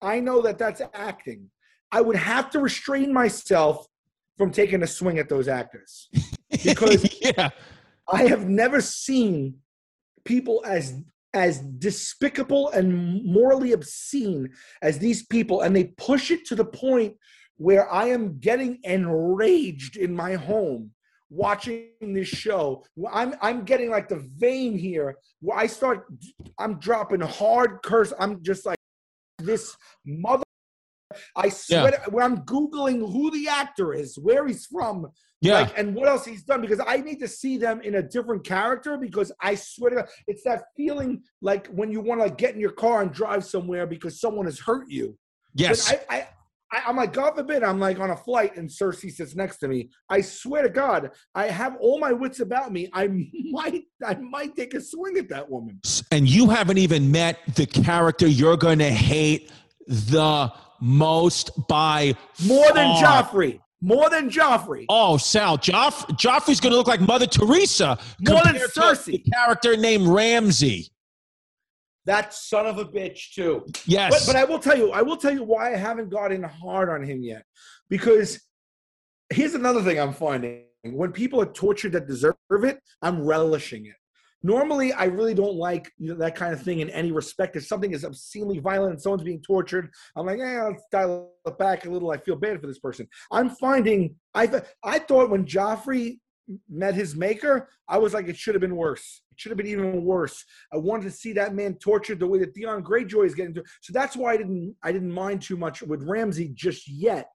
I 0.03 0.21
know 0.21 0.43
that 0.43 0.59
that's 0.59 0.83
acting. 0.95 1.51
I 1.91 2.01
would 2.01 2.17
have 2.17 2.51
to 2.51 2.61
restrain 2.61 3.13
myself 3.13 3.87
from 4.37 4.51
taking 4.51 4.83
a 4.83 4.87
swing 4.87 5.19
at 5.19 5.29
those 5.29 5.49
actors 5.49 6.09
because 6.65 7.21
yeah, 7.21 7.51
I 8.13 8.27
have 8.27 8.49
never 8.49 8.81
seen 8.81 9.57
people 10.25 10.63
as 10.67 10.95
as 11.35 11.61
despicable 11.61 12.71
and 12.71 13.25
morally 13.25 13.73
obscene 13.73 14.51
as 14.83 14.99
these 14.99 15.27
people 15.27 15.61
and 15.61 15.75
they 15.77 15.85
push 15.85 16.31
it 16.31 16.47
to 16.47 16.55
the 16.55 16.65
point 16.65 17.15
where 17.57 17.91
I 17.93 18.07
am 18.07 18.39
getting 18.39 18.79
enraged 18.85 19.97
in 19.97 20.15
my 20.15 20.35
home 20.35 20.93
watching 21.31 21.91
this 22.01 22.29
show. 22.29 22.85
I'm 23.13 23.35
I'm 23.43 23.65
getting 23.65 23.91
like 23.91 24.09
the 24.09 24.27
vein 24.37 24.79
here 24.79 25.17
where 25.41 25.59
I 25.59 25.67
start 25.67 26.07
I'm 26.59 26.79
dropping 26.79 27.21
hard 27.21 27.81
curse. 27.83 28.13
I'm 28.19 28.43
just 28.43 28.65
like 28.65 28.79
this 29.39 29.77
mother 30.07 30.45
I 31.37 31.49
swear 31.49 31.91
to- 31.93 32.11
when 32.11 32.25
I'm 32.25 32.39
googling 32.45 33.01
who 33.13 33.31
the 33.31 33.49
actor 33.49 33.93
is, 33.95 34.19
where 34.19 34.47
he's 34.47 34.67
from, 34.67 35.09
yeah. 35.41 35.61
like, 35.61 35.79
and 35.79 35.95
what 35.95 36.09
else 36.09 36.25
he's 36.25 36.43
done 36.43 36.61
because 36.61 36.81
I 36.85 36.99
need 36.99 37.21
to 37.21 37.29
see 37.29 37.59
them 37.59 37.81
in 37.83 37.97
a 37.97 38.03
different 38.03 38.45
character 38.45 38.97
because 38.97 39.33
I 39.41 39.55
swear 39.55 39.91
to 39.91 39.97
God, 39.97 40.09
it's 40.27 40.43
that 40.45 40.65
feeling 40.77 41.23
like 41.41 41.69
when 41.69 41.91
you 41.93 42.01
want 42.01 42.21
to 42.21 42.25
like 42.25 42.39
get 42.39 42.55
in 42.55 42.61
your 42.61 42.73
car 42.73 43.03
and 43.03 43.13
drive 43.13 43.45
somewhere 43.45 43.87
because 43.87 44.21
someone 44.21 44.47
has 44.47 44.59
hurt 44.59 44.89
you. 44.89 45.17
yes. 45.55 45.91
But 45.91 46.07
I, 46.11 46.17
I, 46.17 46.29
I, 46.71 46.83
I'm 46.87 46.97
like, 46.97 47.13
God 47.13 47.35
forbid, 47.35 47.63
I'm 47.63 47.81
like 47.81 47.99
on 47.99 48.11
a 48.11 48.17
flight 48.17 48.57
and 48.57 48.69
Cersei 48.69 49.11
sits 49.11 49.35
next 49.35 49.59
to 49.59 49.69
me. 49.69 49.89
I 50.11 50.21
swear 50.21 50.63
to 50.63 50.69
God, 50.69 51.11
I 51.35 51.47
have 51.47 51.77
all 51.81 51.99
my 51.99 52.13
wits 52.13 52.41
about 52.41 52.73
me. 52.73 52.89
I 52.93 53.09
might, 53.51 53.85
I 54.05 54.15
might 54.17 54.55
take 54.57 54.75
a 54.75 54.81
swing 54.81 55.17
at 55.19 55.29
that 55.31 55.49
woman. 55.49 55.81
and 56.11 56.29
you 56.29 56.51
haven't 56.51 56.79
even 56.79 57.11
met 57.11 57.39
the 57.55 57.67
character 57.67 58.27
you're 58.27 58.57
going 58.57 58.81
to 58.81 58.91
hate 58.91 59.51
the 59.87 60.53
most 60.81 61.51
by 61.69 62.15
More 62.45 62.73
than 62.73 62.95
far. 63.01 63.23
Joffrey. 63.23 63.61
More 63.81 64.11
than 64.11 64.29
Joffrey. 64.29 64.87
Oh, 64.89 65.17
Sal, 65.17 65.57
Joff, 65.59 66.07
Joffrey's 66.19 66.59
going 66.59 66.73
to 66.73 66.77
look 66.77 66.89
like 66.89 67.01
Mother 67.01 67.27
Teresa 67.27 67.97
More 68.21 68.43
than 68.43 68.57
Cersei. 68.57 69.23
character 69.33 69.77
named 69.77 70.09
Ramsay. 70.09 70.89
That 72.05 72.33
son 72.33 72.67
of 72.67 72.79
a 72.79 72.85
bitch 72.87 73.35
too. 73.35 73.67
Yes. 73.85 74.27
But, 74.27 74.33
but 74.33 74.41
I 74.41 74.45
will 74.45 74.59
tell 74.59 74.77
you, 74.77 74.91
I 74.93 75.03
will 75.03 75.17
tell 75.17 75.33
you 75.33 75.45
why 75.45 75.75
I 75.75 75.77
haven't 75.77 76.09
gotten 76.09 76.43
hard 76.43 76.89
on 76.89 77.05
him 77.05 77.23
yet. 77.23 77.45
Because 77.89 78.41
here's 79.31 79.55
another 79.55 79.83
thing 79.83 80.01
I'm 80.01 80.15
finding: 80.15 80.65
when 80.85 81.13
people 81.13 81.41
are 81.41 81.53
tortured 81.53 81.93
that 81.93 82.07
deserve 82.07 82.35
it, 82.51 82.81
I'm 83.03 83.25
relishing 83.25 83.87
it. 83.87 83.95
Normally, 84.43 84.93
I 84.93 85.05
really 85.07 85.35
don't 85.35 85.57
like 85.57 85.91
you 85.99 86.11
know, 86.11 86.19
that 86.19 86.37
kind 86.37 86.53
of 86.53 86.63
thing 86.63 86.81
in 86.81 86.91
any 86.91 87.11
respect. 87.11 87.57
If 87.57 87.67
something 87.67 87.93
is 87.93 88.05
obscenely 88.05 88.61
violent 88.61 88.93
and 88.93 89.03
someone's 89.03 89.25
being 89.25 89.43
tortured, 89.43 89.91
I'm 90.15 90.27
like, 90.27 90.39
eh, 90.39 90.63
let's 90.63 90.85
dial 90.93 91.33
it 91.45 91.59
back 91.59 91.87
a 91.87 91.91
little. 91.91 92.11
I 92.11 92.19
feel 92.19 92.37
bad 92.37 92.61
for 92.61 92.67
this 92.69 92.79
person. 92.79 93.09
I'm 93.33 93.51
finding, 93.51 94.15
I 94.35 94.63
I 94.85 95.01
thought 95.01 95.31
when 95.31 95.45
Joffrey 95.45 96.19
met 96.71 96.95
his 96.95 97.15
maker, 97.15 97.69
I 97.89 97.99
was 97.99 98.15
like, 98.15 98.29
it 98.29 98.37
should 98.37 98.55
have 98.55 98.61
been 98.61 98.77
worse. 98.77 99.23
It 99.33 99.41
should 99.41 99.51
have 99.51 99.59
been 99.59 99.67
even 99.67 100.05
worse. 100.05 100.45
I 100.73 100.77
wanted 100.77 101.05
to 101.05 101.11
see 101.11 101.33
that 101.35 101.55
man 101.55 101.75
tortured 101.75 102.21
the 102.21 102.27
way 102.27 102.39
that 102.39 102.55
Theon 102.55 102.83
Greyjoy 102.83 103.27
is 103.27 103.35
getting 103.35 103.55
to. 103.55 103.65
So 103.83 103.93
that's 103.93 104.17
why 104.17 104.33
I 104.33 104.37
didn't 104.37 104.77
I 104.83 104.93
didn't 104.93 105.13
mind 105.13 105.43
too 105.43 105.57
much 105.57 105.83
with 105.83 106.09
Ramsay 106.09 106.51
just 106.55 106.89
yet, 106.89 107.29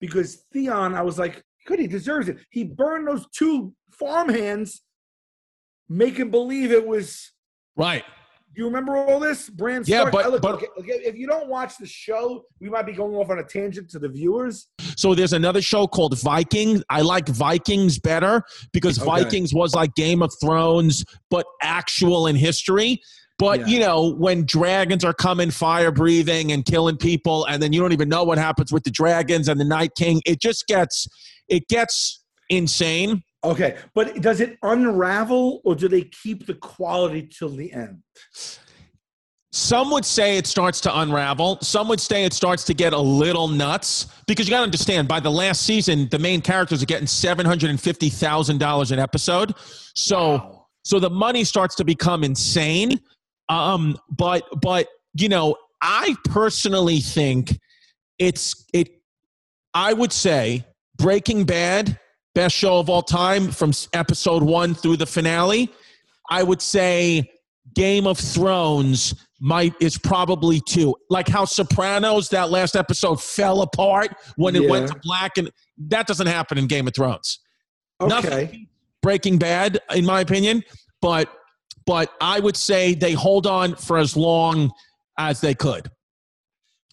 because 0.00 0.46
Theon, 0.52 0.94
I 0.94 1.02
was 1.02 1.18
like, 1.18 1.42
good, 1.66 1.78
he 1.78 1.86
deserves 1.86 2.28
it. 2.28 2.38
He 2.50 2.64
burned 2.64 3.06
those 3.06 3.26
two 3.30 3.74
farmhands, 3.92 4.82
making 5.88 6.30
believe 6.30 6.72
it 6.72 6.86
was. 6.86 7.32
right. 7.76 8.04
Do 8.54 8.62
you 8.62 8.66
remember 8.66 8.96
all 8.96 9.20
this, 9.20 9.48
Bran 9.50 9.84
Yeah, 9.86 10.00
Stark? 10.00 10.12
but- 10.12 10.30
look, 10.32 10.42
but- 10.42 10.54
okay, 10.80 10.94
if 11.04 11.16
you 11.16 11.28
don't 11.28 11.48
watch 11.48 11.74
the 11.78 11.86
show, 11.86 12.42
we 12.60 12.68
might 12.68 12.86
be 12.86 12.92
going 12.92 13.14
off 13.14 13.30
on 13.30 13.38
a 13.38 13.44
tangent 13.44 13.88
to 13.90 13.98
the 14.00 14.08
viewers. 14.08 14.66
So 14.96 15.14
there's 15.14 15.34
another 15.34 15.60
show 15.62 15.86
called 15.86 16.18
Vikings. 16.18 16.82
I 16.90 17.02
like 17.02 17.28
Vikings 17.28 18.00
better 18.00 18.42
because 18.72 18.98
Okay. 18.98 19.06
Vikings 19.06 19.54
was 19.54 19.74
like 19.76 19.94
Game 19.94 20.22
of 20.22 20.32
Thrones, 20.42 21.04
but 21.30 21.46
actual 21.62 22.26
in 22.26 22.34
history. 22.34 23.00
But 23.38 23.60
Yeah. 23.60 23.66
you 23.66 23.78
know, 23.80 24.14
when 24.18 24.44
dragons 24.44 25.04
are 25.04 25.14
coming, 25.14 25.52
fire 25.52 25.92
breathing 25.92 26.50
and 26.50 26.64
killing 26.64 26.96
people, 26.96 27.44
and 27.44 27.62
then 27.62 27.72
you 27.72 27.80
don't 27.80 27.92
even 27.92 28.08
know 28.08 28.24
what 28.24 28.38
happens 28.38 28.72
with 28.72 28.82
the 28.82 28.90
dragons 28.90 29.46
and 29.46 29.60
the 29.60 29.64
Night 29.64 29.92
King, 29.96 30.20
it 30.26 30.40
just 30.40 30.66
gets 30.66 31.06
it 31.48 31.68
gets 31.68 32.24
insane. 32.50 33.22
Okay, 33.44 33.76
but 33.94 34.20
does 34.20 34.40
it 34.40 34.58
unravel 34.62 35.60
or 35.64 35.74
do 35.76 35.88
they 35.88 36.02
keep 36.02 36.46
the 36.46 36.54
quality 36.54 37.22
till 37.22 37.50
the 37.50 37.72
end? 37.72 38.02
Some 39.52 39.90
would 39.92 40.04
say 40.04 40.36
it 40.36 40.46
starts 40.46 40.80
to 40.82 40.98
unravel. 41.00 41.58
Some 41.62 41.88
would 41.88 42.00
say 42.00 42.24
it 42.24 42.32
starts 42.34 42.64
to 42.64 42.74
get 42.74 42.92
a 42.92 42.98
little 42.98 43.48
nuts 43.48 44.06
because 44.26 44.46
you 44.46 44.50
got 44.50 44.58
to 44.58 44.64
understand 44.64 45.08
by 45.08 45.20
the 45.20 45.30
last 45.30 45.62
season, 45.62 46.08
the 46.10 46.18
main 46.18 46.42
characters 46.42 46.82
are 46.82 46.86
getting 46.86 47.06
$750,000 47.06 48.90
an 48.92 48.98
episode. 48.98 49.54
So, 49.94 50.18
Wow. 50.32 50.66
so 50.82 51.00
the 51.00 51.08
money 51.08 51.44
starts 51.44 51.74
to 51.76 51.84
become 51.84 52.24
insane. 52.24 53.00
Um, 53.48 53.96
but, 54.10 54.42
but, 54.60 54.88
you 55.14 55.30
know, 55.30 55.56
I 55.80 56.14
personally 56.24 57.00
think 57.00 57.58
it's, 58.18 58.66
it, 58.74 59.00
I 59.72 59.94
would 59.94 60.12
say 60.12 60.66
Breaking 60.98 61.44
Bad, 61.44 61.98
best 62.38 62.54
show 62.54 62.78
of 62.78 62.88
all 62.88 63.02
time 63.02 63.50
from 63.50 63.72
episode 63.94 64.44
one 64.44 64.72
through 64.72 64.96
the 64.96 65.06
finale. 65.06 65.68
I 66.30 66.44
would 66.44 66.62
say 66.62 67.28
Game 67.74 68.06
of 68.06 68.16
Thrones 68.16 69.12
might 69.40 69.74
is 69.80 69.98
probably 69.98 70.60
two. 70.60 70.94
Like 71.10 71.26
how 71.26 71.44
Sopranos 71.44 72.28
that 72.28 72.48
last 72.50 72.76
episode 72.76 73.20
fell 73.20 73.62
apart 73.62 74.14
when 74.36 74.54
it 74.54 74.70
went 74.70 74.86
to 74.86 74.94
black, 75.02 75.36
and 75.36 75.50
that 75.88 76.06
doesn't 76.06 76.28
happen 76.28 76.58
in 76.58 76.68
Game 76.68 76.86
of 76.86 76.94
Thrones. 76.94 77.40
Okay. 78.00 78.08
Nothing 78.08 78.68
Breaking 79.02 79.38
Bad, 79.38 79.80
in 79.92 80.06
my 80.06 80.20
opinion, 80.20 80.62
but 81.02 81.28
but 81.86 82.12
I 82.20 82.38
would 82.38 82.56
say 82.56 82.94
they 82.94 83.14
hold 83.14 83.48
on 83.48 83.74
for 83.74 83.98
as 83.98 84.16
long 84.16 84.70
as 85.18 85.40
they 85.40 85.56
could. 85.56 85.90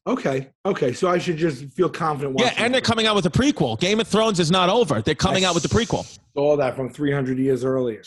Okay. 0.08 0.49
Okay. 0.66 0.93
So 0.93 1.10
I 1.10 1.18
should 1.18 1.38
just 1.38 1.66
feel 1.72 1.89
confident 1.89 2.39
Yeah, 2.39 2.53
and 2.58 2.74
they're 2.74 2.82
coming 2.82 3.08
out 3.08 3.16
with 3.16 3.26
a 3.26 3.32
prequel. 3.32 3.80
Game 3.80 3.99
of 3.99 4.08
Thrones 4.08 4.39
is 4.39 4.51
not 4.51 4.70
over. 4.70 5.01
They're 5.01 5.16
coming 5.16 5.45
I 5.45 5.49
out 5.49 5.56
with 5.56 5.64
the 5.64 5.70
prequel. 5.70 6.18
All 6.36 6.56
that 6.58 6.76
from 6.76 6.89
300 6.89 7.39
years 7.39 7.64
earlier. 7.64 8.03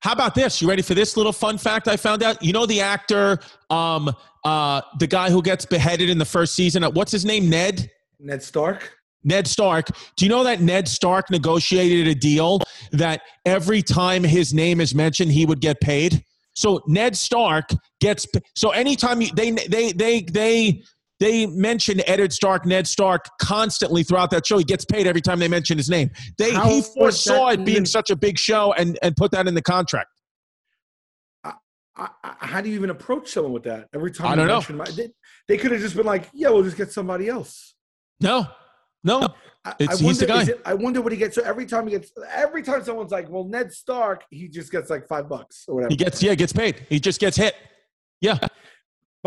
How 0.00 0.12
about 0.12 0.34
this? 0.34 0.62
You 0.62 0.68
ready 0.68 0.82
for 0.82 0.94
this 0.94 1.16
little 1.16 1.32
fun 1.32 1.58
fact 1.58 1.88
I 1.88 1.96
found 1.96 2.22
out? 2.22 2.42
You 2.42 2.52
know 2.52 2.66
the 2.66 2.80
actor, 2.80 3.40
um, 3.68 4.14
uh, 4.44 4.80
the 5.00 5.06
guy 5.06 5.28
who 5.28 5.42
gets 5.42 5.66
beheaded 5.66 6.08
in 6.08 6.18
the 6.18 6.24
first 6.24 6.54
season. 6.54 6.84
uh, 6.84 6.90
What's 6.90 7.12
his 7.12 7.24
name? 7.24 7.50
Ned. 7.50 7.90
Ned 8.20 8.42
Stark. 8.42 8.92
Ned 9.24 9.46
Stark. 9.46 9.88
Do 10.16 10.24
you 10.24 10.28
know 10.28 10.44
that 10.44 10.60
Ned 10.60 10.88
Stark 10.88 11.30
negotiated 11.30 12.06
a 12.06 12.14
deal 12.14 12.60
that 12.92 13.20
every 13.44 13.82
time 13.82 14.22
his 14.22 14.54
name 14.54 14.80
is 14.80 14.94
mentioned, 14.94 15.32
he 15.32 15.44
would 15.44 15.60
get 15.60 15.80
paid? 15.80 16.22
So 16.54 16.80
Ned 16.86 17.16
Stark 17.16 17.70
gets 18.00 18.26
so 18.56 18.70
anytime 18.70 19.20
you, 19.20 19.30
they 19.34 19.50
they 19.50 19.92
they 19.92 20.22
they 20.22 20.82
they 21.20 21.46
mention 21.46 22.00
Eddard 22.06 22.32
Stark, 22.32 22.64
Ned 22.66 22.86
Stark 22.86 23.24
constantly 23.40 24.02
throughout 24.04 24.30
that 24.30 24.46
show. 24.46 24.58
He 24.58 24.64
gets 24.64 24.84
paid 24.84 25.06
every 25.06 25.20
time 25.20 25.38
they 25.38 25.48
mention 25.48 25.76
his 25.76 25.90
name. 25.90 26.10
They 26.38 26.52
How 26.52 26.68
he 26.68 26.82
foresaw 26.82 27.48
it 27.48 27.58
being 27.64 27.68
even- 27.70 27.86
such 27.86 28.10
a 28.10 28.16
big 28.16 28.38
show 28.38 28.72
and 28.74 28.98
and 29.02 29.16
put 29.16 29.30
that 29.32 29.48
in 29.48 29.54
the 29.54 29.62
contract. 29.62 30.08
I, 31.44 31.52
I, 32.22 32.34
how 32.38 32.60
do 32.60 32.68
you 32.68 32.76
even 32.76 32.90
approach 32.90 33.28
someone 33.30 33.52
with 33.52 33.64
that? 33.64 33.88
Every 33.92 34.12
time 34.12 34.28
I 34.28 34.36
don't 34.36 34.46
know. 34.46 34.76
My, 34.76 34.84
they, 34.84 35.08
they 35.48 35.56
could 35.56 35.72
have 35.72 35.80
just 35.80 35.96
been 35.96 36.06
like, 36.06 36.28
"Yeah, 36.32 36.50
we'll 36.50 36.62
just 36.62 36.76
get 36.76 36.92
somebody 36.92 37.28
else." 37.28 37.74
No, 38.20 38.46
no. 39.02 39.34
I, 39.64 39.74
It's- 39.80 40.00
I 40.00 40.04
he's 40.04 40.18
the 40.20 40.26
wonder, 40.28 40.44
guy. 40.46 40.52
it- 40.52 40.62
I 40.64 40.74
wonder 40.74 41.00
what 41.00 41.10
he 41.10 41.18
gets. 41.18 41.34
So 41.34 41.42
every 41.42 41.66
time 41.66 41.86
he 41.88 41.92
gets, 41.92 42.12
every 42.32 42.62
time 42.62 42.84
someone's 42.84 43.10
like, 43.10 43.28
"Well, 43.28 43.44
Ned 43.44 43.72
Stark," 43.72 44.22
he 44.30 44.46
just 44.48 44.70
gets 44.70 44.90
like 44.90 45.08
five 45.08 45.28
bucks 45.28 45.64
or 45.66 45.74
whatever. 45.76 45.90
He 45.90 45.96
gets 45.96 46.22
yeah, 46.22 46.34
gets 46.36 46.52
paid. 46.52 46.86
He 46.88 47.00
just 47.00 47.18
gets 47.20 47.36
hit. 47.36 47.56
Yeah. 48.20 48.38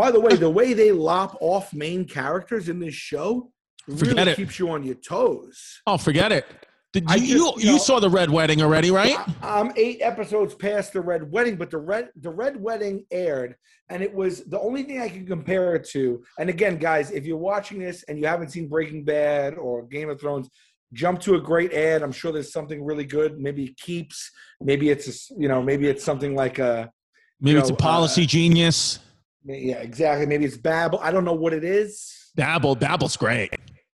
By 0.01 0.09
the 0.09 0.19
way, 0.19 0.35
the 0.47 0.49
way 0.49 0.73
they 0.73 0.91
lop 0.91 1.37
off 1.41 1.73
main 1.75 2.05
characters 2.05 2.69
in 2.69 2.79
this 2.79 2.95
show 2.95 3.51
Forget 3.85 4.15
really 4.15 4.31
it. 4.31 4.35
keeps 4.35 4.57
you 4.57 4.71
on 4.71 4.83
your 4.83 4.95
toes. 4.95 5.81
Oh, 5.85 5.97
forget 5.97 6.31
it. 6.31 6.47
Did 6.91 7.03
you, 7.03 7.17
just, 7.17 7.27
you, 7.27 7.53
you 7.57 7.73
you 7.73 7.79
saw 7.79 7.99
the 7.99 8.09
red 8.09 8.29
wedding 8.31 8.63
already, 8.63 8.89
right? 8.89 9.15
I'm 9.43 9.71
eight 9.75 9.99
episodes 10.01 10.55
past 10.55 10.91
the 10.91 11.01
Red 11.01 11.31
Wedding, 11.31 11.55
but 11.55 11.69
the 11.69 11.77
Red 11.77 12.09
the 12.17 12.31
Red 12.31 12.61
Wedding 12.61 13.05
aired, 13.11 13.55
and 13.89 14.01
it 14.03 14.13
was 14.13 14.43
the 14.43 14.59
only 14.59 14.83
thing 14.83 14.99
I 14.99 15.07
can 15.07 15.25
compare 15.25 15.75
it 15.75 15.87
to. 15.89 16.21
And 16.37 16.49
again, 16.49 16.77
guys, 16.77 17.11
if 17.11 17.25
you're 17.25 17.37
watching 17.37 17.79
this 17.79 18.03
and 18.09 18.19
you 18.19 18.25
haven't 18.25 18.49
seen 18.49 18.67
Breaking 18.67 19.05
Bad 19.05 19.53
or 19.53 19.83
Game 19.83 20.09
of 20.09 20.19
Thrones, 20.19 20.49
jump 20.93 21.21
to 21.21 21.35
a 21.35 21.41
great 21.41 21.71
ad. 21.73 22.01
I'm 22.01 22.11
sure 22.11 22.33
there's 22.33 22.51
something 22.51 22.83
really 22.83 23.05
good. 23.05 23.39
Maybe 23.39 23.65
it 23.65 23.77
keeps. 23.77 24.29
Maybe 24.59 24.89
it's 24.89 25.07
a 25.07 25.33
you 25.39 25.47
know 25.47 25.61
maybe 25.61 25.87
it's 25.87 26.03
something 26.03 26.35
like 26.35 26.59
a 26.59 26.91
Maybe 27.39 27.57
it's 27.57 27.69
a 27.69 27.75
policy 27.75 28.23
uh, 28.23 28.27
genius. 28.27 28.99
Yeah 29.45 29.77
exactly. 29.77 30.25
Maybe 30.25 30.45
it's 30.45 30.57
Babel. 30.57 30.99
I 31.01 31.11
don't 31.11 31.25
know 31.25 31.33
what 31.33 31.53
it 31.53 31.63
is. 31.63 32.31
Dabble, 32.35 32.75
Dabble's 32.75 33.17
great. 33.17 33.51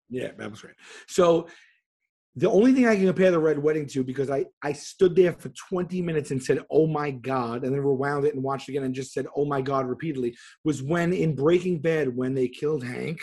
Yeah, 0.10 0.32
was 0.38 0.62
great. 0.62 0.76
So 1.08 1.48
the 2.36 2.50
only 2.50 2.74
thing 2.74 2.88
I 2.88 2.96
can 2.96 3.06
compare 3.06 3.32
the 3.32 3.39
Red 3.39 3.60
Wedding 3.60 3.88
to, 3.88 4.04
because 4.04 4.30
I 4.30 4.46
I 4.62 4.74
stood 4.74 5.16
there 5.16 5.34
for 5.34 5.50
20 5.50 6.02
minutes 6.02 6.32
and 6.32 6.42
said, 6.42 6.60
"Oh 6.70 6.88
my 6.88 7.12
God," 7.12 7.64
and 7.64 7.74
then 7.74 7.82
rewound 7.82 8.26
it 8.26 8.36
and 8.36 8.44
watched 8.44 8.70
it 8.70 8.74
again 8.74 8.84
and 8.84 8.96
just 8.96 9.14
said, 9.14 9.28
"Oh 9.36 9.46
my 9.46 9.62
God" 9.62 9.88
repeatedly, 9.88 10.36
was 10.64 10.82
when 10.82 11.12
in 11.14 11.36
Breaking 11.36 11.80
Bad 11.80 12.16
when 12.16 12.34
they 12.34 12.48
killed 12.48 12.84
Hank. 12.84 13.20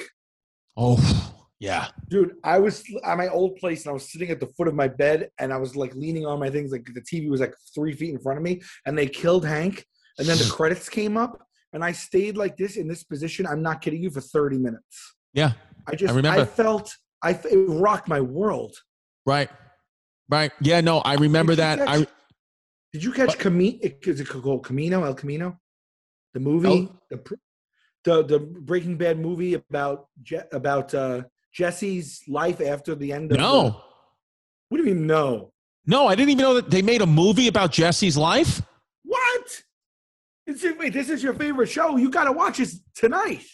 Oh, 0.77 1.35
yeah. 1.59 1.89
Dude, 2.09 2.37
I 2.45 2.59
was 2.59 2.85
at 3.05 3.17
my 3.17 3.29
old 3.29 3.57
place 3.57 3.85
and 3.85 3.91
I 3.91 3.95
was 3.95 4.13
sitting 4.13 4.31
at 4.31 4.39
the 4.39 4.47
foot 4.47 4.69
of 4.69 4.75
my 4.75 4.87
bed 4.87 5.31
and 5.41 5.53
I 5.53 5.57
was 5.57 5.75
like 5.75 5.95
leaning 5.95 6.25
on 6.25 6.39
my 6.39 6.51
things, 6.51 6.71
like 6.71 6.87
the 6.95 7.01
TV 7.01 7.29
was 7.29 7.41
like 7.41 7.55
three 7.75 7.95
feet 7.95 8.15
in 8.15 8.21
front 8.21 8.37
of 8.37 8.45
me, 8.45 8.63
and 8.87 8.97
they 8.97 9.09
killed 9.09 9.45
Hank, 9.45 9.87
and 10.19 10.27
then 10.27 10.37
the 10.39 10.45
credits 10.51 10.89
came 10.89 11.17
up, 11.17 11.48
and 11.73 11.85
I 11.85 11.93
stayed 11.93 12.37
like 12.37 12.57
this 12.57 12.77
in 12.77 12.89
this 12.89 13.05
position. 13.05 13.47
I'm 13.47 13.63
not 13.63 13.81
kidding 13.81 14.03
you 14.03 14.11
for 14.11 14.21
30 14.21 14.59
minutes. 14.59 15.15
Yeah. 15.35 15.53
I 15.87 15.95
just 15.95 16.13
I 16.13 16.17
remember. 16.17 16.41
I 16.43 16.45
felt 16.45 16.97
I 17.23 17.31
it 17.31 17.65
rocked 17.69 18.09
my 18.09 18.21
world. 18.21 18.75
Right. 19.27 19.51
Right. 20.29 20.53
Yeah, 20.61 20.81
no, 20.81 20.99
I 20.99 21.15
remember 21.15 21.53
Did 21.53 21.59
that. 21.59 21.79
catch- 21.79 21.89
I 21.89 22.07
Did 22.93 23.05
you 23.05 23.13
catch? 23.13 23.39
Camino? 23.39 23.79
Is 23.83 24.21
it 24.21 24.29
called 24.29 24.65
Camino? 24.65 25.05
El 25.05 25.15
Camino, 25.15 25.59
the 26.35 26.41
movie, 26.41 26.89
the, 27.11 27.21
the 28.05 28.23
the 28.25 28.39
Breaking 28.39 28.97
Bad 28.97 29.19
movie 29.19 29.55
about 29.55 30.09
Je- 30.23 30.49
about 30.53 30.95
uh, 30.95 31.23
Jesse's 31.53 32.23
life 32.29 32.61
after 32.61 32.95
the 32.95 33.13
end 33.13 33.31
of. 33.33 33.39
the- 33.39 33.43
No. 33.43 33.83
what 34.69 34.79
do 34.79 34.85
you 34.85 34.95
mean 34.95 35.07
no? 35.07 35.53
No, 35.87 36.07
I 36.07 36.15
didn't 36.15 36.31
even 36.31 36.43
know 36.43 36.55
that 36.55 36.71
they 36.71 36.83
made 36.83 37.01
a 37.01 37.07
movie 37.07 37.49
about 37.49 37.73
Jesse's 37.73 38.17
life. 38.17 38.61
It's, 40.49 40.65
wait, 40.79 40.93
this 40.95 41.11
is 41.11 41.23
your 41.23 41.35
favorite 41.35 41.69
show. 41.69 41.97
You 41.99 42.11
got 42.11 42.25
to 42.25 42.33
watch 42.33 42.57
this 42.57 42.81
tonight. 42.95 43.45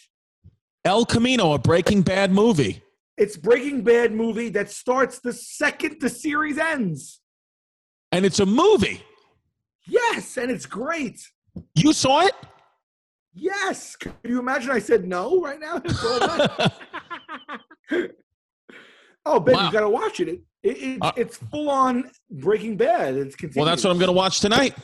El 0.85 1.05
Camino, 1.05 1.51
a 1.53 1.59
Breaking 1.59 2.01
Bad 2.01 2.31
movie. 2.31 2.81
It's 3.17 3.35
Breaking 3.37 3.81
Bad 3.83 4.13
movie 4.13 4.47
that 4.49 4.69
starts 4.71 5.19
the 5.19 5.33
second 5.33 5.97
the 5.99 6.09
series 6.09 6.57
ends. 6.57 7.19
And 8.13 8.25
it's 8.25 8.39
a 8.39 8.45
movie. 8.45 9.03
Yes, 9.87 10.37
and 10.37 10.49
it's 10.49 10.65
great. 10.65 11.21
You 11.75 11.91
saw 11.91 12.21
it? 12.25 12.33
Yes. 13.33 13.97
Can 13.97 14.13
you 14.23 14.39
imagine? 14.39 14.71
I 14.71 14.79
said 14.79 15.05
no 15.05 15.41
right 15.41 15.59
now. 15.59 15.81
It's 15.83 16.03
all 16.03 16.19
done. 16.19 16.49
Oh, 19.27 19.39
Ben, 19.39 19.55
Wow. 19.55 19.65
you 19.65 19.71
got 19.71 19.79
to 19.81 19.89
watch 19.89 20.19
it. 20.19 20.27
It, 20.27 20.39
it, 20.63 20.77
it 20.77 20.97
Uh, 21.01 21.11
it's 21.17 21.35
full 21.37 21.67
on 21.67 22.11
Breaking 22.29 22.77
Bad. 22.77 23.15
It's 23.15 23.35
continuous. 23.35 23.55
well, 23.55 23.65
that's 23.65 23.83
what 23.83 23.89
I'm 23.89 23.97
going 23.97 24.07
to 24.07 24.13
watch 24.13 24.39
tonight. 24.39 24.75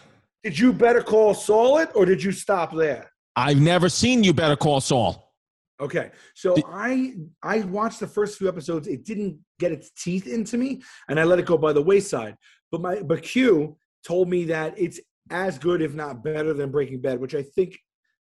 Did 0.44 0.58
you 0.58 0.74
better 0.74 1.02
call 1.02 1.34
Saul 1.34 1.78
it, 1.78 1.89
or 1.94 2.06
did 2.06 2.24
you 2.24 2.32
stop 2.32 2.76
there? 2.76 3.12
I've 3.36 3.62
never 3.62 3.89
seen 3.89 4.24
You 4.24 4.34
Better 4.34 4.56
Call 4.56 4.82
Saul. 4.82 5.34
Okay, 5.80 6.12
so 6.36 6.56
Did- 6.56 6.66
I 6.68 7.14
I 7.44 7.62
watched 7.62 8.00
the 8.00 8.08
first 8.08 8.38
few 8.38 8.48
episodes. 8.48 8.88
It 8.88 9.04
didn't 9.06 9.38
get 9.60 9.72
its 9.72 9.92
teeth 9.92 10.28
into 10.28 10.58
me, 10.58 10.82
and 11.10 11.20
I 11.20 11.24
let 11.24 11.39
it 11.39 11.46
go 11.46 11.58
by 11.58 11.74
the 11.74 11.82
wayside. 11.82 12.36
But 12.72 12.82
my 12.82 13.02
but 13.02 13.22
Q 13.24 13.78
told 14.06 14.30
me 14.30 14.46
that 14.46 14.74
it's 14.78 15.00
as 15.30 15.58
good, 15.58 15.82
if 15.82 15.94
not 15.94 16.24
better, 16.24 16.54
than 16.54 16.72
Breaking 16.72 17.02
Bad, 17.02 17.20
which 17.20 17.36
I 17.36 17.42
think 17.44 17.80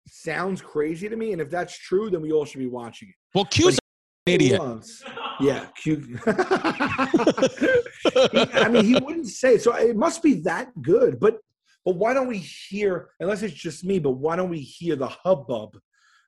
sounds 0.08 0.60
crazy 0.60 1.08
to 1.08 1.16
me. 1.16 1.32
And 1.32 1.40
if 1.40 1.50
that's 1.50 1.76
true, 1.78 2.10
then 2.10 2.20
we 2.20 2.32
all 2.32 2.44
should 2.44 2.58
be 2.60 2.66
watching 2.66 3.08
it. 3.08 3.14
Well, 3.34 3.44
Q's 3.44 3.74
an 4.26 4.32
idiot. 4.34 4.60
Loves. 4.60 5.02
Yeah, 5.40 5.66
Q. 5.76 6.18
He- 8.32 8.52
I 8.52 8.68
mean, 8.68 8.84
he 8.84 8.94
wouldn't 8.94 9.28
say 9.28 9.54
it. 9.54 9.62
So 9.62 9.74
it 9.74 9.96
must 9.96 10.22
be 10.22 10.34
that 10.42 10.70
good. 10.82 11.18
But 11.20 11.38
but 11.88 11.96
why 11.96 12.12
don't 12.12 12.26
we 12.26 12.36
hear? 12.36 13.08
Unless 13.18 13.42
it's 13.42 13.54
just 13.54 13.82
me, 13.82 13.98
but 13.98 14.10
why 14.10 14.36
don't 14.36 14.50
we 14.50 14.60
hear 14.60 14.94
the 14.94 15.08
hubbub 15.08 15.78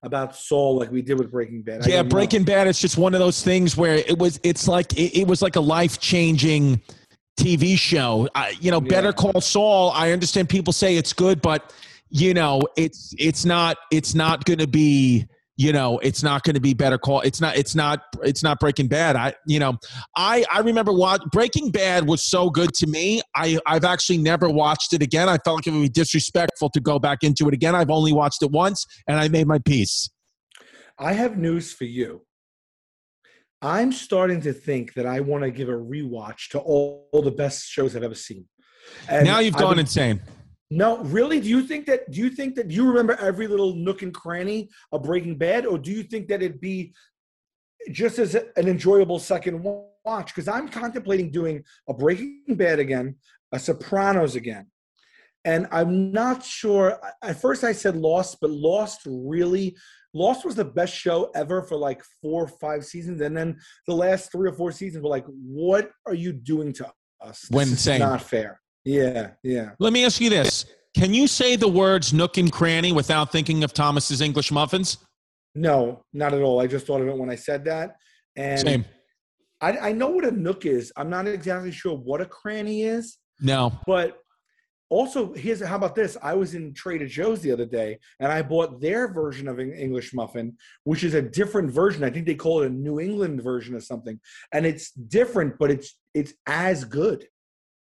about 0.02 0.34
Saul 0.34 0.78
like 0.78 0.90
we 0.90 1.02
did 1.02 1.18
with 1.18 1.30
Breaking 1.30 1.60
Bad? 1.60 1.82
I 1.82 1.88
Yeah, 1.90 2.00
know. 2.00 2.08
Breaking 2.08 2.44
Bad 2.44 2.66
is 2.66 2.78
just 2.78 2.96
one 2.96 3.12
of 3.12 3.20
those 3.20 3.42
things 3.42 3.76
where 3.76 3.96
it 3.96 4.18
was. 4.18 4.40
It's 4.42 4.66
like 4.66 4.94
it, 4.94 5.20
it 5.20 5.26
was 5.26 5.42
like 5.42 5.56
a 5.56 5.60
life 5.60 6.00
changing 6.00 6.80
TV 7.38 7.76
show. 7.76 8.26
I, 8.34 8.56
you 8.58 8.70
know, 8.70 8.80
Better 8.80 9.12
Call 9.12 9.38
Saul. 9.42 9.90
I 9.90 10.12
understand 10.12 10.48
people 10.48 10.72
say 10.72 10.96
it's 10.96 11.12
good, 11.12 11.42
but 11.42 11.74
you 12.08 12.32
know, 12.32 12.62
it's 12.78 13.14
it's 13.18 13.44
not 13.44 13.76
it's 13.90 14.14
not 14.14 14.46
going 14.46 14.60
to 14.60 14.66
be. 14.66 15.26
You 15.60 15.74
know, 15.74 15.98
it's 15.98 16.22
not 16.22 16.42
going 16.42 16.54
to 16.54 16.60
be 16.60 16.72
Better 16.72 16.96
Call. 16.96 17.20
It's 17.20 17.38
not. 17.38 17.54
It's 17.54 17.74
not. 17.74 18.00
It's 18.22 18.42
not 18.42 18.58
Breaking 18.60 18.88
Bad. 18.88 19.14
I. 19.14 19.34
You 19.46 19.58
know, 19.58 19.76
I 20.16 20.42
I 20.50 20.60
remember 20.60 20.90
what 20.90 21.20
Breaking 21.32 21.70
Bad 21.70 22.06
was 22.06 22.22
so 22.22 22.48
good 22.48 22.72
to 22.76 22.86
me. 22.86 23.20
I 23.34 23.58
I've 23.66 23.84
actually 23.84 24.16
never 24.16 24.48
watched 24.48 24.94
it 24.94 25.02
again. 25.02 25.28
I 25.28 25.36
felt 25.44 25.58
like 25.58 25.66
it 25.66 25.72
would 25.72 25.82
be 25.82 25.90
disrespectful 25.90 26.70
to 26.70 26.80
go 26.80 26.98
back 26.98 27.18
into 27.24 27.46
it 27.46 27.52
again. 27.52 27.74
I've 27.74 27.90
only 27.90 28.10
watched 28.10 28.42
it 28.42 28.50
once, 28.50 28.86
and 29.06 29.18
I 29.18 29.28
made 29.28 29.46
my 29.46 29.58
peace. 29.58 30.08
I 30.98 31.12
have 31.12 31.36
news 31.36 31.74
for 31.74 31.84
you. 31.84 32.22
I'm 33.60 33.92
starting 33.92 34.40
to 34.40 34.54
think 34.54 34.94
that 34.94 35.04
I 35.04 35.20
want 35.20 35.44
to 35.44 35.50
give 35.50 35.68
a 35.68 35.72
rewatch 35.72 36.48
to 36.52 36.58
all, 36.58 37.06
all 37.12 37.20
the 37.20 37.30
best 37.30 37.66
shows 37.66 37.94
I've 37.94 38.02
ever 38.02 38.14
seen. 38.14 38.46
And 39.10 39.26
now 39.26 39.40
you've 39.40 39.58
gone 39.58 39.78
insane. 39.78 40.22
No, 40.70 40.98
really? 40.98 41.40
Do 41.40 41.48
you 41.48 41.62
think 41.62 41.86
that? 41.86 42.10
Do 42.10 42.20
you 42.20 42.30
think 42.30 42.54
that 42.54 42.70
you 42.70 42.86
remember 42.86 43.16
every 43.20 43.48
little 43.48 43.74
nook 43.74 44.02
and 44.02 44.14
cranny 44.14 44.70
of 44.92 45.02
Breaking 45.02 45.36
Bad, 45.36 45.66
or 45.66 45.78
do 45.78 45.90
you 45.90 46.04
think 46.04 46.28
that 46.28 46.42
it'd 46.42 46.60
be 46.60 46.94
just 47.90 48.20
as 48.20 48.36
an 48.36 48.68
enjoyable 48.68 49.18
second 49.18 49.64
watch? 50.04 50.26
Because 50.26 50.46
I'm 50.46 50.68
contemplating 50.68 51.32
doing 51.32 51.64
a 51.88 51.94
Breaking 51.94 52.42
Bad 52.50 52.78
again, 52.78 53.16
a 53.50 53.58
Sopranos 53.58 54.36
again, 54.36 54.70
and 55.44 55.66
I'm 55.72 56.12
not 56.12 56.44
sure. 56.44 57.00
At 57.20 57.40
first, 57.40 57.64
I 57.64 57.72
said 57.72 57.96
Lost, 57.96 58.38
but 58.40 58.50
Lost 58.50 59.00
really. 59.06 59.76
Lost 60.14 60.44
was 60.44 60.54
the 60.54 60.64
best 60.64 60.94
show 60.94 61.30
ever 61.34 61.62
for 61.62 61.76
like 61.76 62.02
four 62.22 62.44
or 62.44 62.48
five 62.48 62.84
seasons, 62.84 63.20
and 63.22 63.36
then 63.36 63.58
the 63.88 63.94
last 63.94 64.30
three 64.30 64.48
or 64.48 64.52
four 64.52 64.70
seasons 64.70 65.02
were 65.02 65.10
like, 65.10 65.26
"What 65.26 65.90
are 66.06 66.14
you 66.14 66.32
doing 66.32 66.72
to 66.74 66.92
us? 67.20 67.42
This 67.42 67.50
Went 67.50 67.72
is. 67.72 67.88
Not 67.98 68.22
fair." 68.22 68.60
Yeah, 68.84 69.30
yeah. 69.42 69.70
Let 69.78 69.92
me 69.92 70.04
ask 70.04 70.20
you 70.20 70.30
this. 70.30 70.66
Can 70.94 71.14
you 71.14 71.26
say 71.26 71.56
the 71.56 71.68
words 71.68 72.12
nook 72.12 72.36
and 72.38 72.50
cranny 72.50 72.92
without 72.92 73.30
thinking 73.30 73.62
of 73.62 73.72
Thomas's 73.72 74.20
English 74.20 74.50
muffins? 74.50 74.98
No, 75.54 76.04
not 76.12 76.32
at 76.34 76.42
all. 76.42 76.60
I 76.60 76.66
just 76.66 76.86
thought 76.86 77.00
of 77.00 77.08
it 77.08 77.16
when 77.16 77.30
I 77.30 77.36
said 77.36 77.64
that. 77.66 77.96
And 78.36 78.60
Same. 78.60 78.84
I, 79.60 79.78
I 79.78 79.92
know 79.92 80.08
what 80.08 80.24
a 80.24 80.30
nook 80.30 80.64
is. 80.66 80.92
I'm 80.96 81.10
not 81.10 81.26
exactly 81.28 81.72
sure 81.72 81.96
what 81.96 82.20
a 82.20 82.26
cranny 82.26 82.82
is, 82.82 83.18
No. 83.40 83.72
but 83.86 84.18
also 84.88 85.32
here's 85.34 85.62
how 85.62 85.76
about 85.76 85.94
this? 85.94 86.16
I 86.22 86.34
was 86.34 86.54
in 86.54 86.72
Trader 86.74 87.06
Joe's 87.06 87.40
the 87.40 87.52
other 87.52 87.66
day 87.66 87.98
and 88.18 88.32
I 88.32 88.42
bought 88.42 88.80
their 88.80 89.12
version 89.12 89.46
of 89.48 89.58
an 89.58 89.72
English 89.72 90.12
muffin, 90.14 90.56
which 90.84 91.04
is 91.04 91.14
a 91.14 91.22
different 91.22 91.70
version. 91.70 92.02
I 92.02 92.10
think 92.10 92.26
they 92.26 92.34
call 92.34 92.62
it 92.62 92.66
a 92.66 92.74
New 92.74 92.98
England 93.00 93.42
version 93.42 93.74
or 93.74 93.80
something. 93.80 94.18
And 94.52 94.66
it's 94.66 94.90
different, 94.92 95.58
but 95.58 95.70
it's 95.70 95.96
it's 96.14 96.32
as 96.46 96.84
good. 96.84 97.26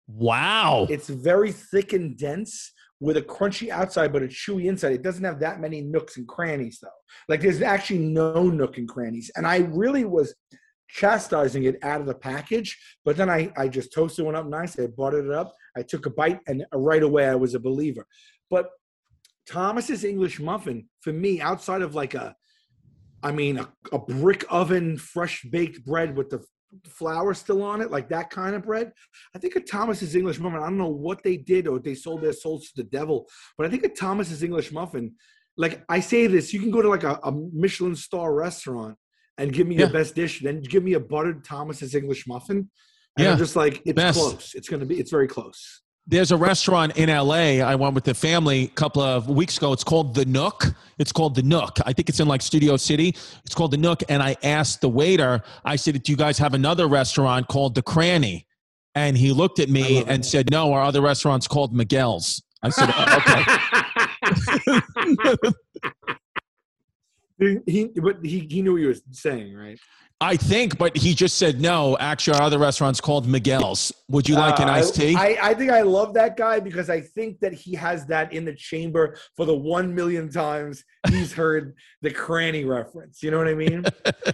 Wow. 0.07 0.87
It's 0.89 1.09
very 1.09 1.51
thick 1.51 1.93
and 1.93 2.17
dense 2.17 2.71
with 2.99 3.17
a 3.17 3.21
crunchy 3.21 3.69
outside 3.69 4.13
but 4.13 4.23
a 4.23 4.27
chewy 4.27 4.65
inside. 4.65 4.93
It 4.93 5.01
doesn't 5.01 5.23
have 5.23 5.39
that 5.39 5.59
many 5.59 5.81
nooks 5.81 6.17
and 6.17 6.27
crannies 6.27 6.79
though. 6.81 6.89
Like 7.27 7.41
there's 7.41 7.61
actually 7.61 7.99
no 7.99 8.43
nook 8.43 8.77
and 8.77 8.87
crannies. 8.87 9.31
And 9.35 9.45
I 9.45 9.57
really 9.57 10.05
was 10.05 10.35
chastising 10.87 11.63
it 11.63 11.77
out 11.83 11.99
of 11.99 12.07
the 12.07 12.15
package, 12.15 12.77
but 13.03 13.17
then 13.17 13.29
I, 13.29 13.51
I 13.57 13.67
just 13.67 13.91
toasted 13.93 14.25
one 14.25 14.35
up 14.35 14.47
nice. 14.47 14.79
I 14.79 14.87
buttered 14.87 15.25
it 15.25 15.33
up. 15.33 15.53
I 15.75 15.81
took 15.81 16.05
a 16.05 16.09
bite 16.11 16.39
and 16.47 16.65
right 16.73 17.03
away 17.03 17.27
I 17.27 17.35
was 17.35 17.53
a 17.55 17.59
believer. 17.59 18.05
But 18.49 18.69
Thomas's 19.47 20.03
English 20.03 20.39
muffin 20.39 20.87
for 21.01 21.11
me, 21.11 21.41
outside 21.41 21.81
of 21.81 21.95
like 21.95 22.13
a, 22.13 22.35
I 23.23 23.31
mean, 23.31 23.57
a, 23.57 23.67
a 23.91 23.99
brick 23.99 24.45
oven, 24.49 24.97
fresh 24.97 25.43
baked 25.51 25.85
bread 25.85 26.15
with 26.15 26.29
the 26.29 26.43
flour 26.87 27.33
still 27.33 27.63
on 27.63 27.81
it, 27.81 27.91
like 27.91 28.09
that 28.09 28.29
kind 28.29 28.55
of 28.55 28.63
bread. 28.63 28.91
I 29.35 29.39
think 29.39 29.55
a 29.55 29.59
Thomas's 29.59 30.15
English 30.15 30.39
muffin. 30.39 30.59
I 30.59 30.65
don't 30.65 30.77
know 30.77 30.89
what 30.89 31.23
they 31.23 31.37
did 31.37 31.67
or 31.67 31.79
they 31.79 31.95
sold 31.95 32.21
their 32.21 32.33
souls 32.33 32.67
to 32.67 32.83
the 32.83 32.89
devil, 32.89 33.27
but 33.57 33.65
I 33.65 33.69
think 33.69 33.83
a 33.83 33.89
Thomas's 33.89 34.43
English 34.43 34.71
muffin. 34.71 35.13
Like 35.57 35.83
I 35.87 35.99
say 36.01 36.27
this, 36.27 36.53
you 36.53 36.59
can 36.59 36.71
go 36.71 36.81
to 36.81 36.89
like 36.89 37.03
a, 37.03 37.19
a 37.23 37.31
Michelin 37.31 37.95
star 37.95 38.33
restaurant 38.33 38.97
and 39.37 39.53
give 39.53 39.67
me 39.67 39.75
Yeah. 39.75 39.81
your 39.81 39.89
best 39.93 40.15
dish, 40.15 40.41
then 40.41 40.61
give 40.61 40.83
me 40.83 40.93
a 40.93 40.99
buttered 40.99 41.43
Thomas's 41.45 41.95
English 41.95 42.27
muffin. 42.27 42.69
And 43.17 43.25
Yeah, 43.25 43.31
I'm 43.31 43.37
just 43.37 43.55
like, 43.55 43.81
it's 43.85 43.95
best. 43.95 44.19
close. 44.19 44.53
It's 44.55 44.67
gonna 44.67 44.85
be. 44.85 44.99
It's 44.99 45.11
very 45.11 45.27
close. 45.27 45.81
There's 46.07 46.31
a 46.31 46.37
restaurant 46.37 46.97
in 46.97 47.09
LA. 47.09 47.61
I 47.65 47.75
went 47.75 47.95
with 47.95 48.03
the 48.03 48.13
family 48.13 48.65
a 48.65 48.67
couple 48.67 49.01
of 49.01 49.27
weeks 49.27 49.57
ago. 49.57 49.73
It's 49.73 49.83
called 49.83 50.13
The 50.13 50.25
Nook. 50.25 50.65
It's 50.99 51.11
called 51.11 51.35
The 51.35 51.41
Nook. 51.41 51.79
I 51.85 51.93
think 51.93 52.09
it's 52.09 52.19
in 52.19 52.27
like 52.27 52.41
Studio 52.43 52.77
City. 52.77 53.09
It's 53.43 53.55
called 53.55 53.71
The 53.71 53.77
Nook. 53.77 54.03
And 54.07 54.21
I 54.21 54.35
asked 54.43 54.81
the 54.81 54.89
waiter, 54.89 55.41
I 55.63 55.75
said, 55.77 56.01
Do 56.03 56.11
you 56.11 56.17
guys 56.17 56.37
have 56.37 56.53
another 56.53 56.87
restaurant 56.87 57.47
called 57.47 57.73
The 57.73 57.81
Cranny? 57.81 58.45
And 58.93 59.17
he 59.17 59.31
looked 59.33 59.59
at 59.59 59.69
me 59.69 60.03
and 60.05 60.25
said, 60.25 60.51
No, 60.51 60.73
our 60.73 60.83
other 60.83 61.01
restaurant's 61.01 61.47
called 61.47 61.73
Miguel's. 61.73 62.43
I 62.61 62.69
said, 62.69 62.89
oh, 62.95 63.05
Okay. 67.39 67.61
he, 67.67 67.89
but 67.95 68.17
he, 68.23 68.39
he 68.49 68.61
knew 68.61 68.73
what 68.73 68.81
he 68.81 68.87
was 68.87 69.01
saying, 69.11 69.55
right? 69.55 69.79
I 70.21 70.37
think, 70.37 70.77
but 70.77 70.95
he 70.95 71.13
just 71.13 71.37
said, 71.37 71.59
No, 71.59 71.97
actually, 71.99 72.37
our 72.39 72.43
other 72.43 72.57
restaurant's 72.57 73.01
called 73.01 73.27
Miguel's. 73.27 73.91
Would 74.09 74.29
you 74.29 74.35
like 74.35 74.59
an 74.59 74.69
Uh, 74.69 74.73
iced 74.73 74.95
tea? 74.95 75.13
I, 75.15 75.37
I 75.41 75.53
think 75.53 75.71
I 75.71 75.81
love 75.81 76.13
that 76.13 76.37
guy 76.37 76.59
because 76.61 76.89
I 76.89 77.01
think 77.01 77.39
that 77.41 77.51
he 77.53 77.75
has 77.75 78.05
that 78.07 78.31
in 78.31 78.45
the 78.45 78.55
chamber 78.55 79.17
for 79.35 79.45
the 79.45 79.55
one 79.55 79.93
million 79.93 80.29
times 80.31 80.83
he's 81.09 81.33
heard 81.41 81.75
the 82.01 82.11
cranny 82.11 82.63
reference. 82.63 83.21
You 83.21 83.31
know 83.31 83.37
what 83.39 83.49
I 83.49 83.55
mean? 83.55 83.83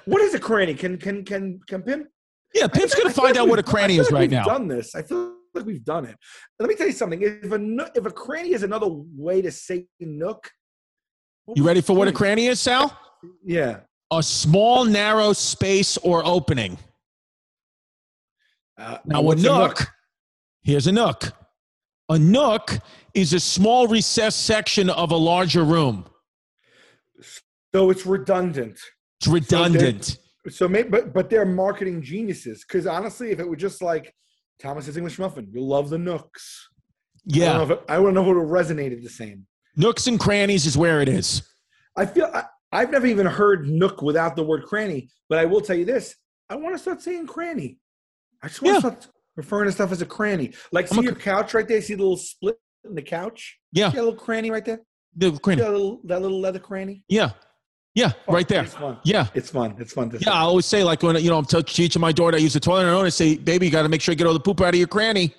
what 0.05 0.21
is 0.21 0.36
a 0.36 0.39
cranny? 0.39 0.75
Can 0.75 0.97
can 0.97 1.25
can 1.25 1.59
can 1.67 1.82
Pim? 1.82 2.07
yeah, 2.53 2.65
I 2.65 2.67
going 2.67 2.89
to 2.89 2.89
feel 2.99 3.09
find 3.09 3.36
like 3.36 3.38
out 3.38 3.47
what 3.47 3.57
a 3.59 3.63
cranny 3.63 3.95
I 3.95 3.97
feel 3.97 4.05
is 4.05 4.11
like 4.11 4.19
right 4.19 4.29
we've 4.29 4.32
now. 4.32 4.45
Done 4.45 4.67
this. 4.67 4.93
I 4.93 5.01
feel 5.01 5.34
like 5.55 5.65
we've 5.65 5.84
done 5.84 6.05
it. 6.05 6.15
Let 6.59 6.69
me 6.69 6.75
tell 6.75 6.88
you 6.88 6.93
something. 6.93 7.21
If 7.23 7.51
a 7.51 7.57
no- 7.57 7.89
if 7.95 8.05
a 8.05 8.11
cranny 8.11 8.53
is 8.53 8.61
another 8.63 8.88
way 8.89 9.41
to 9.41 9.51
say 9.51 9.88
nook, 9.99 10.51
You 11.55 11.63
ready 11.65 11.82
for 11.82 11.95
what 11.95 12.07
a 12.07 12.11
cranny 12.11 12.47
is, 12.47 12.59
Sal? 12.59 12.95
Yeah. 13.43 13.79
A 14.12 14.22
small, 14.22 14.84
narrow 14.84 15.32
space 15.34 15.97
or 15.97 16.26
opening. 16.26 16.78
Uh, 18.78 18.97
Now, 19.05 19.20
a 19.20 19.22
what's 19.22 19.41
nook, 19.41 19.88
here's 20.64 20.88
a 20.88 20.91
nook. 20.91 21.32
A 22.09 22.20
nook 22.20 22.80
is 23.14 23.32
a 23.34 23.39
small 23.39 23.88
recessed 23.88 24.45
section 24.45 24.89
of 24.89 25.12
a 25.12 25.16
larger 25.16 25.64
room. 25.64 26.05
So 27.74 27.89
it's 27.89 28.05
redundant. 28.05 28.78
It's 29.20 29.28
redundant. 29.28 30.18
So 30.49 30.68
maybe, 30.68 30.89
but 30.89 31.14
but 31.14 31.30
they're 31.30 31.45
marketing 31.45 32.01
geniuses. 32.01 32.66
Because 32.68 32.86
honestly, 32.88 33.32
if 33.32 33.39
it 33.39 33.47
were 33.47 33.55
just 33.55 33.82
like 33.82 34.14
Thomas's 34.59 34.97
English 34.97 35.20
Muffin, 35.20 35.47
you'll 35.53 35.68
love 35.68 35.89
the 35.89 35.97
nooks. 35.99 36.68
I 37.16 37.20
Yeah. 37.38 37.45
don't 37.45 37.57
know 37.70 37.74
if 37.76 37.80
it, 37.80 37.86
I 37.88 37.95
don't 37.95 38.14
know 38.14 38.22
if 38.24 38.28
it 38.28 38.49
resonated 38.49 39.03
the 39.03 39.09
same. 39.09 39.45
Nooks 39.78 40.07
and 40.07 40.20
crannies 40.20 40.66
is 40.66 40.78
where 40.78 40.99
it 41.01 41.07
is. 41.07 41.43
I 41.95 42.05
feel 42.07 42.30
I, 42.34 42.45
I've 42.72 42.91
never 42.91 43.05
even 43.07 43.26
heard 43.26 43.67
nook 43.67 44.01
without 44.01 44.36
the 44.36 44.43
word 44.43 44.63
cranny. 44.65 45.09
But 45.30 45.39
I 45.39 45.45
will 45.45 45.61
tell 45.61 45.76
you 45.76 45.86
this: 45.86 46.15
I 46.49 46.55
want 46.55 46.76
to 46.76 46.80
start 46.80 47.01
saying 47.01 47.28
cranny. 47.28 47.78
I 48.41 48.47
just 48.47 48.61
want 48.61 48.76
Yeah. 48.76 48.89
to 48.89 48.95
start 49.01 49.07
referring 49.36 49.65
to 49.67 49.72
stuff 49.72 49.91
as 49.91 50.01
a 50.01 50.05
cranny. 50.05 50.53
Like, 50.72 50.88
see 50.88 50.99
a- 50.99 51.03
your 51.03 51.15
couch 51.15 51.53
right 51.53 51.67
there. 51.67 51.82
See 51.82 51.95
the 51.95 52.01
little 52.01 52.17
split 52.17 52.57
in 52.86 52.95
the 52.95 53.01
couch. 53.01 53.57
Yeah. 53.72 53.89
See 53.91 53.97
that 53.97 54.03
little 54.03 54.19
cranny 54.19 54.51
right 54.51 54.65
there. 54.65 54.82
The 55.15 55.32
cranny. 55.39 55.61
that 55.61 55.72
little, 55.72 55.99
that 56.05 56.22
little 56.22 56.39
leather 56.39 56.59
cranny. 56.59 57.03
Yeah. 57.09 57.32
Yeah. 57.93 58.09
Fun. 58.26 58.36
Right 58.36 58.47
there. 58.47 58.63
It's 58.63 58.74
fun. 58.74 58.97
Yeah. 59.03 59.28
It's 59.36 59.49
fun. 59.49 59.76
It's 59.78 59.91
fun 59.93 60.09
to 60.11 60.17
Yeah. 60.19 60.32
I 60.32 60.39
always 60.39 60.65
say, 60.65 60.84
like, 60.84 61.03
when, 61.03 61.17
you 61.17 61.30
know, 61.30 61.38
I'm 61.38 61.45
t- 61.45 61.61
teaching 61.63 61.99
my 62.01 62.13
daughter, 62.13 62.38
I 62.38 62.39
use 62.39 62.53
the 62.53 62.59
toilet, 62.61 62.82
and 62.84 62.89
I 62.91 62.93
always 62.93 63.15
say, 63.15 63.36
baby, 63.36 63.65
you 63.65 63.72
got 63.72 63.84
to 63.84 63.89
make 63.89 64.01
sure 64.01 64.13
you 64.13 64.17
get 64.17 64.26
all 64.28 64.34
the 64.34 64.39
poop 64.39 64.61
out 64.61 64.69
of 64.74 64.76
your 64.76 64.88
cranny. 64.88 65.36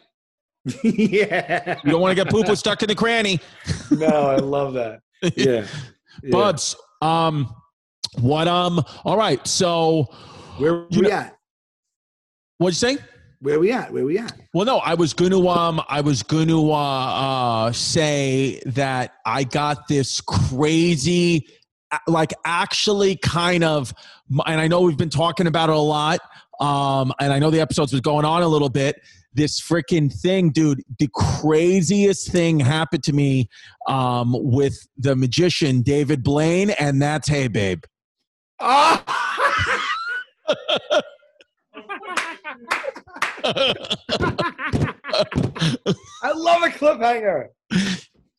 yeah. 0.84 1.80
You 1.84 1.90
don't 1.92 2.00
want 2.00 2.16
to 2.16 2.24
get 2.24 2.30
poop 2.30 2.46
stuck 2.56 2.82
in 2.82 2.88
the 2.88 2.94
cranny. 2.94 3.40
No, 3.90 4.06
I 4.06 4.36
love 4.36 4.74
that. 4.74 5.00
Yeah. 5.36 5.66
yeah. 6.22 6.30
Bubs, 6.30 6.76
um, 7.02 7.54
what, 8.20 8.46
um, 8.48 8.82
all 9.04 9.16
right. 9.16 9.44
So, 9.46 10.06
Where 10.58 10.86
You 10.90 11.00
we 11.00 11.00
know- 11.02 11.10
at? 11.10 11.36
what'd 12.58 12.80
you 12.80 12.88
say? 12.96 13.02
Where 13.40 13.58
we 13.58 13.72
at? 13.72 13.92
Where 13.92 14.04
we 14.04 14.18
at? 14.18 14.38
Well, 14.54 14.64
no, 14.64 14.78
I 14.78 14.94
was 14.94 15.14
going 15.14 15.32
to 15.32 15.48
um, 15.48 15.82
I 15.88 16.00
was 16.00 16.22
to 16.46 16.70
uh, 16.70 16.76
uh, 16.76 17.72
say 17.72 18.60
that 18.66 19.14
I 19.26 19.42
got 19.42 19.88
this 19.88 20.20
crazy, 20.20 21.48
like 22.06 22.32
actually 22.44 23.16
kind 23.16 23.64
of, 23.64 23.92
and 24.46 24.60
I 24.60 24.68
know 24.68 24.82
we've 24.82 24.96
been 24.96 25.10
talking 25.10 25.48
about 25.48 25.70
it 25.70 25.74
a 25.74 25.78
lot, 25.78 26.20
um, 26.60 27.12
and 27.18 27.32
I 27.32 27.40
know 27.40 27.50
the 27.50 27.60
episodes 27.60 27.90
was 27.92 28.00
going 28.00 28.24
on 28.24 28.42
a 28.42 28.48
little 28.48 28.68
bit. 28.68 29.00
This 29.34 29.60
freaking 29.60 30.12
thing, 30.12 30.50
dude, 30.50 30.82
the 30.98 31.08
craziest 31.14 32.30
thing 32.30 32.60
happened 32.60 33.02
to 33.04 33.12
me 33.12 33.48
um, 33.88 34.34
with 34.38 34.86
the 34.98 35.16
magician 35.16 35.82
David 35.82 36.22
Blaine, 36.22 36.70
and 36.70 37.00
that's 37.00 37.28
Hey 37.28 37.48
Babe. 37.48 37.82
Ah! 38.60 39.02
I 46.24 46.32
love 46.34 46.62
a 46.62 46.68
cliffhanger. 46.68 47.48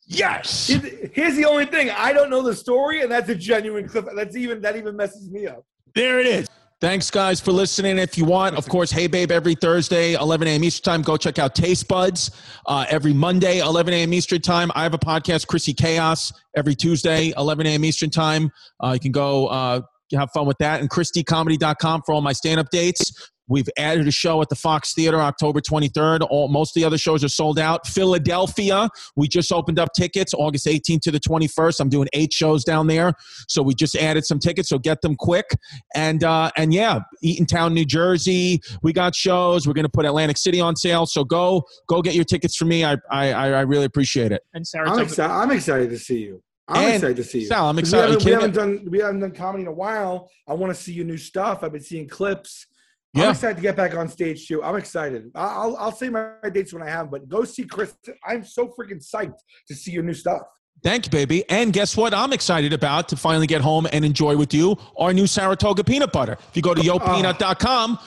yes. 0.06 0.68
Here's, 0.68 1.10
here's 1.12 1.36
the 1.36 1.44
only 1.44 1.66
thing: 1.66 1.90
I 1.90 2.12
don't 2.12 2.30
know 2.30 2.42
the 2.42 2.54
story, 2.54 3.02
and 3.02 3.10
that's 3.10 3.28
a 3.28 3.34
genuine 3.34 3.88
cliff. 3.88 4.06
That's 4.14 4.36
even 4.36 4.60
that 4.62 4.76
even 4.76 4.96
messes 4.96 5.30
me 5.30 5.46
up. 5.46 5.64
There 5.94 6.20
it 6.20 6.26
is. 6.26 6.48
Thanks, 6.84 7.10
guys, 7.10 7.40
for 7.40 7.50
listening. 7.50 7.98
If 7.98 8.18
you 8.18 8.26
want, 8.26 8.58
of 8.58 8.68
course, 8.68 8.90
Hey 8.90 9.06
Babe 9.06 9.32
every 9.32 9.54
Thursday, 9.54 10.12
11 10.12 10.46
a.m. 10.46 10.62
Eastern 10.62 10.92
Time. 10.92 11.00
Go 11.00 11.16
check 11.16 11.38
out 11.38 11.54
Taste 11.54 11.88
Buds 11.88 12.30
uh, 12.66 12.84
every 12.90 13.14
Monday, 13.14 13.60
11 13.60 13.94
a.m. 13.94 14.12
Eastern 14.12 14.42
Time. 14.42 14.70
I 14.74 14.82
have 14.82 14.92
a 14.92 14.98
podcast, 14.98 15.46
Chrissy 15.46 15.72
Chaos, 15.72 16.30
every 16.54 16.74
Tuesday, 16.74 17.32
11 17.38 17.66
a.m. 17.68 17.86
Eastern 17.86 18.10
Time. 18.10 18.50
Uh, 18.80 18.90
you 18.92 19.00
can 19.00 19.12
go 19.12 19.46
uh, 19.46 19.80
have 20.12 20.28
fun 20.32 20.46
with 20.46 20.58
that. 20.58 20.82
And 20.82 20.90
ChrisDComedy.com 20.90 22.02
for 22.04 22.14
all 22.14 22.20
my 22.20 22.34
stand 22.34 22.60
up 22.60 22.68
dates. 22.70 23.30
We've 23.48 23.68
added 23.76 24.08
a 24.08 24.10
show 24.10 24.40
at 24.42 24.48
the 24.48 24.56
Fox 24.56 24.94
Theater 24.94 25.20
October 25.20 25.60
23rd. 25.60 26.26
All, 26.30 26.48
most 26.48 26.76
of 26.76 26.80
the 26.80 26.86
other 26.86 26.98
shows 26.98 27.22
are 27.22 27.28
sold 27.28 27.58
out. 27.58 27.86
Philadelphia, 27.86 28.88
we 29.16 29.28
just 29.28 29.52
opened 29.52 29.78
up 29.78 29.90
tickets 29.94 30.32
August 30.34 30.66
18th 30.66 31.00
to 31.02 31.10
the 31.10 31.20
21st. 31.20 31.80
I'm 31.80 31.88
doing 31.88 32.08
eight 32.14 32.32
shows 32.32 32.64
down 32.64 32.86
there. 32.86 33.12
So 33.48 33.62
we 33.62 33.74
just 33.74 33.96
added 33.96 34.24
some 34.24 34.38
tickets, 34.38 34.68
so 34.68 34.78
get 34.78 35.02
them 35.02 35.14
quick. 35.16 35.50
And 35.94 36.24
uh, 36.24 36.50
and 36.56 36.72
yeah, 36.72 37.00
Eatontown, 37.24 37.72
New 37.72 37.84
Jersey, 37.84 38.60
we 38.82 38.92
got 38.92 39.14
shows. 39.14 39.66
We're 39.66 39.74
gonna 39.74 39.88
put 39.88 40.04
Atlantic 40.06 40.38
City 40.38 40.60
on 40.60 40.76
sale. 40.76 41.06
So 41.06 41.24
go 41.24 41.64
go 41.86 42.00
get 42.02 42.14
your 42.14 42.24
tickets 42.24 42.56
for 42.56 42.64
me. 42.64 42.84
I 42.84 42.96
I, 43.10 43.32
I 43.32 43.48
I 43.48 43.60
really 43.62 43.84
appreciate 43.84 44.32
it. 44.32 44.42
And 44.54 44.60
I'm 44.60 44.64
Saratoga. 44.64 45.02
excited. 45.02 45.32
I'm 45.32 45.50
excited 45.50 45.90
to 45.90 45.98
see 45.98 46.20
you. 46.20 46.42
I'm 46.66 46.84
And, 46.84 46.94
excited 46.94 47.16
to 47.16 47.24
see 47.24 47.40
you. 47.40 47.46
Sal, 47.46 47.68
I'm 47.68 47.78
excited. 47.78 48.24
We 48.24 48.30
haven't, 48.30 48.30
we 48.30 48.32
haven't 48.32 48.54
done 48.54 48.88
we 48.90 48.98
haven't 49.00 49.20
done 49.20 49.32
comedy 49.32 49.62
in 49.62 49.68
a 49.68 49.72
while. 49.72 50.30
I 50.48 50.54
want 50.54 50.74
to 50.74 50.80
see 50.80 50.92
your 50.92 51.04
new 51.04 51.18
stuff. 51.18 51.62
I've 51.62 51.72
been 51.72 51.82
seeing 51.82 52.08
clips. 52.08 52.66
Yeah. 53.14 53.24
I'm 53.26 53.30
excited 53.30 53.56
to 53.56 53.62
get 53.62 53.76
back 53.76 53.94
on 53.94 54.08
stage 54.08 54.48
too. 54.48 54.62
I'm 54.62 54.76
excited. 54.76 55.30
I- 55.34 55.40
I'll 55.46 55.76
I'll 55.76 55.92
say 55.92 56.08
my 56.08 56.32
dates 56.52 56.72
when 56.72 56.82
I 56.82 56.90
have, 56.90 57.10
but 57.10 57.28
go 57.28 57.44
see 57.44 57.64
Chris. 57.64 57.94
I'm 58.26 58.44
so 58.44 58.68
freaking 58.78 59.00
psyched 59.04 59.38
to 59.68 59.74
see 59.74 59.92
your 59.92 60.02
new 60.02 60.14
stuff. 60.14 60.42
Thank 60.82 61.06
you, 61.06 61.10
baby. 61.10 61.48
And 61.48 61.72
guess 61.72 61.96
what? 61.96 62.12
I'm 62.12 62.32
excited 62.32 62.72
about 62.72 63.08
to 63.10 63.16
finally 63.16 63.46
get 63.46 63.60
home 63.62 63.86
and 63.92 64.04
enjoy 64.04 64.36
with 64.36 64.52
you 64.52 64.76
our 64.98 65.12
new 65.14 65.26
Saratoga 65.26 65.84
peanut 65.84 66.12
butter. 66.12 66.32
If 66.50 66.56
you 66.56 66.62
go 66.62 66.74
to 66.74 66.82
yopeanut.com, 66.82 67.98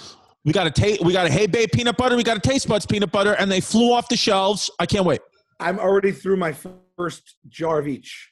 we 0.45 0.51
got 0.53 0.68
a 0.68 0.72
ta- 0.72 1.03
we 1.03 1.14
got 1.14 1.26
a 1.26 1.30
Hey 1.32 1.47
Babe 1.47 1.70
peanut 1.74 1.97
butter, 1.97 2.16
we 2.16 2.24
got 2.24 2.38
a 2.38 2.41
Taste 2.41 2.68
Buds 2.68 2.86
peanut 2.86 3.12
butter, 3.12 3.34
and 3.34 3.51
they 3.51 3.62
flew 3.62 3.93
off 3.93 4.10
the 4.10 4.18
shelves. 4.18 4.70
I 4.80 4.86
can't 4.86 5.05
wait. 5.05 5.22
I'm 5.60 5.80
already 5.80 6.12
through 6.12 6.38
my 6.38 6.53
first 6.97 7.38
jar 7.47 7.80
of 7.80 7.88
each. 7.88 8.32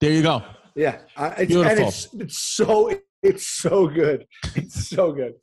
There 0.00 0.10
you 0.10 0.22
go. 0.22 0.42
Yeah, 0.74 0.98
I, 1.16 1.28
it's, 1.28 1.38
and 1.40 1.48
Beautiful. 1.48 1.88
it's 1.88 2.14
it's 2.14 2.38
so 2.38 2.90
it's 3.22 3.46
so 3.46 3.86
good. 3.86 4.26
It's 4.56 4.88
so 4.88 5.12
good. 5.12 5.34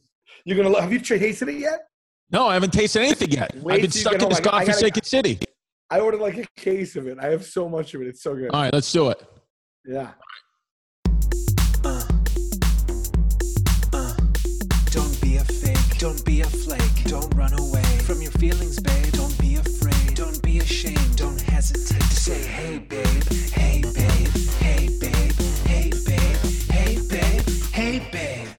You're 0.45 0.57
gonna 0.57 0.69
love, 0.69 0.81
have 0.83 0.91
you 0.93 0.99
tasted 0.99 1.49
it 1.49 1.59
yet? 1.59 1.81
No, 2.31 2.47
I 2.47 2.53
haven't 2.53 2.71
tasted 2.71 3.01
anything 3.01 3.31
yet. 3.31 3.55
Wait 3.57 3.75
I've 3.75 3.81
been 3.81 3.91
stuck 3.91 4.13
in 4.13 4.19
this 4.29 4.39
like, 4.39 4.43
godforsaken 4.43 5.03
city. 5.03 5.39
I 5.89 5.99
ordered 5.99 6.21
like 6.21 6.37
a 6.37 6.47
case 6.55 6.95
of 6.95 7.07
it. 7.07 7.17
I 7.19 7.27
have 7.27 7.45
so 7.45 7.67
much 7.67 7.93
of 7.93 8.01
it. 8.01 8.07
It's 8.07 8.23
so 8.23 8.35
good. 8.35 8.49
All 8.51 8.61
right, 8.61 8.73
let's 8.73 8.91
do 8.91 9.09
it. 9.09 9.21
Yeah. 9.85 10.11
Uh, 11.83 12.03
uh, 13.93 14.15
don't 14.89 15.21
be 15.21 15.35
a 15.37 15.43
fake. 15.43 15.97
Don't 15.99 16.23
be 16.25 16.41
a 16.41 16.45
flake. 16.45 17.03
Don't 17.05 17.33
run 17.35 17.53
away 17.59 17.83
from 18.05 18.21
your 18.21 18.31
feelings, 18.31 18.79
babe. 18.79 19.11
Don't 19.11 19.37
be 19.39 19.55
afraid. 19.57 20.15
Don't 20.15 20.41
be 20.41 20.59
ashamed. 20.59 21.17
Don't 21.17 21.41
hesitate 21.41 21.99
to 22.01 22.15
say, 22.15 22.41
hey, 22.45 22.77
babe. 22.79 23.23
Hey, 23.51 23.81
babe. 23.81 24.29
Hey, 24.59 24.87
babe. 24.99 25.33
Hey, 25.67 25.91
babe. 26.05 26.35
Hey, 26.71 27.01
babe. 27.09 27.49
Hey, 27.73 28.09
babe. 28.11 28.47